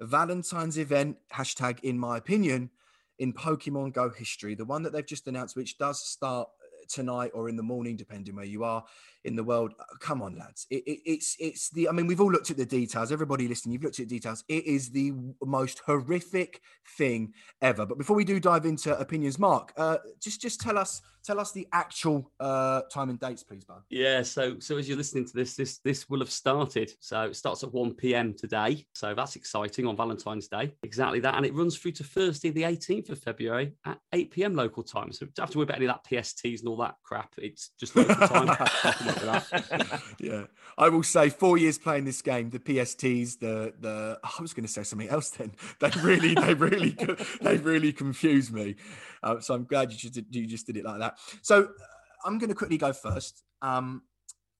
Valentine's 0.00 0.76
event, 0.76 1.16
hashtag 1.32 1.80
in 1.80 1.98
my 1.98 2.16
opinion, 2.18 2.70
in 3.18 3.32
Pokemon 3.32 3.92
Go 3.92 4.10
history. 4.10 4.54
The 4.54 4.64
one 4.64 4.82
that 4.82 4.92
they've 4.92 5.06
just 5.06 5.26
announced, 5.28 5.56
which 5.56 5.78
does 5.78 6.04
start 6.04 6.48
uh, 6.48 6.84
tonight 6.88 7.30
or 7.32 7.48
in 7.48 7.56
the 7.56 7.62
morning, 7.62 7.96
depending 7.96 8.34
where 8.34 8.44
you 8.44 8.64
are 8.64 8.84
in 9.24 9.36
the 9.36 9.44
world. 9.44 9.74
Uh, 9.78 9.84
Come 10.00 10.22
on, 10.22 10.38
lads. 10.38 10.66
It, 10.70 10.84
it, 10.86 11.00
it's 11.04 11.36
it's 11.38 11.70
the. 11.70 11.88
I 11.88 11.92
mean, 11.92 12.06
we've 12.06 12.20
all 12.20 12.30
looked 12.30 12.50
at 12.50 12.56
the 12.56 12.66
details. 12.66 13.12
Everybody 13.12 13.48
listening, 13.48 13.72
you've 13.72 13.82
looked 13.82 13.98
at 14.00 14.08
the 14.08 14.14
details. 14.14 14.44
It 14.48 14.64
is 14.64 14.90
the 14.90 15.12
most 15.44 15.80
horrific 15.86 16.60
thing 16.96 17.32
ever. 17.62 17.86
But 17.86 17.98
before 17.98 18.16
we 18.16 18.24
do 18.24 18.38
dive 18.38 18.66
into 18.66 18.98
opinions, 18.98 19.38
Mark, 19.38 19.72
uh, 19.76 19.98
just 20.20 20.40
just 20.40 20.60
tell 20.60 20.78
us 20.78 21.02
tell 21.24 21.40
us 21.40 21.52
the 21.52 21.66
actual 21.72 22.30
uh, 22.38 22.82
time 22.92 23.08
and 23.08 23.18
dates, 23.18 23.42
please, 23.42 23.64
bud. 23.64 23.82
Yeah, 23.88 24.22
so 24.22 24.58
so 24.60 24.76
as 24.76 24.88
you're 24.88 24.98
listening 24.98 25.26
to 25.26 25.32
this, 25.34 25.56
this 25.56 25.78
this 25.78 26.08
will 26.08 26.20
have 26.20 26.30
started. 26.30 26.92
So 27.00 27.22
it 27.22 27.36
starts 27.36 27.64
at 27.64 27.72
1 27.72 27.94
p.m. 27.94 28.34
today. 28.34 28.86
So 28.94 29.14
that's 29.14 29.36
exciting 29.36 29.86
on 29.86 29.96
Valentine's 29.96 30.48
Day. 30.48 30.74
Exactly 30.82 31.20
that. 31.20 31.34
And 31.34 31.46
it 31.46 31.54
runs 31.54 31.76
through 31.76 31.92
to 31.92 32.04
Thursday, 32.04 32.50
the 32.50 32.62
18th 32.62 33.10
of 33.10 33.18
February 33.18 33.72
at 33.84 33.98
8 34.12 34.30
p.m. 34.30 34.54
local 34.54 34.82
time. 34.82 35.12
So 35.12 35.26
don't 35.26 35.44
have 35.44 35.50
to 35.50 35.58
worry 35.58 35.64
about 35.64 35.76
any 35.76 35.86
of 35.86 35.94
that 35.94 36.04
PSTs 36.04 36.60
and 36.60 36.68
all 36.68 36.76
that 36.78 36.96
crap. 37.02 37.34
It's 37.38 37.70
just 37.80 37.96
local 37.96 38.14
time. 38.14 38.48
Nothing 39.22 39.28
up 39.28 39.70
with 39.70 39.78
that. 39.78 40.02
yeah, 40.18 40.44
I 40.76 40.88
will 40.88 41.02
say 41.02 41.28
four 41.28 41.58
years 41.58 41.78
playing 41.78 42.04
this 42.04 42.22
game, 42.22 42.50
the 42.50 42.58
PSTs, 42.58 43.38
the 43.38 43.74
the 43.78 44.18
I 44.22 44.42
was 44.42 44.52
going 44.54 44.66
to 44.66 44.72
say 44.72 44.82
something 44.82 45.08
else. 45.08 45.30
Then 45.30 45.52
they 45.80 45.90
really, 46.00 46.34
they 46.34 46.54
really, 46.54 46.96
they 47.40 47.56
really 47.58 47.92
confused 47.92 48.52
me. 48.52 48.76
Uh, 49.22 49.40
so 49.40 49.54
I'm 49.54 49.64
glad 49.64 49.92
you 49.92 49.98
just 49.98 50.14
did, 50.14 50.26
you 50.30 50.46
just 50.46 50.66
did 50.66 50.76
it 50.76 50.84
like 50.84 50.98
that. 51.00 51.18
So 51.42 51.64
uh, 51.64 51.66
I'm 52.24 52.38
going 52.38 52.50
to 52.50 52.54
quickly 52.54 52.78
go 52.78 52.92
first. 52.92 53.42
Um, 53.62 54.02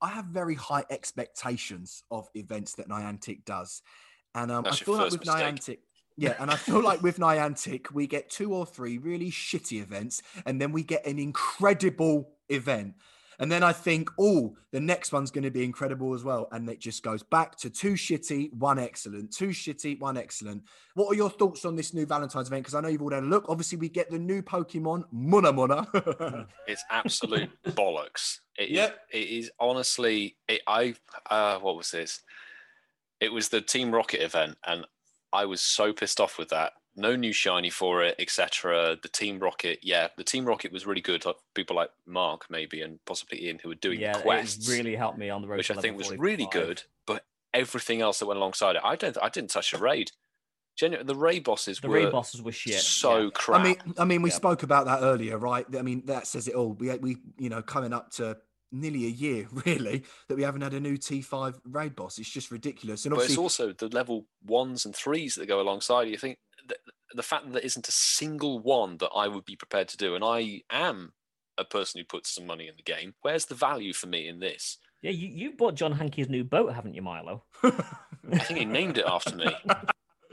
I 0.00 0.08
have 0.08 0.26
very 0.26 0.54
high 0.54 0.84
expectations 0.90 2.02
of 2.10 2.28
events 2.34 2.74
that 2.74 2.88
Niantic 2.88 3.44
does, 3.44 3.82
and 4.34 4.50
um, 4.52 4.66
I 4.66 4.72
feel 4.72 4.94
like 4.94 5.10
with 5.10 5.20
mistake. 5.20 5.54
Niantic. 5.54 5.78
Yeah, 6.16 6.34
and 6.38 6.50
I 6.50 6.54
feel 6.54 6.80
like 6.80 7.02
with 7.02 7.18
Niantic, 7.18 7.90
we 7.92 8.06
get 8.06 8.30
two 8.30 8.54
or 8.54 8.64
three 8.64 8.98
really 8.98 9.30
shitty 9.30 9.80
events, 9.80 10.22
and 10.46 10.60
then 10.60 10.70
we 10.70 10.84
get 10.84 11.06
an 11.06 11.18
incredible 11.18 12.30
event. 12.48 12.94
And 13.38 13.50
then 13.50 13.62
I 13.62 13.72
think, 13.72 14.10
oh, 14.18 14.56
the 14.72 14.80
next 14.80 15.12
one's 15.12 15.30
going 15.30 15.44
to 15.44 15.50
be 15.50 15.64
incredible 15.64 16.14
as 16.14 16.24
well. 16.24 16.48
And 16.52 16.68
it 16.68 16.80
just 16.80 17.02
goes 17.02 17.22
back 17.22 17.56
to 17.56 17.70
two 17.70 17.92
shitty, 17.92 18.52
one 18.54 18.78
excellent, 18.78 19.32
two 19.32 19.48
shitty, 19.48 20.00
one 20.00 20.16
excellent. 20.16 20.62
What 20.94 21.10
are 21.10 21.14
your 21.14 21.30
thoughts 21.30 21.64
on 21.64 21.76
this 21.76 21.94
new 21.94 22.06
Valentine's 22.06 22.48
event? 22.48 22.64
Because 22.64 22.74
I 22.74 22.80
know 22.80 22.88
you've 22.88 23.02
all 23.02 23.12
had 23.12 23.22
a 23.22 23.26
look. 23.26 23.46
Obviously, 23.48 23.78
we 23.78 23.88
get 23.88 24.10
the 24.10 24.18
new 24.18 24.42
Pokemon, 24.42 25.04
Muna 25.14 25.52
Muna. 25.52 26.46
It's 26.66 26.84
absolute 26.90 27.50
bollocks. 27.68 28.38
It 28.58 28.64
is. 28.64 28.70
Yep. 28.70 28.98
It 29.12 29.28
is 29.28 29.50
honestly. 29.58 30.36
It, 30.48 30.62
I. 30.66 30.94
Uh, 31.28 31.58
what 31.58 31.76
was 31.76 31.90
this? 31.90 32.22
It 33.20 33.32
was 33.32 33.48
the 33.48 33.60
Team 33.60 33.92
Rocket 33.92 34.22
event, 34.22 34.56
and 34.66 34.86
I 35.32 35.46
was 35.46 35.60
so 35.60 35.92
pissed 35.92 36.20
off 36.20 36.38
with 36.38 36.48
that. 36.50 36.72
No 36.96 37.16
new 37.16 37.32
shiny 37.32 37.70
for 37.70 38.02
it, 38.04 38.14
etc. 38.18 38.96
The 39.02 39.08
Team 39.08 39.38
Rocket, 39.40 39.80
yeah, 39.82 40.08
the 40.16 40.24
Team 40.24 40.44
Rocket 40.44 40.72
was 40.72 40.86
really 40.86 41.00
good. 41.00 41.24
Like 41.24 41.36
people 41.54 41.74
like 41.76 41.90
Mark, 42.06 42.46
maybe, 42.48 42.82
and 42.82 42.98
possibly 43.04 43.44
Ian, 43.46 43.58
who 43.60 43.68
were 43.70 43.74
doing 43.74 44.00
yeah, 44.00 44.20
quests, 44.20 44.68
it 44.68 44.72
really 44.76 44.94
helped 44.94 45.18
me 45.18 45.28
on 45.30 45.42
the 45.42 45.48
road. 45.48 45.58
which 45.58 45.68
to 45.68 45.74
I 45.74 45.80
think 45.80 45.96
level 45.98 46.10
was 46.12 46.18
really 46.18 46.48
good. 46.52 46.82
But 47.06 47.24
everything 47.52 48.00
else 48.00 48.20
that 48.20 48.26
went 48.26 48.38
alongside 48.38 48.76
it, 48.76 48.82
I 48.84 48.94
don't. 48.96 49.16
I 49.20 49.28
didn't 49.28 49.50
touch 49.50 49.72
a 49.72 49.78
raid. 49.78 50.12
Genuinely, 50.76 51.12
the 51.12 51.18
raid 51.18 51.44
bosses 51.44 51.78
The 51.78 51.88
were 51.88 51.94
raid 51.94 52.10
bosses 52.10 52.42
were 52.42 52.50
shit. 52.52 52.80
so 52.80 53.24
yeah. 53.24 53.30
crap. 53.32 53.60
I 53.60 53.64
mean, 53.64 53.76
I 53.98 54.04
mean, 54.04 54.22
we 54.22 54.30
Yeah. 54.30 54.36
spoke 54.36 54.62
about 54.64 54.86
that 54.86 55.02
earlier, 55.02 55.38
right? 55.38 55.64
I 55.76 55.82
mean, 55.82 56.02
that 56.06 56.26
says 56.26 56.48
it 56.48 56.54
all. 56.54 56.72
We, 56.72 56.92
we, 56.96 57.16
you 57.38 57.48
know, 57.48 57.62
coming 57.62 57.92
up 57.92 58.10
to 58.12 58.38
nearly 58.72 59.04
a 59.06 59.08
year, 59.08 59.46
really, 59.66 60.02
that 60.28 60.36
we 60.36 60.42
haven't 60.42 60.62
had 60.62 60.74
a 60.74 60.80
new 60.80 60.96
T5 60.96 61.60
raid 61.64 61.94
boss. 61.94 62.18
It's 62.18 62.28
just 62.28 62.50
ridiculous. 62.50 63.04
And 63.04 63.14
but 63.14 63.24
it's 63.24 63.38
also 63.38 63.72
the 63.72 63.88
level 63.88 64.26
ones 64.44 64.84
and 64.84 64.94
threes 64.94 65.36
that 65.36 65.46
go 65.46 65.60
alongside. 65.60 66.08
You 66.08 66.18
think 66.18 66.38
the, 66.68 66.76
the 67.14 67.22
fact 67.22 67.46
that 67.46 67.52
there 67.52 67.62
isn't 67.62 67.88
a 67.88 67.92
single 67.92 68.58
one 68.58 68.98
that 68.98 69.10
I 69.14 69.28
would 69.28 69.44
be 69.44 69.56
prepared 69.56 69.88
to 69.88 69.96
do, 69.96 70.14
and 70.14 70.24
I 70.24 70.62
am 70.70 71.12
a 71.56 71.64
person 71.64 72.00
who 72.00 72.04
puts 72.04 72.34
some 72.34 72.46
money 72.46 72.68
in 72.68 72.74
the 72.76 72.82
game. 72.82 73.14
Where's 73.22 73.46
the 73.46 73.54
value 73.54 73.92
for 73.92 74.06
me 74.06 74.28
in 74.28 74.40
this? 74.40 74.78
Yeah, 75.02 75.10
you, 75.10 75.28
you 75.28 75.52
bought 75.52 75.74
John 75.74 75.92
Hanke's 75.92 76.28
new 76.28 76.44
boat, 76.44 76.72
haven't 76.72 76.94
you, 76.94 77.02
Milo? 77.02 77.44
I 77.62 78.38
think 78.38 78.58
he 78.58 78.64
named 78.64 78.98
it 78.98 79.04
after 79.06 79.36
me. 79.36 79.54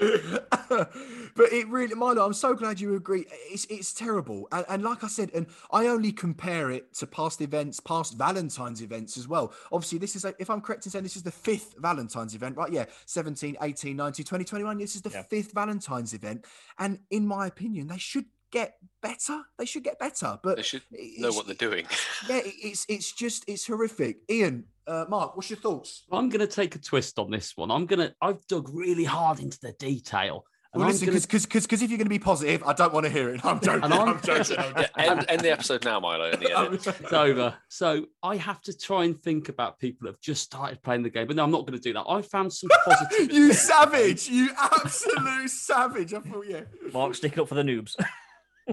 but 0.69 1.51
it 1.51 1.67
really, 1.67 1.95
Milo, 1.95 2.25
I'm 2.25 2.33
so 2.33 2.53
glad 2.53 2.79
you 2.79 2.95
agree. 2.95 3.25
It's 3.49 3.65
it's 3.65 3.93
terrible, 3.93 4.47
and, 4.51 4.65
and 4.69 4.83
like 4.83 5.03
I 5.03 5.07
said, 5.07 5.31
and 5.33 5.47
I 5.71 5.87
only 5.87 6.11
compare 6.11 6.71
it 6.71 6.93
to 6.95 7.07
past 7.07 7.41
events, 7.41 7.79
past 7.79 8.17
Valentine's 8.17 8.81
events 8.81 9.17
as 9.17 9.27
well. 9.27 9.53
Obviously, 9.71 9.99
this 9.99 10.15
is, 10.15 10.25
a, 10.25 10.33
if 10.39 10.49
I'm 10.49 10.61
correct 10.61 10.85
in 10.85 10.91
saying 10.91 11.03
this 11.03 11.15
is 11.15 11.23
the 11.23 11.31
fifth 11.31 11.75
Valentine's 11.77 12.35
event, 12.35 12.57
right? 12.57 12.71
Yeah, 12.71 12.85
17, 13.05 13.57
18, 13.61 13.95
19, 13.95 14.25
20, 14.25 14.43
21. 14.45 14.77
This 14.77 14.95
is 14.95 15.01
the 15.01 15.09
Yeah. 15.11 15.23
fifth 15.23 15.53
Valentine's 15.53 16.13
event, 16.13 16.45
and 16.79 16.99
in 17.09 17.27
my 17.27 17.47
opinion, 17.47 17.87
they 17.87 17.97
should 17.97 18.25
get 18.51 18.75
better. 19.01 19.41
They 19.57 19.65
should 19.65 19.83
get 19.83 19.97
better, 19.99 20.39
but 20.43 20.57
They 20.57 20.63
should 20.63 20.83
know 21.17 21.31
what 21.31 21.45
they're 21.45 21.55
doing. 21.55 21.85
yeah, 22.29 22.41
it's 22.43 22.85
it's 22.89 23.11
just 23.11 23.43
it's 23.47 23.65
horrific. 23.67 24.17
Ian, 24.29 24.65
uh, 24.87 25.05
Mark, 25.09 25.35
what's 25.35 25.49
your 25.49 25.59
thoughts? 25.59 26.03
I'm 26.11 26.29
going 26.29 26.39
to 26.47 26.53
take 26.53 26.75
a 26.75 26.79
twist 26.79 27.17
on 27.19 27.31
this 27.31 27.55
one. 27.55 27.71
I'm 27.71 27.85
going 27.85 27.99
to, 27.99 28.13
I've 28.21 28.45
dug 28.47 28.69
really 28.73 29.03
hard 29.05 29.39
into 29.39 29.59
the 29.61 29.71
detail 29.73 30.43
And 30.73 30.79
Well, 30.79 30.87
I'm 30.87 30.93
listen, 30.93 31.07
gonna- 31.07 31.19
because 31.21 31.81
if 31.83 31.89
you're 31.89 31.97
going 31.97 32.05
to 32.05 32.09
be 32.09 32.19
positive, 32.19 32.63
I 32.63 32.73
don't 32.73 32.93
want 32.93 33.05
to 33.05 33.11
hear 33.11 33.29
it. 33.33 33.41
I'm 33.45 33.59
joking. 33.59 33.83
And 33.83 33.93
I'm, 33.93 34.07
I'm- 34.09 34.21
joking. 34.23 34.57
I'm 34.57 34.73
Yeah, 34.77 34.87
end, 34.97 35.25
end 35.29 35.41
the 35.41 35.51
episode 35.51 35.83
now, 35.85 35.99
Milo. 35.99 36.31
In 36.31 36.39
the 36.39 36.51
edit. 36.59 36.87
it's 36.87 37.13
over. 37.13 37.55
So 37.69 38.05
I 38.23 38.35
have 38.37 38.61
to 38.63 38.77
try 38.77 39.03
and 39.05 39.17
think 39.21 39.49
about 39.49 39.79
people 39.79 40.05
that 40.05 40.13
have 40.13 40.21
just 40.21 40.43
started 40.43 40.81
playing 40.81 41.03
the 41.03 41.09
game. 41.09 41.27
But 41.27 41.35
no, 41.35 41.43
I'm 41.43 41.51
not 41.51 41.61
going 41.67 41.77
to 41.77 41.83
do 41.83 41.93
that. 41.93 42.05
I 42.07 42.21
found 42.21 42.51
some 42.53 42.69
positive. 42.85 43.31
you 43.31 43.53
savage! 43.53 44.27
You 44.29 44.49
absolute 44.57 45.49
savage! 45.49 46.13
I 46.13 46.19
thought, 46.21 46.45
yeah. 46.47 46.61
Mark, 46.93 47.15
stick 47.15 47.37
up 47.37 47.47
for 47.49 47.55
the 47.55 47.63
noobs. 47.63 47.95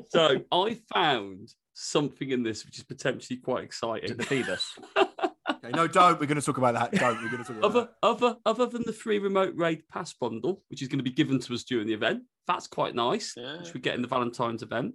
So 0.09 0.43
I 0.53 0.79
found 0.93 1.49
something 1.75 2.31
in 2.31 2.43
this 2.43 2.65
which 2.65 2.79
is 2.79 2.85
potentially 2.85 3.39
quite 3.39 3.65
exciting. 3.65 4.17
the 4.17 4.25
Feebas? 4.25 4.63
Okay, 5.51 5.71
no, 5.71 5.89
don't. 5.89 6.21
We're 6.21 6.27
going 6.27 6.39
to 6.39 6.45
talk 6.45 6.59
about 6.59 6.75
that. 6.75 6.93
Don't. 6.93 7.17
We're 7.23 7.31
going 7.31 7.43
to 7.43 7.49
talk 7.53 7.57
about 7.57 7.65
Other, 7.65 7.81
that. 7.81 7.95
other, 8.03 8.37
other 8.45 8.67
than 8.67 8.83
the 8.85 8.93
free 8.93 9.19
remote 9.19 9.55
raid 9.57 9.83
pass 9.91 10.13
bundle, 10.13 10.63
which 10.69 10.83
is 10.83 10.89
going 10.89 10.99
to 10.99 11.03
be 11.03 11.11
given 11.11 11.41
to 11.41 11.55
us 11.55 11.65
during 11.65 11.87
the 11.87 11.95
event, 11.95 12.23
that's 12.47 12.67
quite 12.67 12.95
nice, 12.95 13.33
Yeah. 13.37 13.57
which 13.59 13.73
we 13.75 13.81
get 13.81 13.95
in 13.97 14.03
the 14.03 14.09
Valentine's 14.09 14.63
event. 14.63 14.95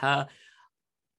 Uh, 0.00 0.24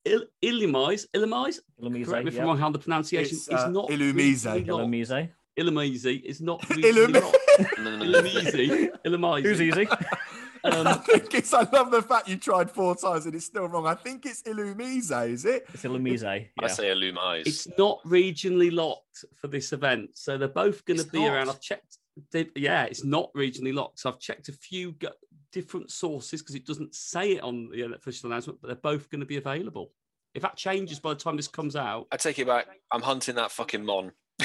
Il- 0.06 0.26
Illumise, 0.44 1.06
Illumise, 1.16 1.60
Illumise, 1.82 2.06
correct 2.08 2.26
me 2.26 2.30
if 2.30 2.36
yeah. 2.36 2.42
I'm 2.42 2.48
wrong 2.48 2.58
how 2.60 2.70
the 2.70 2.78
pronunciation 2.80 3.38
It's, 3.38 3.48
is 3.48 3.54
uh, 3.54 3.70
not 3.70 3.88
Illumise. 3.90 4.46
regionally 4.46 4.68
locked. 4.68 4.84
Illumise. 4.92 5.30
Illumise 5.58 6.24
is 6.26 6.42
not 6.42 6.70
Illum- 6.72 7.14
regionally 7.14 7.22
locked. 7.24 7.78
No, 7.80 7.84
no, 7.84 7.98
no, 7.98 8.06
no. 8.06 8.22
Illumise, 8.22 8.90
Illumise. 9.06 9.44
Who's 9.44 9.62
easy? 9.62 9.88
I 10.64 10.70
Um, 10.70 11.02
think 11.04 11.34
it's. 11.34 11.54
I 11.54 11.68
love 11.72 11.92
the 11.92 12.02
fact 12.02 12.28
you 12.28 12.38
tried 12.38 12.70
four 12.72 12.96
times 12.96 13.26
and 13.26 13.36
it's 13.36 13.46
still 13.46 13.68
wrong. 13.68 13.86
I 13.88 13.96
think 13.96 14.26
it's 14.26 14.44
Illumise, 14.44 15.30
is 15.30 15.46
it? 15.46 15.66
It's 15.74 15.84
Illumise. 15.84 16.24
I 16.62 16.68
say 16.68 16.86
Illumise. 16.94 17.46
it's 17.48 17.68
not 17.78 18.00
regionally 18.06 18.72
locked 18.72 19.26
for 19.36 19.48
this 19.48 19.74
event, 19.74 20.12
so 20.14 20.38
they're 20.38 20.48
both 20.48 20.86
going 20.86 20.98
to 20.98 21.04
It's 21.04 21.12
be 21.12 21.26
around. 21.28 21.50
I've 21.50 21.62
checked. 21.62 21.98
they- 22.32 22.50
yeah, 22.56 22.84
it's 22.86 23.04
not 23.04 23.32
regionally 23.34 23.74
locked. 23.74 24.00
So 24.00 24.10
I've 24.10 24.20
checked 24.20 24.50
a 24.50 24.54
few 24.54 24.94
go- 24.94 25.12
different 25.52 25.92
sources 25.92 26.42
because 26.42 26.56
it 26.56 26.66
doesn't 26.66 26.94
say 26.94 27.34
it 27.34 27.44
on 27.44 27.70
the 27.72 27.94
official 27.96 28.30
announcement, 28.30 28.60
but 28.62 28.68
they're 28.68 28.76
both 28.76 29.10
going 29.10 29.22
to 29.22 29.26
be 29.26 29.38
available. 29.38 29.92
If 30.36 30.42
that 30.44 30.56
changes 30.56 31.00
by 31.00 31.10
the 31.14 31.20
time 31.20 31.36
this 31.36 31.48
comes 31.48 31.76
out, 31.76 32.08
I 32.12 32.18
take 32.18 32.38
it 32.38 32.46
back. 32.48 32.68
I'm 32.92 33.02
hunting 33.02 33.36
that 33.36 33.52
fucking 33.52 33.84
mon. 33.84 34.12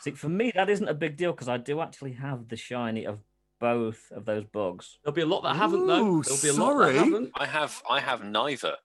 See, 0.00 0.12
for 0.12 0.28
me, 0.28 0.52
that 0.54 0.70
isn't 0.70 0.88
a 0.88 0.94
big 0.94 1.16
deal 1.16 1.32
because 1.32 1.48
I 1.48 1.56
do 1.56 1.80
actually 1.80 2.12
have 2.12 2.48
the 2.48 2.56
shiny 2.56 3.04
of 3.06 3.18
both 3.60 4.00
of 4.12 4.24
those 4.24 4.44
bugs. 4.52 4.98
there'll 5.04 5.14
be 5.14 5.22
a 5.22 5.26
lot 5.26 5.42
that 5.42 5.56
haven't 5.56 5.86
though. 5.86 6.22
There'll 6.22 6.42
be 6.42 6.48
a 6.48 6.52
lot 6.52 6.72
sorry. 6.72 6.92
that 6.94 7.04
haven't. 7.04 7.30
I 7.34 7.46
have. 7.46 7.82
I 7.88 8.00
have 8.00 8.24
neither. 8.24 8.76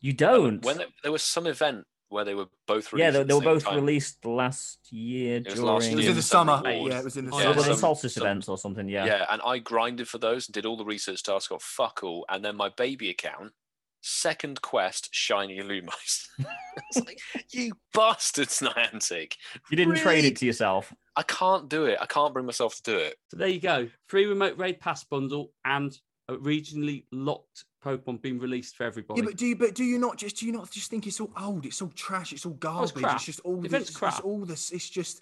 You 0.00 0.12
um, 0.12 0.16
don't. 0.16 0.64
When 0.64 0.78
there, 0.78 0.86
there 1.02 1.12
was 1.12 1.22
some 1.22 1.46
event 1.46 1.84
where 2.10 2.24
they 2.24 2.34
were 2.34 2.46
both 2.66 2.92
released. 2.92 3.04
yeah, 3.04 3.10
they, 3.10 3.22
they 3.24 3.34
were 3.34 3.40
same 3.40 3.44
both 3.44 3.64
time. 3.64 3.74
released 3.74 4.24
last 4.24 4.78
year 4.90 5.42
was 5.44 5.54
during. 5.54 5.66
last 5.66 5.86
it 5.88 5.96
was 5.96 6.06
in 6.06 6.16
the 6.16 6.22
summer. 6.22 6.62
rewards. 6.64 6.94
Yeah, 6.94 7.00
it 7.00 7.04
was 7.04 7.16
in 7.16 7.26
the 7.26 7.32
Oh, 7.34 7.38
Yeah, 7.38 7.42
they 7.44 7.48
were 7.50 7.54
the 7.56 7.62
some- 7.64 7.76
solstice 7.76 8.14
some- 8.14 8.22
events 8.26 8.48
or 8.48 8.56
something. 8.56 8.88
Yeah. 8.88 9.04
Yeah, 9.04 9.26
and 9.30 9.42
I 9.44 9.58
grinded 9.58 10.08
for 10.08 10.18
those 10.18 10.48
and 10.48 10.54
did 10.54 10.64
all 10.64 10.76
the 10.76 10.84
research 10.84 11.22
tasks, 11.22 11.48
got 11.48 11.60
fuck 11.62 12.00
all, 12.02 12.24
and 12.28 12.44
then 12.44 12.56
my 12.56 12.70
baby 12.70 13.10
account, 13.10 13.52
second 14.00 14.62
quest, 14.62 15.08
shiny 15.12 15.58
Illumise. 15.58 16.28
it's 16.38 16.96
like, 17.06 17.20
you 17.50 17.72
bastards, 17.94 18.60
Niantic. 18.60 19.34
You 19.70 19.76
didn't 19.76 19.96
trade 19.96 20.24
it 20.24 20.36
to 20.36 20.46
yourself. 20.46 20.92
I 21.16 21.22
can't 21.22 21.68
do 21.68 21.84
it. 21.84 21.98
I 22.00 22.06
can't 22.06 22.32
bring 22.32 22.46
myself 22.46 22.76
to 22.76 22.82
do 22.82 22.96
it. 22.96 23.16
So 23.30 23.38
there 23.38 23.48
you 23.48 23.60
go. 23.60 23.88
Free 24.06 24.26
remote 24.26 24.56
raid 24.58 24.80
pass 24.80 25.04
bundle 25.04 25.52
and 25.64 25.96
a 26.28 26.34
regionally 26.34 27.04
locked 27.10 27.64
Pokemon 27.84 28.20
being 28.22 28.38
released 28.38 28.76
for 28.76 28.84
everybody. 28.84 29.20
Yeah, 29.20 29.26
but 29.26 29.36
do 29.36 29.46
you 29.46 29.56
but 29.56 29.74
do 29.74 29.84
you 29.84 29.98
not 29.98 30.16
just 30.16 30.36
do 30.36 30.46
you 30.46 30.52
not 30.52 30.70
just 30.70 30.90
think 30.90 31.06
it's 31.06 31.20
all 31.20 31.32
old? 31.40 31.64
It's 31.64 31.80
all 31.80 31.92
trash. 31.94 32.32
It's 32.32 32.44
all 32.44 32.52
oh, 32.52 32.56
garbage. 32.56 32.94
crap. 32.94 33.16
It's 33.16 33.24
just 33.24 33.40
all 33.40 33.56
The 33.56 33.62
this. 33.62 33.70
event's 33.70 33.90
It's 33.90 33.98
crap. 33.98 34.24
all 34.24 34.44
this. 34.44 34.70
It's 34.70 34.88
just. 34.88 35.20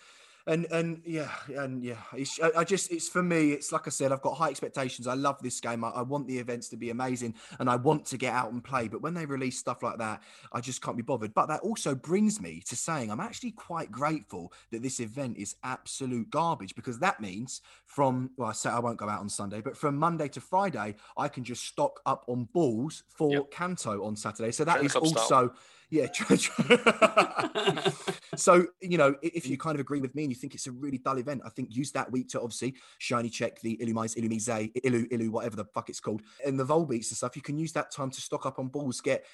And 0.49 0.67
and 0.71 1.03
yeah 1.05 1.31
and 1.57 1.83
yeah, 1.83 1.97
it's, 2.15 2.41
I, 2.41 2.53
I 2.59 2.65
just 2.65 2.93
it's 2.93 3.09
for 3.09 3.23
me. 3.23 3.51
It's 3.51 3.73
like 3.73 3.89
I 3.89 3.91
said, 3.91 4.13
I've 4.13 4.23
got 4.23 4.35
high 4.35 4.51
expectations. 4.51 5.09
I 5.09 5.15
love 5.15 5.43
this 5.43 5.61
game. 5.61 5.83
I, 5.83 5.89
I 5.89 6.03
want 6.03 6.29
the 6.29 6.39
events 6.39 6.69
to 6.69 6.77
be 6.77 6.91
amazing, 6.91 7.35
and 7.59 7.69
I 7.69 7.75
want 7.75 8.05
to 8.07 8.17
get 8.17 8.33
out 8.33 8.53
and 8.53 8.63
play. 8.63 8.87
But 8.87 9.03
when 9.03 9.13
they 9.13 9.27
release 9.27 9.59
stuff 9.59 9.83
like 9.83 9.99
that, 9.99 10.23
I 10.53 10.61
just 10.61 10.83
can't 10.83 10.97
be 10.97 11.03
bothered. 11.03 11.35
But 11.35 11.47
that 11.49 11.61
also 11.63 11.97
brings 11.97 12.41
me 12.41 12.63
to 12.67 12.77
saying 12.77 13.11
I'm 13.11 13.19
actually 13.19 13.53
quite 13.53 13.91
grateful 13.91 14.53
that 14.71 14.83
this 14.83 15.01
event 15.01 15.37
is 15.37 15.57
absolute 15.65 16.31
garbage 16.31 16.77
because 16.77 17.01
that 17.01 17.21
means 17.21 17.61
from 17.85 18.31
well, 18.37 18.51
I 18.51 18.53
say 18.53 18.71
I 18.71 18.79
won't 18.79 18.99
go 18.99 19.09
out 19.09 19.21
on 19.21 19.29
Sunday, 19.29 19.61
but 19.61 19.77
from 19.77 19.97
Monday 19.97 20.29
to 20.29 20.41
Friday, 20.41 20.95
I 21.17 21.27
can 21.27 21.43
just 21.43 21.65
stock 21.65 22.01
up 22.07 22.25
on 22.29 22.45
balls 22.53 23.03
for 23.09 23.33
Yep. 23.33 23.51
Kanto 23.51 24.05
on 24.05 24.15
Saturday. 24.15 24.53
So 24.53 24.65
that 24.65 24.75
Training 24.75 24.87
is 24.87 24.93
club 24.93 25.07
style. 25.09 25.23
also 25.23 25.53
yeah. 25.91 26.07
so 28.37 28.67
you 28.81 28.99
know, 28.99 29.15
if 29.23 29.49
you 29.49 29.57
kind 29.57 29.77
of 29.77 29.81
agree 29.81 30.01
with 30.01 30.15
me 30.15 30.25
and 30.25 30.33
you 30.33 30.36
think 30.37 30.55
it's 30.55 30.67
a 30.67 30.73
really 30.73 30.99
dull 30.99 31.19
event, 31.19 31.43
I 31.45 31.51
think 31.51 31.75
use 31.75 31.91
that 31.93 32.11
week 32.11 32.29
to 32.31 32.41
obviously 32.41 32.77
shiny 32.99 33.29
check 33.29 33.61
the 33.61 33.77
Illumise, 33.79 34.17
Illumise, 34.17 34.73
Illu, 34.83 35.11
Illu, 35.11 35.31
whatever 35.31 35.57
the 35.57 35.65
fuck 35.65 35.89
it's 35.89 36.01
called, 36.01 36.23
and 36.45 36.59
the 36.59 36.65
Volbeats 36.65 37.09
and 37.09 37.17
stuff. 37.17 37.37
You 37.37 37.43
can 37.43 37.59
use 37.59 37.73
that 37.73 37.91
time 37.91 38.11
to 38.11 38.21
stock 38.21 38.47
up 38.47 38.59
on 38.59 38.69
balls, 38.69 39.01
get 39.01 39.25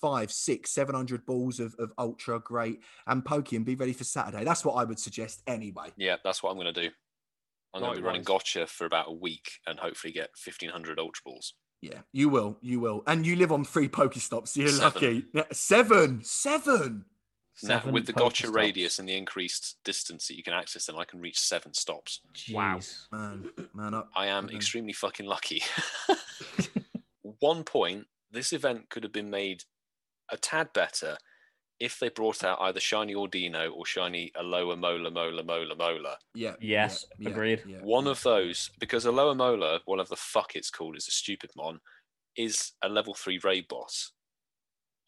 five, 0.00 0.32
six, 0.32 0.70
seven 0.70 0.94
hundred 0.94 1.24
balls 1.26 1.60
of, 1.60 1.74
of 1.78 1.92
ultra 1.98 2.40
great 2.40 2.80
and 3.06 3.24
pokey, 3.24 3.56
and 3.56 3.64
be 3.64 3.74
ready 3.74 3.92
for 3.92 4.04
Saturday. 4.04 4.44
That's 4.44 4.64
what 4.64 4.74
I 4.74 4.84
would 4.84 4.98
suggest 4.98 5.42
anyway. 5.46 5.92
Yeah, 5.96 6.16
that's 6.24 6.42
what 6.42 6.50
I'm 6.50 6.56
going 6.56 6.72
to 6.72 6.82
do. 6.82 6.90
I'm 7.74 7.80
going 7.82 7.94
to 7.94 8.00
be 8.00 8.06
running 8.06 8.22
gotcha 8.22 8.66
for 8.66 8.86
about 8.86 9.08
a 9.08 9.12
week 9.12 9.50
and 9.66 9.78
hopefully 9.78 10.12
get 10.12 10.30
1,500 10.42 10.98
Ultra 10.98 11.22
Balls. 11.24 11.54
Yeah, 11.80 12.00
you 12.12 12.28
will, 12.28 12.58
you 12.60 12.80
will, 12.80 13.04
and 13.06 13.24
you 13.24 13.36
live 13.36 13.52
on 13.52 13.64
three 13.64 13.88
Pokestops. 13.88 14.48
So 14.48 14.60
you're 14.60 14.70
Seven. 14.70 15.24
lucky. 15.34 15.44
Seven, 15.52 16.24
seven. 16.24 17.04
Now, 17.62 17.82
with 17.90 18.06
the 18.06 18.12
gotcha 18.12 18.46
Pokestops. 18.46 18.54
radius 18.54 18.98
and 18.98 19.08
the 19.08 19.16
increased 19.16 19.78
distance 19.84 20.28
that 20.28 20.36
you 20.36 20.42
can 20.42 20.52
access 20.54 20.86
them, 20.86 20.96
I 20.98 21.04
can 21.04 21.20
reach 21.20 21.38
seven 21.40 21.74
stops. 21.74 22.20
Wow. 22.52 22.80
Man, 23.12 23.50
man 23.74 23.94
up. 23.94 24.10
I 24.14 24.26
am 24.26 24.48
Mhm. 24.48 24.54
extremely 24.54 24.92
fucking 24.92 25.26
lucky. 25.26 25.62
One 27.40 27.64
point, 27.64 28.06
this 28.30 28.52
event 28.52 28.90
could 28.90 29.02
have 29.02 29.12
been 29.12 29.30
made 29.30 29.64
a 30.30 30.36
tad 30.36 30.72
better 30.72 31.16
if 31.80 31.98
they 31.98 32.08
brought 32.08 32.42
out 32.42 32.60
either 32.60 32.80
Shiny 32.80 33.14
Audino 33.14 33.72
or 33.72 33.86
Shiny 33.86 34.32
Aloha 34.34 34.74
Mola 34.76 35.10
Mola 35.10 35.42
Mola 35.44 35.76
Mola. 35.76 36.16
Yeah. 36.34 36.56
Yes, 36.60 37.06
yeah, 37.18 37.30
agreed. 37.30 37.62
yeah, 37.66 37.78
One 37.78 38.06
of 38.08 38.22
those, 38.22 38.70
because 38.80 39.04
Aloha 39.06 39.34
Mola, 39.34 39.80
whatever 39.84 40.08
the 40.10 40.16
fuck 40.16 40.56
it's 40.56 40.70
called, 40.70 40.96
is 40.96 41.06
a 41.06 41.12
stupid 41.12 41.50
mon, 41.56 41.80
is 42.36 42.72
a 42.82 42.88
level 42.88 43.14
three 43.14 43.38
raid 43.44 43.68
boss. 43.68 44.12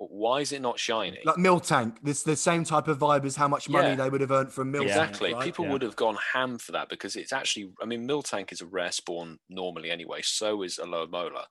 Why 0.02 0.40
is 0.40 0.50
it 0.52 0.62
not 0.62 0.78
shiny? 0.78 1.18
like 1.26 1.36
Miltank. 1.36 1.96
This 2.02 2.22
the 2.22 2.34
same 2.34 2.64
type 2.64 2.88
of 2.88 2.98
vibe 2.98 3.26
as 3.26 3.36
how 3.36 3.48
much 3.48 3.68
money 3.68 3.88
Yeah. 3.90 3.94
they 3.96 4.08
would 4.08 4.22
have 4.22 4.30
earned 4.30 4.50
from 4.50 4.70
Mill 4.70 4.84
Yeah. 4.84 4.94
Tank. 4.94 5.10
Exactly. 5.10 5.34
right? 5.34 5.44
People 5.44 5.66
Yeah. 5.66 5.72
would 5.72 5.82
have 5.82 5.94
gone 5.96 6.16
ham 6.32 6.56
for 6.56 6.72
that 6.72 6.88
because 6.88 7.16
it's 7.16 7.34
actually, 7.34 7.70
I 7.82 7.84
mean, 7.84 8.08
Miltank 8.08 8.50
is 8.50 8.62
a 8.62 8.66
rare 8.66 8.92
spawn 8.92 9.40
normally 9.50 9.90
anyway. 9.90 10.22
So 10.22 10.62
is 10.62 10.78
Aloha 10.78 11.10
Mola. 11.10 11.48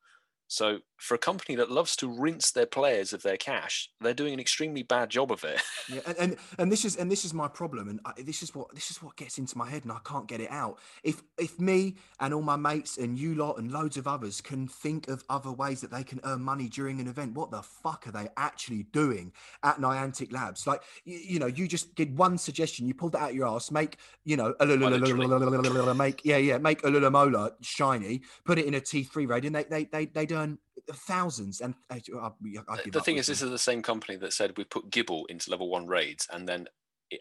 So 0.50 0.80
for 0.97 1.14
a 1.14 1.20
company 1.20 1.56
that 1.56 1.70
loves 1.70 1.95
to 1.95 2.08
rinse 2.08 2.52
their 2.52 2.66
players 2.66 3.14
of 3.14 3.22
their 3.22 3.38
cash, 3.38 3.88
they're 4.02 4.16
doing 4.16 4.34
an 4.34 4.39
extremely 4.39 4.82
bad 4.82 5.10
job 5.10 5.32
of 5.32 5.43
it. 5.43 5.62
Yeah, 5.91 6.02
and, 6.06 6.18
and 6.20 6.38
and 6.60 6.72
this 6.72 6.86
is 6.86 6.97
and 6.97 7.10
this 7.10 7.26
is 7.26 7.34
my 7.34 7.47
problem, 7.47 7.89
and 7.89 8.00
I, 8.06 8.12
this 8.22 8.43
is 8.43 8.54
what 8.54 8.76
this 8.76 8.91
is 8.91 9.02
what 9.02 9.16
gets 9.16 9.39
into 9.39 9.58
my 9.58 9.68
head, 9.68 9.86
and 9.86 9.91
I 9.91 9.97
can't 10.06 10.28
get 10.28 10.39
it 10.39 10.52
out. 10.52 10.78
If 11.04 11.24
if 11.39 11.60
me 11.60 11.95
and 12.20 12.32
all 12.32 12.43
my 12.43 12.58
mates 12.58 13.00
and 13.00 13.18
you 13.18 13.34
lot 13.34 13.58
and 13.58 13.72
loads 13.72 13.97
of 13.97 14.08
others 14.08 14.39
can 14.39 14.68
think 14.68 15.08
of 15.08 15.24
other 15.32 15.52
ways 15.52 15.82
that 15.82 15.89
they 15.89 16.04
can 16.04 16.20
earn 16.26 16.43
money 16.43 16.70
during 16.70 17.00
an 17.00 17.08
event, 17.08 17.34
what 17.34 17.50
the 17.50 17.64
fuck 17.64 18.06
are 18.06 18.12
they 18.12 18.28
actually 18.38 18.84
doing 18.93 19.32
at 19.64 19.78
Niantic 19.78 20.32
Labs? 20.32 20.68
Like 20.68 20.84
you, 21.06 21.18
you 21.18 21.39
know, 21.39 21.47
you 21.47 21.68
just 21.68 21.95
did 21.95 22.16
one 22.16 22.38
suggestion, 22.38 22.86
you 22.86 22.93
pulled 22.93 23.14
that 23.14 23.22
out 23.22 23.30
of 23.32 23.36
your 23.36 23.47
ass, 23.47 23.72
make 23.72 23.97
you 24.26 24.38
know, 24.38 24.54
make 25.95 26.24
yeah 26.24 26.38
yeah, 26.38 26.60
make 26.60 26.84
a 26.84 27.52
shiny, 27.62 28.22
put 28.45 28.60
it 28.60 28.66
in 28.66 28.76
a 28.76 28.80
T 28.80 29.02
three 29.02 29.26
raid, 29.26 29.45
and 29.45 29.56
they 29.56 29.64
they 29.64 29.86
they 29.86 30.06
they'd 30.06 30.34
earn 30.40 30.58
thousands. 30.92 31.62
And 31.62 31.76
I, 31.90 31.96
I, 31.96 32.30
I 32.68 32.78
give 32.84 32.94
the 32.94 33.00
up 33.00 33.06
thing 33.06 33.16
with 33.16 33.22
is, 33.22 33.28
this 33.28 33.42
is 33.42 33.52
the 33.52 33.60
same 33.60 33.82
company 33.82 34.18
that 34.18 34.34
said 34.34 34.58
we 34.58 34.64
put 34.64 34.90
Gible 34.90 35.24
into 35.30 35.52
level 35.52 35.70
one 35.70 35.88
raids, 35.88 36.28
and 36.32 36.48
then 36.48 36.68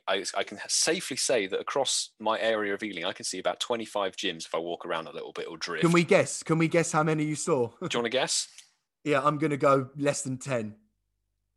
I, 0.07 0.25
I 0.37 0.43
can 0.43 0.59
safely 0.69 1.17
say 1.17 1.47
that 1.47 1.61
across 1.61 2.11
my 2.21 2.39
area 2.39 2.75
of 2.75 2.83
Ealing, 2.83 3.05
I 3.05 3.13
can 3.13 3.25
see 3.25 3.39
about 3.39 3.61
25 3.61 4.17
gyms 4.17 4.47
if 4.47 4.55
I 4.55 4.59
walk 4.59 4.85
around 4.85 5.09
a 5.09 5.13
little 5.13 5.33
bit 5.33 5.47
or 5.49 5.57
drift. 5.57 5.83
Can 5.83 5.93
we 5.93 6.05
guess? 6.05 6.43
Can 6.43 6.59
we 6.59 6.69
guess 6.69 6.93
how 6.93 7.03
many 7.03 7.25
you 7.25 7.35
saw? 7.35 7.69
Do 7.69 7.89
you 7.93 7.99
want 7.99 8.05
to 8.05 8.11
guess? 8.11 8.49
yeah, 9.05 9.21
I'm 9.23 9.39
gonna 9.39 9.57
go 9.57 9.89
less 9.97 10.23
than 10.23 10.39
ten. 10.39 10.77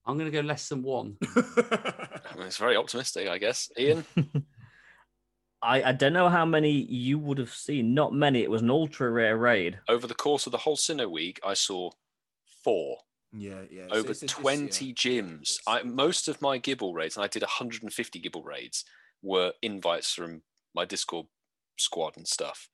I'm 0.05 0.17
going 0.17 0.31
to 0.31 0.35
go 0.35 0.45
less 0.45 0.67
than 0.67 0.81
one. 0.81 1.17
I 1.35 2.35
mean, 2.35 2.47
it's 2.47 2.57
very 2.57 2.75
optimistic, 2.75 3.27
I 3.27 3.37
guess. 3.37 3.69
Ian, 3.77 4.03
I, 5.63 5.83
I 5.83 5.91
don't 5.91 6.13
know 6.13 6.29
how 6.29 6.45
many 6.45 6.71
you 6.71 7.19
would 7.19 7.37
have 7.37 7.53
seen. 7.53 7.93
Not 7.93 8.13
many. 8.13 8.41
It 8.41 8.49
was 8.49 8.61
an 8.61 8.71
ultra 8.71 9.09
rare 9.11 9.37
raid. 9.37 9.79
over 9.87 10.07
the 10.07 10.15
course 10.15 10.45
of 10.45 10.51
the 10.51 10.57
whole 10.57 10.75
Sinnoh 10.77 11.09
week, 11.11 11.39
I 11.45 11.53
saw 11.53 11.91
four. 12.63 12.97
yeah, 13.31 13.61
yeah. 13.69 13.85
over 13.91 14.11
it's- 14.11 14.23
it's- 14.23 14.39
20 14.39 14.85
yeah. 14.87 14.93
gyms. 14.93 15.59
I, 15.67 15.83
most 15.83 16.27
of 16.27 16.41
my 16.41 16.59
Gible 16.59 16.93
raids, 16.93 17.15
and 17.15 17.23
I 17.23 17.27
did 17.27 17.43
150 17.43 18.21
Gible 18.21 18.43
raids, 18.43 18.85
were 19.21 19.53
invites 19.61 20.13
from 20.13 20.41
my 20.73 20.85
Discord 20.85 21.27
squad 21.77 22.17
and 22.17 22.27
stuff. 22.27 22.69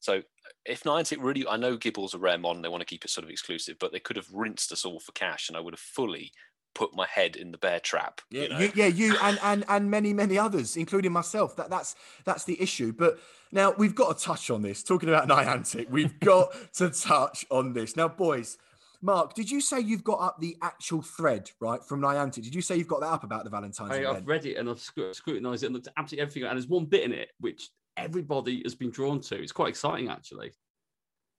So 0.00 0.22
if 0.64 0.84
Niantic 0.84 1.18
really, 1.20 1.46
I 1.48 1.56
know 1.56 1.76
Gible's 1.76 2.14
a 2.14 2.18
rare 2.18 2.38
mod 2.38 2.56
and 2.56 2.64
they 2.64 2.68
want 2.68 2.82
to 2.82 2.86
keep 2.86 3.04
it 3.04 3.10
sort 3.10 3.24
of 3.24 3.30
exclusive, 3.30 3.76
but 3.80 3.90
they 3.90 3.98
could 3.98 4.16
have 4.16 4.30
rinsed 4.32 4.70
us 4.70 4.84
all 4.84 5.00
for 5.00 5.12
cash 5.12 5.48
and 5.48 5.56
I 5.56 5.60
would 5.60 5.74
have 5.74 5.80
fully 5.80 6.30
put 6.74 6.94
my 6.94 7.06
head 7.06 7.36
in 7.36 7.52
the 7.52 7.58
bear 7.58 7.80
trap. 7.80 8.20
Yeah, 8.30 8.42
you 8.42 8.48
know? 8.48 8.58
you, 8.58 8.72
yeah, 8.74 8.86
you 8.86 9.16
and, 9.22 9.38
and 9.42 9.64
and 9.68 9.90
many 9.90 10.12
many 10.12 10.38
others, 10.38 10.76
including 10.76 11.12
myself. 11.12 11.56
That 11.56 11.70
that's 11.70 11.94
that's 12.24 12.44
the 12.44 12.60
issue. 12.60 12.92
But 12.92 13.18
now 13.52 13.74
we've 13.76 13.94
got 13.94 14.16
to 14.16 14.24
touch 14.24 14.50
on 14.50 14.62
this. 14.62 14.82
Talking 14.82 15.08
about 15.08 15.28
Niantic, 15.28 15.90
we've 15.90 16.18
got 16.20 16.52
to 16.74 16.90
touch 16.90 17.46
on 17.50 17.72
this. 17.72 17.96
Now, 17.96 18.08
boys, 18.08 18.58
Mark, 19.00 19.34
did 19.34 19.50
you 19.50 19.60
say 19.60 19.80
you've 19.80 20.04
got 20.04 20.20
up 20.20 20.40
the 20.40 20.56
actual 20.62 21.02
thread 21.02 21.50
right 21.60 21.82
from 21.84 22.00
Niantic? 22.00 22.42
Did 22.42 22.54
you 22.54 22.62
say 22.62 22.76
you've 22.76 22.88
got 22.88 23.00
that 23.00 23.12
up 23.12 23.24
about 23.24 23.44
the 23.44 23.50
Valentine's 23.50 23.92
I, 23.92 23.96
event? 23.96 24.16
I've 24.16 24.26
read 24.26 24.44
it 24.46 24.56
and 24.56 24.68
I've 24.68 24.78
scru- 24.78 25.14
scrutinised 25.14 25.62
it 25.62 25.66
and 25.66 25.74
looked 25.74 25.86
at 25.86 25.94
absolutely 25.96 26.22
everything. 26.22 26.42
And 26.44 26.56
there's 26.56 26.68
one 26.68 26.86
bit 26.86 27.04
in 27.04 27.12
it 27.12 27.30
which 27.38 27.70
everybody 27.96 28.60
has 28.64 28.74
been 28.74 28.90
drawn 28.90 29.20
to. 29.20 29.40
It's 29.40 29.52
quite 29.52 29.68
exciting, 29.68 30.08
actually. 30.08 30.52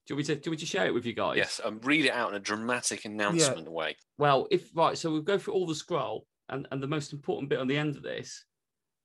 Do 0.10 0.16
you 0.16 0.18
want 0.18 0.28
me 0.28 0.34
to, 0.34 0.42
do 0.42 0.48
you 0.48 0.52
want 0.52 0.62
me 0.62 0.66
to 0.66 0.66
share 0.66 0.88
it 0.88 0.94
with 0.96 1.06
you 1.06 1.14
guys? 1.14 1.38
Yes, 1.38 1.62
um, 1.64 1.80
read 1.84 2.04
it 2.04 2.12
out 2.12 2.30
in 2.30 2.36
a 2.36 2.40
dramatic 2.40 3.06
announcement 3.06 3.72
way. 3.72 3.96
Well, 4.18 4.48
if 4.50 4.76
right, 4.76 4.98
so 4.98 5.12
we'll 5.12 5.22
go 5.22 5.38
through 5.38 5.54
all 5.54 5.68
the 5.68 5.76
scroll 5.76 6.26
and, 6.50 6.68
and 6.72 6.82
the 6.82 6.88
most 6.88 7.14
important 7.14 7.48
bit 7.48 7.60
on 7.60 7.68
the 7.68 7.78
end 7.78 7.96
of 7.96 8.02
this. 8.02 8.44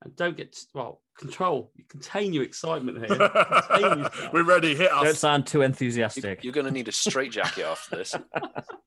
And 0.03 0.17
don't 0.17 0.35
get 0.35 0.59
well, 0.73 1.03
control, 1.19 1.73
you 1.77 1.85
contain 1.91 2.33
your 2.33 2.43
excitement 2.43 3.05
here. 3.05 3.19
Contain. 3.19 4.07
We're 4.33 4.45
ready. 4.45 4.75
Hit 4.75 4.89
Don't 4.93 5.15
sound 5.15 5.47
too 5.47 5.61
enthusiastic. 5.61 6.43
You're 6.43 6.55
going 6.55 6.65
to 6.65 6.73
need 6.73 6.89
a 6.89 6.93
straitjacket 6.93 7.67
after 7.67 7.97
this. 7.97 8.15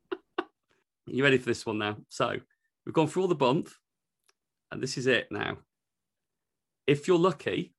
you 1.05 1.23
ready 1.23 1.37
for 1.37 1.45
this 1.45 1.67
one 1.67 1.77
now? 1.77 1.97
So 2.09 2.35
we've 2.83 2.95
gone 2.95 3.05
through 3.05 3.21
all 3.21 3.27
the 3.27 3.35
bump, 3.35 3.69
and 4.71 4.81
this 4.81 4.97
is 4.97 5.05
it 5.05 5.27
now. 5.29 5.59
If 6.87 7.07
you're 7.07 7.19
lucky, 7.19 7.75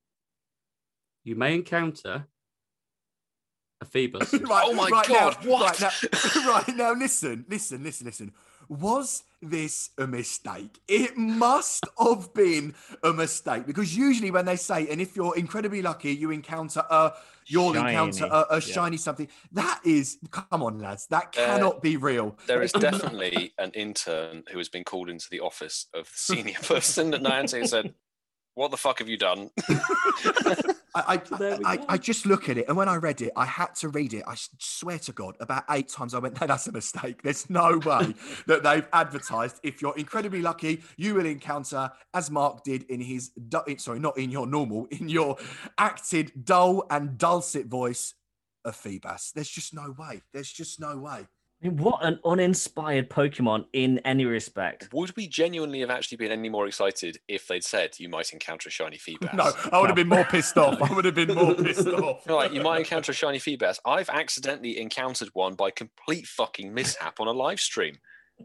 you 1.25 1.35
may 1.35 1.57
encounter 1.57 2.29
a 3.81 3.85
Feebas. 3.87 4.33
right, 4.49 4.63
Oh 4.67 4.75
my 4.75 4.89
right 4.89 5.07
God, 5.07 5.37
Now, 5.45 5.51
what? 5.51 5.81
Right 5.81 5.93
now, 6.37 6.51
right 6.51 6.77
now, 6.77 6.93
listen, 6.95 7.45
listen, 7.49 7.83
listen, 7.83 8.07
listen. 8.07 8.33
Was 8.69 9.23
this 9.41 9.91
a 9.97 10.07
mistake? 10.07 10.79
It 10.89 11.17
must 11.17 11.85
have 11.99 12.35
been 12.35 12.75
a 13.03 13.15
mistake 13.15 13.65
because 13.67 13.97
usually 13.97 14.31
when 14.31 14.45
they 14.45 14.57
say, 14.57 14.87
and 14.89 15.01
if 15.01 15.17
you're 15.17 15.35
incredibly 15.39 15.81
lucky, 15.81 16.13
you 16.13 16.31
encounter 16.33 16.85
a, 16.91 17.15
you'll 17.47 17.75
encounter 17.75 18.27
Shiny, 18.27 18.31
a, 18.31 18.45
a 18.51 18.55
yeah. 18.57 18.61
shiny 18.61 18.97
something. 18.99 19.29
That 19.53 19.81
is, 19.87 20.19
come 20.31 20.63
on, 20.63 20.79
lads, 20.81 21.07
that 21.07 21.35
Uh, 21.39 21.47
cannot 21.47 21.81
be 21.81 21.97
real. 21.97 22.37
There 22.47 22.61
is 22.61 22.73
definitely 22.89 23.55
an 23.57 23.71
intern 23.71 24.43
who 24.53 24.59
has 24.59 24.69
been 24.69 24.85
called 24.85 25.09
into 25.09 25.31
the 25.31 25.41
office 25.41 25.87
of 25.95 26.05
the 26.05 26.11
senior 26.19 26.59
person 26.63 27.15
at 27.15 27.23
Niantic 27.23 27.61
and 27.61 27.71
said, 27.71 27.95
What 28.55 28.71
the 28.71 28.77
fuck 28.77 28.99
have 28.99 29.09
you 29.09 29.17
done? 29.17 29.49
I, 31.07 31.15
I, 31.15 31.59
I. 31.65 31.85
I 31.91 31.99
just 31.99 32.27
look 32.27 32.49
at 32.49 32.59
it, 32.59 32.67
and 32.69 32.77
when 32.77 32.89
I 32.89 32.97
read 32.97 33.21
it, 33.23 33.33
I 33.37 33.45
had 33.45 33.75
to 33.77 33.89
read 33.89 34.15
it. 34.15 34.25
I 34.27 34.35
swear 34.59 34.99
to 35.01 35.13
God, 35.13 35.37
about 35.41 35.65
eight 35.71 35.89
times 35.89 36.15
I 36.15 36.19
went, 36.19 36.41
"No, 36.41 36.47
that's 36.47 36.67
a 36.67 36.73
mistake. 36.73 37.23
There's 37.23 37.49
no 37.51 37.79
way 37.79 38.15
that 38.47 38.63
they've 38.63 38.87
advertised. 38.93 39.61
If 39.63 39.83
you're 39.83 39.97
incredibly 39.97 40.43
lucky, 40.43 40.83
you 40.97 41.15
will 41.15 41.27
encounter, 41.27 41.91
as 42.15 42.31
Mark 42.31 42.65
did 42.65 42.85
in 42.85 43.01
his, 43.01 43.31
sorry, 43.79 43.99
not 43.99 44.17
in 44.19 44.31
your 44.31 44.47
normal, 44.47 44.87
in 44.91 45.09
your 45.09 45.37
acted 45.77 46.45
dull 46.45 46.87
and 46.91 47.19
dulcet 47.19 47.67
voice, 47.67 48.15
a 48.65 48.71
Feebas. 48.71 49.33
There's 49.33 49.49
just 49.51 49.75
no 49.75 49.95
way. 49.99 50.23
There's 50.33 50.51
just 50.51 50.81
no 50.81 50.97
way. 50.99 51.27
I 51.61 51.67
mean, 51.67 51.77
what 51.79 52.05
an 52.05 52.21
uninspired 52.25 53.11
Pokemon 53.11 53.67
in 53.73 53.99
any 54.01 54.25
respect. 54.25 54.89
Would 54.93 55.17
we 55.17 55.27
genuinely 55.27 55.81
have 55.81 55.91
actually 55.91 56.19
been 56.19 56.31
any 56.31 56.49
more 56.49 56.69
excited 56.69 57.19
if 57.27 57.49
they'd 57.49 57.65
said 57.65 57.99
you 57.99 58.09
might 58.09 58.33
encounter 58.33 58.69
a 58.69 58.73
shiny 58.73 58.97
Feebas? 58.97 59.35
No, 59.39 59.51
I 59.73 59.81
would 59.81 59.89
have 59.89 59.97
been 59.97 60.09
more 60.09 60.25
pissed 60.25 60.57
off. 60.57 60.81
I 60.81 60.95
would 60.95 61.05
have 61.05 61.17
been 61.17 61.35
more 61.35 61.55
pissed 61.55 61.87
off. 61.89 62.23
You're 62.27 62.47
you 62.47 62.63
might 62.63 62.81
encounter 62.81 63.11
a 63.11 63.15
shiny 63.15 63.39
Feebas. 63.39 63.81
I've 63.85 64.09
accidentally 64.09 64.79
encountered 64.79 65.31
one 65.33 65.55
by 65.55 65.71
complete 65.71 66.27
fucking 66.27 66.73
mishap 66.73 67.19
on 67.19 67.27
a 67.27 67.33
live 67.33 67.59
stream. 67.59 67.99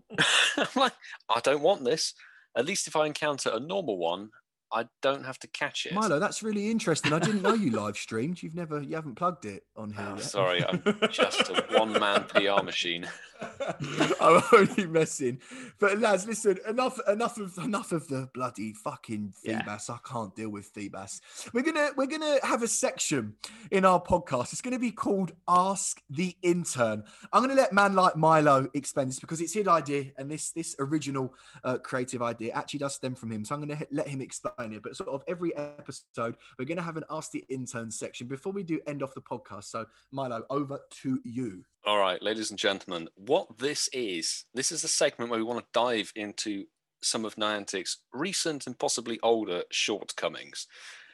I'm 0.58 0.68
like, 0.76 0.94
I 1.30 1.40
don't 1.40 1.62
want 1.62 1.84
this. 1.84 2.16
At 2.58 2.66
least 2.66 2.88
if 2.88 2.96
I 2.96 3.06
encounter 3.06 3.52
a 3.54 3.60
normal 3.60 3.98
one, 3.98 4.30
I 4.74 4.86
don't 5.02 5.24
have 5.24 5.38
to 5.40 5.48
catch 5.48 5.86
it. 5.86 5.94
Milo, 5.94 6.18
that's 6.20 6.42
really 6.42 6.72
interesting. 6.72 7.14
I 7.14 7.20
didn't 7.20 7.44
know 7.44 7.54
you 7.54 7.72
live 7.72 7.96
streamed. 7.96 8.42
You've 8.42 8.56
never, 8.56 8.82
you 8.82 8.96
haven't 8.96 9.16
plugged 9.16 9.46
it 9.46 9.64
on 9.78 9.92
here. 9.92 10.08
Oh, 10.10 10.16
yet. 10.16 10.24
sorry, 10.24 10.66
I'm 10.66 10.82
just 11.12 11.42
a 11.50 11.64
one 11.78 11.94
man 11.94 12.24
PR 12.24 12.64
machine. 12.64 13.08
I'm 14.22 14.42
only 14.54 14.86
messing. 14.86 15.40
But 15.80 16.00
lads, 16.00 16.26
listen, 16.26 16.60
enough 16.68 17.00
enough 17.08 17.38
of 17.38 17.58
enough 17.58 17.92
of 17.92 18.08
the 18.08 18.30
bloody 18.34 18.74
fucking 18.74 19.34
Yeah. 19.44 19.62
I 19.68 19.98
can't 20.08 20.36
deal 20.36 20.50
with 20.50 20.74
Feebas. 20.74 21.20
We're 21.54 21.64
gonna 21.64 21.90
we're 21.96 22.08
gonna 22.08 22.38
have 22.44 22.64
a 22.64 22.68
section 22.68 23.36
in 23.72 23.86
our 23.86 24.02
podcast. 24.02 24.54
It's 24.54 24.62
gonna 24.62 24.80
be 24.80 24.92
called 24.92 25.34
Ask 25.48 26.02
the 26.10 26.36
Intern. 26.42 27.04
I'm 27.32 27.42
gonna 27.42 27.56
let 27.56 27.74
man 27.74 27.96
like 27.96 28.16
Milo 28.16 28.68
explain 28.74 29.08
this 29.08 29.20
because 29.20 29.42
it's 29.42 29.54
his 29.54 29.68
idea 29.68 30.06
and 30.18 30.30
this 30.32 30.52
this 30.52 30.76
original 30.80 31.34
uh, 31.64 31.78
creative 31.78 32.22
idea 32.22 32.54
actually 32.54 32.80
does 32.80 32.96
stem 32.96 33.16
from 33.16 33.32
him. 33.32 33.46
So 33.46 33.56
I'm 33.56 33.62
gonna 33.62 33.82
let 33.92 34.08
him 34.08 34.22
explain 34.22 34.63
But 34.84 34.96
sort 34.96 35.10
of 35.10 35.24
every 35.28 35.56
episode, 35.56 36.36
we're 36.58 36.66
gonna 36.66 36.82
have 36.82 36.98
an 36.98 37.04
Ask 37.10 37.32
the 37.32 37.44
Intern 37.50 37.92
section 37.92 38.28
before 38.28 38.52
we 38.54 38.64
do 38.64 38.80
end 38.88 39.04
off 39.04 39.14
the 39.14 39.22
podcast. 39.22 39.66
So 39.66 39.86
Milo, 40.12 40.44
over 40.50 40.80
to 41.02 41.20
you. 41.24 41.64
All 41.86 42.00
right, 42.00 42.22
ladies 42.22 42.50
and 42.50 42.60
gentlemen, 42.60 43.10
what 43.16 43.58
this 43.58 43.90
is, 43.94 44.46
this 44.54 44.72
is 44.72 44.84
a 44.84 44.88
segment 44.88 45.30
where 45.30 45.40
we 45.40 45.46
want 45.46 45.60
to 45.60 45.66
dive 45.74 46.12
into 46.16 46.66
some 47.02 47.26
of 47.26 47.36
Niantic's 47.36 47.98
recent 48.14 48.66
and 48.68 48.80
possibly 48.80 49.20
older 49.22 49.64
shortcomings. 49.72 50.68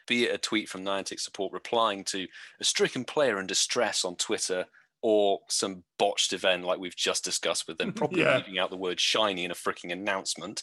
Be 0.07 0.25
it 0.25 0.33
a 0.35 0.37
tweet 0.37 0.69
from 0.69 0.83
Niantic 0.83 1.19
support 1.19 1.53
replying 1.53 2.03
to 2.05 2.27
a 2.59 2.63
stricken 2.63 3.03
player 3.05 3.39
in 3.39 3.47
distress 3.47 4.05
on 4.05 4.15
Twitter, 4.15 4.65
or 5.01 5.39
some 5.49 5.83
botched 5.97 6.33
event 6.33 6.63
like 6.65 6.77
we've 6.79 6.95
just 6.95 7.23
discussed 7.23 7.67
with 7.67 7.77
them, 7.77 7.93
probably 7.93 8.21
Yeah. 8.21 8.37
leaving 8.37 8.59
out 8.59 8.69
the 8.69 8.77
word 8.77 8.99
shiny 8.99 9.45
in 9.45 9.51
a 9.51 9.55
freaking 9.55 9.91
announcement. 9.91 10.61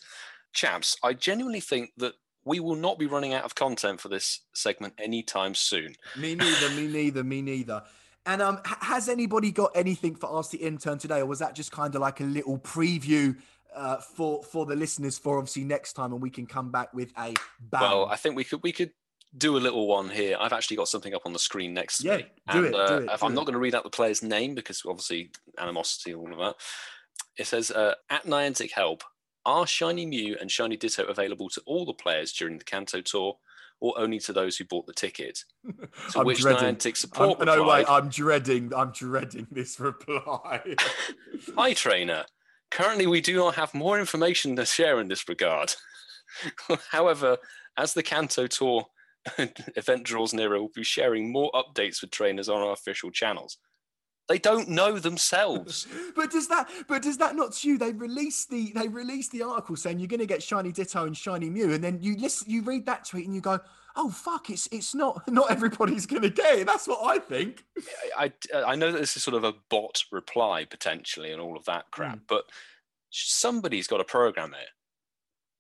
Chaps, 0.53 0.97
I 1.03 1.13
genuinely 1.15 1.61
think 1.61 1.91
that 1.97 2.15
we 2.47 2.61
will 2.61 2.77
not 2.77 2.99
be 2.99 3.05
running 3.07 3.35
out 3.35 3.45
of 3.45 3.55
content 3.55 4.01
for 4.01 4.09
this 4.09 4.41
segment 4.55 4.95
anytime 4.99 5.55
soon. 5.55 5.95
Me 6.17 6.35
neither. 6.35 6.71
me 6.71 6.87
neither. 6.87 7.23
Me 7.25 7.43
neither. 7.43 7.83
And 8.25 8.41
um, 8.41 8.61
has 8.65 9.09
anybody 9.09 9.51
got 9.53 9.71
anything 9.75 10.15
for 10.17 10.29
Ask 10.39 10.51
the 10.53 10.59
Intern 10.59 10.99
today, 10.99 11.19
or 11.21 11.27
was 11.27 11.41
that 11.41 11.55
just 11.55 11.71
kind 11.71 11.95
of 11.95 12.01
like 12.01 12.21
a 12.21 12.25
little 12.25 12.59
preview 12.59 13.37
uh, 13.75 13.99
for 13.99 14.43
for 14.43 14.65
the 14.65 14.75
listeners 14.75 15.19
for 15.19 15.39
obviously 15.39 15.65
next 15.65 15.93
time, 15.93 16.13
and 16.13 16.23
we 16.23 16.31
can 16.31 16.47
come 16.47 16.71
back 16.73 16.95
with 16.95 17.11
a 17.19 17.35
bang? 17.61 17.81
Well, 17.83 18.07
I 18.07 18.17
think 18.17 18.35
we 18.37 18.45
could 18.45 18.63
we 18.63 18.73
could 18.73 18.91
do 19.37 19.57
a 19.57 19.59
little 19.59 19.87
one 19.87 20.09
here. 20.09 20.37
I've 20.41 20.53
actually 20.53 20.77
got 20.79 20.89
something 20.89 21.15
up 21.15 21.23
on 21.27 21.33
the 21.35 21.39
screen 21.39 21.75
next 21.75 21.99
to 21.99 22.05
Yeah, 22.07 22.17
me. 22.17 22.27
do 22.53 22.59
and, 22.59 22.67
it, 22.69 22.75
uh, 22.75 22.89
do 22.89 22.95
it, 23.05 23.11
If 23.13 23.21
do 23.21 23.27
I'm 23.27 23.33
it. 23.33 23.35
not 23.35 23.45
going 23.45 23.53
to 23.53 23.59
read 23.59 23.75
out 23.75 23.85
the 23.85 23.91
player's 23.91 24.23
name 24.23 24.55
because 24.55 24.83
obviously 24.87 25.31
animosity, 25.59 26.13
and 26.13 26.21
all 26.21 26.33
of 26.33 26.39
that. 26.39 26.55
It 27.39 27.47
says 27.47 27.71
uh, 27.71 27.95
at 28.09 28.25
Niantic 28.25 28.71
Help, 28.73 29.05
are 29.47 29.67
Shiny 29.67 30.05
Mew 30.05 30.37
and 30.39 30.51
Shiny 30.51 30.77
Ditto 30.77 31.05
available 31.05 31.49
to 31.51 31.63
all 31.65 31.87
the 31.87 31.95
players 31.95 32.33
during 32.33 32.59
the 32.59 32.65
Kanto 32.65 33.01
tour, 33.01 33.39
or 33.81 33.99
only 33.99 34.19
to 34.21 34.33
those 34.33 34.57
who 34.57 34.65
bought 34.65 34.87
the 34.87 34.93
ticket? 34.93 35.45
To 36.13 36.21
I'm 36.21 36.27
which 36.27 36.41
dreading. 36.41 36.77
Niantic 36.77 36.89
I'm, 36.89 36.95
support 36.95 37.45
no 37.45 37.65
way. 37.65 37.85
I'm 37.89 38.09
dreading. 38.09 38.75
I'm 38.75 38.93
dreading 38.93 39.47
this 39.51 39.81
reply. 39.81 40.61
Hi, 41.57 41.73
trainer. 41.73 42.25
Currently, 42.71 43.07
we 43.07 43.21
do 43.21 43.37
not 43.37 43.55
have 43.55 43.73
more 43.73 43.99
information 43.99 44.57
to 44.57 44.67
share 44.67 45.01
in 45.01 45.09
this 45.09 45.29
regard. 45.29 45.75
However, 46.91 47.39
as 47.77 47.95
the 47.95 48.03
Kanto 48.03 48.47
Tour 48.47 48.87
event 49.77 50.05
draws 50.05 50.35
nearer, 50.35 50.59
we'll 50.59 50.71
be 50.75 50.85
sharing 50.85 51.33
more 51.33 51.51
updates 51.53 52.01
with 52.01 52.11
trainers 52.11 52.49
on 52.49 52.61
our 52.61 52.73
official 52.73 53.11
channels. 53.11 53.59
They 54.29 54.39
don't 54.39 54.69
know 54.69 54.99
themselves. 54.99 55.87
but 56.17 56.31
does 56.31 56.49
that? 56.49 56.69
But 56.89 57.03
does 57.03 57.19
that 57.19 57.37
not 57.37 57.53
to 57.53 57.69
you? 57.69 57.79
They 57.79 57.93
release 57.93 58.47
the 58.47 58.73
they 58.75 58.89
release 58.89 59.29
the 59.29 59.43
article 59.43 59.77
saying 59.77 60.01
you're 60.01 60.09
going 60.09 60.21
to 60.21 60.27
get 60.27 60.43
shiny 60.43 60.73
Ditto 60.73 61.05
and 61.05 61.17
shiny 61.17 61.49
Mew, 61.49 61.73
and 61.73 61.83
then 61.83 61.99
you 62.03 62.17
listen, 62.17 62.51
you 62.51 62.63
read 62.63 62.87
that 62.87 63.05
tweet 63.05 63.27
and 63.27 63.35
you 63.35 63.41
go, 63.41 63.61
oh 63.95 64.11
fuck, 64.11 64.51
it's 64.51 64.69
it's 64.73 64.95
not 64.95 65.31
not 65.31 65.51
everybody's 65.51 66.07
going 66.07 66.23
to 66.23 66.31
get 66.31 66.59
it. 66.59 66.67
That's 66.67 66.89
what 66.89 67.01
I 67.05 67.19
think. 67.19 67.65
I, 68.17 68.33
I, 68.55 68.63
I 68.63 68.75
know 68.75 68.93
that 68.93 68.99
this 68.99 69.17
is 69.17 69.23
sort 69.23 69.37
of 69.37 69.45
a 69.45 69.55
bot 69.71 70.05
reply 70.11 70.65
potentially 70.65 71.33
and 71.33 71.41
all 71.41 71.57
of 71.57 71.65
that 71.67 71.87
crap, 71.91 72.19
hmm. 72.19 72.25
but 72.29 72.45
somebody's 73.11 73.87
got 73.87 73.99
to 73.99 74.05
program 74.05 74.55
it. 74.55 74.69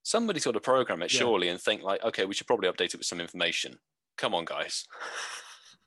Somebody's 0.02 0.44
got 0.44 0.52
to 0.52 0.60
program 0.60 1.02
it 1.02 1.12
Yeah. 1.12 1.18
surely 1.20 1.48
and 1.48 1.60
think 1.60 1.82
like, 1.82 2.02
okay, 2.04 2.26
we 2.26 2.34
should 2.34 2.46
probably 2.46 2.68
update 2.68 2.94
it 2.94 2.98
with 2.98 3.06
some 3.06 3.20
information. 3.20 3.78
Come 4.16 4.34
on, 4.34 4.44
guys. 4.44 4.86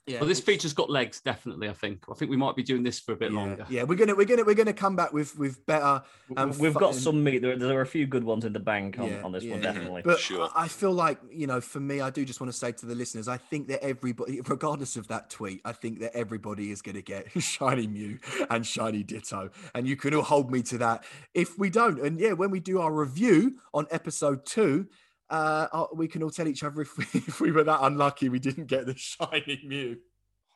Yeah. 0.09 0.19
Well, 0.21 0.27
this 0.27 0.39
feature's 0.39 0.73
got 0.73 0.89
legs, 0.89 1.21
definitely. 1.21 1.69
I 1.69 1.73
think. 1.73 2.03
I 2.09 2.15
think 2.15 2.31
we 2.31 2.37
might 2.37 2.55
be 2.55 2.63
doing 2.63 2.81
this 2.83 2.99
for 2.99 3.11
a 3.11 3.15
bit 3.15 3.31
yeah, 3.31 3.37
longer. 3.37 3.65
yeah, 3.69 3.83
we're 3.83 3.95
gonna 3.95 4.15
we're 4.15 4.25
gonna 4.25 4.43
we're 4.43 4.55
gonna 4.55 4.73
come 4.73 4.95
back 4.95 5.13
with 5.13 5.37
with 5.37 5.65
better. 5.65 6.01
Um, 6.35 6.49
We've 6.57 6.73
fu- 6.73 6.79
got 6.79 6.95
some 6.95 7.23
meat. 7.23 7.41
There, 7.41 7.57
there 7.57 7.77
are 7.77 7.81
a 7.81 7.85
few 7.85 8.05
good 8.07 8.23
ones 8.23 8.45
in 8.45 8.53
the 8.53 8.59
bank 8.59 8.97
on, 8.99 9.07
Yeah, 9.07 9.21
on 9.23 9.31
this 9.31 9.43
one, 9.43 9.61
yeah. 9.61 9.71
definitely. 9.71 10.01
But 10.03 10.19
Sure. 10.19 10.49
I 10.55 10.63
I 10.63 10.67
feel 10.67 10.91
like, 10.91 11.17
you 11.31 11.47
know, 11.47 11.59
for 11.61 11.79
me, 11.79 11.99
I 12.01 12.09
do 12.11 12.23
just 12.23 12.39
want 12.39 12.51
to 12.51 12.57
say 12.57 12.71
to 12.71 12.85
the 12.85 12.93
listeners, 12.95 13.27
I 13.27 13.37
think 13.37 13.67
that 13.69 13.83
everybody, 13.83 14.39
regardless 14.47 14.95
of 14.95 15.07
that 15.07 15.29
tweet, 15.29 15.61
I 15.65 15.71
think 15.71 15.99
that 15.99 16.15
everybody 16.15 16.69
is 16.71 16.81
going 16.83 16.95
to 16.95 17.01
get 17.01 17.27
Shiny 17.41 17.87
Mew 17.87 18.19
and 18.49 18.65
Shiny 18.65 19.03
Ditto. 19.03 19.49
And 19.73 19.87
you 19.87 19.95
can 19.95 20.13
all 20.13 20.21
hold 20.21 20.51
me 20.51 20.61
to 20.63 20.77
that 20.79 21.03
if 21.33 21.57
we 21.57 21.69
don't. 21.69 21.99
And 21.99 22.19
yeah, 22.19 22.33
when 22.33 22.51
we 22.51 22.59
do 22.59 22.79
our 22.79 22.91
review 22.93 23.55
on 23.73 23.87
episode 23.91 24.45
two, 24.45 24.87
uh, 25.29 25.67
uh, 25.71 25.85
we 25.93 26.07
can 26.07 26.23
all 26.23 26.29
tell 26.31 26.47
each 26.47 26.63
other 26.63 26.81
if 26.81 26.97
we, 26.97 27.03
if 27.13 27.39
we 27.41 27.51
were 27.51 27.63
that 27.63 27.79
unlucky 27.83 28.29
we 28.29 28.39
didn't 28.39 28.65
get 28.67 28.85
the 28.85 28.95
Shiny 28.97 29.61
Mew. 29.65 29.97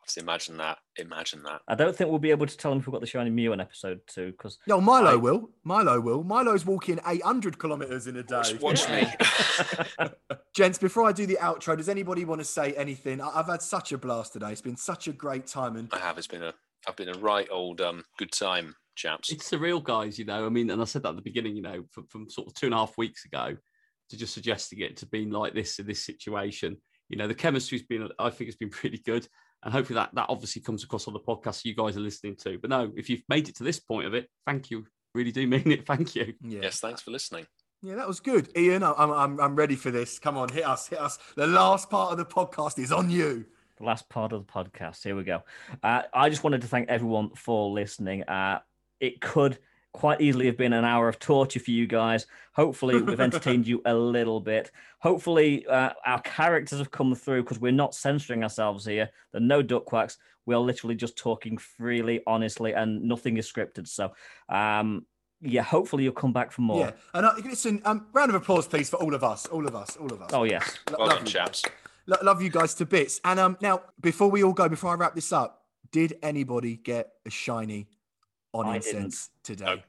Just 0.05 0.17
imagine 0.17 0.57
that. 0.57 0.79
Imagine 0.97 1.43
that. 1.43 1.61
I 1.65 1.75
don't 1.75 1.95
think 1.95 2.09
we'll 2.09 2.19
be 2.19 2.31
able 2.31 2.45
to 2.45 2.57
tell 2.57 2.71
them 2.71 2.79
if 2.81 2.85
we've 2.87 2.91
got 2.91 2.99
the 2.99 3.07
shiny 3.07 3.29
Mew 3.29 3.53
in 3.53 3.61
episode 3.61 4.01
two 4.05 4.31
because 4.31 4.57
Yo, 4.67 4.81
Milo 4.81 5.11
I- 5.11 5.15
will. 5.15 5.49
Milo 5.63 6.01
will. 6.01 6.25
Milo's 6.25 6.65
walking 6.65 6.99
800 7.07 7.57
kilometers 7.57 8.05
in 8.07 8.17
a 8.17 8.23
day. 8.23 8.57
Watch, 8.59 8.85
watch 8.85 8.89
me. 8.89 9.07
Gents, 10.55 10.77
before 10.77 11.05
I 11.05 11.13
do 11.13 11.25
the 11.25 11.37
outro, 11.41 11.77
does 11.77 11.87
anybody 11.87 12.25
want 12.25 12.41
to 12.41 12.45
say 12.45 12.73
anything? 12.73 13.21
I- 13.21 13.31
I've 13.39 13.45
had 13.47 13.61
such 13.61 13.93
a 13.93 13.97
blast 13.97 14.33
today. 14.33 14.51
It's 14.51 14.59
been 14.61 14.75
such 14.75 15.07
a 15.07 15.13
great 15.13 15.47
time. 15.47 15.77
And 15.77 15.87
I 15.93 15.99
have. 15.99 16.17
It's 16.17 16.27
been 16.27 16.43
a. 16.43 16.53
I've 16.85 16.97
been 16.97 17.07
a 17.07 17.17
right 17.19 17.47
old 17.49 17.79
um 17.79 18.03
good 18.17 18.33
time, 18.33 18.75
chaps. 18.95 19.31
It's 19.31 19.49
surreal, 19.49 19.81
guys. 19.81 20.19
You 20.19 20.25
know, 20.25 20.45
I 20.45 20.49
mean, 20.49 20.69
and 20.69 20.81
I 20.81 20.85
said 20.85 21.03
that 21.03 21.09
at 21.11 21.15
the 21.15 21.21
beginning. 21.21 21.55
You 21.55 21.61
know, 21.61 21.85
from, 21.91 22.07
from 22.07 22.29
sort 22.29 22.47
of 22.47 22.53
two 22.55 22.65
and 22.65 22.75
a 22.75 22.77
half 22.79 22.97
weeks 22.97 23.23
ago, 23.23 23.55
to 24.09 24.17
just 24.17 24.33
suggesting 24.33 24.79
it 24.81 24.97
to 24.97 25.05
being 25.05 25.29
like 25.31 25.53
this 25.53 25.79
in 25.79 25.85
this 25.87 26.03
situation. 26.03 26.77
You 27.09 27.17
know, 27.17 27.27
the 27.27 27.35
chemistry's 27.35 27.83
been, 27.83 28.09
I 28.19 28.29
think, 28.29 28.47
it's 28.47 28.57
been 28.57 28.69
pretty 28.69 28.97
good, 28.99 29.27
and 29.63 29.73
hopefully 29.73 29.95
that 29.95 30.11
that 30.15 30.27
obviously 30.29 30.61
comes 30.61 30.83
across 30.83 31.07
on 31.07 31.13
the 31.13 31.19
podcast 31.19 31.65
you 31.65 31.75
guys 31.75 31.95
are 31.97 32.01
listening 32.01 32.35
to. 32.37 32.57
But 32.59 32.69
no, 32.69 32.91
if 32.95 33.09
you've 33.09 33.23
made 33.29 33.49
it 33.49 33.55
to 33.57 33.63
this 33.63 33.79
point 33.79 34.07
of 34.07 34.13
it, 34.13 34.27
thank 34.45 34.71
you. 34.71 34.85
Really 35.15 35.31
do 35.31 35.45
mean 35.45 35.69
it. 35.71 35.85
Thank 35.87 36.15
you. 36.15 36.33
yeah. 36.41 36.61
Yes, 36.63 36.79
thanks 36.79 37.01
for 37.01 37.11
listening. 37.11 37.45
Yeah, 37.83 37.93
that 37.95 38.07
was 38.07 38.19
good. 38.19 38.49
Ian, 38.57 38.81
I- 38.81 38.93
I'm, 38.97 39.11
I'm, 39.11 39.39
I'm 39.39 39.55
ready 39.55 39.75
for 39.75 39.91
this. 39.91 40.17
Come 40.17 40.37
on, 40.37 40.49
hit 40.49 40.65
us, 40.65 40.87
hit 40.87 40.99
us. 40.99 41.19
The 41.35 41.45
last 41.45 41.89
part 41.91 42.11
of 42.13 42.17
the 42.17 42.25
podcast 42.25 42.79
is 42.79 42.91
on 42.91 43.11
you. 43.11 43.45
the 43.77 43.83
last 43.83 44.09
part 44.09 44.33
of 44.33 44.47
the 44.47 44.51
podcast. 44.51 45.03
Here 45.03 45.15
we 45.15 45.23
go. 45.23 45.43
Uh, 45.83 46.01
I 46.13 46.29
just 46.29 46.43
wanted 46.43 46.61
to 46.61 46.67
thank 46.67 46.89
everyone 46.89 47.29
for 47.35 47.69
listening. 47.71 48.23
Uh, 48.23 48.61
it 48.99 49.21
could 49.21 49.59
quite 49.93 50.19
easily 50.21 50.47
have 50.47 50.57
been 50.57 50.73
an 50.73 50.83
hour 50.83 51.07
of 51.07 51.19
torture 51.19 51.59
for 51.59 51.71
you 51.71 51.87
guys. 51.87 52.25
Hopefully, 52.53 53.01
we've 53.01 53.19
entertained 53.29 53.67
you 53.67 53.81
a 53.85 53.93
little 53.93 54.39
bit. 54.39 54.71
Hopefully, 54.99 55.65
uh, 55.67 55.91
our 56.05 56.19
characters 56.21 56.79
have 56.79 56.91
come 56.91 57.15
through 57.15 57.43
because 57.43 57.59
we're 57.59 57.71
not 57.71 57.95
censoring 57.95 58.43
ourselves 58.43 58.85
here. 58.85 59.09
There 59.31 59.41
are 59.41 59.45
no 59.45 59.61
duck 59.61 59.85
quacks. 59.85 60.17
We're 60.45 60.57
literally 60.57 60.95
just 60.95 61.15
talking 61.17 61.57
freely, 61.57 62.21
honestly, 62.27 62.73
and 62.73 63.03
nothing 63.03 63.37
is 63.37 63.49
scripted. 63.51 63.87
So, 63.87 64.13
um, 64.49 65.05
yeah, 65.41 65.61
hopefully 65.61 66.03
you'll 66.03 66.13
come 66.13 66.33
back 66.33 66.51
for 66.51 66.61
more. 66.61 66.79
Yeah. 66.87 66.91
And 67.13 67.25
uh, 67.25 67.33
listen, 67.43 67.81
um, 67.85 68.07
round 68.13 68.29
of 68.29 68.35
applause, 68.35 68.67
please, 68.67 68.89
for 68.89 68.97
all 68.97 69.13
of 69.13 69.23
us. 69.23 69.45
All 69.47 69.65
of 69.67 69.75
us. 69.75 69.95
All 69.97 70.11
of 70.11 70.21
us. 70.21 70.31
Oh, 70.33 70.43
yes. 70.43 70.79
Lo- 70.89 70.97
Well 70.99 71.07
love 71.07 71.17
done, 71.19 71.25
you 71.27 71.31
chaps. 71.31 71.61
guys. 71.61 72.21
Love 72.21 72.41
you 72.41 72.49
guys 72.49 72.73
to 72.75 72.85
bits. 72.85 73.21
And 73.23 73.39
um, 73.39 73.57
now, 73.61 73.81
before 74.01 74.29
we 74.29 74.43
all 74.43 74.51
go, 74.53 74.67
before 74.67 74.91
I 74.91 74.95
wrap 74.95 75.15
this 75.15 75.31
up, 75.31 75.61
did 75.91 76.17
anybody 76.21 76.75
get 76.75 77.11
a 77.25 77.29
shiny 77.29 77.87
on 78.53 78.65
I 78.67 78.79
didn't. 78.79 78.95
incense 79.05 79.29
today? 79.43 79.65
No. 79.65 79.81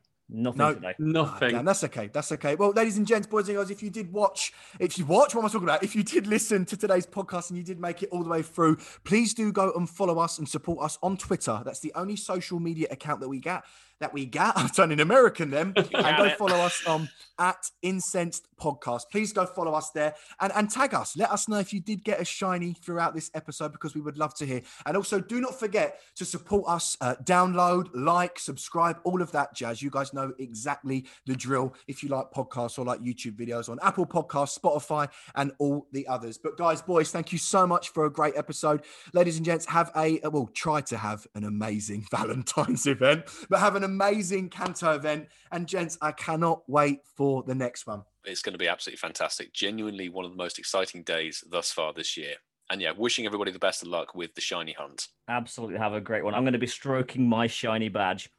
Nothing 0.52 0.58
No. 0.58 0.74
today. 0.74 0.94
Nothing. 0.98 1.48
Ah, 1.54 1.58
damn, 1.58 1.64
that's 1.66 1.84
okay. 1.84 2.08
That's 2.10 2.32
okay. 2.32 2.54
Well, 2.54 2.70
ladies 2.72 2.96
and 2.96 3.06
gents, 3.06 3.26
boys 3.26 3.46
and 3.48 3.56
girls, 3.58 3.70
if 3.70 3.82
you 3.82 3.90
did 3.90 4.10
watch, 4.10 4.54
if 4.80 4.98
you 4.98 5.04
watch, 5.04 5.34
what 5.34 5.42
am 5.42 5.46
I 5.46 5.48
talking 5.48 5.68
about? 5.68 5.82
If 5.82 5.94
you 5.94 6.02
did 6.02 6.26
listen 6.26 6.64
to 6.64 6.78
today's 6.78 7.06
podcast 7.06 7.50
and 7.50 7.58
you 7.58 7.62
did 7.62 7.78
make 7.78 8.02
it 8.02 8.08
all 8.10 8.22
the 8.22 8.30
way 8.30 8.40
through, 8.40 8.78
please 9.04 9.34
do 9.34 9.52
go 9.52 9.70
and 9.76 9.88
follow 9.88 10.18
us 10.18 10.38
and 10.38 10.48
support 10.48 10.82
us 10.82 10.98
on 11.02 11.18
Twitter. 11.18 11.60
That's 11.62 11.80
the 11.80 11.92
only 11.94 12.16
social 12.16 12.58
media 12.58 12.86
account 12.90 13.20
that 13.20 13.28
we 13.28 13.38
got. 13.38 13.64
That 14.00 14.12
we 14.12 14.26
got. 14.26 14.56
I'm 14.58 14.68
turning 14.68 15.00
American 15.00 15.50
then. 15.50 15.72
and 15.76 16.16
go 16.16 16.24
it. 16.24 16.38
follow 16.38 16.56
us 16.56 16.82
on 16.86 17.08
at 17.38 17.70
Incensed 17.82 18.46
Podcast. 18.60 19.02
Please 19.10 19.32
go 19.32 19.46
follow 19.46 19.72
us 19.72 19.90
there 19.90 20.14
and, 20.40 20.52
and 20.54 20.70
tag 20.70 20.94
us. 20.94 21.16
Let 21.16 21.30
us 21.30 21.48
know 21.48 21.58
if 21.58 21.72
you 21.72 21.80
did 21.80 22.04
get 22.04 22.20
a 22.20 22.24
shiny 22.24 22.74
throughout 22.74 23.14
this 23.14 23.30
episode 23.34 23.72
because 23.72 23.94
we 23.94 24.00
would 24.00 24.18
love 24.18 24.34
to 24.36 24.46
hear. 24.46 24.62
And 24.86 24.96
also, 24.96 25.20
do 25.20 25.40
not 25.40 25.58
forget 25.58 26.00
to 26.16 26.24
support 26.24 26.68
us. 26.68 26.96
Uh, 27.00 27.14
download, 27.24 27.88
like, 27.94 28.38
subscribe, 28.38 28.98
all 29.04 29.22
of 29.22 29.32
that 29.32 29.54
jazz. 29.54 29.82
You 29.82 29.90
guys 29.90 30.12
know 30.12 30.32
exactly 30.38 31.06
the 31.26 31.36
drill 31.36 31.74
if 31.86 32.02
you 32.02 32.08
like 32.08 32.30
podcasts 32.30 32.78
or 32.78 32.84
like 32.84 33.00
YouTube 33.00 33.36
videos 33.36 33.68
on 33.68 33.78
Apple 33.82 34.06
Podcasts, 34.06 34.58
Spotify, 34.58 35.08
and 35.34 35.52
all 35.58 35.86
the 35.92 36.06
others. 36.06 36.38
But 36.38 36.56
guys, 36.56 36.82
boys, 36.82 37.10
thank 37.10 37.32
you 37.32 37.38
so 37.38 37.66
much 37.66 37.90
for 37.90 38.06
a 38.06 38.10
great 38.10 38.36
episode. 38.36 38.82
Ladies 39.12 39.36
and 39.36 39.44
gents, 39.44 39.66
have 39.66 39.90
a 39.96 40.20
well, 40.28 40.50
try 40.52 40.80
to 40.82 40.96
have 40.96 41.26
an 41.34 41.44
amazing 41.44 42.06
Valentine's 42.10 42.86
event, 42.86 43.24
but 43.48 43.60
have 43.60 43.76
an 43.76 43.83
amazing 43.84 44.50
Kanto 44.50 44.92
event. 44.92 45.28
And 45.52 45.66
gents, 45.66 45.96
I 46.02 46.12
cannot 46.12 46.62
wait 46.68 47.00
for 47.16 47.42
the 47.42 47.54
next 47.54 47.86
one. 47.86 48.02
It's 48.24 48.42
going 48.42 48.54
to 48.54 48.58
be 48.58 48.68
absolutely 48.68 48.98
fantastic. 48.98 49.52
Genuinely 49.52 50.08
one 50.08 50.24
of 50.24 50.30
the 50.30 50.36
most 50.36 50.58
exciting 50.58 51.02
days 51.02 51.44
thus 51.48 51.70
far 51.70 51.92
this 51.92 52.16
year. 52.16 52.34
And 52.70 52.80
yeah, 52.80 52.92
wishing 52.96 53.26
everybody 53.26 53.52
the 53.52 53.58
best 53.58 53.82
of 53.82 53.88
luck 53.88 54.14
with 54.14 54.34
the 54.34 54.40
shiny 54.40 54.72
hunt. 54.72 55.08
Absolutely 55.28 55.78
have 55.78 55.92
a 55.92 56.00
great 56.00 56.24
one. 56.24 56.34
I'm 56.34 56.44
going 56.44 56.54
to 56.54 56.58
be 56.58 56.66
stroking 56.66 57.28
my 57.28 57.46
shiny 57.46 57.90
badge. 57.90 58.30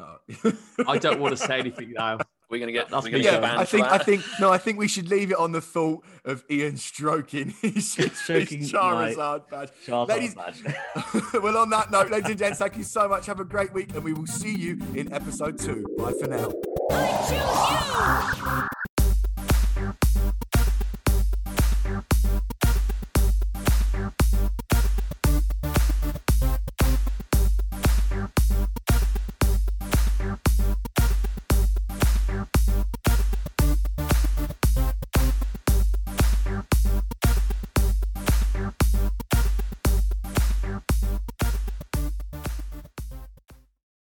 Uh, 0.00 0.52
I 0.86 0.98
don't 0.98 1.20
want 1.20 1.36
to 1.36 1.44
say 1.44 1.58
anything 1.58 1.92
now. 1.92 2.18
We're 2.50 2.58
going 2.58 2.68
to 2.68 2.72
get. 2.72 2.88
That's 2.88 3.04
we're 3.04 3.10
going 3.10 3.22
to 3.22 3.30
get 3.30 3.34
yeah, 3.34 3.40
banned 3.40 3.60
I 3.60 3.64
think 3.66 3.86
for 3.86 3.92
I 3.92 3.98
think 3.98 4.22
no, 4.40 4.50
I 4.50 4.56
think 4.58 4.78
we 4.78 4.88
should 4.88 5.08
leave 5.10 5.30
it 5.30 5.36
on 5.36 5.52
the 5.52 5.60
thought 5.60 6.02
of 6.24 6.44
Ian 6.50 6.76
stroking 6.78 7.50
his, 7.60 7.94
his 7.94 8.12
Stroking 8.18 8.60
my- 8.60 8.66
Charizard 8.66 9.48
badge. 9.50 9.68
Charizard 9.86 10.08
Ladies- 10.08 10.34
badge. 10.34 10.62
well, 11.42 11.58
on 11.58 11.68
that 11.70 11.90
note, 11.90 12.10
ladies 12.10 12.30
and 12.30 12.38
gents, 12.38 12.58
thank 12.58 12.76
you 12.76 12.84
so 12.84 13.06
much. 13.08 13.26
Have 13.26 13.40
a 13.40 13.44
great 13.44 13.72
week, 13.74 13.94
and 13.94 14.02
we 14.02 14.14
will 14.14 14.26
see 14.26 14.54
you 14.56 14.78
in 14.94 15.12
episode 15.12 15.58
two. 15.58 15.84
Bye 15.98 16.12
for 16.18 16.26
now. 16.26 16.50
I 16.90 18.38
choose 18.60 18.68